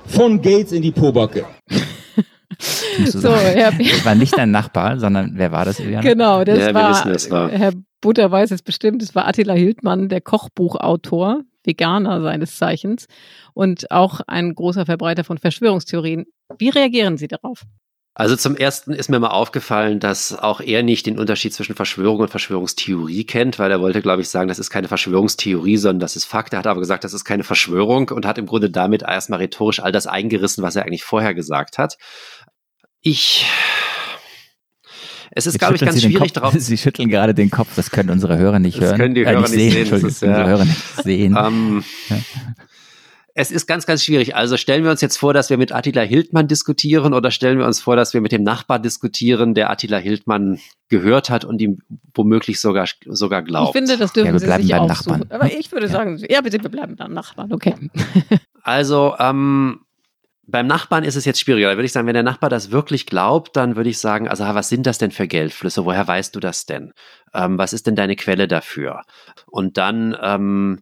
von 0.05 0.41
Gates 0.41 0.71
in 0.71 0.81
die 0.81 0.91
Pobacke. 0.91 1.45
so, 3.05 3.31
Herr 3.31 3.71
das 3.71 4.05
war 4.05 4.15
nicht 4.15 4.37
dein 4.37 4.51
Nachbar, 4.51 4.99
sondern 4.99 5.31
wer 5.35 5.51
war 5.51 5.65
das, 5.65 5.79
Iliana? 5.79 6.01
Genau, 6.01 6.43
das 6.43 6.59
ja, 6.59 6.73
war, 6.73 6.89
wissen, 6.91 7.13
das 7.13 7.31
war, 7.31 7.49
Herr 7.49 7.73
Butter 8.01 8.31
weiß 8.31 8.51
es 8.51 8.61
bestimmt, 8.61 9.01
das 9.01 9.13
war 9.15 9.27
Attila 9.27 9.53
Hildmann, 9.53 10.09
der 10.09 10.21
Kochbuchautor, 10.21 11.41
Veganer 11.63 12.21
seines 12.21 12.57
Zeichens 12.57 13.07
und 13.53 13.91
auch 13.91 14.21
ein 14.27 14.55
großer 14.55 14.85
Verbreiter 14.85 15.23
von 15.23 15.37
Verschwörungstheorien. 15.37 16.25
Wie 16.57 16.69
reagieren 16.69 17.17
Sie 17.17 17.27
darauf? 17.27 17.63
Also 18.19 18.35
zum 18.35 18.57
ersten 18.57 18.91
ist 18.91 19.09
mir 19.09 19.17
mal 19.17 19.29
aufgefallen, 19.29 20.01
dass 20.01 20.37
auch 20.37 20.59
er 20.59 20.83
nicht 20.83 21.05
den 21.05 21.17
Unterschied 21.17 21.53
zwischen 21.53 21.73
Verschwörung 21.73 22.19
und 22.19 22.29
Verschwörungstheorie 22.29 23.23
kennt, 23.23 23.59
weil 23.59 23.71
er 23.71 23.79
wollte, 23.79 24.01
glaube 24.01 24.21
ich, 24.21 24.27
sagen, 24.27 24.49
das 24.49 24.59
ist 24.59 24.69
keine 24.69 24.89
Verschwörungstheorie, 24.89 25.77
sondern 25.77 26.01
das 26.01 26.17
ist 26.17 26.25
Fakt. 26.25 26.51
Er 26.51 26.59
hat 26.59 26.67
aber 26.67 26.81
gesagt, 26.81 27.05
das 27.05 27.13
ist 27.13 27.23
keine 27.23 27.45
Verschwörung 27.45 28.09
und 28.09 28.25
hat 28.25 28.37
im 28.37 28.45
Grunde 28.45 28.69
damit 28.69 29.03
erstmal 29.03 29.39
rhetorisch 29.39 29.79
all 29.79 29.93
das 29.93 30.05
eingerissen, 30.05 30.61
was 30.65 30.75
er 30.75 30.83
eigentlich 30.83 31.05
vorher 31.05 31.33
gesagt 31.33 31.77
hat. 31.77 31.97
Ich 32.99 33.45
es 35.31 35.47
ist, 35.47 35.57
glaube 35.57 35.75
ich, 35.75 35.81
ganz 35.81 36.01
schwierig 36.01 36.33
darauf. 36.33 36.53
Sie 36.57 36.77
schütteln 36.77 37.07
gerade 37.07 37.33
den 37.33 37.49
Kopf, 37.49 37.69
das 37.77 37.89
können 37.89 38.09
unsere 38.09 38.37
Hörer 38.37 38.59
nicht 38.59 38.81
hören. 38.81 38.89
Das 38.89 38.99
können 38.99 39.15
die 39.15 39.25
Hörer 39.25 39.37
äh, 39.37 39.39
nicht 39.39 39.49
sehen. 39.51 39.85
sehen. 39.85 40.07
Ist, 40.07 40.21
ja. 40.21 40.27
Unsere 40.27 40.49
Hörer 40.49 40.65
nicht 40.65 41.03
sehen. 41.05 41.37
Um, 41.37 41.85
ja 42.09 42.17
es 43.39 43.51
ist 43.51 43.67
ganz, 43.67 43.85
ganz 43.85 44.03
schwierig. 44.03 44.35
Also 44.35 44.57
stellen 44.57 44.83
wir 44.83 44.91
uns 44.91 44.99
jetzt 44.99 45.15
vor, 45.15 45.33
dass 45.33 45.49
wir 45.49 45.57
mit 45.57 45.71
Attila 45.71 46.01
Hildmann 46.01 46.49
diskutieren 46.49 47.13
oder 47.13 47.31
stellen 47.31 47.57
wir 47.57 47.65
uns 47.65 47.79
vor, 47.79 47.95
dass 47.95 48.13
wir 48.13 48.19
mit 48.19 48.33
dem 48.33 48.43
Nachbar 48.43 48.79
diskutieren, 48.79 49.53
der 49.53 49.69
Attila 49.69 49.97
Hildmann 49.97 50.59
gehört 50.89 51.29
hat 51.29 51.45
und 51.45 51.61
ihm 51.61 51.79
womöglich 52.13 52.59
sogar, 52.59 52.85
sogar 53.05 53.41
glaubt. 53.41 53.69
Ich 53.69 53.79
finde, 53.79 53.97
das 53.97 54.11
dürfen 54.11 54.27
ja, 54.27 54.33
wir 54.33 54.39
Sie 54.39 54.45
bleiben 54.45 54.63
sich 54.63 54.71
beim 54.73 54.87
Nachbarn. 54.87 55.23
Aber 55.29 55.45
ich 55.53 55.71
würde 55.71 55.87
sagen, 55.87 56.21
ja, 56.29 56.41
bitte, 56.41 56.61
wir 56.61 56.69
bleiben 56.69 56.97
beim 56.97 57.13
Nachbarn, 57.13 57.53
okay. 57.53 57.75
Also, 58.61 59.15
ähm, 59.19 59.79
beim 60.45 60.67
Nachbarn 60.67 61.05
ist 61.05 61.15
es 61.15 61.23
jetzt 61.23 61.39
schwieriger. 61.39 61.69
Da 61.69 61.77
würde 61.77 61.85
ich 61.85 61.93
sagen, 61.93 62.07
wenn 62.07 62.13
der 62.13 62.23
Nachbar 62.23 62.49
das 62.49 62.71
wirklich 62.71 63.05
glaubt, 63.05 63.55
dann 63.55 63.77
würde 63.77 63.89
ich 63.89 63.99
sagen, 63.99 64.27
also 64.27 64.43
was 64.43 64.67
sind 64.67 64.85
das 64.85 64.97
denn 64.97 65.11
für 65.11 65.27
Geldflüsse? 65.27 65.85
Woher 65.85 66.05
weißt 66.05 66.35
du 66.35 66.41
das 66.41 66.65
denn? 66.65 66.91
Ähm, 67.33 67.57
was 67.57 67.71
ist 67.71 67.87
denn 67.87 67.95
deine 67.95 68.17
Quelle 68.17 68.49
dafür? 68.49 69.03
Und 69.45 69.77
dann 69.77 70.15
ähm, 70.21 70.81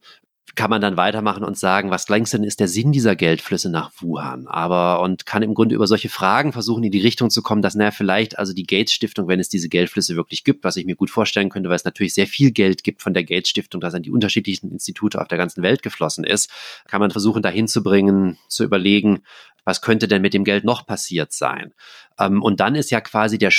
kann 0.57 0.69
man 0.71 0.81
dann 0.81 0.97
weitermachen 0.97 1.43
und 1.43 1.57
sagen, 1.57 1.91
was 1.91 2.09
längst 2.09 2.33
ist 2.33 2.59
der 2.59 2.67
Sinn 2.67 2.91
dieser 2.91 3.15
Geldflüsse 3.15 3.69
nach 3.69 3.91
Wuhan? 3.99 4.47
Aber 4.47 5.01
und 5.01 5.25
kann 5.25 5.43
im 5.43 5.53
Grunde 5.53 5.75
über 5.75 5.87
solche 5.87 6.09
Fragen 6.09 6.51
versuchen, 6.51 6.83
in 6.83 6.91
die 6.91 6.99
Richtung 6.99 7.29
zu 7.29 7.41
kommen, 7.41 7.61
dass 7.61 7.75
naja, 7.75 7.91
vielleicht 7.91 8.37
also 8.37 8.53
die 8.53 8.65
Gates 8.65 8.91
Stiftung, 8.91 9.27
wenn 9.27 9.39
es 9.39 9.49
diese 9.49 9.69
Geldflüsse 9.69 10.15
wirklich 10.15 10.43
gibt, 10.43 10.63
was 10.63 10.75
ich 10.75 10.85
mir 10.85 10.95
gut 10.95 11.11
vorstellen 11.11 11.49
könnte, 11.49 11.69
weil 11.69 11.75
es 11.75 11.85
natürlich 11.85 12.13
sehr 12.13 12.27
viel 12.27 12.51
Geld 12.51 12.83
gibt 12.83 13.01
von 13.01 13.13
der 13.13 13.23
Gates 13.23 13.49
Stiftung, 13.49 13.79
das 13.79 13.93
an 13.93 14.01
die 14.01 14.11
unterschiedlichen 14.11 14.71
Institute 14.71 15.21
auf 15.21 15.27
der 15.27 15.37
ganzen 15.37 15.61
Welt 15.61 15.83
geflossen 15.83 16.23
ist, 16.23 16.51
kann 16.87 16.99
man 16.99 17.11
versuchen, 17.11 17.43
dahin 17.43 17.67
zu 17.67 17.83
bringen, 17.83 18.37
zu 18.47 18.63
überlegen, 18.63 19.21
was 19.63 19.81
könnte 19.81 20.07
denn 20.07 20.21
mit 20.23 20.33
dem 20.33 20.43
Geld 20.43 20.63
noch 20.63 20.87
passiert 20.87 21.33
sein? 21.33 21.73
Ähm, 22.17 22.41
und 22.41 22.59
dann 22.59 22.73
ist 22.73 22.89
ja 22.89 22.99
quasi 22.99 23.37
der 23.37 23.51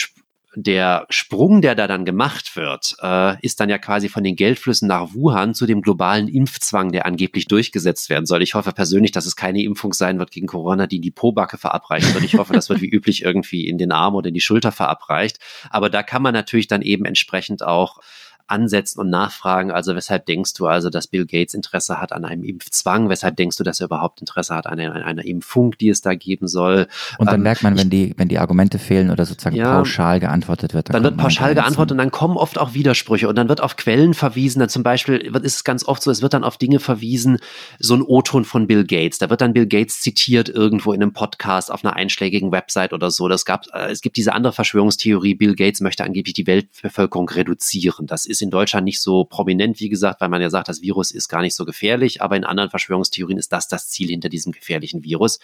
der 0.55 1.07
Sprung, 1.11 1.61
der 1.61 1.74
da 1.74 1.86
dann 1.86 2.05
gemacht 2.05 2.57
wird, 2.57 2.96
äh, 3.03 3.36
ist 3.44 3.61
dann 3.61 3.68
ja 3.68 3.78
quasi 3.78 4.09
von 4.09 4.24
den 4.24 4.34
Geldflüssen 4.34 4.88
nach 4.88 5.14
Wuhan 5.14 5.55
zu 5.55 5.66
dem 5.66 5.82
globalen 5.82 6.26
Impfzwang, 6.26 6.90
der 6.90 7.07
angeblich 7.07 7.46
durchgesetzt 7.46 8.09
werden 8.09 8.26
soll. 8.26 8.42
Ich 8.42 8.55
hoffe 8.55 8.72
persönlich, 8.72 9.12
dass 9.12 9.26
es 9.26 9.36
keine 9.36 9.62
Impfung 9.62 9.92
sein 9.92 10.18
wird 10.18 10.30
gegen 10.30 10.46
Corona, 10.46 10.86
die 10.86 10.96
in 10.96 11.03
die 11.03 11.11
Pobacke 11.11 11.59
verabreicht 11.59 12.14
wird. 12.14 12.24
Ich 12.24 12.34
hoffe, 12.34 12.55
das 12.55 12.68
wird 12.68 12.80
wie 12.80 12.88
üblich 12.88 13.22
irgendwie 13.22 13.68
in 13.68 13.78
den 13.78 13.92
Arm 13.92 14.14
oder 14.14 14.28
in 14.28 14.34
die 14.34 14.40
Schulter 14.40 14.72
verabreicht. 14.72 15.38
Aber 15.70 15.90
da 15.90 16.03
kann 16.03 16.22
man 16.22 16.34
natürlich 16.34 16.66
dann 16.66 16.82
eben 16.82 17.05
entsprechend 17.05 17.62
auch 17.62 18.01
ansetzen 18.49 19.01
und 19.01 19.11
nachfragen. 19.11 19.70
Also 19.70 19.94
weshalb 19.94 20.26
denkst 20.26 20.55
du 20.55 20.66
also, 20.66 20.90
dass 20.90 21.07
Bill 21.07 21.26
Gates 21.26 21.55
Interesse 21.55 22.01
hat 22.01 22.12
an 22.12 22.24
einem 22.24 22.44
Impfzwang? 22.44 23.09
Weshalb 23.09 23.36
denkst 23.36 23.57
du, 23.57 23.64
dass 23.64 23.80
er 23.80 23.86
überhaupt 23.86 24.20
Interesse 24.20 24.55
hat 24.55 24.66
an 24.66 24.80
einer, 24.80 24.94
einer 24.94 25.24
Impfung, 25.24 25.76
die 25.78 25.88
es 25.88 26.01
da 26.01 26.14
geben 26.14 26.49
soll? 26.49 26.86
Und 27.18 27.26
dann 27.26 27.36
ähm, 27.36 27.42
merkt 27.42 27.62
man, 27.62 27.76
wenn 27.78 27.90
die, 27.90 28.14
wenn 28.16 28.28
die 28.28 28.38
Argumente 28.38 28.78
fehlen 28.78 29.11
oder 29.11 29.26
sozusagen 29.26 29.57
ja, 29.57 29.76
pauschal 29.76 30.20
geantwortet 30.20 30.74
wird. 30.74 30.88
Dann, 30.88 30.94
dann 30.94 31.05
wird 31.05 31.16
pauschal 31.16 31.55
geantwortet 31.55 31.92
und 31.92 31.99
dann 31.99 32.11
kommen 32.11 32.36
oft 32.36 32.59
auch 32.59 32.74
Widersprüche 32.74 33.28
und 33.28 33.36
dann 33.36 33.49
wird 33.49 33.61
auf 33.61 33.76
Quellen 33.76 34.14
verwiesen. 34.14 34.61
Dann 34.61 34.68
zum 34.68 34.82
Beispiel 34.82 35.16
ist 35.16 35.57
es 35.57 35.64
ganz 35.64 35.84
oft 35.84 36.03
so, 36.03 36.11
es 36.11 36.22
wird 36.22 36.34
dann 36.34 36.44
auf 36.44 36.57
Dinge 36.57 36.80
verwiesen, 36.80 37.38
so 37.78 37.94
ein 37.94 38.03
O-Ton 38.03 38.44
von 38.44 38.66
Bill 38.66 38.84
Gates. 38.84 39.18
Da 39.18 39.30
wird 39.30 39.40
dann 39.40 39.53
Bill 39.53 39.66
Gates 39.66 40.01
zitiert 40.01 40.49
irgendwo 40.49 40.92
in 40.92 41.03
einem 41.03 41.12
Podcast 41.12 41.70
auf 41.70 41.84
einer 41.84 41.94
einschlägigen 41.94 42.53
Website 42.53 42.92
oder 42.92 43.11
so. 43.11 43.28
Das 43.28 43.44
gab, 43.44 43.66
äh, 43.72 43.90
es 43.90 44.01
gibt 44.01 44.16
diese 44.16 44.32
andere 44.32 44.53
Verschwörungstheorie, 44.53 45.34
Bill 45.34 45.55
Gates 45.55 45.80
möchte 45.80 46.05
angeblich 46.05 46.34
die 46.34 46.46
Weltbevölkerung 46.46 47.28
reduzieren. 47.28 48.07
Das 48.07 48.26
ist 48.26 48.38
ist 48.39 48.43
in 48.43 48.51
Deutschland 48.51 48.84
nicht 48.84 49.01
so 49.01 49.24
prominent, 49.24 49.80
wie 49.80 49.89
gesagt, 49.89 50.20
weil 50.20 50.28
man 50.28 50.41
ja 50.41 50.51
sagt, 50.51 50.68
das 50.68 50.80
Virus 50.80 51.11
ist 51.11 51.28
gar 51.28 51.43
nicht 51.43 51.55
so 51.55 51.64
gefährlich, 51.64 52.22
aber 52.22 52.36
in 52.36 52.45
anderen 52.45 52.70
Verschwörungstheorien 52.70 53.39
ist 53.39 53.53
das 53.53 53.68
das 53.68 53.89
Ziel 53.89 54.09
hinter 54.09 54.28
diesem 54.28 54.53
gefährlichen 54.53 55.03
Virus. 55.03 55.39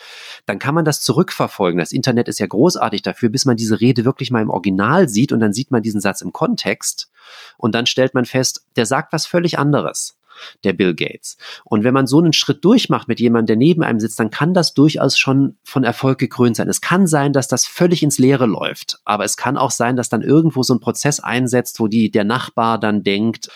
Dann 0.47 0.59
kann 0.59 0.75
man 0.75 0.85
das 0.85 1.01
zurückverfolgen. 1.01 1.79
Das 1.79 1.93
Internet 1.93 2.29
ist 2.29 2.39
ja 2.39 2.47
großartig 2.47 3.03
dafür, 3.03 3.29
bis 3.29 3.45
man 3.45 3.57
diese 3.57 3.81
Rede 3.81 4.05
wirklich 4.05 4.31
mal 4.31 4.43
im 4.43 4.51
Original 4.51 5.09
sieht 5.09 5.33
und 5.33 5.41
dann 5.41 5.53
sieht 5.53 5.71
man 5.71 5.83
diesen 5.83 6.01
Satz 6.01 6.21
im 6.21 6.33
Kontext 6.33 7.11
und 7.59 7.75
dann 7.75 7.87
stellt 7.87 8.15
man 8.15 8.25
fest, 8.25 8.67
der 8.77 8.87
sagt 8.87 9.13
was 9.13 9.27
völlig 9.27 9.59
anderes 9.59 10.17
der 10.65 10.73
Bill 10.73 10.95
Gates. 10.95 11.37
Und 11.65 11.85
wenn 11.85 11.95
man 11.95 12.07
so 12.07 12.19
einen 12.19 12.33
Schritt 12.33 12.65
durchmacht 12.65 13.09
mit 13.09 13.21
jemandem, 13.21 13.47
der 13.47 13.57
neben 13.57 13.83
einem 13.83 14.01
sitzt, 14.01 14.19
dann 14.21 14.31
kann 14.31 14.55
das 14.55 14.75
durchaus 14.75 15.19
schon 15.19 15.57
von 15.65 15.85
Erfolg 15.85 16.19
gekrönt 16.19 16.57
sein. 16.57 16.69
Es 16.69 16.81
kann 16.81 17.07
sein, 17.07 17.33
dass 17.33 17.49
das 17.49 17.67
völlig 17.67 18.03
ins 18.03 18.19
Leere 18.19 18.47
läuft, 18.47 18.99
aber 19.05 19.25
es 19.25 19.37
kann 19.37 19.57
auch 19.57 19.71
sein, 19.71 19.97
dass 19.97 20.09
dann 20.09 20.23
irgendwo 20.23 20.63
so 20.63 20.75
ein 20.75 20.81
Prozess 20.81 21.21
einsetzt, 21.21 21.81
wo 21.81 21.89
die, 21.89 22.11
der 22.11 22.25
Nachbar 22.25 22.79
dann 22.79 23.03
denkt, 23.03 23.49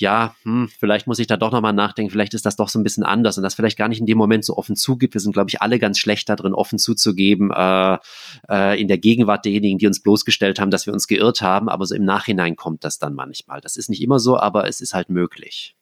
ja, 0.00 0.36
hm, 0.44 0.68
vielleicht 0.78 1.06
muss 1.06 1.18
ich 1.18 1.26
da 1.26 1.36
doch 1.36 1.50
nochmal 1.50 1.72
nachdenken, 1.72 2.10
vielleicht 2.10 2.34
ist 2.34 2.46
das 2.46 2.56
doch 2.56 2.68
so 2.68 2.78
ein 2.78 2.84
bisschen 2.84 3.02
anders 3.02 3.36
und 3.36 3.42
das 3.42 3.54
vielleicht 3.54 3.76
gar 3.76 3.88
nicht 3.88 3.98
in 4.00 4.06
dem 4.06 4.16
Moment 4.16 4.44
so 4.44 4.56
offen 4.56 4.76
zugibt. 4.76 5.14
Wir 5.14 5.20
sind, 5.20 5.32
glaube 5.32 5.50
ich, 5.50 5.60
alle 5.60 5.78
ganz 5.78 5.98
schlecht 5.98 6.28
da 6.28 6.36
drin, 6.36 6.54
offen 6.54 6.78
zuzugeben, 6.78 7.50
äh, 7.50 7.98
äh, 8.48 8.80
in 8.80 8.88
der 8.88 8.98
Gegenwart 8.98 9.44
derjenigen, 9.44 9.78
die 9.78 9.86
uns 9.86 10.00
bloßgestellt 10.00 10.60
haben, 10.60 10.70
dass 10.70 10.86
wir 10.86 10.92
uns 10.92 11.08
geirrt 11.08 11.42
haben, 11.42 11.68
aber 11.68 11.84
so 11.84 11.94
im 11.94 12.04
Nachhinein 12.04 12.54
kommt 12.56 12.84
das 12.84 12.98
dann 12.98 13.14
manchmal. 13.14 13.60
Das 13.60 13.76
ist 13.76 13.90
nicht 13.90 14.00
immer 14.00 14.20
so, 14.20 14.38
aber 14.38 14.68
es 14.68 14.80
ist 14.80 14.94
halt 14.94 15.10
möglich 15.10 15.74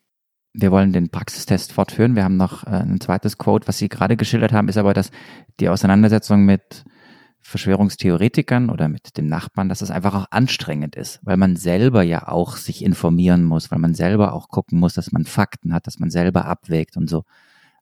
wir 0.59 0.71
wollen 0.73 0.93
den 0.93 1.11
Praxistest 1.11 1.73
fortführen. 1.73 2.17
Wir 2.17 2.25
haben 2.25 2.37
noch 2.37 2.65
äh, 2.65 2.71
ein 2.71 3.01
zweites 3.01 3.37
Quote, 3.39 3.69
was 3.69 3.79
Sie 3.79 3.89
gerade 3.89 4.17
geschildert 4.17 4.53
haben, 4.53 4.69
ist 4.69 4.79
aber, 4.79 4.95
dass 4.95 5.11
die 5.61 5.69
Auseinandersetzung 5.69 6.45
mit 6.45 6.85
Verschwörungstheoretikern 7.43 8.71
oder 8.71 8.89
mit 8.89 9.17
dem 9.19 9.29
Nachbarn, 9.29 9.69
dass 9.69 9.83
es 9.83 9.91
einfach 9.91 10.15
auch 10.15 10.27
anstrengend 10.31 10.97
ist, 10.97 11.21
weil 11.23 11.37
man 11.37 11.55
selber 11.55 12.03
ja 12.03 12.27
auch 12.27 12.57
sich 12.57 12.83
informieren 12.85 13.45
muss, 13.45 13.71
weil 13.71 13.79
man 13.79 13.95
selber 13.95 14.33
auch 14.33 14.49
gucken 14.49 14.81
muss, 14.81 14.95
dass 14.95 15.13
man 15.13 15.25
Fakten 15.25 15.73
hat, 15.73 15.87
dass 15.87 16.01
man 16.01 16.11
selber 16.11 16.47
abwägt 16.47 16.97
und 16.97 17.09
so. 17.09 17.23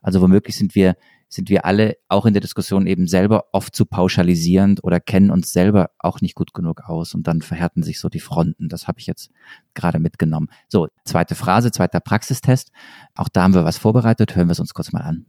Also 0.02 0.20
womöglich 0.20 0.56
sind 0.56 0.74
wir 0.74 0.96
sind 1.34 1.50
wir 1.50 1.64
alle 1.64 1.96
auch 2.08 2.26
in 2.26 2.32
der 2.32 2.40
Diskussion 2.40 2.86
eben 2.86 3.08
selber 3.08 3.46
oft 3.52 3.74
zu 3.74 3.84
pauschalisierend 3.84 4.82
oder 4.84 5.00
kennen 5.00 5.30
uns 5.30 5.52
selber 5.52 5.90
auch 5.98 6.20
nicht 6.20 6.34
gut 6.34 6.54
genug 6.54 6.82
aus 6.86 7.14
und 7.14 7.26
dann 7.26 7.42
verhärten 7.42 7.82
sich 7.82 7.98
so 7.98 8.08
die 8.08 8.20
Fronten. 8.20 8.68
Das 8.68 8.86
habe 8.86 9.00
ich 9.00 9.06
jetzt 9.06 9.30
gerade 9.74 9.98
mitgenommen. 9.98 10.48
So, 10.68 10.88
zweite 11.04 11.34
Phrase, 11.34 11.72
zweiter 11.72 12.00
Praxistest. 12.00 12.70
Auch 13.14 13.28
da 13.28 13.42
haben 13.42 13.54
wir 13.54 13.64
was 13.64 13.78
vorbereitet. 13.78 14.36
Hören 14.36 14.48
wir 14.48 14.52
es 14.52 14.60
uns 14.60 14.74
kurz 14.74 14.92
mal 14.92 15.02
an. 15.02 15.26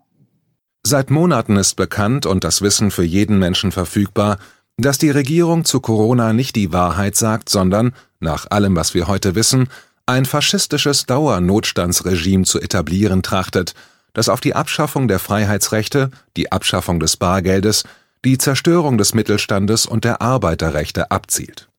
Seit 0.86 1.10
Monaten 1.10 1.58
ist 1.58 1.74
bekannt 1.76 2.28
und 2.28 2.44
das 2.44 2.62
Wissen 2.62 2.92
für 2.92 3.04
jeden 3.04 3.40
Menschen 3.40 3.72
verfügbar, 3.72 4.38
dass 4.78 5.00
die 5.00 5.10
Regierung 5.10 5.66
zu 5.66 5.80
Corona 5.80 6.34
nicht 6.34 6.56
die 6.56 6.72
Wahrheit 6.72 7.16
sagt, 7.16 7.50
sondern, 7.50 7.94
nach 8.20 8.46
allem, 8.52 8.76
was 8.76 8.94
wir 8.94 9.08
heute 9.08 9.34
wissen, 9.34 9.70
ein 10.06 10.26
faschistisches 10.26 11.08
Dauernotstandsregime 11.08 12.44
zu 12.44 12.62
etablieren 12.62 13.24
trachtet– 13.24 13.74
das 14.16 14.30
auf 14.30 14.40
die 14.40 14.56
Abschaffung 14.56 15.08
der 15.08 15.20
Freiheitsrechte, 15.20 16.10
die 16.36 16.52
Abschaffung 16.52 17.00
des 17.00 17.18
Bargeldes, 17.18 17.84
die 18.24 18.40
Zerstörung 18.40 18.98
des 18.98 19.14
Mittelstandes 19.14 19.86
und 19.86 20.04
der 20.04 20.22
Arbeiterrechte 20.22 21.12
abzielt. 21.12 21.70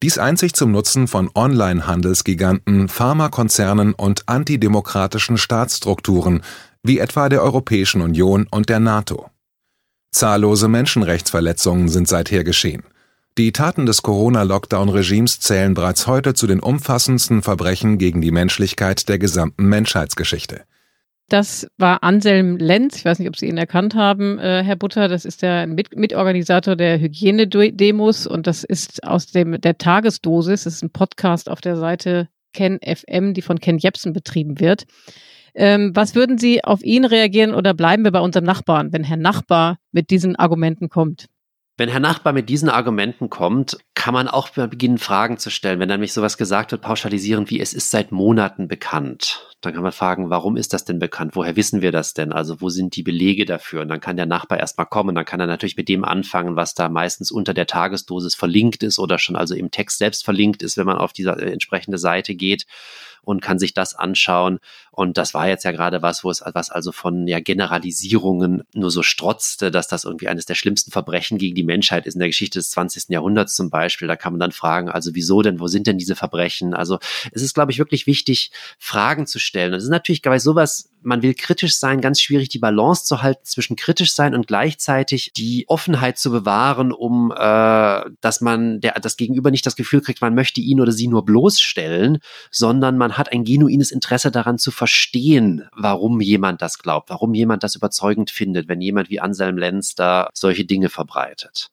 Dies 0.00 0.18
einzig 0.18 0.54
zum 0.54 0.70
Nutzen 0.70 1.08
von 1.08 1.28
Online-Handelsgiganten, 1.34 2.88
Pharmakonzernen 2.88 3.94
und 3.94 4.28
antidemokratischen 4.28 5.38
Staatsstrukturen 5.38 6.42
wie 6.84 7.00
etwa 7.00 7.28
der 7.28 7.42
Europäischen 7.42 8.00
Union 8.02 8.46
und 8.48 8.68
der 8.68 8.78
NATO. 8.78 9.28
Zahllose 10.12 10.68
Menschenrechtsverletzungen 10.68 11.88
sind 11.88 12.06
seither 12.06 12.44
geschehen. 12.44 12.84
Die 13.38 13.52
Taten 13.52 13.86
des 13.86 14.02
Corona-Lockdown-Regimes 14.02 15.40
zählen 15.40 15.74
bereits 15.74 16.06
heute 16.06 16.34
zu 16.34 16.46
den 16.46 16.60
umfassendsten 16.60 17.42
Verbrechen 17.42 17.98
gegen 17.98 18.20
die 18.20 18.30
Menschlichkeit 18.30 19.08
der 19.08 19.18
gesamten 19.18 19.66
Menschheitsgeschichte. 19.66 20.62
Das 21.28 21.66
war 21.76 22.02
Anselm 22.02 22.56
Lenz. 22.56 22.96
Ich 22.96 23.04
weiß 23.04 23.18
nicht, 23.18 23.28
ob 23.28 23.36
Sie 23.36 23.48
ihn 23.48 23.58
erkannt 23.58 23.94
haben, 23.94 24.38
äh, 24.38 24.62
Herr 24.64 24.76
Butter. 24.76 25.08
Das 25.08 25.26
ist 25.26 25.42
der 25.42 25.66
Mit 25.66 25.94
Mitorganisator 25.94 26.74
der 26.74 26.98
Hygienedemos 26.98 28.26
und 28.26 28.46
das 28.46 28.64
ist 28.64 29.04
aus 29.04 29.26
dem 29.26 29.60
der 29.60 29.76
Tagesdosis. 29.76 30.64
Das 30.64 30.74
ist 30.74 30.82
ein 30.82 30.90
Podcast 30.90 31.50
auf 31.50 31.60
der 31.60 31.76
Seite 31.76 32.28
Ken 32.54 32.78
FM, 32.82 33.34
die 33.34 33.42
von 33.42 33.60
Ken 33.60 33.76
Jepsen 33.76 34.14
betrieben 34.14 34.58
wird. 34.58 34.84
Ähm, 35.54 35.90
was 35.94 36.14
würden 36.14 36.38
Sie 36.38 36.64
auf 36.64 36.82
ihn 36.82 37.04
reagieren 37.04 37.52
oder 37.52 37.74
bleiben 37.74 38.04
wir 38.04 38.12
bei 38.12 38.20
unserem 38.20 38.46
Nachbarn, 38.46 38.92
wenn 38.92 39.04
Herr 39.04 39.16
Nachbar 39.18 39.78
mit 39.92 40.08
diesen 40.10 40.34
Argumenten 40.36 40.88
kommt? 40.88 41.26
Wenn 41.76 41.90
Herr 41.90 42.00
Nachbar 42.00 42.32
mit 42.32 42.48
diesen 42.48 42.68
Argumenten 42.68 43.28
kommt, 43.28 43.78
kann 43.94 44.14
man 44.14 44.28
auch 44.28 44.48
beginnen, 44.48 44.98
Fragen 44.98 45.38
zu 45.38 45.50
stellen. 45.50 45.78
Wenn 45.78 45.88
dann 45.88 46.00
nämlich 46.00 46.12
sowas 46.12 46.38
gesagt 46.38 46.72
wird, 46.72 46.82
pauschalisierend 46.82 47.50
wie 47.50 47.60
es 47.60 47.72
ist 47.74 47.90
seit 47.90 48.12
Monaten 48.12 48.66
bekannt, 48.66 49.47
dann 49.60 49.74
kann 49.74 49.82
man 49.82 49.92
fragen, 49.92 50.30
warum 50.30 50.56
ist 50.56 50.72
das 50.72 50.84
denn 50.84 51.00
bekannt? 51.00 51.34
Woher 51.34 51.56
wissen 51.56 51.82
wir 51.82 51.90
das 51.90 52.14
denn? 52.14 52.32
Also 52.32 52.60
wo 52.60 52.68
sind 52.68 52.94
die 52.94 53.02
Belege 53.02 53.44
dafür? 53.44 53.82
Und 53.82 53.88
dann 53.88 54.00
kann 54.00 54.16
der 54.16 54.26
Nachbar 54.26 54.60
erstmal 54.60 54.86
kommen. 54.86 55.16
Dann 55.16 55.24
kann 55.24 55.40
er 55.40 55.48
natürlich 55.48 55.76
mit 55.76 55.88
dem 55.88 56.04
anfangen, 56.04 56.54
was 56.54 56.74
da 56.74 56.88
meistens 56.88 57.32
unter 57.32 57.54
der 57.54 57.66
Tagesdosis 57.66 58.36
verlinkt 58.36 58.84
ist 58.84 59.00
oder 59.00 59.18
schon 59.18 59.34
also 59.34 59.54
im 59.54 59.72
Text 59.72 59.98
selbst 59.98 60.24
verlinkt 60.24 60.62
ist, 60.62 60.76
wenn 60.76 60.86
man 60.86 60.98
auf 60.98 61.12
diese 61.12 61.30
äh, 61.30 61.52
entsprechende 61.52 61.98
Seite 61.98 62.36
geht 62.36 62.66
und 63.22 63.42
kann 63.42 63.58
sich 63.58 63.74
das 63.74 63.94
anschauen. 63.94 64.58
Und 64.90 65.18
das 65.18 65.34
war 65.34 65.46
jetzt 65.48 65.64
ja 65.64 65.72
gerade 65.72 66.00
was, 66.00 66.24
wo 66.24 66.30
es 66.30 66.42
was 66.54 66.70
also 66.70 66.92
von 66.92 67.26
ja, 67.28 67.40
Generalisierungen 67.40 68.62
nur 68.72 68.90
so 68.90 69.02
strotzte, 69.02 69.70
dass 69.70 69.86
das 69.86 70.04
irgendwie 70.04 70.28
eines 70.28 70.46
der 70.46 70.54
schlimmsten 70.54 70.90
Verbrechen 70.90 71.36
gegen 71.36 71.54
die 71.54 71.62
Menschheit 71.62 72.06
ist 72.06 72.14
in 72.14 72.20
der 72.20 72.28
Geschichte 72.28 72.58
des 72.58 72.70
20. 72.70 73.10
Jahrhunderts 73.10 73.54
zum 73.54 73.70
Beispiel. 73.70 74.08
Da 74.08 74.16
kann 74.16 74.32
man 74.32 74.40
dann 74.40 74.52
fragen, 74.52 74.88
also 74.88 75.14
wieso 75.14 75.42
denn, 75.42 75.60
wo 75.60 75.68
sind 75.68 75.86
denn 75.86 75.98
diese 75.98 76.16
Verbrechen? 76.16 76.72
Also 76.72 76.98
es 77.32 77.42
ist, 77.42 77.54
glaube 77.54 77.70
ich, 77.70 77.78
wirklich 77.78 78.06
wichtig, 78.06 78.50
Fragen 78.78 79.26
zu 79.26 79.38
stellen. 79.48 79.72
Und 79.72 79.78
es 79.78 79.84
ist 79.84 79.90
natürlich 79.90 80.22
bei 80.22 80.38
sowas, 80.38 80.90
man 81.02 81.22
will 81.22 81.34
kritisch 81.34 81.76
sein, 81.76 82.00
ganz 82.00 82.20
schwierig 82.20 82.48
die 82.48 82.58
Balance 82.58 83.04
zu 83.04 83.22
halten 83.22 83.44
zwischen 83.44 83.76
kritisch 83.76 84.14
sein 84.14 84.34
und 84.34 84.46
gleichzeitig 84.46 85.32
die 85.36 85.64
Offenheit 85.66 86.18
zu 86.18 86.30
bewahren, 86.30 86.92
um 86.92 87.32
äh, 87.32 88.02
dass 88.20 88.40
man 88.40 88.80
der 88.80 88.94
das 89.00 89.16
Gegenüber 89.16 89.50
nicht 89.50 89.66
das 89.66 89.76
Gefühl 89.76 90.00
kriegt, 90.00 90.20
man 90.20 90.34
möchte 90.34 90.60
ihn 90.60 90.80
oder 90.80 90.92
sie 90.92 91.08
nur 91.08 91.24
bloßstellen, 91.24 92.18
sondern 92.50 92.98
man 92.98 93.16
hat 93.16 93.32
ein 93.32 93.44
genuines 93.44 93.90
Interesse 93.90 94.30
daran 94.30 94.58
zu 94.58 94.70
verstehen, 94.70 95.68
warum 95.74 96.20
jemand 96.20 96.62
das 96.62 96.78
glaubt, 96.78 97.10
warum 97.10 97.34
jemand 97.34 97.64
das 97.64 97.74
überzeugend 97.74 98.30
findet, 98.30 98.68
wenn 98.68 98.80
jemand 98.80 99.10
wie 99.10 99.20
Anselm 99.20 99.58
Lenz 99.58 99.94
da 99.94 100.28
solche 100.34 100.64
Dinge 100.64 100.88
verbreitet. 100.88 101.70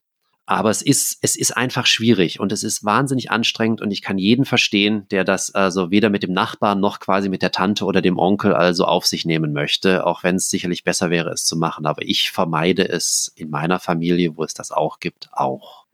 Aber 0.48 0.70
es 0.70 0.84
ist, 0.84 1.18
es 1.22 1.36
ist 1.36 1.58
einfach 1.58 1.88
schwierig 1.88 2.40
und 2.40 2.52
es 2.52 2.64
ist 2.64 2.84
wahnsinnig 2.84 3.32
anstrengend 3.32 3.82
und 3.82 3.90
ich 3.90 4.04
kann 4.04 4.20
jeden 4.20 4.46
verstehen, 4.46 5.08
der 5.10 5.24
das 5.24 5.56
also 5.56 5.90
weder 5.90 6.12
mit 6.12 6.22
dem 6.22 6.34
Nachbarn 6.34 6.80
noch 6.80 7.00
quasi 7.00 7.30
mit 7.30 7.42
der 7.42 7.52
Tante 7.52 7.86
oder 7.86 8.02
dem 8.02 8.20
Onkel 8.20 8.54
also 8.54 8.86
auf 8.86 9.08
sich 9.08 9.26
nehmen 9.26 9.54
möchte, 9.54 10.06
auch 10.06 10.24
wenn 10.24 10.36
es 10.36 10.50
sicherlich 10.50 10.84
besser 10.84 11.10
wäre, 11.10 11.32
es 11.32 11.46
zu 11.46 11.58
machen. 11.58 11.88
Aber 11.88 12.04
ich 12.04 12.32
vermeide 12.32 12.88
es 12.88 13.32
in 13.36 13.50
meiner 13.50 13.80
Familie, 13.80 14.38
wo 14.38 14.44
es 14.44 14.54
das 14.54 14.72
auch 14.72 15.00
gibt, 15.00 15.30
auch 15.32 15.86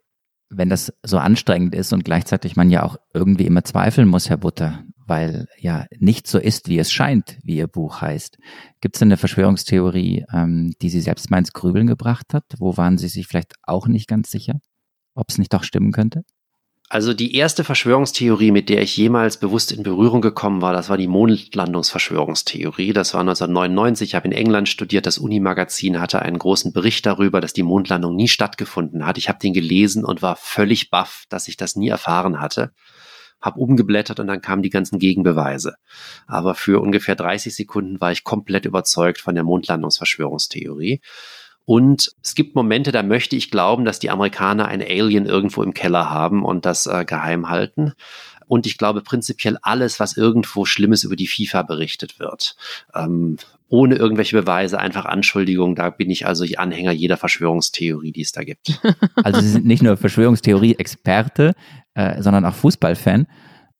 wenn 0.54 0.70
das 0.70 0.94
so 1.02 1.18
anstrengend 1.18 1.74
ist 1.74 1.94
und 1.94 2.04
gleichzeitig 2.04 2.58
man 2.58 2.70
ja 2.70 2.84
auch 2.84 2.98
irgendwie 3.14 3.46
immer 3.46 3.64
zweifeln 3.64 4.10
muss, 4.10 4.30
Herr 4.30 4.36
Butter, 4.36 4.84
weil 5.12 5.50
ja 5.60 5.88
nicht 6.00 6.26
so 6.26 6.40
ist, 6.40 6.70
wie 6.70 6.80
es 6.80 6.90
scheint, 6.90 7.38
wie 7.44 7.58
Ihr 7.58 7.68
Buch 7.68 8.00
heißt. 8.00 8.38
Gibt 8.80 8.96
es 8.96 9.02
eine 9.02 9.18
Verschwörungstheorie, 9.18 10.24
ähm, 10.34 10.74
die 10.82 10.88
Sie 10.88 11.02
selbst 11.02 11.30
mal 11.30 11.40
ins 11.40 11.52
Grübeln 11.52 11.86
gebracht 11.86 12.34
hat? 12.34 12.46
Wo 12.60 12.78
waren 12.78 12.98
Sie 12.98 13.10
sich 13.10 13.28
vielleicht 13.28 13.56
auch 13.64 13.88
nicht 13.88 14.08
ganz 14.08 14.32
sicher, 14.32 14.62
ob 15.14 15.26
es 15.28 15.38
nicht 15.38 15.52
doch 15.52 15.66
stimmen 15.66 15.92
könnte? 15.92 16.24
Also 16.88 17.14
die 17.14 17.36
erste 17.36 17.66
Verschwörungstheorie, 17.66 18.52
mit 18.52 18.70
der 18.70 18.84
ich 18.84 18.96
jemals 18.96 19.36
bewusst 19.36 19.74
in 19.74 19.84
Berührung 19.84 20.22
gekommen 20.22 20.62
war, 20.62 20.72
das 20.72 20.88
war 20.88 20.98
die 20.98 21.10
Mondlandungsverschwörungstheorie. 21.10 22.94
Das 22.94 23.14
war 23.14 23.20
1999. 23.20 24.12
Ich 24.12 24.16
habe 24.16 24.30
in 24.30 24.34
England 24.34 24.70
studiert. 24.70 25.06
Das 25.06 25.18
Uni-Magazin 25.18 26.00
hatte 26.00 26.22
einen 26.22 26.40
großen 26.40 26.72
Bericht 26.72 27.06
darüber, 27.06 27.42
dass 27.42 27.52
die 27.52 27.64
Mondlandung 27.64 28.16
nie 28.16 28.30
stattgefunden 28.30 29.06
hat. 29.06 29.18
Ich 29.18 29.28
habe 29.28 29.40
den 29.40 29.52
gelesen 29.52 30.06
und 30.06 30.22
war 30.22 30.38
völlig 30.38 30.90
baff, 30.90 31.26
dass 31.28 31.50
ich 31.50 31.58
das 31.58 31.76
nie 31.76 31.90
erfahren 31.90 32.40
hatte. 32.40 32.72
Hab 33.42 33.58
umgeblättert 33.58 34.20
und 34.20 34.28
dann 34.28 34.42
kamen 34.42 34.62
die 34.62 34.70
ganzen 34.70 35.00
Gegenbeweise. 35.00 35.76
Aber 36.28 36.56
für 36.56 36.82
ungefähr 36.82 37.16
30 37.16 37.56
Sekunden 37.56 38.00
war 38.00 38.12
ich 38.12 38.24
komplett 38.24 38.66
überzeugt 38.66 39.20
von 39.20 39.36
der 39.36 39.44
Mondlandungsverschwörungstheorie. 39.44 41.02
Und 41.66 42.12
es 42.24 42.36
gibt 42.36 42.56
Momente, 42.56 42.92
da 42.92 43.04
möchte 43.04 43.36
ich 43.36 43.52
glauben, 43.52 43.86
dass 43.86 44.00
die 44.00 44.10
Amerikaner 44.10 44.68
ein 44.68 44.82
Alien 44.82 45.26
irgendwo 45.26 45.64
im 45.64 45.74
Keller 45.74 46.10
haben 46.10 46.44
und 46.44 46.66
das 46.66 46.88
äh, 46.88 47.06
geheim 47.06 47.50
halten. 47.50 47.94
Und 48.48 48.66
ich 48.66 48.78
glaube 48.78 49.02
prinzipiell 49.02 49.58
alles, 49.62 50.00
was 50.00 50.18
irgendwo 50.18 50.66
Schlimmes 50.66 51.04
über 51.04 51.16
die 51.16 51.28
FIFA 51.28 51.62
berichtet 51.62 52.20
wird. 52.20 52.58
Ähm, 52.94 53.38
ohne 53.72 53.96
irgendwelche 53.96 54.40
Beweise, 54.40 54.80
einfach 54.80 55.06
Anschuldigungen. 55.06 55.76
Da 55.76 55.90
bin 55.90 56.10
ich 56.10 56.28
also 56.28 56.46
Anhänger 56.58 56.92
jeder 56.92 57.18
Verschwörungstheorie, 57.18 58.12
die 58.12 58.22
es 58.22 58.32
da 58.32 58.44
gibt. 58.44 58.80
Also 59.24 59.42
Sie 59.42 59.48
sind 59.48 59.66
nicht 59.66 59.82
nur 59.82 59.98
Verschwörungstheorie-Experte, 59.98 61.54
äh, 61.94 62.22
sondern 62.22 62.46
auch 62.46 62.54
Fußballfan 62.54 63.28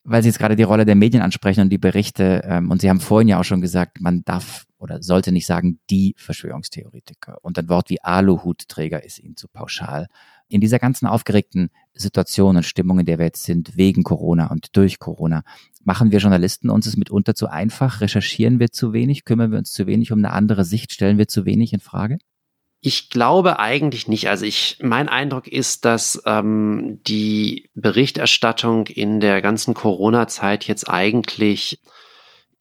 weil 0.04 0.24
Sie 0.24 0.30
jetzt 0.30 0.40
gerade 0.40 0.56
die 0.56 0.64
Rolle 0.64 0.86
der 0.86 0.96
Medien 0.96 1.22
ansprechen 1.22 1.62
und 1.62 1.70
die 1.70 1.78
Berichte, 1.78 2.42
ähm, 2.46 2.72
und 2.72 2.82
Sie 2.82 2.90
haben 2.90 3.00
vorhin 3.00 3.28
ja 3.28 3.40
auch 3.40 3.44
schon 3.44 3.62
gesagt, 3.62 4.02
man 4.02 4.24
darf 4.24 4.66
oder 4.80 5.04
sollte 5.04 5.32
nicht 5.32 5.46
sagen, 5.46 5.80
die 5.92 6.16
Verschwörungstheoretiker. 6.18 7.38
Und 7.44 7.60
ein 7.60 7.70
Wort 7.70 7.92
wie 7.92 8.02
Aluhutträger 8.02 9.04
ist 9.04 9.20
Ihnen 9.20 9.38
zu 9.38 9.48
pauschal. 9.48 10.08
In 10.52 10.60
dieser 10.60 10.80
ganzen 10.80 11.08
aufgeregten 11.08 11.70
Situation 11.94 12.58
und 12.58 12.64
Stimmung, 12.64 13.00
in 13.00 13.06
der 13.06 13.20
wir 13.20 13.26
jetzt 13.26 13.44
sind, 13.44 13.78
wegen 13.78 14.04
Corona 14.04 14.48
und 14.48 14.76
durch 14.76 15.00
Corona, 15.00 15.44
machen 15.86 16.12
wir 16.12 16.20
Journalisten 16.20 16.70
uns 16.70 16.86
es 16.86 16.98
mitunter 16.98 17.36
zu 17.36 17.48
einfach? 17.48 18.02
Recherchieren 18.02 18.60
wir 18.60 18.70
zu 18.70 18.92
wenig? 18.92 19.24
Kümmern 19.24 19.52
wir 19.52 19.60
uns 19.60 19.72
zu 19.72 19.88
wenig 19.88 20.12
um 20.12 20.20
eine 20.20 20.34
andere 20.34 20.66
Sicht? 20.66 20.92
Stellen 20.92 21.18
wir 21.18 21.30
zu 21.30 21.46
wenig 21.46 21.72
in 21.72 21.80
Frage? 21.80 22.18
Ich 22.82 23.10
glaube 23.10 23.60
eigentlich 23.60 24.10
nicht. 24.10 24.28
Also 24.28 24.44
ich, 24.44 24.80
mein 24.82 25.08
Eindruck 25.08 25.48
ist, 25.48 25.86
dass 25.86 26.22
ähm, 26.26 27.00
die 27.08 27.70
Berichterstattung 27.74 28.88
in 28.88 29.22
der 29.22 29.42
ganzen 29.42 29.74
Corona-Zeit 29.74 30.68
jetzt 30.68 30.90
eigentlich 30.90 31.80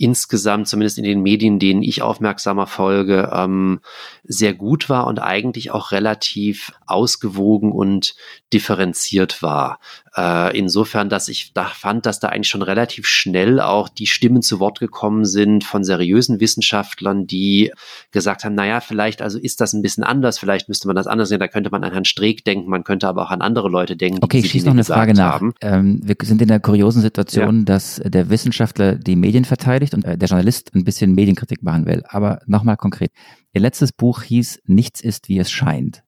insgesamt, 0.00 0.66
zumindest 0.66 0.96
in 0.98 1.04
den 1.04 1.22
Medien, 1.22 1.58
denen 1.58 1.82
ich 1.82 2.00
aufmerksamer 2.00 2.66
folge, 2.66 3.30
ähm, 3.34 3.80
sehr 4.24 4.54
gut 4.54 4.88
war 4.88 5.06
und 5.06 5.18
eigentlich 5.18 5.72
auch 5.72 5.92
relativ 5.92 6.72
ausgewogen 6.86 7.70
und 7.70 8.14
differenziert 8.52 9.42
war. 9.42 9.78
Äh, 10.16 10.58
insofern, 10.58 11.08
dass 11.08 11.28
ich 11.28 11.52
da 11.54 11.66
fand, 11.66 12.04
dass 12.04 12.18
da 12.18 12.28
eigentlich 12.28 12.48
schon 12.48 12.62
relativ 12.62 13.06
schnell 13.06 13.60
auch 13.60 13.88
die 13.88 14.06
Stimmen 14.06 14.42
zu 14.42 14.58
Wort 14.58 14.80
gekommen 14.80 15.24
sind 15.24 15.62
von 15.62 15.84
seriösen 15.84 16.40
Wissenschaftlern, 16.40 17.28
die 17.28 17.72
gesagt 18.10 18.44
haben, 18.44 18.56
naja, 18.56 18.80
vielleicht 18.80 19.22
also 19.22 19.38
ist 19.38 19.60
das 19.60 19.72
ein 19.72 19.82
bisschen 19.82 20.02
anders, 20.02 20.40
vielleicht 20.40 20.68
müsste 20.68 20.88
man 20.88 20.96
das 20.96 21.06
anders 21.06 21.28
sehen, 21.28 21.38
da 21.38 21.46
könnte 21.46 21.70
man 21.70 21.84
an 21.84 21.92
Herrn 21.92 22.04
Streeck 22.04 22.44
denken, 22.44 22.68
man 22.68 22.82
könnte 22.82 23.06
aber 23.06 23.22
auch 23.22 23.30
an 23.30 23.40
andere 23.40 23.68
Leute 23.68 23.96
denken. 23.96 24.18
Okay, 24.20 24.38
ich 24.38 24.50
schieße 24.50 24.66
noch 24.66 24.72
eine 24.72 24.84
Frage 24.84 25.14
nach. 25.14 25.40
Ähm, 25.60 26.00
wir 26.02 26.16
sind 26.22 26.42
in 26.42 26.48
der 26.48 26.58
kuriosen 26.58 27.02
Situation, 27.02 27.58
ja. 27.58 27.64
dass 27.64 28.00
der 28.04 28.30
Wissenschaftler 28.30 28.96
die 28.96 29.14
Medien 29.14 29.44
verteidigt 29.44 29.94
und 29.94 30.04
äh, 30.04 30.18
der 30.18 30.28
Journalist 30.28 30.74
ein 30.74 30.82
bisschen 30.82 31.14
Medienkritik 31.14 31.62
machen 31.62 31.86
will. 31.86 32.02
Aber 32.08 32.40
nochmal 32.46 32.76
konkret. 32.76 33.12
Ihr 33.52 33.60
letztes 33.60 33.92
Buch 33.92 34.22
hieß 34.22 34.62
Nichts 34.66 35.00
ist, 35.00 35.28
wie 35.28 35.38
es 35.38 35.50
scheint. 35.50 36.02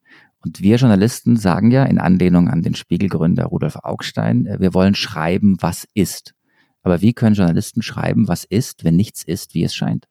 Und 0.44 0.60
wir 0.60 0.76
Journalisten 0.76 1.36
sagen 1.36 1.70
ja 1.70 1.84
in 1.84 1.98
Anlehnung 1.98 2.48
an 2.48 2.62
den 2.62 2.74
Spiegelgründer 2.74 3.44
Rudolf 3.44 3.76
Augstein, 3.76 4.46
äh, 4.46 4.60
wir 4.60 4.74
wollen 4.74 4.94
schreiben, 4.94 5.56
was 5.60 5.86
ist. 5.94 6.34
Aber 6.82 7.00
wie 7.00 7.12
können 7.12 7.36
Journalisten 7.36 7.82
schreiben, 7.82 8.26
was 8.28 8.44
ist, 8.44 8.84
wenn 8.84 8.96
nichts 8.96 9.22
ist, 9.22 9.54
wie 9.54 9.62
es 9.62 9.74
scheint? 9.74 10.06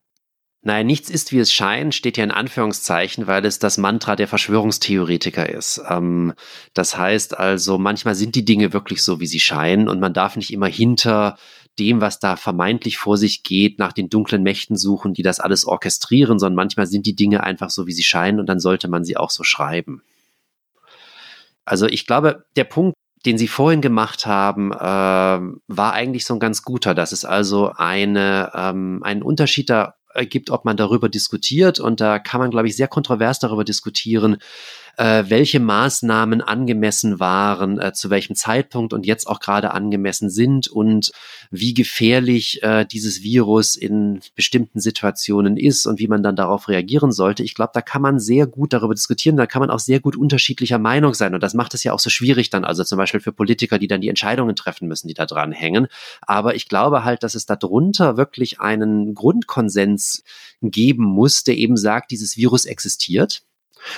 Nein, 0.63 0.85
nichts 0.85 1.09
ist, 1.09 1.31
wie 1.31 1.39
es 1.39 1.51
scheint, 1.51 1.95
steht 1.95 2.17
ja 2.17 2.23
in 2.23 2.29
Anführungszeichen, 2.29 3.25
weil 3.25 3.43
es 3.45 3.57
das 3.57 3.79
Mantra 3.79 4.15
der 4.15 4.27
Verschwörungstheoretiker 4.27 5.49
ist. 5.49 5.81
Ähm, 5.89 6.33
das 6.75 6.95
heißt 6.95 7.37
also, 7.37 7.79
manchmal 7.79 8.13
sind 8.13 8.35
die 8.35 8.45
Dinge 8.45 8.71
wirklich 8.71 9.01
so, 9.01 9.19
wie 9.19 9.25
sie 9.25 9.39
scheinen 9.39 9.89
und 9.89 9.99
man 9.99 10.13
darf 10.13 10.35
nicht 10.35 10.53
immer 10.53 10.67
hinter 10.67 11.37
dem, 11.79 11.99
was 11.99 12.19
da 12.19 12.35
vermeintlich 12.35 12.97
vor 12.97 13.17
sich 13.17 13.41
geht, 13.41 13.79
nach 13.79 13.91
den 13.91 14.09
dunklen 14.09 14.43
Mächten 14.43 14.77
suchen, 14.77 15.13
die 15.15 15.23
das 15.23 15.39
alles 15.39 15.65
orchestrieren, 15.65 16.37
sondern 16.37 16.57
manchmal 16.57 16.85
sind 16.85 17.07
die 17.07 17.15
Dinge 17.15 17.41
einfach 17.41 17.71
so, 17.71 17.87
wie 17.87 17.93
sie 17.93 18.03
scheinen 18.03 18.39
und 18.39 18.47
dann 18.47 18.59
sollte 18.59 18.87
man 18.87 19.03
sie 19.03 19.17
auch 19.17 19.31
so 19.31 19.43
schreiben. 19.43 20.03
Also 21.65 21.87
ich 21.87 22.05
glaube, 22.05 22.45
der 22.55 22.63
Punkt, 22.65 22.95
den 23.25 23.37
Sie 23.37 23.47
vorhin 23.47 23.81
gemacht 23.81 24.25
haben, 24.25 24.71
äh, 24.71 24.75
war 24.77 25.93
eigentlich 25.93 26.25
so 26.25 26.33
ein 26.33 26.39
ganz 26.39 26.63
guter, 26.63 26.95
dass 26.95 27.11
es 27.11 27.23
also 27.23 27.71
eine, 27.75 28.51
ähm, 28.55 29.01
einen 29.03 29.21
Unterschied 29.21 29.69
da 29.69 29.95
gibt, 30.29 30.49
ob 30.49 30.65
man 30.65 30.77
darüber 30.77 31.09
diskutiert. 31.09 31.79
Und 31.79 32.01
da 32.01 32.19
kann 32.19 32.41
man, 32.41 32.51
glaube 32.51 32.67
ich, 32.67 32.75
sehr 32.75 32.87
kontrovers 32.87 33.39
darüber 33.39 33.63
diskutieren, 33.63 34.37
äh, 34.97 35.23
welche 35.27 35.59
Maßnahmen 35.59 36.41
angemessen 36.41 37.19
waren, 37.19 37.79
äh, 37.79 37.93
zu 37.93 38.09
welchem 38.09 38.35
Zeitpunkt 38.35 38.93
und 38.93 39.05
jetzt 39.05 39.27
auch 39.27 39.39
gerade 39.39 39.71
angemessen 39.71 40.29
sind 40.29 40.67
und 40.67 41.11
wie 41.49 41.73
gefährlich 41.73 42.61
äh, 42.63 42.85
dieses 42.85 43.21
Virus 43.23 43.75
in 43.75 44.19
bestimmten 44.35 44.79
Situationen 44.79 45.57
ist 45.57 45.85
und 45.85 45.99
wie 45.99 46.07
man 46.07 46.23
dann 46.23 46.35
darauf 46.35 46.67
reagieren 46.67 47.11
sollte. 47.11 47.43
Ich 47.43 47.55
glaube, 47.55 47.71
da 47.73 47.81
kann 47.81 48.01
man 48.01 48.19
sehr 48.19 48.47
gut 48.47 48.73
darüber 48.73 48.93
diskutieren, 48.93 49.37
da 49.37 49.45
kann 49.45 49.61
man 49.61 49.69
auch 49.69 49.79
sehr 49.79 49.99
gut 49.99 50.15
unterschiedlicher 50.15 50.79
Meinung 50.79 51.13
sein 51.13 51.33
und 51.33 51.41
das 51.41 51.53
macht 51.53 51.73
es 51.73 51.83
ja 51.83 51.93
auch 51.93 51.99
so 51.99 52.09
schwierig 52.09 52.49
dann, 52.49 52.65
also 52.65 52.83
zum 52.83 52.97
Beispiel 52.97 53.19
für 53.19 53.31
Politiker, 53.31 53.79
die 53.79 53.87
dann 53.87 54.01
die 54.01 54.09
Entscheidungen 54.09 54.55
treffen 54.55 54.87
müssen, 54.87 55.07
die 55.07 55.13
da 55.13 55.25
dran 55.25 55.51
hängen. 55.51 55.87
Aber 56.21 56.55
ich 56.55 56.67
glaube 56.67 57.03
halt, 57.03 57.23
dass 57.23 57.35
es 57.35 57.45
darunter 57.45 58.17
wirklich 58.17 58.59
einen 58.59 59.13
Grundkonsens 59.13 60.23
geben 60.61 61.03
muss, 61.03 61.43
der 61.43 61.57
eben 61.57 61.77
sagt, 61.77 62.11
dieses 62.11 62.37
Virus 62.37 62.65
existiert 62.65 63.43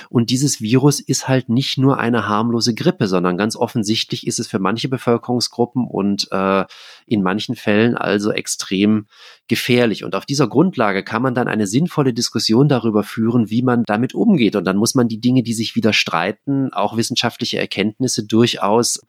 und 0.08 0.30
dieses 0.30 0.60
Virus 0.60 1.00
ist 1.00 1.28
halt 1.28 1.48
nicht 1.48 1.78
nur 1.78 1.98
eine 1.98 2.28
harmlose 2.28 2.74
Grippe, 2.74 3.06
sondern 3.08 3.36
ganz 3.36 3.56
offensichtlich 3.56 4.26
ist 4.26 4.38
es 4.38 4.46
für 4.46 4.58
manche 4.58 4.88
Bevölkerungsgruppen 4.88 5.86
und 5.86 6.28
äh, 6.32 6.64
in 7.06 7.22
manchen 7.22 7.54
Fällen 7.54 7.96
also 7.96 8.30
extrem 8.30 9.06
gefährlich. 9.48 10.04
Und 10.04 10.14
auf 10.14 10.26
dieser 10.26 10.48
Grundlage 10.48 11.04
kann 11.04 11.22
man 11.22 11.34
dann 11.34 11.48
eine 11.48 11.66
sinnvolle 11.66 12.14
Diskussion 12.14 12.68
darüber 12.68 13.02
führen, 13.02 13.50
wie 13.50 13.62
man 13.62 13.84
damit 13.86 14.14
umgeht. 14.14 14.56
Und 14.56 14.64
dann 14.64 14.76
muss 14.76 14.94
man 14.94 15.08
die 15.08 15.20
Dinge, 15.20 15.42
die 15.42 15.54
sich 15.54 15.76
widerstreiten, 15.76 16.72
auch 16.72 16.96
wissenschaftliche 16.96 17.58
Erkenntnisse 17.58 18.26
durchaus 18.26 19.00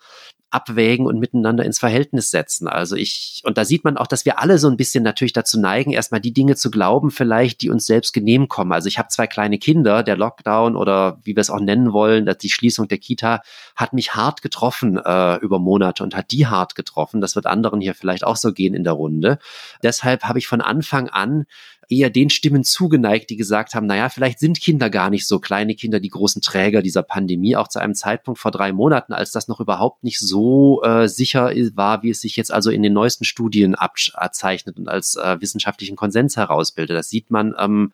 abwägen 0.56 1.06
und 1.06 1.20
miteinander 1.20 1.66
ins 1.66 1.80
Verhältnis 1.80 2.32
setzen. 2.32 2.70
Also 2.70 2.96
ich, 2.96 3.42
und 3.44 3.58
da 3.58 3.66
sieht 3.66 3.84
man 3.84 3.98
auch, 3.98 4.08
dass 4.08 4.26
wir 4.26 4.40
alle 4.40 4.58
so 4.58 4.70
ein 4.70 4.78
bisschen 4.78 5.04
natürlich 5.04 5.34
dazu 5.34 5.60
neigen, 5.60 5.92
erstmal 5.92 6.22
die 6.22 6.34
Dinge 6.34 6.56
zu 6.56 6.72
glauben, 6.72 7.12
vielleicht, 7.12 7.62
die 7.62 7.70
uns 7.70 7.86
selbst 7.86 8.14
genehm 8.14 8.48
kommen. 8.48 8.72
Also 8.72 8.88
ich 8.88 8.98
habe 8.98 9.10
zwei 9.10 9.28
kleine 9.28 9.60
Kinder, 9.60 10.02
der 10.02 10.16
Lockdown 10.16 10.78
oder 10.78 11.20
wie 11.24 11.36
wir 11.36 11.42
es 11.42 11.50
auch 11.50 11.60
nennen 11.60 11.92
wollen, 11.92 12.34
die 12.42 12.50
Schließung 12.50 12.88
der 12.88 12.98
Kita 12.98 13.42
hat 13.76 13.92
mich 13.92 14.16
hart 14.16 14.42
getroffen 14.42 14.98
äh, 14.98 15.36
über 15.38 15.60
Monate 15.60 16.04
und 16.04 16.16
hat 16.16 16.32
die 16.32 16.48
hart 16.48 16.76
getroffen. 16.76 17.20
Das 17.20 17.36
wird 17.36 17.46
anderen 17.46 17.82
hier 17.82 17.94
vielleicht 17.94 18.24
auch 18.24 18.38
so 18.38 18.54
gehen 18.54 18.74
in 18.74 18.86
der 18.86 18.94
Runde. 18.94 19.40
Deshalb 19.84 20.24
habe 20.24 20.40
ich 20.40 20.48
von 20.48 20.62
Anfang 20.62 21.10
an 21.10 21.46
eher 21.90 22.10
den 22.10 22.30
Stimmen 22.30 22.64
zugeneigt, 22.64 23.30
die 23.30 23.38
gesagt 23.38 23.76
haben, 23.76 23.88
naja, 23.88 24.10
vielleicht 24.10 24.40
sind 24.40 24.60
Kinder 24.60 24.90
gar 24.90 25.10
nicht 25.10 25.28
so 25.28 25.40
kleine 25.40 25.76
Kinder 25.76 26.00
die 26.00 26.10
großen 26.10 26.42
Träger 26.42 26.82
dieser 26.82 27.04
Pandemie, 27.04 27.56
auch 27.56 27.68
zu 27.68 27.80
einem 27.80 27.96
Zeitpunkt 27.96 28.40
vor 28.40 28.52
drei 28.52 28.72
Monaten, 28.72 29.14
als 29.14 29.32
das 29.32 29.48
noch 29.48 29.60
überhaupt 29.60 30.04
nicht 30.04 30.20
so 30.20 30.82
äh, 30.84 31.08
sicher 31.08 31.52
war, 31.76 32.04
wie 32.04 32.10
es 32.10 32.22
sich 32.22 32.36
jetzt 32.36 32.52
also 32.54 32.70
in 32.70 32.84
den 32.84 32.94
neuesten 32.94 33.26
Studien 33.26 33.76
abzeichnet 33.76 34.78
und 34.78 34.88
als 34.88 35.16
äh, 35.16 35.40
wissenschaftlichen 35.40 35.96
Konsens 35.96 36.38
herausbildet. 36.38 36.98
Das 36.98 37.10
sieht 37.10 37.32
man 37.32 37.56
ähm, 37.60 37.94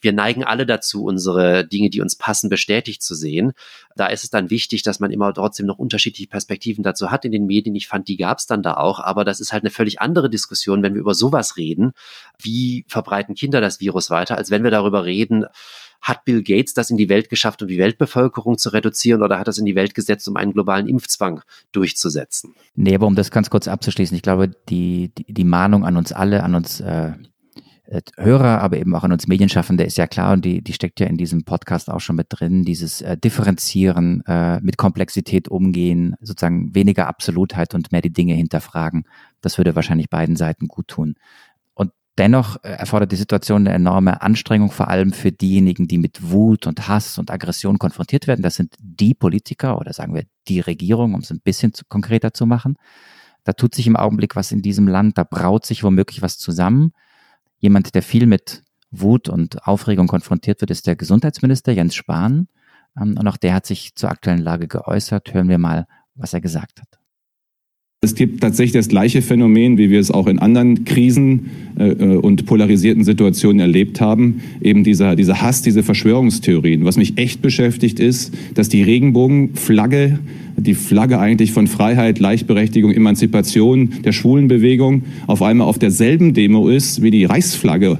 wir 0.00 0.12
neigen 0.12 0.44
alle 0.44 0.66
dazu, 0.66 1.04
unsere 1.04 1.66
Dinge, 1.66 1.90
die 1.90 2.00
uns 2.00 2.16
passen, 2.16 2.48
bestätigt 2.48 3.02
zu 3.02 3.14
sehen. 3.14 3.52
Da 3.96 4.06
ist 4.06 4.24
es 4.24 4.30
dann 4.30 4.50
wichtig, 4.50 4.82
dass 4.82 5.00
man 5.00 5.10
immer 5.10 5.32
trotzdem 5.34 5.66
noch 5.66 5.78
unterschiedliche 5.78 6.28
Perspektiven 6.28 6.84
dazu 6.84 7.10
hat 7.10 7.24
in 7.24 7.32
den 7.32 7.46
Medien. 7.46 7.74
Ich 7.74 7.88
fand, 7.88 8.08
die 8.08 8.16
gab 8.16 8.38
es 8.38 8.46
dann 8.46 8.62
da 8.62 8.74
auch, 8.74 9.00
aber 9.00 9.24
das 9.24 9.40
ist 9.40 9.52
halt 9.52 9.64
eine 9.64 9.70
völlig 9.70 10.00
andere 10.00 10.30
Diskussion, 10.30 10.82
wenn 10.82 10.94
wir 10.94 11.00
über 11.00 11.14
sowas 11.14 11.56
reden. 11.56 11.92
Wie 12.38 12.84
verbreiten 12.88 13.34
Kinder 13.34 13.60
das 13.60 13.80
Virus 13.80 14.10
weiter, 14.10 14.36
als 14.36 14.50
wenn 14.50 14.64
wir 14.64 14.70
darüber 14.70 15.04
reden, 15.04 15.46
hat 16.00 16.24
Bill 16.24 16.42
Gates 16.42 16.74
das 16.74 16.90
in 16.90 16.96
die 16.96 17.08
Welt 17.08 17.28
geschafft, 17.28 17.60
um 17.62 17.68
die 17.68 17.78
Weltbevölkerung 17.78 18.56
zu 18.56 18.70
reduzieren 18.70 19.22
oder 19.22 19.38
hat 19.38 19.48
das 19.48 19.58
in 19.58 19.64
die 19.64 19.74
Welt 19.74 19.94
gesetzt, 19.94 20.28
um 20.28 20.36
einen 20.36 20.52
globalen 20.52 20.86
Impfzwang 20.86 21.42
durchzusetzen? 21.72 22.54
Nee, 22.74 22.94
aber 22.94 23.06
um 23.06 23.16
das 23.16 23.30
ganz 23.30 23.50
kurz 23.50 23.66
abzuschließen, 23.66 24.16
ich 24.16 24.22
glaube, 24.22 24.50
die, 24.68 25.12
die, 25.16 25.32
die 25.32 25.44
Mahnung 25.44 25.84
an 25.84 25.96
uns 25.96 26.12
alle, 26.12 26.44
an 26.44 26.54
uns 26.54 26.80
äh, 26.80 27.14
Hörer, 28.18 28.60
aber 28.60 28.76
eben 28.76 28.94
auch 28.94 29.04
an 29.04 29.12
uns 29.12 29.28
Medienschaffende 29.28 29.82
ist 29.82 29.96
ja 29.96 30.06
klar 30.06 30.34
und 30.34 30.44
die, 30.44 30.62
die 30.62 30.74
steckt 30.74 31.00
ja 31.00 31.06
in 31.06 31.16
diesem 31.16 31.44
Podcast 31.44 31.88
auch 31.88 32.00
schon 32.00 32.16
mit 32.16 32.26
drin, 32.28 32.64
dieses 32.64 33.00
äh, 33.00 33.16
Differenzieren, 33.16 34.22
äh, 34.26 34.60
mit 34.60 34.76
Komplexität 34.76 35.48
umgehen, 35.48 36.14
sozusagen 36.20 36.74
weniger 36.74 37.06
Absolutheit 37.06 37.74
und 37.74 37.90
mehr 37.90 38.02
die 38.02 38.12
Dinge 38.12 38.34
hinterfragen. 38.34 39.04
Das 39.40 39.56
würde 39.56 39.74
wahrscheinlich 39.74 40.10
beiden 40.10 40.36
Seiten 40.36 40.68
gut 40.68 40.88
tun. 40.88 41.14
Und 41.72 41.92
dennoch 42.18 42.62
äh, 42.62 42.72
erfordert 42.72 43.10
die 43.10 43.16
Situation 43.16 43.66
eine 43.66 43.74
enorme 43.74 44.20
Anstrengung, 44.20 44.70
vor 44.70 44.88
allem 44.88 45.14
für 45.14 45.32
diejenigen, 45.32 45.88
die 45.88 45.98
mit 45.98 46.30
Wut 46.30 46.66
und 46.66 46.88
Hass 46.88 47.16
und 47.16 47.30
Aggression 47.30 47.78
konfrontiert 47.78 48.26
werden. 48.26 48.42
Das 48.42 48.56
sind 48.56 48.74
die 48.80 49.14
Politiker 49.14 49.78
oder 49.78 49.94
sagen 49.94 50.14
wir 50.14 50.24
die 50.46 50.60
Regierung, 50.60 51.14
um 51.14 51.20
es 51.20 51.30
ein 51.30 51.40
bisschen 51.40 51.72
zu, 51.72 51.84
konkreter 51.88 52.34
zu 52.34 52.44
machen. 52.44 52.76
Da 53.44 53.54
tut 53.54 53.74
sich 53.74 53.86
im 53.86 53.96
Augenblick 53.96 54.36
was 54.36 54.52
in 54.52 54.60
diesem 54.60 54.88
Land, 54.88 55.16
da 55.16 55.24
braut 55.24 55.64
sich 55.64 55.82
womöglich 55.82 56.20
was 56.20 56.36
zusammen 56.36 56.92
Jemand, 57.58 57.94
der 57.94 58.02
viel 58.02 58.26
mit 58.26 58.62
Wut 58.90 59.28
und 59.28 59.66
Aufregung 59.66 60.06
konfrontiert 60.06 60.60
wird, 60.60 60.70
ist 60.70 60.86
der 60.86 60.96
Gesundheitsminister 60.96 61.72
Jens 61.72 61.94
Spahn. 61.94 62.48
Ähm, 62.96 63.16
und 63.18 63.26
auch 63.26 63.36
der 63.36 63.54
hat 63.54 63.66
sich 63.66 63.94
zur 63.94 64.10
aktuellen 64.10 64.42
Lage 64.42 64.68
geäußert. 64.68 65.32
Hören 65.34 65.48
wir 65.48 65.58
mal, 65.58 65.86
was 66.14 66.32
er 66.32 66.40
gesagt 66.40 66.80
hat. 66.80 66.98
Es 68.00 68.14
gibt 68.14 68.42
tatsächlich 68.42 68.74
das 68.74 68.86
gleiche 68.86 69.22
Phänomen, 69.22 69.76
wie 69.76 69.90
wir 69.90 69.98
es 69.98 70.12
auch 70.12 70.28
in 70.28 70.38
anderen 70.38 70.84
Krisen 70.84 71.50
äh, 71.76 71.88
äh, 71.88 72.16
und 72.16 72.46
polarisierten 72.46 73.02
Situationen 73.02 73.58
erlebt 73.58 74.00
haben. 74.00 74.40
Eben 74.60 74.84
dieser, 74.84 75.16
dieser 75.16 75.42
Hass, 75.42 75.62
diese 75.62 75.82
Verschwörungstheorien. 75.82 76.84
Was 76.84 76.96
mich 76.96 77.18
echt 77.18 77.42
beschäftigt 77.42 77.98
ist, 77.98 78.32
dass 78.54 78.68
die 78.68 78.84
Regenbogenflagge, 78.84 80.20
die 80.56 80.74
Flagge 80.74 81.18
eigentlich 81.18 81.50
von 81.50 81.66
Freiheit, 81.66 82.18
Gleichberechtigung, 82.18 82.92
Emanzipation 82.92 83.90
der 84.04 84.12
Schwulenbewegung 84.12 85.02
auf 85.26 85.42
einmal 85.42 85.66
auf 85.66 85.80
derselben 85.80 86.34
Demo 86.34 86.68
ist 86.68 87.02
wie 87.02 87.10
die 87.10 87.24
Reichsflagge 87.24 87.98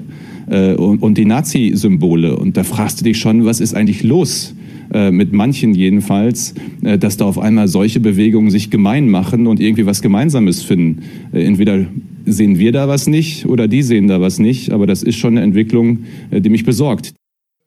äh, 0.49 0.75
und, 0.75 1.03
und 1.03 1.19
die 1.19 1.25
Nazi-Symbole. 1.25 2.37
Und 2.37 2.57
da 2.57 2.63
fragst 2.63 3.01
du 3.01 3.05
dich 3.05 3.19
schon, 3.19 3.45
was 3.45 3.59
ist 3.59 3.75
eigentlich 3.75 4.05
los? 4.05 4.55
Äh, 4.91 5.11
mit 5.11 5.33
manchen 5.33 5.75
jedenfalls, 5.75 6.55
äh, 6.83 6.97
dass 6.97 7.19
da 7.19 7.27
auf 7.27 7.39
einmal 7.39 7.69
solche 7.69 8.01
Bewegungen 8.01 8.51
sich 8.51 8.71
gemein 8.71 9.09
machen 9.09 9.47
und 9.47 9.61
irgendwie 9.61 9.85
was 9.85 10.01
Gemeinsames 10.01 10.63
finden. 10.63 11.03
Äh, 11.33 11.45
entweder 11.45 11.87
sehen 12.25 12.59
wir 12.59 12.73
da 12.73 12.89
was 12.89 13.07
nicht 13.07 13.47
oder 13.47 13.69
die 13.69 13.83
sehen 13.83 14.09
da 14.09 14.21
was 14.21 14.39
nicht, 14.39 14.73
aber 14.73 14.87
das 14.87 15.03
ist 15.03 15.17
schon 15.17 15.37
eine 15.37 15.43
Entwicklung, 15.43 16.05
die 16.31 16.49
mich 16.51 16.65
besorgt. 16.65 17.15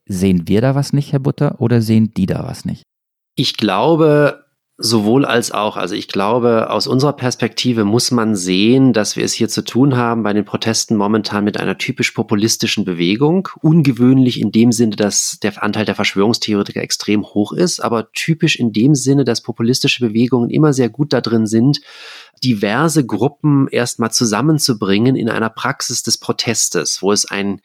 Sehen 0.07 0.43
wir 0.47 0.61
da 0.61 0.75
was 0.75 0.93
nicht, 0.93 1.11
Herr 1.13 1.19
Butter, 1.19 1.59
oder 1.59 1.81
sehen 1.81 2.11
die 2.15 2.27
da 2.27 2.43
was 2.43 2.65
nicht? 2.65 2.83
Ich 3.35 3.55
glaube, 3.57 4.40
Sowohl 4.83 5.25
als 5.25 5.51
auch. 5.51 5.77
Also 5.77 5.93
ich 5.93 6.07
glaube, 6.07 6.71
aus 6.71 6.87
unserer 6.87 7.13
Perspektive 7.13 7.85
muss 7.85 8.09
man 8.09 8.35
sehen, 8.35 8.93
dass 8.93 9.15
wir 9.15 9.23
es 9.23 9.33
hier 9.33 9.47
zu 9.47 9.63
tun 9.63 9.95
haben 9.95 10.23
bei 10.23 10.33
den 10.33 10.43
Protesten 10.43 10.95
momentan 10.95 11.43
mit 11.43 11.59
einer 11.59 11.77
typisch 11.77 12.11
populistischen 12.11 12.83
Bewegung. 12.83 13.47
Ungewöhnlich 13.61 14.41
in 14.41 14.51
dem 14.51 14.71
Sinne, 14.71 14.95
dass 14.95 15.37
der 15.43 15.61
Anteil 15.61 15.85
der 15.85 15.93
Verschwörungstheoretiker 15.93 16.81
extrem 16.81 17.23
hoch 17.23 17.51
ist, 17.51 17.79
aber 17.79 18.11
typisch 18.13 18.55
in 18.55 18.73
dem 18.73 18.95
Sinne, 18.95 19.23
dass 19.23 19.41
populistische 19.41 20.03
Bewegungen 20.03 20.49
immer 20.49 20.73
sehr 20.73 20.89
gut 20.89 21.13
da 21.13 21.21
drin 21.21 21.45
sind, 21.45 21.81
diverse 22.43 23.05
Gruppen 23.05 23.67
erstmal 23.67 24.11
zusammenzubringen 24.11 25.15
in 25.15 25.29
einer 25.29 25.51
Praxis 25.51 26.01
des 26.01 26.17
Protestes, 26.17 27.03
wo 27.03 27.11
es 27.11 27.29
ein 27.29 27.61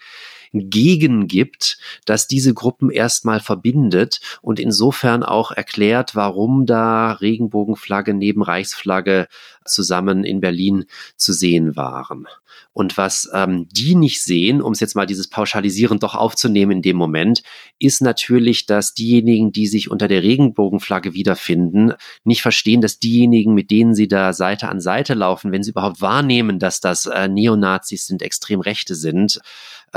gegen 0.70 1.28
gibt, 1.28 1.78
dass 2.04 2.26
diese 2.26 2.54
Gruppen 2.54 2.90
erstmal 2.90 3.40
verbindet 3.40 4.20
und 4.42 4.58
insofern 4.58 5.22
auch 5.22 5.52
erklärt, 5.52 6.14
warum 6.14 6.66
da 6.66 7.12
Regenbogenflagge 7.12 8.14
neben 8.14 8.42
Reichsflagge 8.42 9.28
zusammen 9.64 10.24
in 10.24 10.40
Berlin 10.40 10.84
zu 11.16 11.32
sehen 11.32 11.76
waren. 11.76 12.26
Und 12.72 12.98
was 12.98 13.30
ähm, 13.32 13.68
die 13.70 13.94
nicht 13.94 14.22
sehen, 14.22 14.60
um 14.60 14.72
es 14.72 14.80
jetzt 14.80 14.96
mal 14.96 15.06
dieses 15.06 15.28
Pauschalisieren 15.28 15.98
doch 15.98 16.14
aufzunehmen 16.14 16.72
in 16.72 16.82
dem 16.82 16.96
Moment, 16.96 17.42
ist 17.78 18.02
natürlich, 18.02 18.66
dass 18.66 18.92
diejenigen, 18.92 19.50
die 19.50 19.66
sich 19.66 19.90
unter 19.90 20.08
der 20.08 20.22
Regenbogenflagge 20.22 21.14
wiederfinden, 21.14 21.94
nicht 22.24 22.42
verstehen, 22.42 22.82
dass 22.82 22.98
diejenigen, 22.98 23.54
mit 23.54 23.70
denen 23.70 23.94
sie 23.94 24.08
da 24.08 24.34
Seite 24.34 24.68
an 24.68 24.80
Seite 24.80 25.14
laufen, 25.14 25.52
wenn 25.52 25.62
sie 25.62 25.70
überhaupt 25.70 26.02
wahrnehmen, 26.02 26.58
dass 26.58 26.80
das 26.80 27.06
äh, 27.06 27.28
Neonazis 27.28 28.06
sind, 28.06 28.20
extrem 28.20 28.60
Rechte 28.60 28.94
sind, 28.94 29.40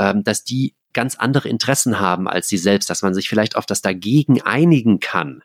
ähm, 0.00 0.24
dass 0.24 0.42
die 0.42 0.74
ganz 0.92 1.14
andere 1.14 1.48
Interessen 1.48 2.00
haben 2.00 2.26
als 2.26 2.48
sie 2.48 2.58
selbst, 2.58 2.90
dass 2.90 3.02
man 3.02 3.14
sich 3.14 3.28
vielleicht 3.28 3.54
auf 3.54 3.66
das 3.66 3.82
dagegen 3.82 4.42
einigen 4.42 4.98
kann 4.98 5.42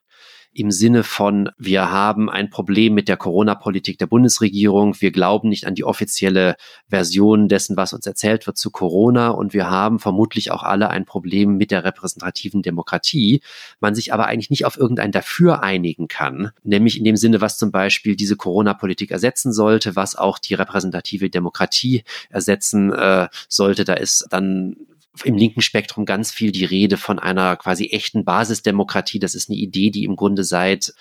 im 0.55 0.71
Sinne 0.71 1.03
von, 1.03 1.49
wir 1.57 1.91
haben 1.91 2.29
ein 2.29 2.49
Problem 2.49 2.93
mit 2.93 3.09
der 3.09 3.17
Corona-Politik 3.17 3.97
der 3.97 4.07
Bundesregierung, 4.07 4.95
wir 4.99 5.11
glauben 5.11 5.49
nicht 5.49 5.67
an 5.67 5.75
die 5.75 5.83
offizielle 5.83 6.55
Version 6.87 7.49
dessen, 7.49 7.75
was 7.75 7.91
uns 7.91 8.07
erzählt 8.07 8.47
wird 8.47 8.57
zu 8.57 8.71
Corona. 8.71 9.29
Und 9.29 9.53
wir 9.53 9.69
haben 9.69 9.99
vermutlich 9.99 10.51
auch 10.51 10.63
alle 10.63 10.89
ein 10.89 11.03
Problem 11.03 11.57
mit 11.57 11.71
der 11.71 11.83
repräsentativen 11.83 12.61
Demokratie, 12.61 13.41
man 13.81 13.95
sich 13.95 14.13
aber 14.13 14.27
eigentlich 14.27 14.49
nicht 14.49 14.65
auf 14.65 14.77
irgendein 14.77 15.11
Dafür 15.11 15.61
einigen 15.61 16.07
kann, 16.07 16.51
nämlich 16.63 16.97
in 16.97 17.03
dem 17.03 17.17
Sinne, 17.17 17.41
was 17.41 17.57
zum 17.57 17.71
Beispiel 17.71 18.15
diese 18.15 18.37
Corona-Politik 18.37 19.11
ersetzen 19.11 19.51
sollte, 19.51 19.97
was 19.97 20.15
auch 20.15 20.39
die 20.39 20.53
repräsentative 20.53 21.29
Demokratie 21.29 22.03
ersetzen 22.29 22.93
äh, 22.93 23.27
sollte. 23.49 23.83
Da 23.83 23.95
ist 23.95 24.27
dann 24.29 24.77
im 25.23 25.35
linken 25.35 25.61
Spektrum 25.61 26.05
ganz 26.05 26.31
viel 26.31 26.51
die 26.51 26.65
Rede 26.65 26.97
von 26.97 27.19
einer 27.19 27.55
quasi 27.55 27.87
echten 27.87 28.25
Basisdemokratie. 28.25 29.19
Das 29.19 29.35
ist 29.35 29.49
eine 29.49 29.57
Idee, 29.57 29.91
die 29.91 30.03
im 30.03 30.15
Grunde 30.15 30.43
seit 30.43 30.93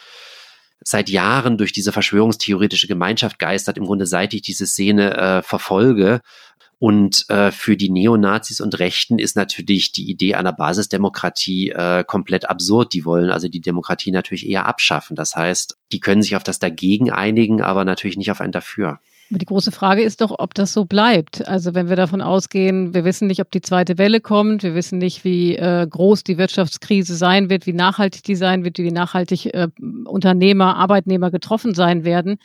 seit 0.86 1.08
Jahren 1.08 1.56
durch 1.56 1.72
diese 1.72 1.92
verschwörungstheoretische 1.92 2.86
Gemeinschaft 2.86 3.38
geistert, 3.38 3.78
im 3.78 3.86
Grunde 3.86 4.06
seit 4.06 4.34
ich 4.34 4.42
diese 4.42 4.66
Szene 4.66 5.16
äh, 5.16 5.42
verfolge 5.42 6.20
Und 6.78 7.30
äh, 7.30 7.50
für 7.50 7.76
die 7.76 7.88
Neonazis 7.88 8.60
und 8.60 8.78
Rechten 8.78 9.18
ist 9.18 9.36
natürlich 9.36 9.92
die 9.92 10.10
Idee 10.10 10.34
einer 10.34 10.52
Basisdemokratie 10.52 11.70
äh, 11.70 12.04
komplett 12.04 12.50
absurd. 12.50 12.92
Die 12.92 13.06
wollen 13.06 13.30
also 13.30 13.48
die 13.48 13.62
Demokratie 13.62 14.10
natürlich 14.10 14.46
eher 14.46 14.66
abschaffen. 14.66 15.16
Das 15.16 15.34
heißt, 15.34 15.78
die 15.92 16.00
können 16.00 16.20
sich 16.20 16.36
auf 16.36 16.42
das 16.42 16.58
Dagegen 16.58 17.10
einigen, 17.10 17.62
aber 17.62 17.84
natürlich 17.86 18.18
nicht 18.18 18.30
auf 18.30 18.42
ein 18.42 18.52
Dafür. 18.52 19.00
Aber 19.30 19.38
die 19.38 19.46
große 19.46 19.72
Frage 19.72 20.02
ist 20.02 20.20
doch, 20.20 20.34
ob 20.38 20.54
das 20.54 20.72
so 20.72 20.84
bleibt. 20.84 21.46
Also 21.48 21.74
wenn 21.74 21.88
wir 21.88 21.96
davon 21.96 22.20
ausgehen, 22.20 22.92
wir 22.94 23.04
wissen 23.04 23.26
nicht, 23.26 23.40
ob 23.40 23.50
die 23.50 23.62
zweite 23.62 23.96
Welle 23.96 24.20
kommt, 24.20 24.62
wir 24.62 24.74
wissen 24.74 24.98
nicht, 24.98 25.24
wie 25.24 25.56
äh, 25.56 25.86
groß 25.88 26.24
die 26.24 26.36
Wirtschaftskrise 26.36 27.16
sein 27.16 27.48
wird, 27.48 27.66
wie 27.66 27.72
nachhaltig 27.72 28.22
die 28.22 28.34
sein 28.34 28.64
wird, 28.64 28.78
wie 28.78 28.90
nachhaltig 28.90 29.46
äh, 29.46 29.68
Unternehmer, 30.04 30.76
Arbeitnehmer 30.76 31.30
getroffen 31.30 31.74
sein 31.74 32.04
werden. 32.04 32.36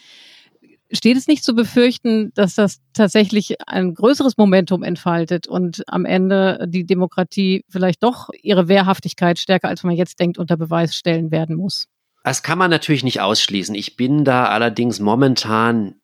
Steht 0.92 1.18
es 1.18 1.28
nicht 1.28 1.44
zu 1.44 1.54
befürchten, 1.54 2.32
dass 2.34 2.56
das 2.56 2.80
tatsächlich 2.94 3.58
ein 3.68 3.94
größeres 3.94 4.38
Momentum 4.38 4.82
entfaltet 4.82 5.48
und 5.48 5.84
am 5.88 6.06
Ende 6.06 6.66
die 6.68 6.86
Demokratie 6.86 7.64
vielleicht 7.70 8.02
doch 8.02 8.30
ihre 8.42 8.68
Wehrhaftigkeit 8.68 9.38
stärker, 9.38 9.68
als 9.68 9.84
man 9.84 9.96
jetzt 9.96 10.20
denkt, 10.20 10.40
unter 10.40 10.58
Beweis 10.58 10.96
stellen 10.96 11.30
werden 11.30 11.58
muss? 11.58 11.88
Das 12.24 12.42
kann 12.42 12.58
man 12.58 12.72
natürlich 12.72 13.04
nicht 13.04 13.22
ausschließen. 13.22 13.76
Ich 13.76 13.96
bin 13.96 14.24
da 14.24 14.46
allerdings 14.46 15.00
momentan 15.00 15.99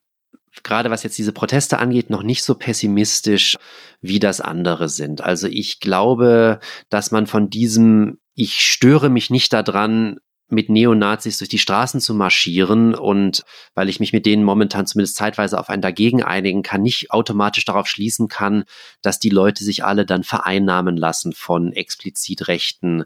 gerade 0.64 0.89
was 0.89 1.03
jetzt 1.03 1.18
diese 1.18 1.34
Proteste 1.34 1.80
angeht, 1.80 2.10
noch 2.10 2.24
nicht 2.24 2.43
so 2.43 2.56
pessimistisch, 2.56 3.58
wie 4.01 4.20
das 4.20 4.41
andere 4.41 4.89
sind. 4.89 5.22
Also 5.22 5.47
ich 5.47 5.80
glaube, 5.80 6.60
dass 6.89 7.12
man 7.12 7.28
von 7.28 7.49
diesem, 7.49 8.20
ich 8.34 8.62
störe 8.62 9.10
mich 9.10 9.30
nicht 9.30 9.53
daran, 9.53 10.20
mit 10.47 10.70
Neonazis 10.70 11.39
durch 11.39 11.49
die 11.49 11.58
Straßen 11.58 11.99
zu 11.99 12.14
marschieren 12.14 12.93
und 12.93 13.43
weil 13.74 13.89
ich 13.89 13.99
mich 13.99 14.14
mit 14.14 14.26
denen 14.28 14.43
momentan 14.43 14.86
zumindest 14.86 15.16
zeitweise 15.16 15.60
auf 15.60 15.70
ein 15.70 15.82
Dagegen 15.82 16.24
einigen 16.24 16.62
kann, 16.62 16.84
nicht 16.84 17.12
automatisch 17.12 17.66
darauf 17.66 17.88
schließen 17.88 18.28
kann, 18.28 18.66
dass 19.01 19.18
die 19.18 19.30
Leute 19.30 19.64
sich 19.64 19.84
alle 19.84 20.06
dann 20.06 20.24
vereinnahmen 20.24 20.97
lassen 20.97 21.34
von 21.34 21.74
explizit 21.74 22.47
rechten 22.47 23.06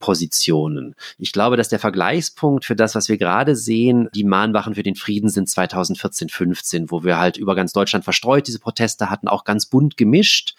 Positionen. 0.00 0.96
Ich 1.18 1.32
glaube, 1.32 1.56
dass 1.56 1.68
der 1.68 1.78
Vergleichspunkt 1.78 2.64
für 2.64 2.74
das, 2.74 2.94
was 2.94 3.08
wir 3.08 3.18
gerade 3.18 3.54
sehen, 3.54 4.08
die 4.14 4.24
Mahnwachen 4.24 4.74
für 4.74 4.82
den 4.82 4.96
Frieden 4.96 5.28
sind 5.28 5.48
2014, 5.48 6.30
15, 6.30 6.90
wo 6.90 7.04
wir 7.04 7.18
halt 7.18 7.36
über 7.36 7.54
ganz 7.54 7.72
Deutschland 7.72 8.04
verstreut 8.04 8.48
diese 8.48 8.58
Proteste 8.58 9.10
hatten, 9.10 9.28
auch 9.28 9.44
ganz 9.44 9.66
bunt 9.66 9.96
gemischt. 9.96 10.56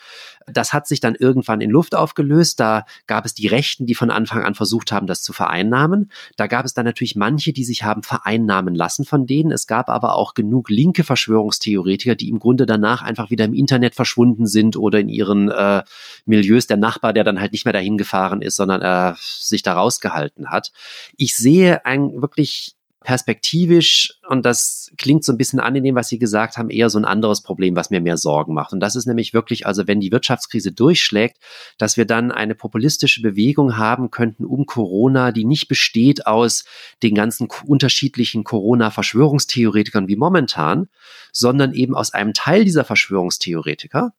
Das 0.47 0.73
hat 0.73 0.87
sich 0.87 0.99
dann 0.99 1.15
irgendwann 1.15 1.61
in 1.61 1.69
Luft 1.69 1.95
aufgelöst. 1.95 2.59
Da 2.59 2.85
gab 3.07 3.25
es 3.25 3.33
die 3.33 3.47
Rechten, 3.47 3.85
die 3.85 3.95
von 3.95 4.11
Anfang 4.11 4.43
an 4.43 4.55
versucht 4.55 4.91
haben, 4.91 5.07
das 5.07 5.21
zu 5.21 5.33
vereinnahmen. 5.33 6.11
Da 6.35 6.47
gab 6.47 6.65
es 6.65 6.73
dann 6.73 6.85
natürlich 6.85 7.15
manche, 7.15 7.53
die 7.53 7.63
sich 7.63 7.83
haben 7.83 8.03
vereinnahmen 8.03 8.75
lassen 8.75 9.05
von 9.05 9.25
denen. 9.25 9.51
Es 9.51 9.67
gab 9.67 9.89
aber 9.89 10.15
auch 10.15 10.33
genug 10.33 10.69
linke 10.69 11.03
Verschwörungstheoretiker, 11.03 12.15
die 12.15 12.29
im 12.29 12.39
Grunde 12.39 12.65
danach 12.65 13.01
einfach 13.01 13.29
wieder 13.29 13.45
im 13.45 13.53
Internet 13.53 13.95
verschwunden 13.95 14.45
sind 14.45 14.77
oder 14.77 14.99
in 14.99 15.09
ihren 15.09 15.49
äh, 15.49 15.83
Milieus. 16.25 16.67
Der 16.67 16.77
Nachbar, 16.77 17.13
der 17.13 17.23
dann 17.23 17.39
halt 17.39 17.51
nicht 17.51 17.65
mehr 17.65 17.73
dahin 17.73 17.97
gefahren 17.97 18.41
ist, 18.41 18.55
sondern 18.55 18.81
äh, 18.81 19.15
sich 19.39 19.63
da 19.63 19.73
rausgehalten 19.73 20.49
hat. 20.49 20.71
Ich 21.17 21.35
sehe 21.35 21.85
ein 21.85 22.21
wirklich 22.21 22.75
perspektivisch, 23.03 24.13
und 24.29 24.45
das 24.45 24.91
klingt 24.97 25.23
so 25.23 25.31
ein 25.31 25.37
bisschen 25.37 25.59
an 25.59 25.75
in 25.75 25.83
dem, 25.83 25.95
was 25.95 26.07
Sie 26.07 26.19
gesagt 26.19 26.57
haben, 26.57 26.69
eher 26.69 26.89
so 26.89 26.99
ein 26.99 27.05
anderes 27.05 27.41
Problem, 27.41 27.75
was 27.75 27.89
mir 27.89 27.99
mehr 27.99 28.17
Sorgen 28.17 28.53
macht. 28.53 28.73
Und 28.73 28.79
das 28.79 28.95
ist 28.95 29.07
nämlich 29.07 29.33
wirklich, 29.33 29.65
also 29.65 29.87
wenn 29.87 29.99
die 29.99 30.11
Wirtschaftskrise 30.11 30.71
durchschlägt, 30.71 31.37
dass 31.79 31.97
wir 31.97 32.05
dann 32.05 32.31
eine 32.31 32.53
populistische 32.53 33.23
Bewegung 33.23 33.77
haben 33.77 34.11
könnten 34.11 34.45
um 34.45 34.67
Corona, 34.67 35.31
die 35.31 35.45
nicht 35.45 35.67
besteht 35.67 36.27
aus 36.27 36.63
den 37.01 37.15
ganzen 37.15 37.47
unterschiedlichen 37.65 38.43
Corona-Verschwörungstheoretikern 38.43 40.07
wie 40.07 40.15
momentan, 40.15 40.87
sondern 41.31 41.73
eben 41.73 41.95
aus 41.95 42.13
einem 42.13 42.33
Teil 42.33 42.65
dieser 42.65 42.85
Verschwörungstheoretiker 42.85 44.13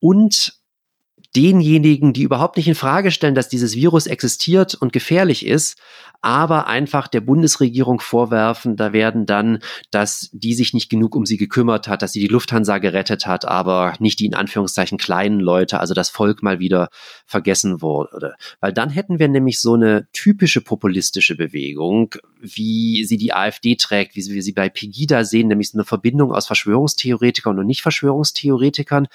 und 0.00 0.57
denjenigen, 1.36 2.12
die 2.12 2.22
überhaupt 2.22 2.56
nicht 2.56 2.68
in 2.68 2.74
Frage 2.74 3.10
stellen, 3.10 3.34
dass 3.34 3.48
dieses 3.48 3.74
Virus 3.74 4.06
existiert 4.06 4.74
und 4.74 4.92
gefährlich 4.92 5.44
ist, 5.44 5.78
aber 6.20 6.66
einfach 6.66 7.06
der 7.06 7.20
Bundesregierung 7.20 8.00
vorwerfen, 8.00 8.76
da 8.76 8.92
werden 8.92 9.24
dann, 9.24 9.60
dass 9.90 10.30
die 10.32 10.54
sich 10.54 10.74
nicht 10.74 10.88
genug 10.88 11.14
um 11.14 11.26
sie 11.26 11.36
gekümmert 11.36 11.86
hat, 11.86 12.02
dass 12.02 12.12
sie 12.12 12.20
die 12.20 12.28
Lufthansa 12.28 12.78
gerettet 12.78 13.26
hat, 13.26 13.44
aber 13.44 13.94
nicht 14.00 14.18
die 14.18 14.26
in 14.26 14.34
Anführungszeichen 14.34 14.98
kleinen 14.98 15.38
Leute, 15.38 15.78
also 15.78 15.94
das 15.94 16.08
Volk 16.08 16.42
mal 16.42 16.58
wieder 16.58 16.88
vergessen 17.24 17.82
wurde. 17.82 18.34
Weil 18.60 18.72
dann 18.72 18.90
hätten 18.90 19.18
wir 19.18 19.28
nämlich 19.28 19.60
so 19.60 19.74
eine 19.74 20.08
typische 20.12 20.60
populistische 20.60 21.36
Bewegung, 21.36 22.14
wie 22.40 23.04
sie 23.04 23.16
die 23.16 23.32
AfD 23.32 23.76
trägt, 23.76 24.16
wie 24.16 24.26
wir 24.26 24.42
sie 24.42 24.52
bei 24.52 24.68
Pegida 24.68 25.24
sehen, 25.24 25.48
nämlich 25.48 25.70
so 25.70 25.78
eine 25.78 25.84
Verbindung 25.84 26.32
aus 26.32 26.46
Verschwörungstheoretikern 26.46 27.58
und 27.58 27.66
Nicht-Verschwörungstheoretikern, 27.66 29.08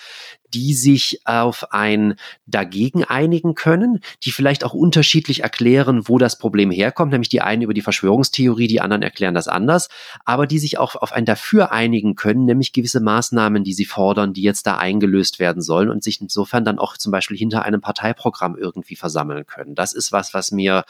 die 0.54 0.74
sich 0.74 1.22
auf 1.26 1.72
ein 1.72 2.16
Dagegen 2.46 3.04
einigen 3.04 3.56
können, 3.56 4.00
die 4.24 4.32
vielleicht 4.32 4.64
auch 4.64 4.74
unterschiedlich 4.74 5.42
erklären, 5.42 6.08
wo 6.08 6.18
das 6.18 6.38
Problem 6.38 6.70
herkommt, 6.70 7.12
nämlich 7.12 7.30
die 7.30 7.42
einen 7.42 7.64
über 7.64 7.74
die 7.74 7.82
Verschwörungstheorie, 7.82 8.68
die 8.68 8.82
anderen 8.82 9.02
erklären 9.02 9.34
das 9.34 9.48
anders, 9.48 9.90
aber 10.26 10.46
die 10.46 10.60
sich 10.60 10.78
auch 10.78 10.96
auf 10.96 11.12
ein 11.12 11.26
Dafür 11.26 11.72
einigen 11.72 12.16
können, 12.16 12.46
nämlich 12.46 12.74
gewisse 12.74 13.00
Maßnahmen, 13.00 13.64
die 13.64 13.74
sie 13.74 13.86
fordern, 13.86 14.34
die 14.34 14.44
jetzt 14.44 14.68
da 14.68 14.78
eingelöst 14.78 15.40
werden 15.40 15.62
sollen 15.62 15.90
und 15.90 16.04
sich 16.04 16.22
insofern 16.22 16.66
dann 16.66 16.80
auch 16.80 16.98
zum 16.98 17.12
Beispiel 17.12 17.38
hinter 17.38 17.64
einem 17.64 17.82
Parteiprogramm 17.82 18.56
irgendwie 18.56 18.96
versammeln 18.96 19.46
können. 19.46 19.76
Das 19.76 19.94
ist 19.94 20.12
was, 20.12 20.34
was 20.34 20.52
mir 20.52 20.84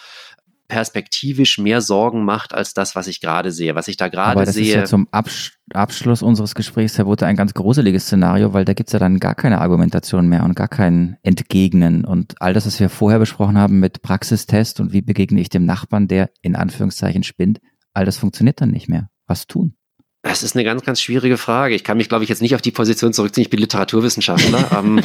perspektivisch 0.74 1.60
mehr 1.60 1.82
Sorgen 1.82 2.26
macht 2.26 2.52
als 2.52 2.74
das, 2.74 2.96
was 2.96 3.06
ich 3.06 3.22
gerade 3.22 3.52
sehe. 3.52 3.76
Was 3.76 3.88
ich 3.88 3.96
da 3.96 4.08
gerade 4.08 4.52
sehe. 4.52 4.64
Ist 4.64 4.74
ja 4.74 4.86
zum 4.86 5.08
Absch 5.12 5.60
Abschluss 5.72 6.24
unseres 6.24 6.56
Gesprächs, 6.56 6.98
Herr 6.98 7.06
Butte, 7.06 7.28
ein 7.28 7.36
ganz 7.36 7.54
gruseliges 7.54 8.06
Szenario, 8.06 8.54
weil 8.54 8.66
da 8.66 8.74
gibt's 8.74 8.92
ja 8.92 8.98
dann 8.98 9.20
gar 9.20 9.36
keine 9.36 9.62
Argumentation 9.62 10.28
mehr 10.28 10.44
und 10.44 10.56
gar 10.56 10.68
kein 10.68 11.18
Entgegnen. 11.22 12.06
Und 12.06 12.42
all 12.42 12.54
das, 12.54 12.66
was 12.66 12.80
wir 12.80 12.90
vorher 12.90 13.20
besprochen 13.20 13.56
haben 13.56 13.80
mit 13.80 14.02
Praxistest 14.02 14.80
und 14.80 14.94
wie 14.94 15.04
begegne 15.04 15.40
ich 15.40 15.50
dem 15.50 15.66
Nachbarn, 15.66 16.08
der 16.08 16.32
in 16.42 16.56
Anführungszeichen 16.56 17.22
spinnt, 17.22 17.60
all 17.94 18.06
das 18.06 18.18
funktioniert 18.18 18.60
dann 18.60 18.72
nicht 18.72 18.90
mehr. 18.90 19.10
Was 19.28 19.46
tun? 19.46 19.76
Das 20.24 20.42
ist 20.42 20.56
eine 20.56 20.64
ganz, 20.64 20.84
ganz 20.84 21.02
schwierige 21.02 21.38
Frage. 21.38 21.76
Ich 21.76 21.84
kann 21.84 21.98
mich, 21.98 22.10
glaube 22.10 22.24
ich, 22.24 22.30
jetzt 22.32 22.42
nicht 22.42 22.56
auf 22.56 22.62
die 22.62 22.72
Position 22.72 23.14
zurückziehen. 23.14 23.44
Ich 23.44 23.52
bin 23.52 23.60
Literaturwissenschaftler. 23.60 24.72
ähm, 24.80 25.02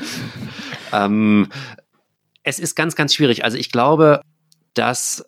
ähm, 0.94 1.48
es 2.42 2.58
ist 2.58 2.74
ganz, 2.74 2.96
ganz 2.96 3.14
schwierig. 3.14 3.44
Also 3.44 3.56
ich 3.56 3.70
glaube, 3.70 4.22
dass 4.74 5.24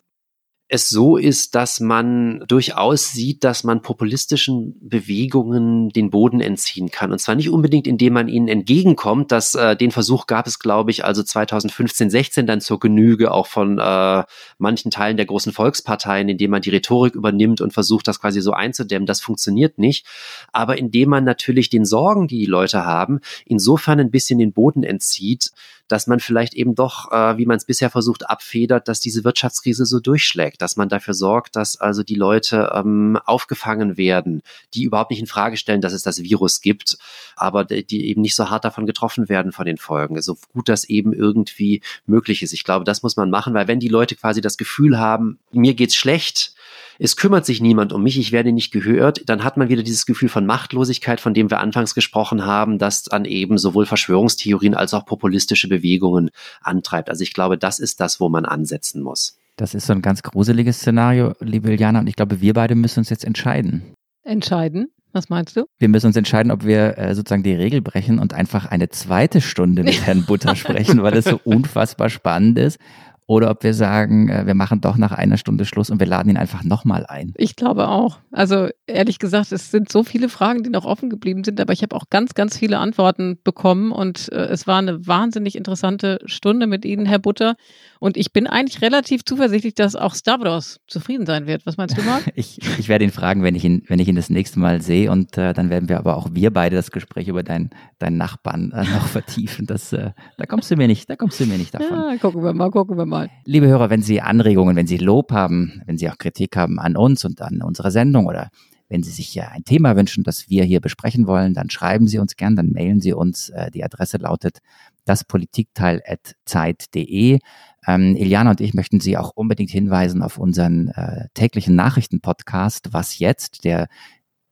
es 0.67 0.89
so 0.89 1.15
ist, 1.15 1.53
dass 1.53 1.79
man 1.79 2.43
durchaus 2.47 3.11
sieht, 3.11 3.43
dass 3.43 3.63
man 3.63 3.83
populistischen 3.83 4.75
Bewegungen 4.81 5.89
den 5.89 6.09
Boden 6.09 6.41
entziehen 6.41 6.89
kann. 6.89 7.11
Und 7.11 7.19
zwar 7.19 7.35
nicht 7.35 7.51
unbedingt, 7.51 7.85
indem 7.85 8.13
man 8.13 8.27
ihnen 8.27 8.47
entgegenkommt. 8.47 9.31
dass 9.31 9.53
äh, 9.53 9.75
den 9.75 9.91
Versuch 9.91 10.25
gab 10.25 10.47
es, 10.47 10.57
glaube 10.57 10.89
ich, 10.89 11.05
also 11.05 11.21
2015, 11.21 12.09
16 12.09 12.47
dann 12.47 12.61
zur 12.61 12.79
Genüge 12.79 13.31
auch 13.31 13.45
von 13.45 13.77
äh, 13.77 14.23
manchen 14.57 14.89
Teilen 14.89 15.17
der 15.17 15.27
großen 15.27 15.53
Volksparteien, 15.53 16.29
indem 16.29 16.49
man 16.49 16.63
die 16.63 16.71
Rhetorik 16.71 17.13
übernimmt 17.13 17.61
und 17.61 17.71
versucht, 17.71 18.07
das 18.07 18.19
quasi 18.19 18.41
so 18.41 18.51
einzudämmen. 18.51 19.05
Das 19.05 19.21
funktioniert 19.21 19.77
nicht. 19.77 20.07
Aber 20.51 20.79
indem 20.79 21.09
man 21.09 21.23
natürlich 21.23 21.69
den 21.69 21.85
Sorgen, 21.85 22.27
die 22.27 22.39
die 22.39 22.45
Leute 22.45 22.85
haben, 22.85 23.19
insofern 23.45 23.99
ein 23.99 24.09
bisschen 24.09 24.39
den 24.39 24.51
Boden 24.51 24.83
entzieht, 24.83 25.51
dass 25.87 26.07
man 26.07 26.19
vielleicht 26.19 26.53
eben 26.53 26.75
doch, 26.75 27.11
äh, 27.11 27.37
wie 27.37 27.45
man 27.45 27.57
es 27.57 27.65
bisher 27.65 27.89
versucht, 27.89 28.29
abfedert, 28.29 28.87
dass 28.87 28.99
diese 28.99 29.23
Wirtschaftskrise 29.23 29.85
so 29.85 29.99
durchschlägt, 29.99 30.61
dass 30.61 30.75
man 30.77 30.89
dafür 30.89 31.13
sorgt, 31.13 31.55
dass 31.55 31.79
also 31.79 32.03
die 32.03 32.15
Leute 32.15 32.71
ähm, 32.73 33.19
aufgefangen 33.25 33.97
werden, 33.97 34.41
die 34.73 34.83
überhaupt 34.83 35.11
nicht 35.11 35.19
in 35.19 35.27
Frage 35.27 35.57
stellen, 35.57 35.81
dass 35.81 35.93
es 35.93 36.01
das 36.01 36.23
Virus 36.23 36.61
gibt, 36.61 36.97
aber 37.35 37.63
die 37.65 38.07
eben 38.07 38.21
nicht 38.21 38.35
so 38.35 38.49
hart 38.49 38.65
davon 38.65 38.85
getroffen 38.85 39.29
werden 39.29 39.51
von 39.51 39.65
den 39.65 39.77
Folgen. 39.77 40.21
So 40.21 40.37
gut 40.53 40.69
das 40.69 40.85
eben 40.85 41.13
irgendwie 41.13 41.81
möglich 42.05 42.41
ist. 42.41 42.53
Ich 42.53 42.63
glaube, 42.63 42.85
das 42.85 43.03
muss 43.03 43.15
man 43.15 43.29
machen, 43.29 43.53
weil 43.53 43.67
wenn 43.67 43.79
die 43.79 43.87
Leute 43.87 44.15
quasi 44.15 44.41
das 44.41 44.57
Gefühl 44.57 44.97
haben, 44.97 45.39
mir 45.51 45.75
geht's 45.75 45.95
schlecht, 45.95 46.54
es 46.99 47.15
kümmert 47.15 47.45
sich 47.45 47.61
niemand 47.61 47.93
um 47.93 48.03
mich, 48.03 48.17
ich 48.17 48.31
werde 48.31 48.51
nicht 48.51 48.71
gehört, 48.71 49.27
dann 49.29 49.43
hat 49.43 49.57
man 49.57 49.69
wieder 49.69 49.83
dieses 49.83 50.05
Gefühl 50.05 50.29
von 50.29 50.45
Machtlosigkeit, 50.45 51.19
von 51.19 51.33
dem 51.33 51.49
wir 51.49 51.59
anfangs 51.59 51.95
gesprochen 51.95 52.45
haben, 52.45 52.77
das 52.77 53.03
dann 53.03 53.25
eben 53.25 53.57
sowohl 53.57 53.85
Verschwörungstheorien 53.85 54.75
als 54.75 54.93
auch 54.93 55.05
populistische 55.05 55.67
Bewegungen 55.67 56.29
antreibt. 56.61 57.09
Also 57.09 57.23
ich 57.23 57.33
glaube, 57.33 57.57
das 57.57 57.79
ist 57.79 57.99
das, 57.99 58.19
wo 58.19 58.29
man 58.29 58.45
ansetzen 58.45 59.01
muss. 59.01 59.37
Das 59.57 59.73
ist 59.73 59.87
so 59.87 59.93
ein 59.93 60.01
ganz 60.01 60.21
gruseliges 60.21 60.79
Szenario, 60.79 61.33
liebe 61.39 61.71
Iliana, 61.71 61.99
und 61.99 62.07
ich 62.07 62.15
glaube, 62.15 62.41
wir 62.41 62.53
beide 62.53 62.75
müssen 62.75 62.99
uns 62.99 63.09
jetzt 63.09 63.23
entscheiden. 63.23 63.93
Entscheiden? 64.23 64.87
Was 65.13 65.29
meinst 65.29 65.55
du? 65.55 65.63
Wir 65.79 65.87
müssen 65.87 66.07
uns 66.07 66.17
entscheiden, 66.17 66.51
ob 66.51 66.65
wir 66.65 66.97
äh, 66.97 67.15
sozusagen 67.15 67.43
die 67.43 67.53
Regel 67.53 67.81
brechen 67.81 68.19
und 68.19 68.33
einfach 68.33 68.65
eine 68.65 68.89
zweite 68.89 69.39
Stunde 69.39 69.83
mit 69.83 70.01
Herrn 70.05 70.25
Butter 70.25 70.57
sprechen, 70.57 71.01
weil 71.03 71.15
es 71.15 71.23
so 71.23 71.39
unfassbar 71.45 72.09
spannend 72.09 72.59
ist 72.59 72.79
oder 73.27 73.49
ob 73.49 73.63
wir 73.63 73.73
sagen, 73.73 74.29
äh, 74.29 74.45
wir 74.45 74.53
machen 74.53 74.81
doch 74.81 74.97
nach 74.97 75.11
einer 75.11 75.37
Stunde 75.37 75.65
Schluss 75.65 75.89
und 75.89 75.99
wir 75.99 76.07
laden 76.07 76.29
ihn 76.29 76.37
einfach 76.37 76.63
nochmal 76.63 77.05
ein. 77.07 77.33
Ich 77.37 77.55
glaube 77.55 77.87
auch. 77.87 78.19
Also 78.31 78.69
ehrlich 78.85 79.17
gesagt, 79.17 79.51
es 79.51 79.71
sind 79.71 79.91
so 79.91 80.03
viele 80.03 80.29
Fragen, 80.29 80.63
die 80.63 80.69
noch 80.69 80.85
offen 80.85 81.09
geblieben 81.09 81.43
sind, 81.43 81.59
aber 81.59 81.73
ich 81.73 81.81
habe 81.81 81.95
auch 81.95 82.09
ganz, 82.09 82.35
ganz 82.35 82.57
viele 82.57 82.77
Antworten 82.77 83.39
bekommen 83.43 83.91
und 83.91 84.31
äh, 84.31 84.45
es 84.45 84.67
war 84.67 84.77
eine 84.77 85.07
wahnsinnig 85.07 85.55
interessante 85.55 86.19
Stunde 86.25 86.67
mit 86.67 86.85
Ihnen, 86.85 87.05
Herr 87.05 87.19
Butter. 87.19 87.55
Und 87.99 88.17
ich 88.17 88.33
bin 88.33 88.47
eigentlich 88.47 88.81
relativ 88.81 89.23
zuversichtlich, 89.25 89.73
dass 89.75 89.95
auch 89.95 90.15
Stavros 90.15 90.79
zufrieden 90.87 91.25
sein 91.25 91.47
wird. 91.47 91.65
Was 91.65 91.77
meinst 91.77 91.97
du, 91.97 92.01
Marc? 92.01 92.23
ich, 92.35 92.59
ich 92.77 92.89
werde 92.89 93.05
ihn 93.05 93.11
fragen, 93.11 93.43
wenn 93.43 93.55
ich 93.55 93.63
ihn, 93.63 93.83
wenn 93.87 93.99
ich 93.99 94.07
ihn 94.07 94.15
das 94.15 94.29
nächste 94.29 94.59
Mal 94.59 94.81
sehe. 94.81 95.11
Und 95.11 95.37
äh, 95.37 95.53
dann 95.53 95.69
werden 95.69 95.89
wir 95.89 95.97
aber 95.97 96.17
auch 96.17 96.29
wir 96.33 96.51
beide 96.51 96.75
das 96.75 96.91
Gespräch 96.91 97.27
über 97.27 97.43
deinen, 97.43 97.69
deinen 97.99 98.17
Nachbarn 98.17 98.71
äh, 98.71 98.83
noch 98.93 99.07
vertiefen. 99.07 99.65
Das, 99.65 99.93
äh, 99.93 100.11
da 100.37 100.45
kommst 100.45 100.71
du 100.71 100.75
mir 100.75 100.87
nicht, 100.87 101.09
da 101.09 101.15
kommst 101.15 101.39
du 101.39 101.45
mir 101.45 101.57
nicht 101.57 101.73
davon. 101.73 101.97
Ja, 101.97 102.17
gucken 102.17 102.43
wir 102.43 102.53
mal, 102.53 102.71
gucken 102.71 102.97
wir 102.97 103.05
mal. 103.05 103.29
Liebe 103.45 103.67
Hörer, 103.67 103.89
wenn 103.89 104.01
Sie 104.01 104.21
Anregungen, 104.21 104.75
wenn 104.75 104.87
Sie 104.87 104.97
Lob 104.97 105.31
haben, 105.31 105.81
wenn 105.85 105.97
Sie 105.97 106.09
auch 106.09 106.17
Kritik 106.17 106.55
haben 106.57 106.79
an 106.79 106.95
uns 106.97 107.25
und 107.25 107.41
an 107.41 107.61
unsere 107.61 107.91
Sendung 107.91 108.25
oder 108.27 108.49
wenn 108.87 109.03
Sie 109.03 109.11
sich 109.11 109.33
ja 109.33 109.49
ein 109.49 109.63
Thema 109.63 109.95
wünschen, 109.95 110.23
das 110.23 110.49
wir 110.49 110.63
hier 110.63 110.79
besprechen 110.79 111.27
wollen, 111.27 111.53
dann 111.53 111.69
schreiben 111.69 112.07
Sie 112.07 112.19
uns 112.19 112.35
gern, 112.35 112.55
dann 112.55 112.71
mailen 112.71 113.01
Sie 113.01 113.13
uns. 113.13 113.49
Äh, 113.49 113.71
die 113.71 113.83
Adresse 113.83 114.17
lautet 114.17 114.59
daspolitikteil.zeit.de. 115.05 117.39
Ähm, 117.87 118.15
Iliana 118.15 118.51
und 118.51 118.61
ich 118.61 118.73
möchten 118.73 118.99
Sie 118.99 119.17
auch 119.17 119.31
unbedingt 119.35 119.71
hinweisen 119.71 120.21
auf 120.21 120.37
unseren 120.37 120.89
äh, 120.89 121.27
täglichen 121.33 121.75
Nachrichtenpodcast, 121.75 122.93
was 122.93 123.19
jetzt, 123.19 123.63
der 123.63 123.87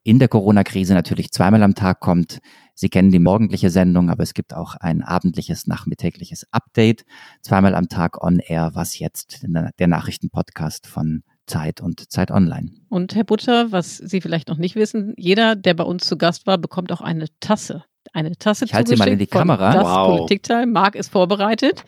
in 0.03 0.19
der 0.19 0.27
Corona-Krise 0.27 0.93
natürlich 0.93 1.31
zweimal 1.31 1.63
am 1.63 1.75
Tag 1.75 2.01
kommt. 2.01 2.39
Sie 2.75 2.89
kennen 2.89 3.11
die 3.11 3.19
morgendliche 3.19 3.69
Sendung, 3.69 4.09
aber 4.09 4.23
es 4.23 4.33
gibt 4.33 4.53
auch 4.53 4.75
ein 4.75 5.01
abendliches, 5.01 5.67
nachmittägliches 5.67 6.45
Update. 6.51 7.05
Zweimal 7.41 7.75
am 7.75 7.87
Tag 7.87 8.21
on 8.21 8.39
air, 8.39 8.71
was 8.73 8.99
jetzt, 8.99 9.43
der 9.43 9.87
Nachrichtenpodcast 9.87 10.87
von 10.87 11.23
Zeit 11.45 11.81
und 11.81 12.11
Zeit 12.11 12.31
Online. 12.31 12.71
Und 12.89 13.15
Herr 13.15 13.23
Butter, 13.23 13.71
was 13.71 13.97
Sie 13.97 14.21
vielleicht 14.21 14.47
noch 14.47 14.57
nicht 14.57 14.75
wissen, 14.75 15.13
jeder, 15.17 15.55
der 15.55 15.73
bei 15.73 15.83
uns 15.83 16.05
zu 16.05 16.17
Gast 16.17 16.47
war, 16.47 16.57
bekommt 16.57 16.91
auch 16.91 17.01
eine 17.01 17.25
Tasse. 17.39 17.83
Eine 18.11 18.35
Tasse 18.37 18.65
ich 18.65 18.73
halte 18.73 18.91
sie 18.91 18.97
mal 18.97 19.07
in 19.07 19.19
die 19.19 19.27
Kamera. 19.27 19.73
Das 19.73 19.83
wow. 19.83 20.17
Politikteil. 20.17 20.65
Marc 20.67 20.95
ist 20.95 21.11
vorbereitet. 21.11 21.83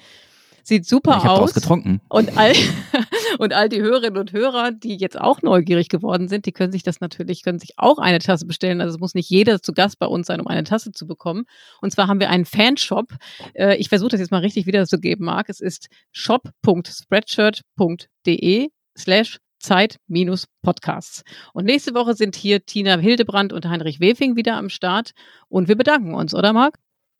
Sieht 0.68 0.88
super 0.88 1.20
ich 1.20 1.26
aus. 1.30 1.54
getrunken. 1.54 2.02
Und 2.10 2.36
all, 2.40 2.54
und 3.38 3.54
all 3.54 3.70
die 3.70 3.84
Hörerinnen 3.84 4.18
und 4.18 4.34
Hörer, 4.34 4.72
die 4.72 4.98
jetzt 4.98 5.20
auch 5.20 5.44
neugierig 5.44 5.90
geworden 5.90 6.28
sind, 6.28 6.48
die 6.48 6.54
können 6.54 6.72
sich 6.72 6.82
das 6.82 7.02
natürlich, 7.02 7.44
können 7.44 7.60
sich 7.60 7.74
auch 7.78 8.00
eine 8.00 8.18
Tasse 8.18 8.48
bestellen. 8.48 8.82
Also 8.82 8.96
es 8.96 9.00
muss 9.00 9.14
nicht 9.14 9.30
jeder 9.30 9.62
zu 9.62 9.74
Gast 9.74 10.00
bei 10.00 10.08
uns 10.08 10.26
sein, 10.26 10.42
um 10.42 10.48
eine 10.48 10.64
Tasse 10.64 10.92
zu 10.92 11.06
bekommen. 11.06 11.44
Und 11.82 11.92
zwar 11.92 12.08
haben 12.08 12.20
wir 12.20 12.32
einen 12.32 12.46
Fanshop. 12.46 13.14
Äh, 13.54 13.76
ich 13.76 13.90
versuche 13.90 14.10
das 14.10 14.20
jetzt 14.20 14.32
mal 14.32 14.42
richtig 14.42 14.66
wiederzugeben, 14.66 15.28
Marc. 15.28 15.50
Es 15.50 15.60
ist 15.60 15.88
shop.spreadshirt.de 16.12 18.70
slash 18.98 19.38
Zeit-Podcasts. 19.66 21.24
Und 21.54 21.66
nächste 21.66 21.94
Woche 21.94 22.14
sind 22.14 22.36
hier 22.36 22.66
Tina 22.66 22.98
Hildebrand 22.98 23.52
und 23.52 23.68
Heinrich 23.68 24.00
Wefing 24.00 24.36
wieder 24.36 24.58
am 24.58 24.70
Start. 24.70 25.12
Und 25.50 25.68
wir 25.68 25.76
bedanken 25.76 26.14
uns, 26.14 26.34
oder 26.34 26.54
Marc? 26.54 26.76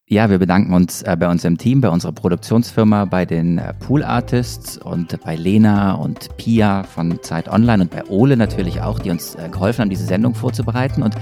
Ja, 0.08 0.30
wir 0.30 0.38
bedanken 0.38 0.72
uns 0.74 1.02
äh, 1.02 1.18
bei 1.20 1.28
unserem 1.28 1.58
Team, 1.58 1.82
bei 1.82 1.90
unserer 1.90 2.12
Produktionsfirma, 2.12 3.06
bei 3.06 3.26
den 3.26 3.58
äh, 3.58 3.74
Pool 3.74 4.04
Artists 4.04 4.78
und 4.78 5.20
bei 5.24 5.36
Lena 5.36 5.94
und 5.96 6.38
Pia 6.38 6.84
von 6.84 7.22
Zeit 7.24 7.50
Online 7.50 7.84
und 7.84 7.92
bei 7.92 8.06
Ole 8.06 8.38
natürlich 8.38 8.82
auch, 8.82 9.00
die 9.00 9.10
uns 9.10 9.34
äh, 9.34 9.50
geholfen 9.50 9.82
haben, 9.82 9.90
diese 9.90 10.06
Sendung 10.06 10.36
vorzubereiten. 10.36 11.02
Und 11.02 11.16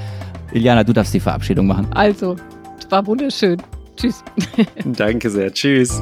Iliana, 0.52 0.84
du 0.84 0.92
darfst 0.92 1.14
die 1.14 1.22
Verabschiedung 1.22 1.66
machen. 1.66 1.88
Also, 1.94 2.36
es 2.78 2.92
war 2.92 3.08
wunderschön. 3.08 3.62
Tschüss. 3.96 4.22
Danke 4.84 5.30
sehr. 5.30 5.54
Tschüss. 5.54 6.02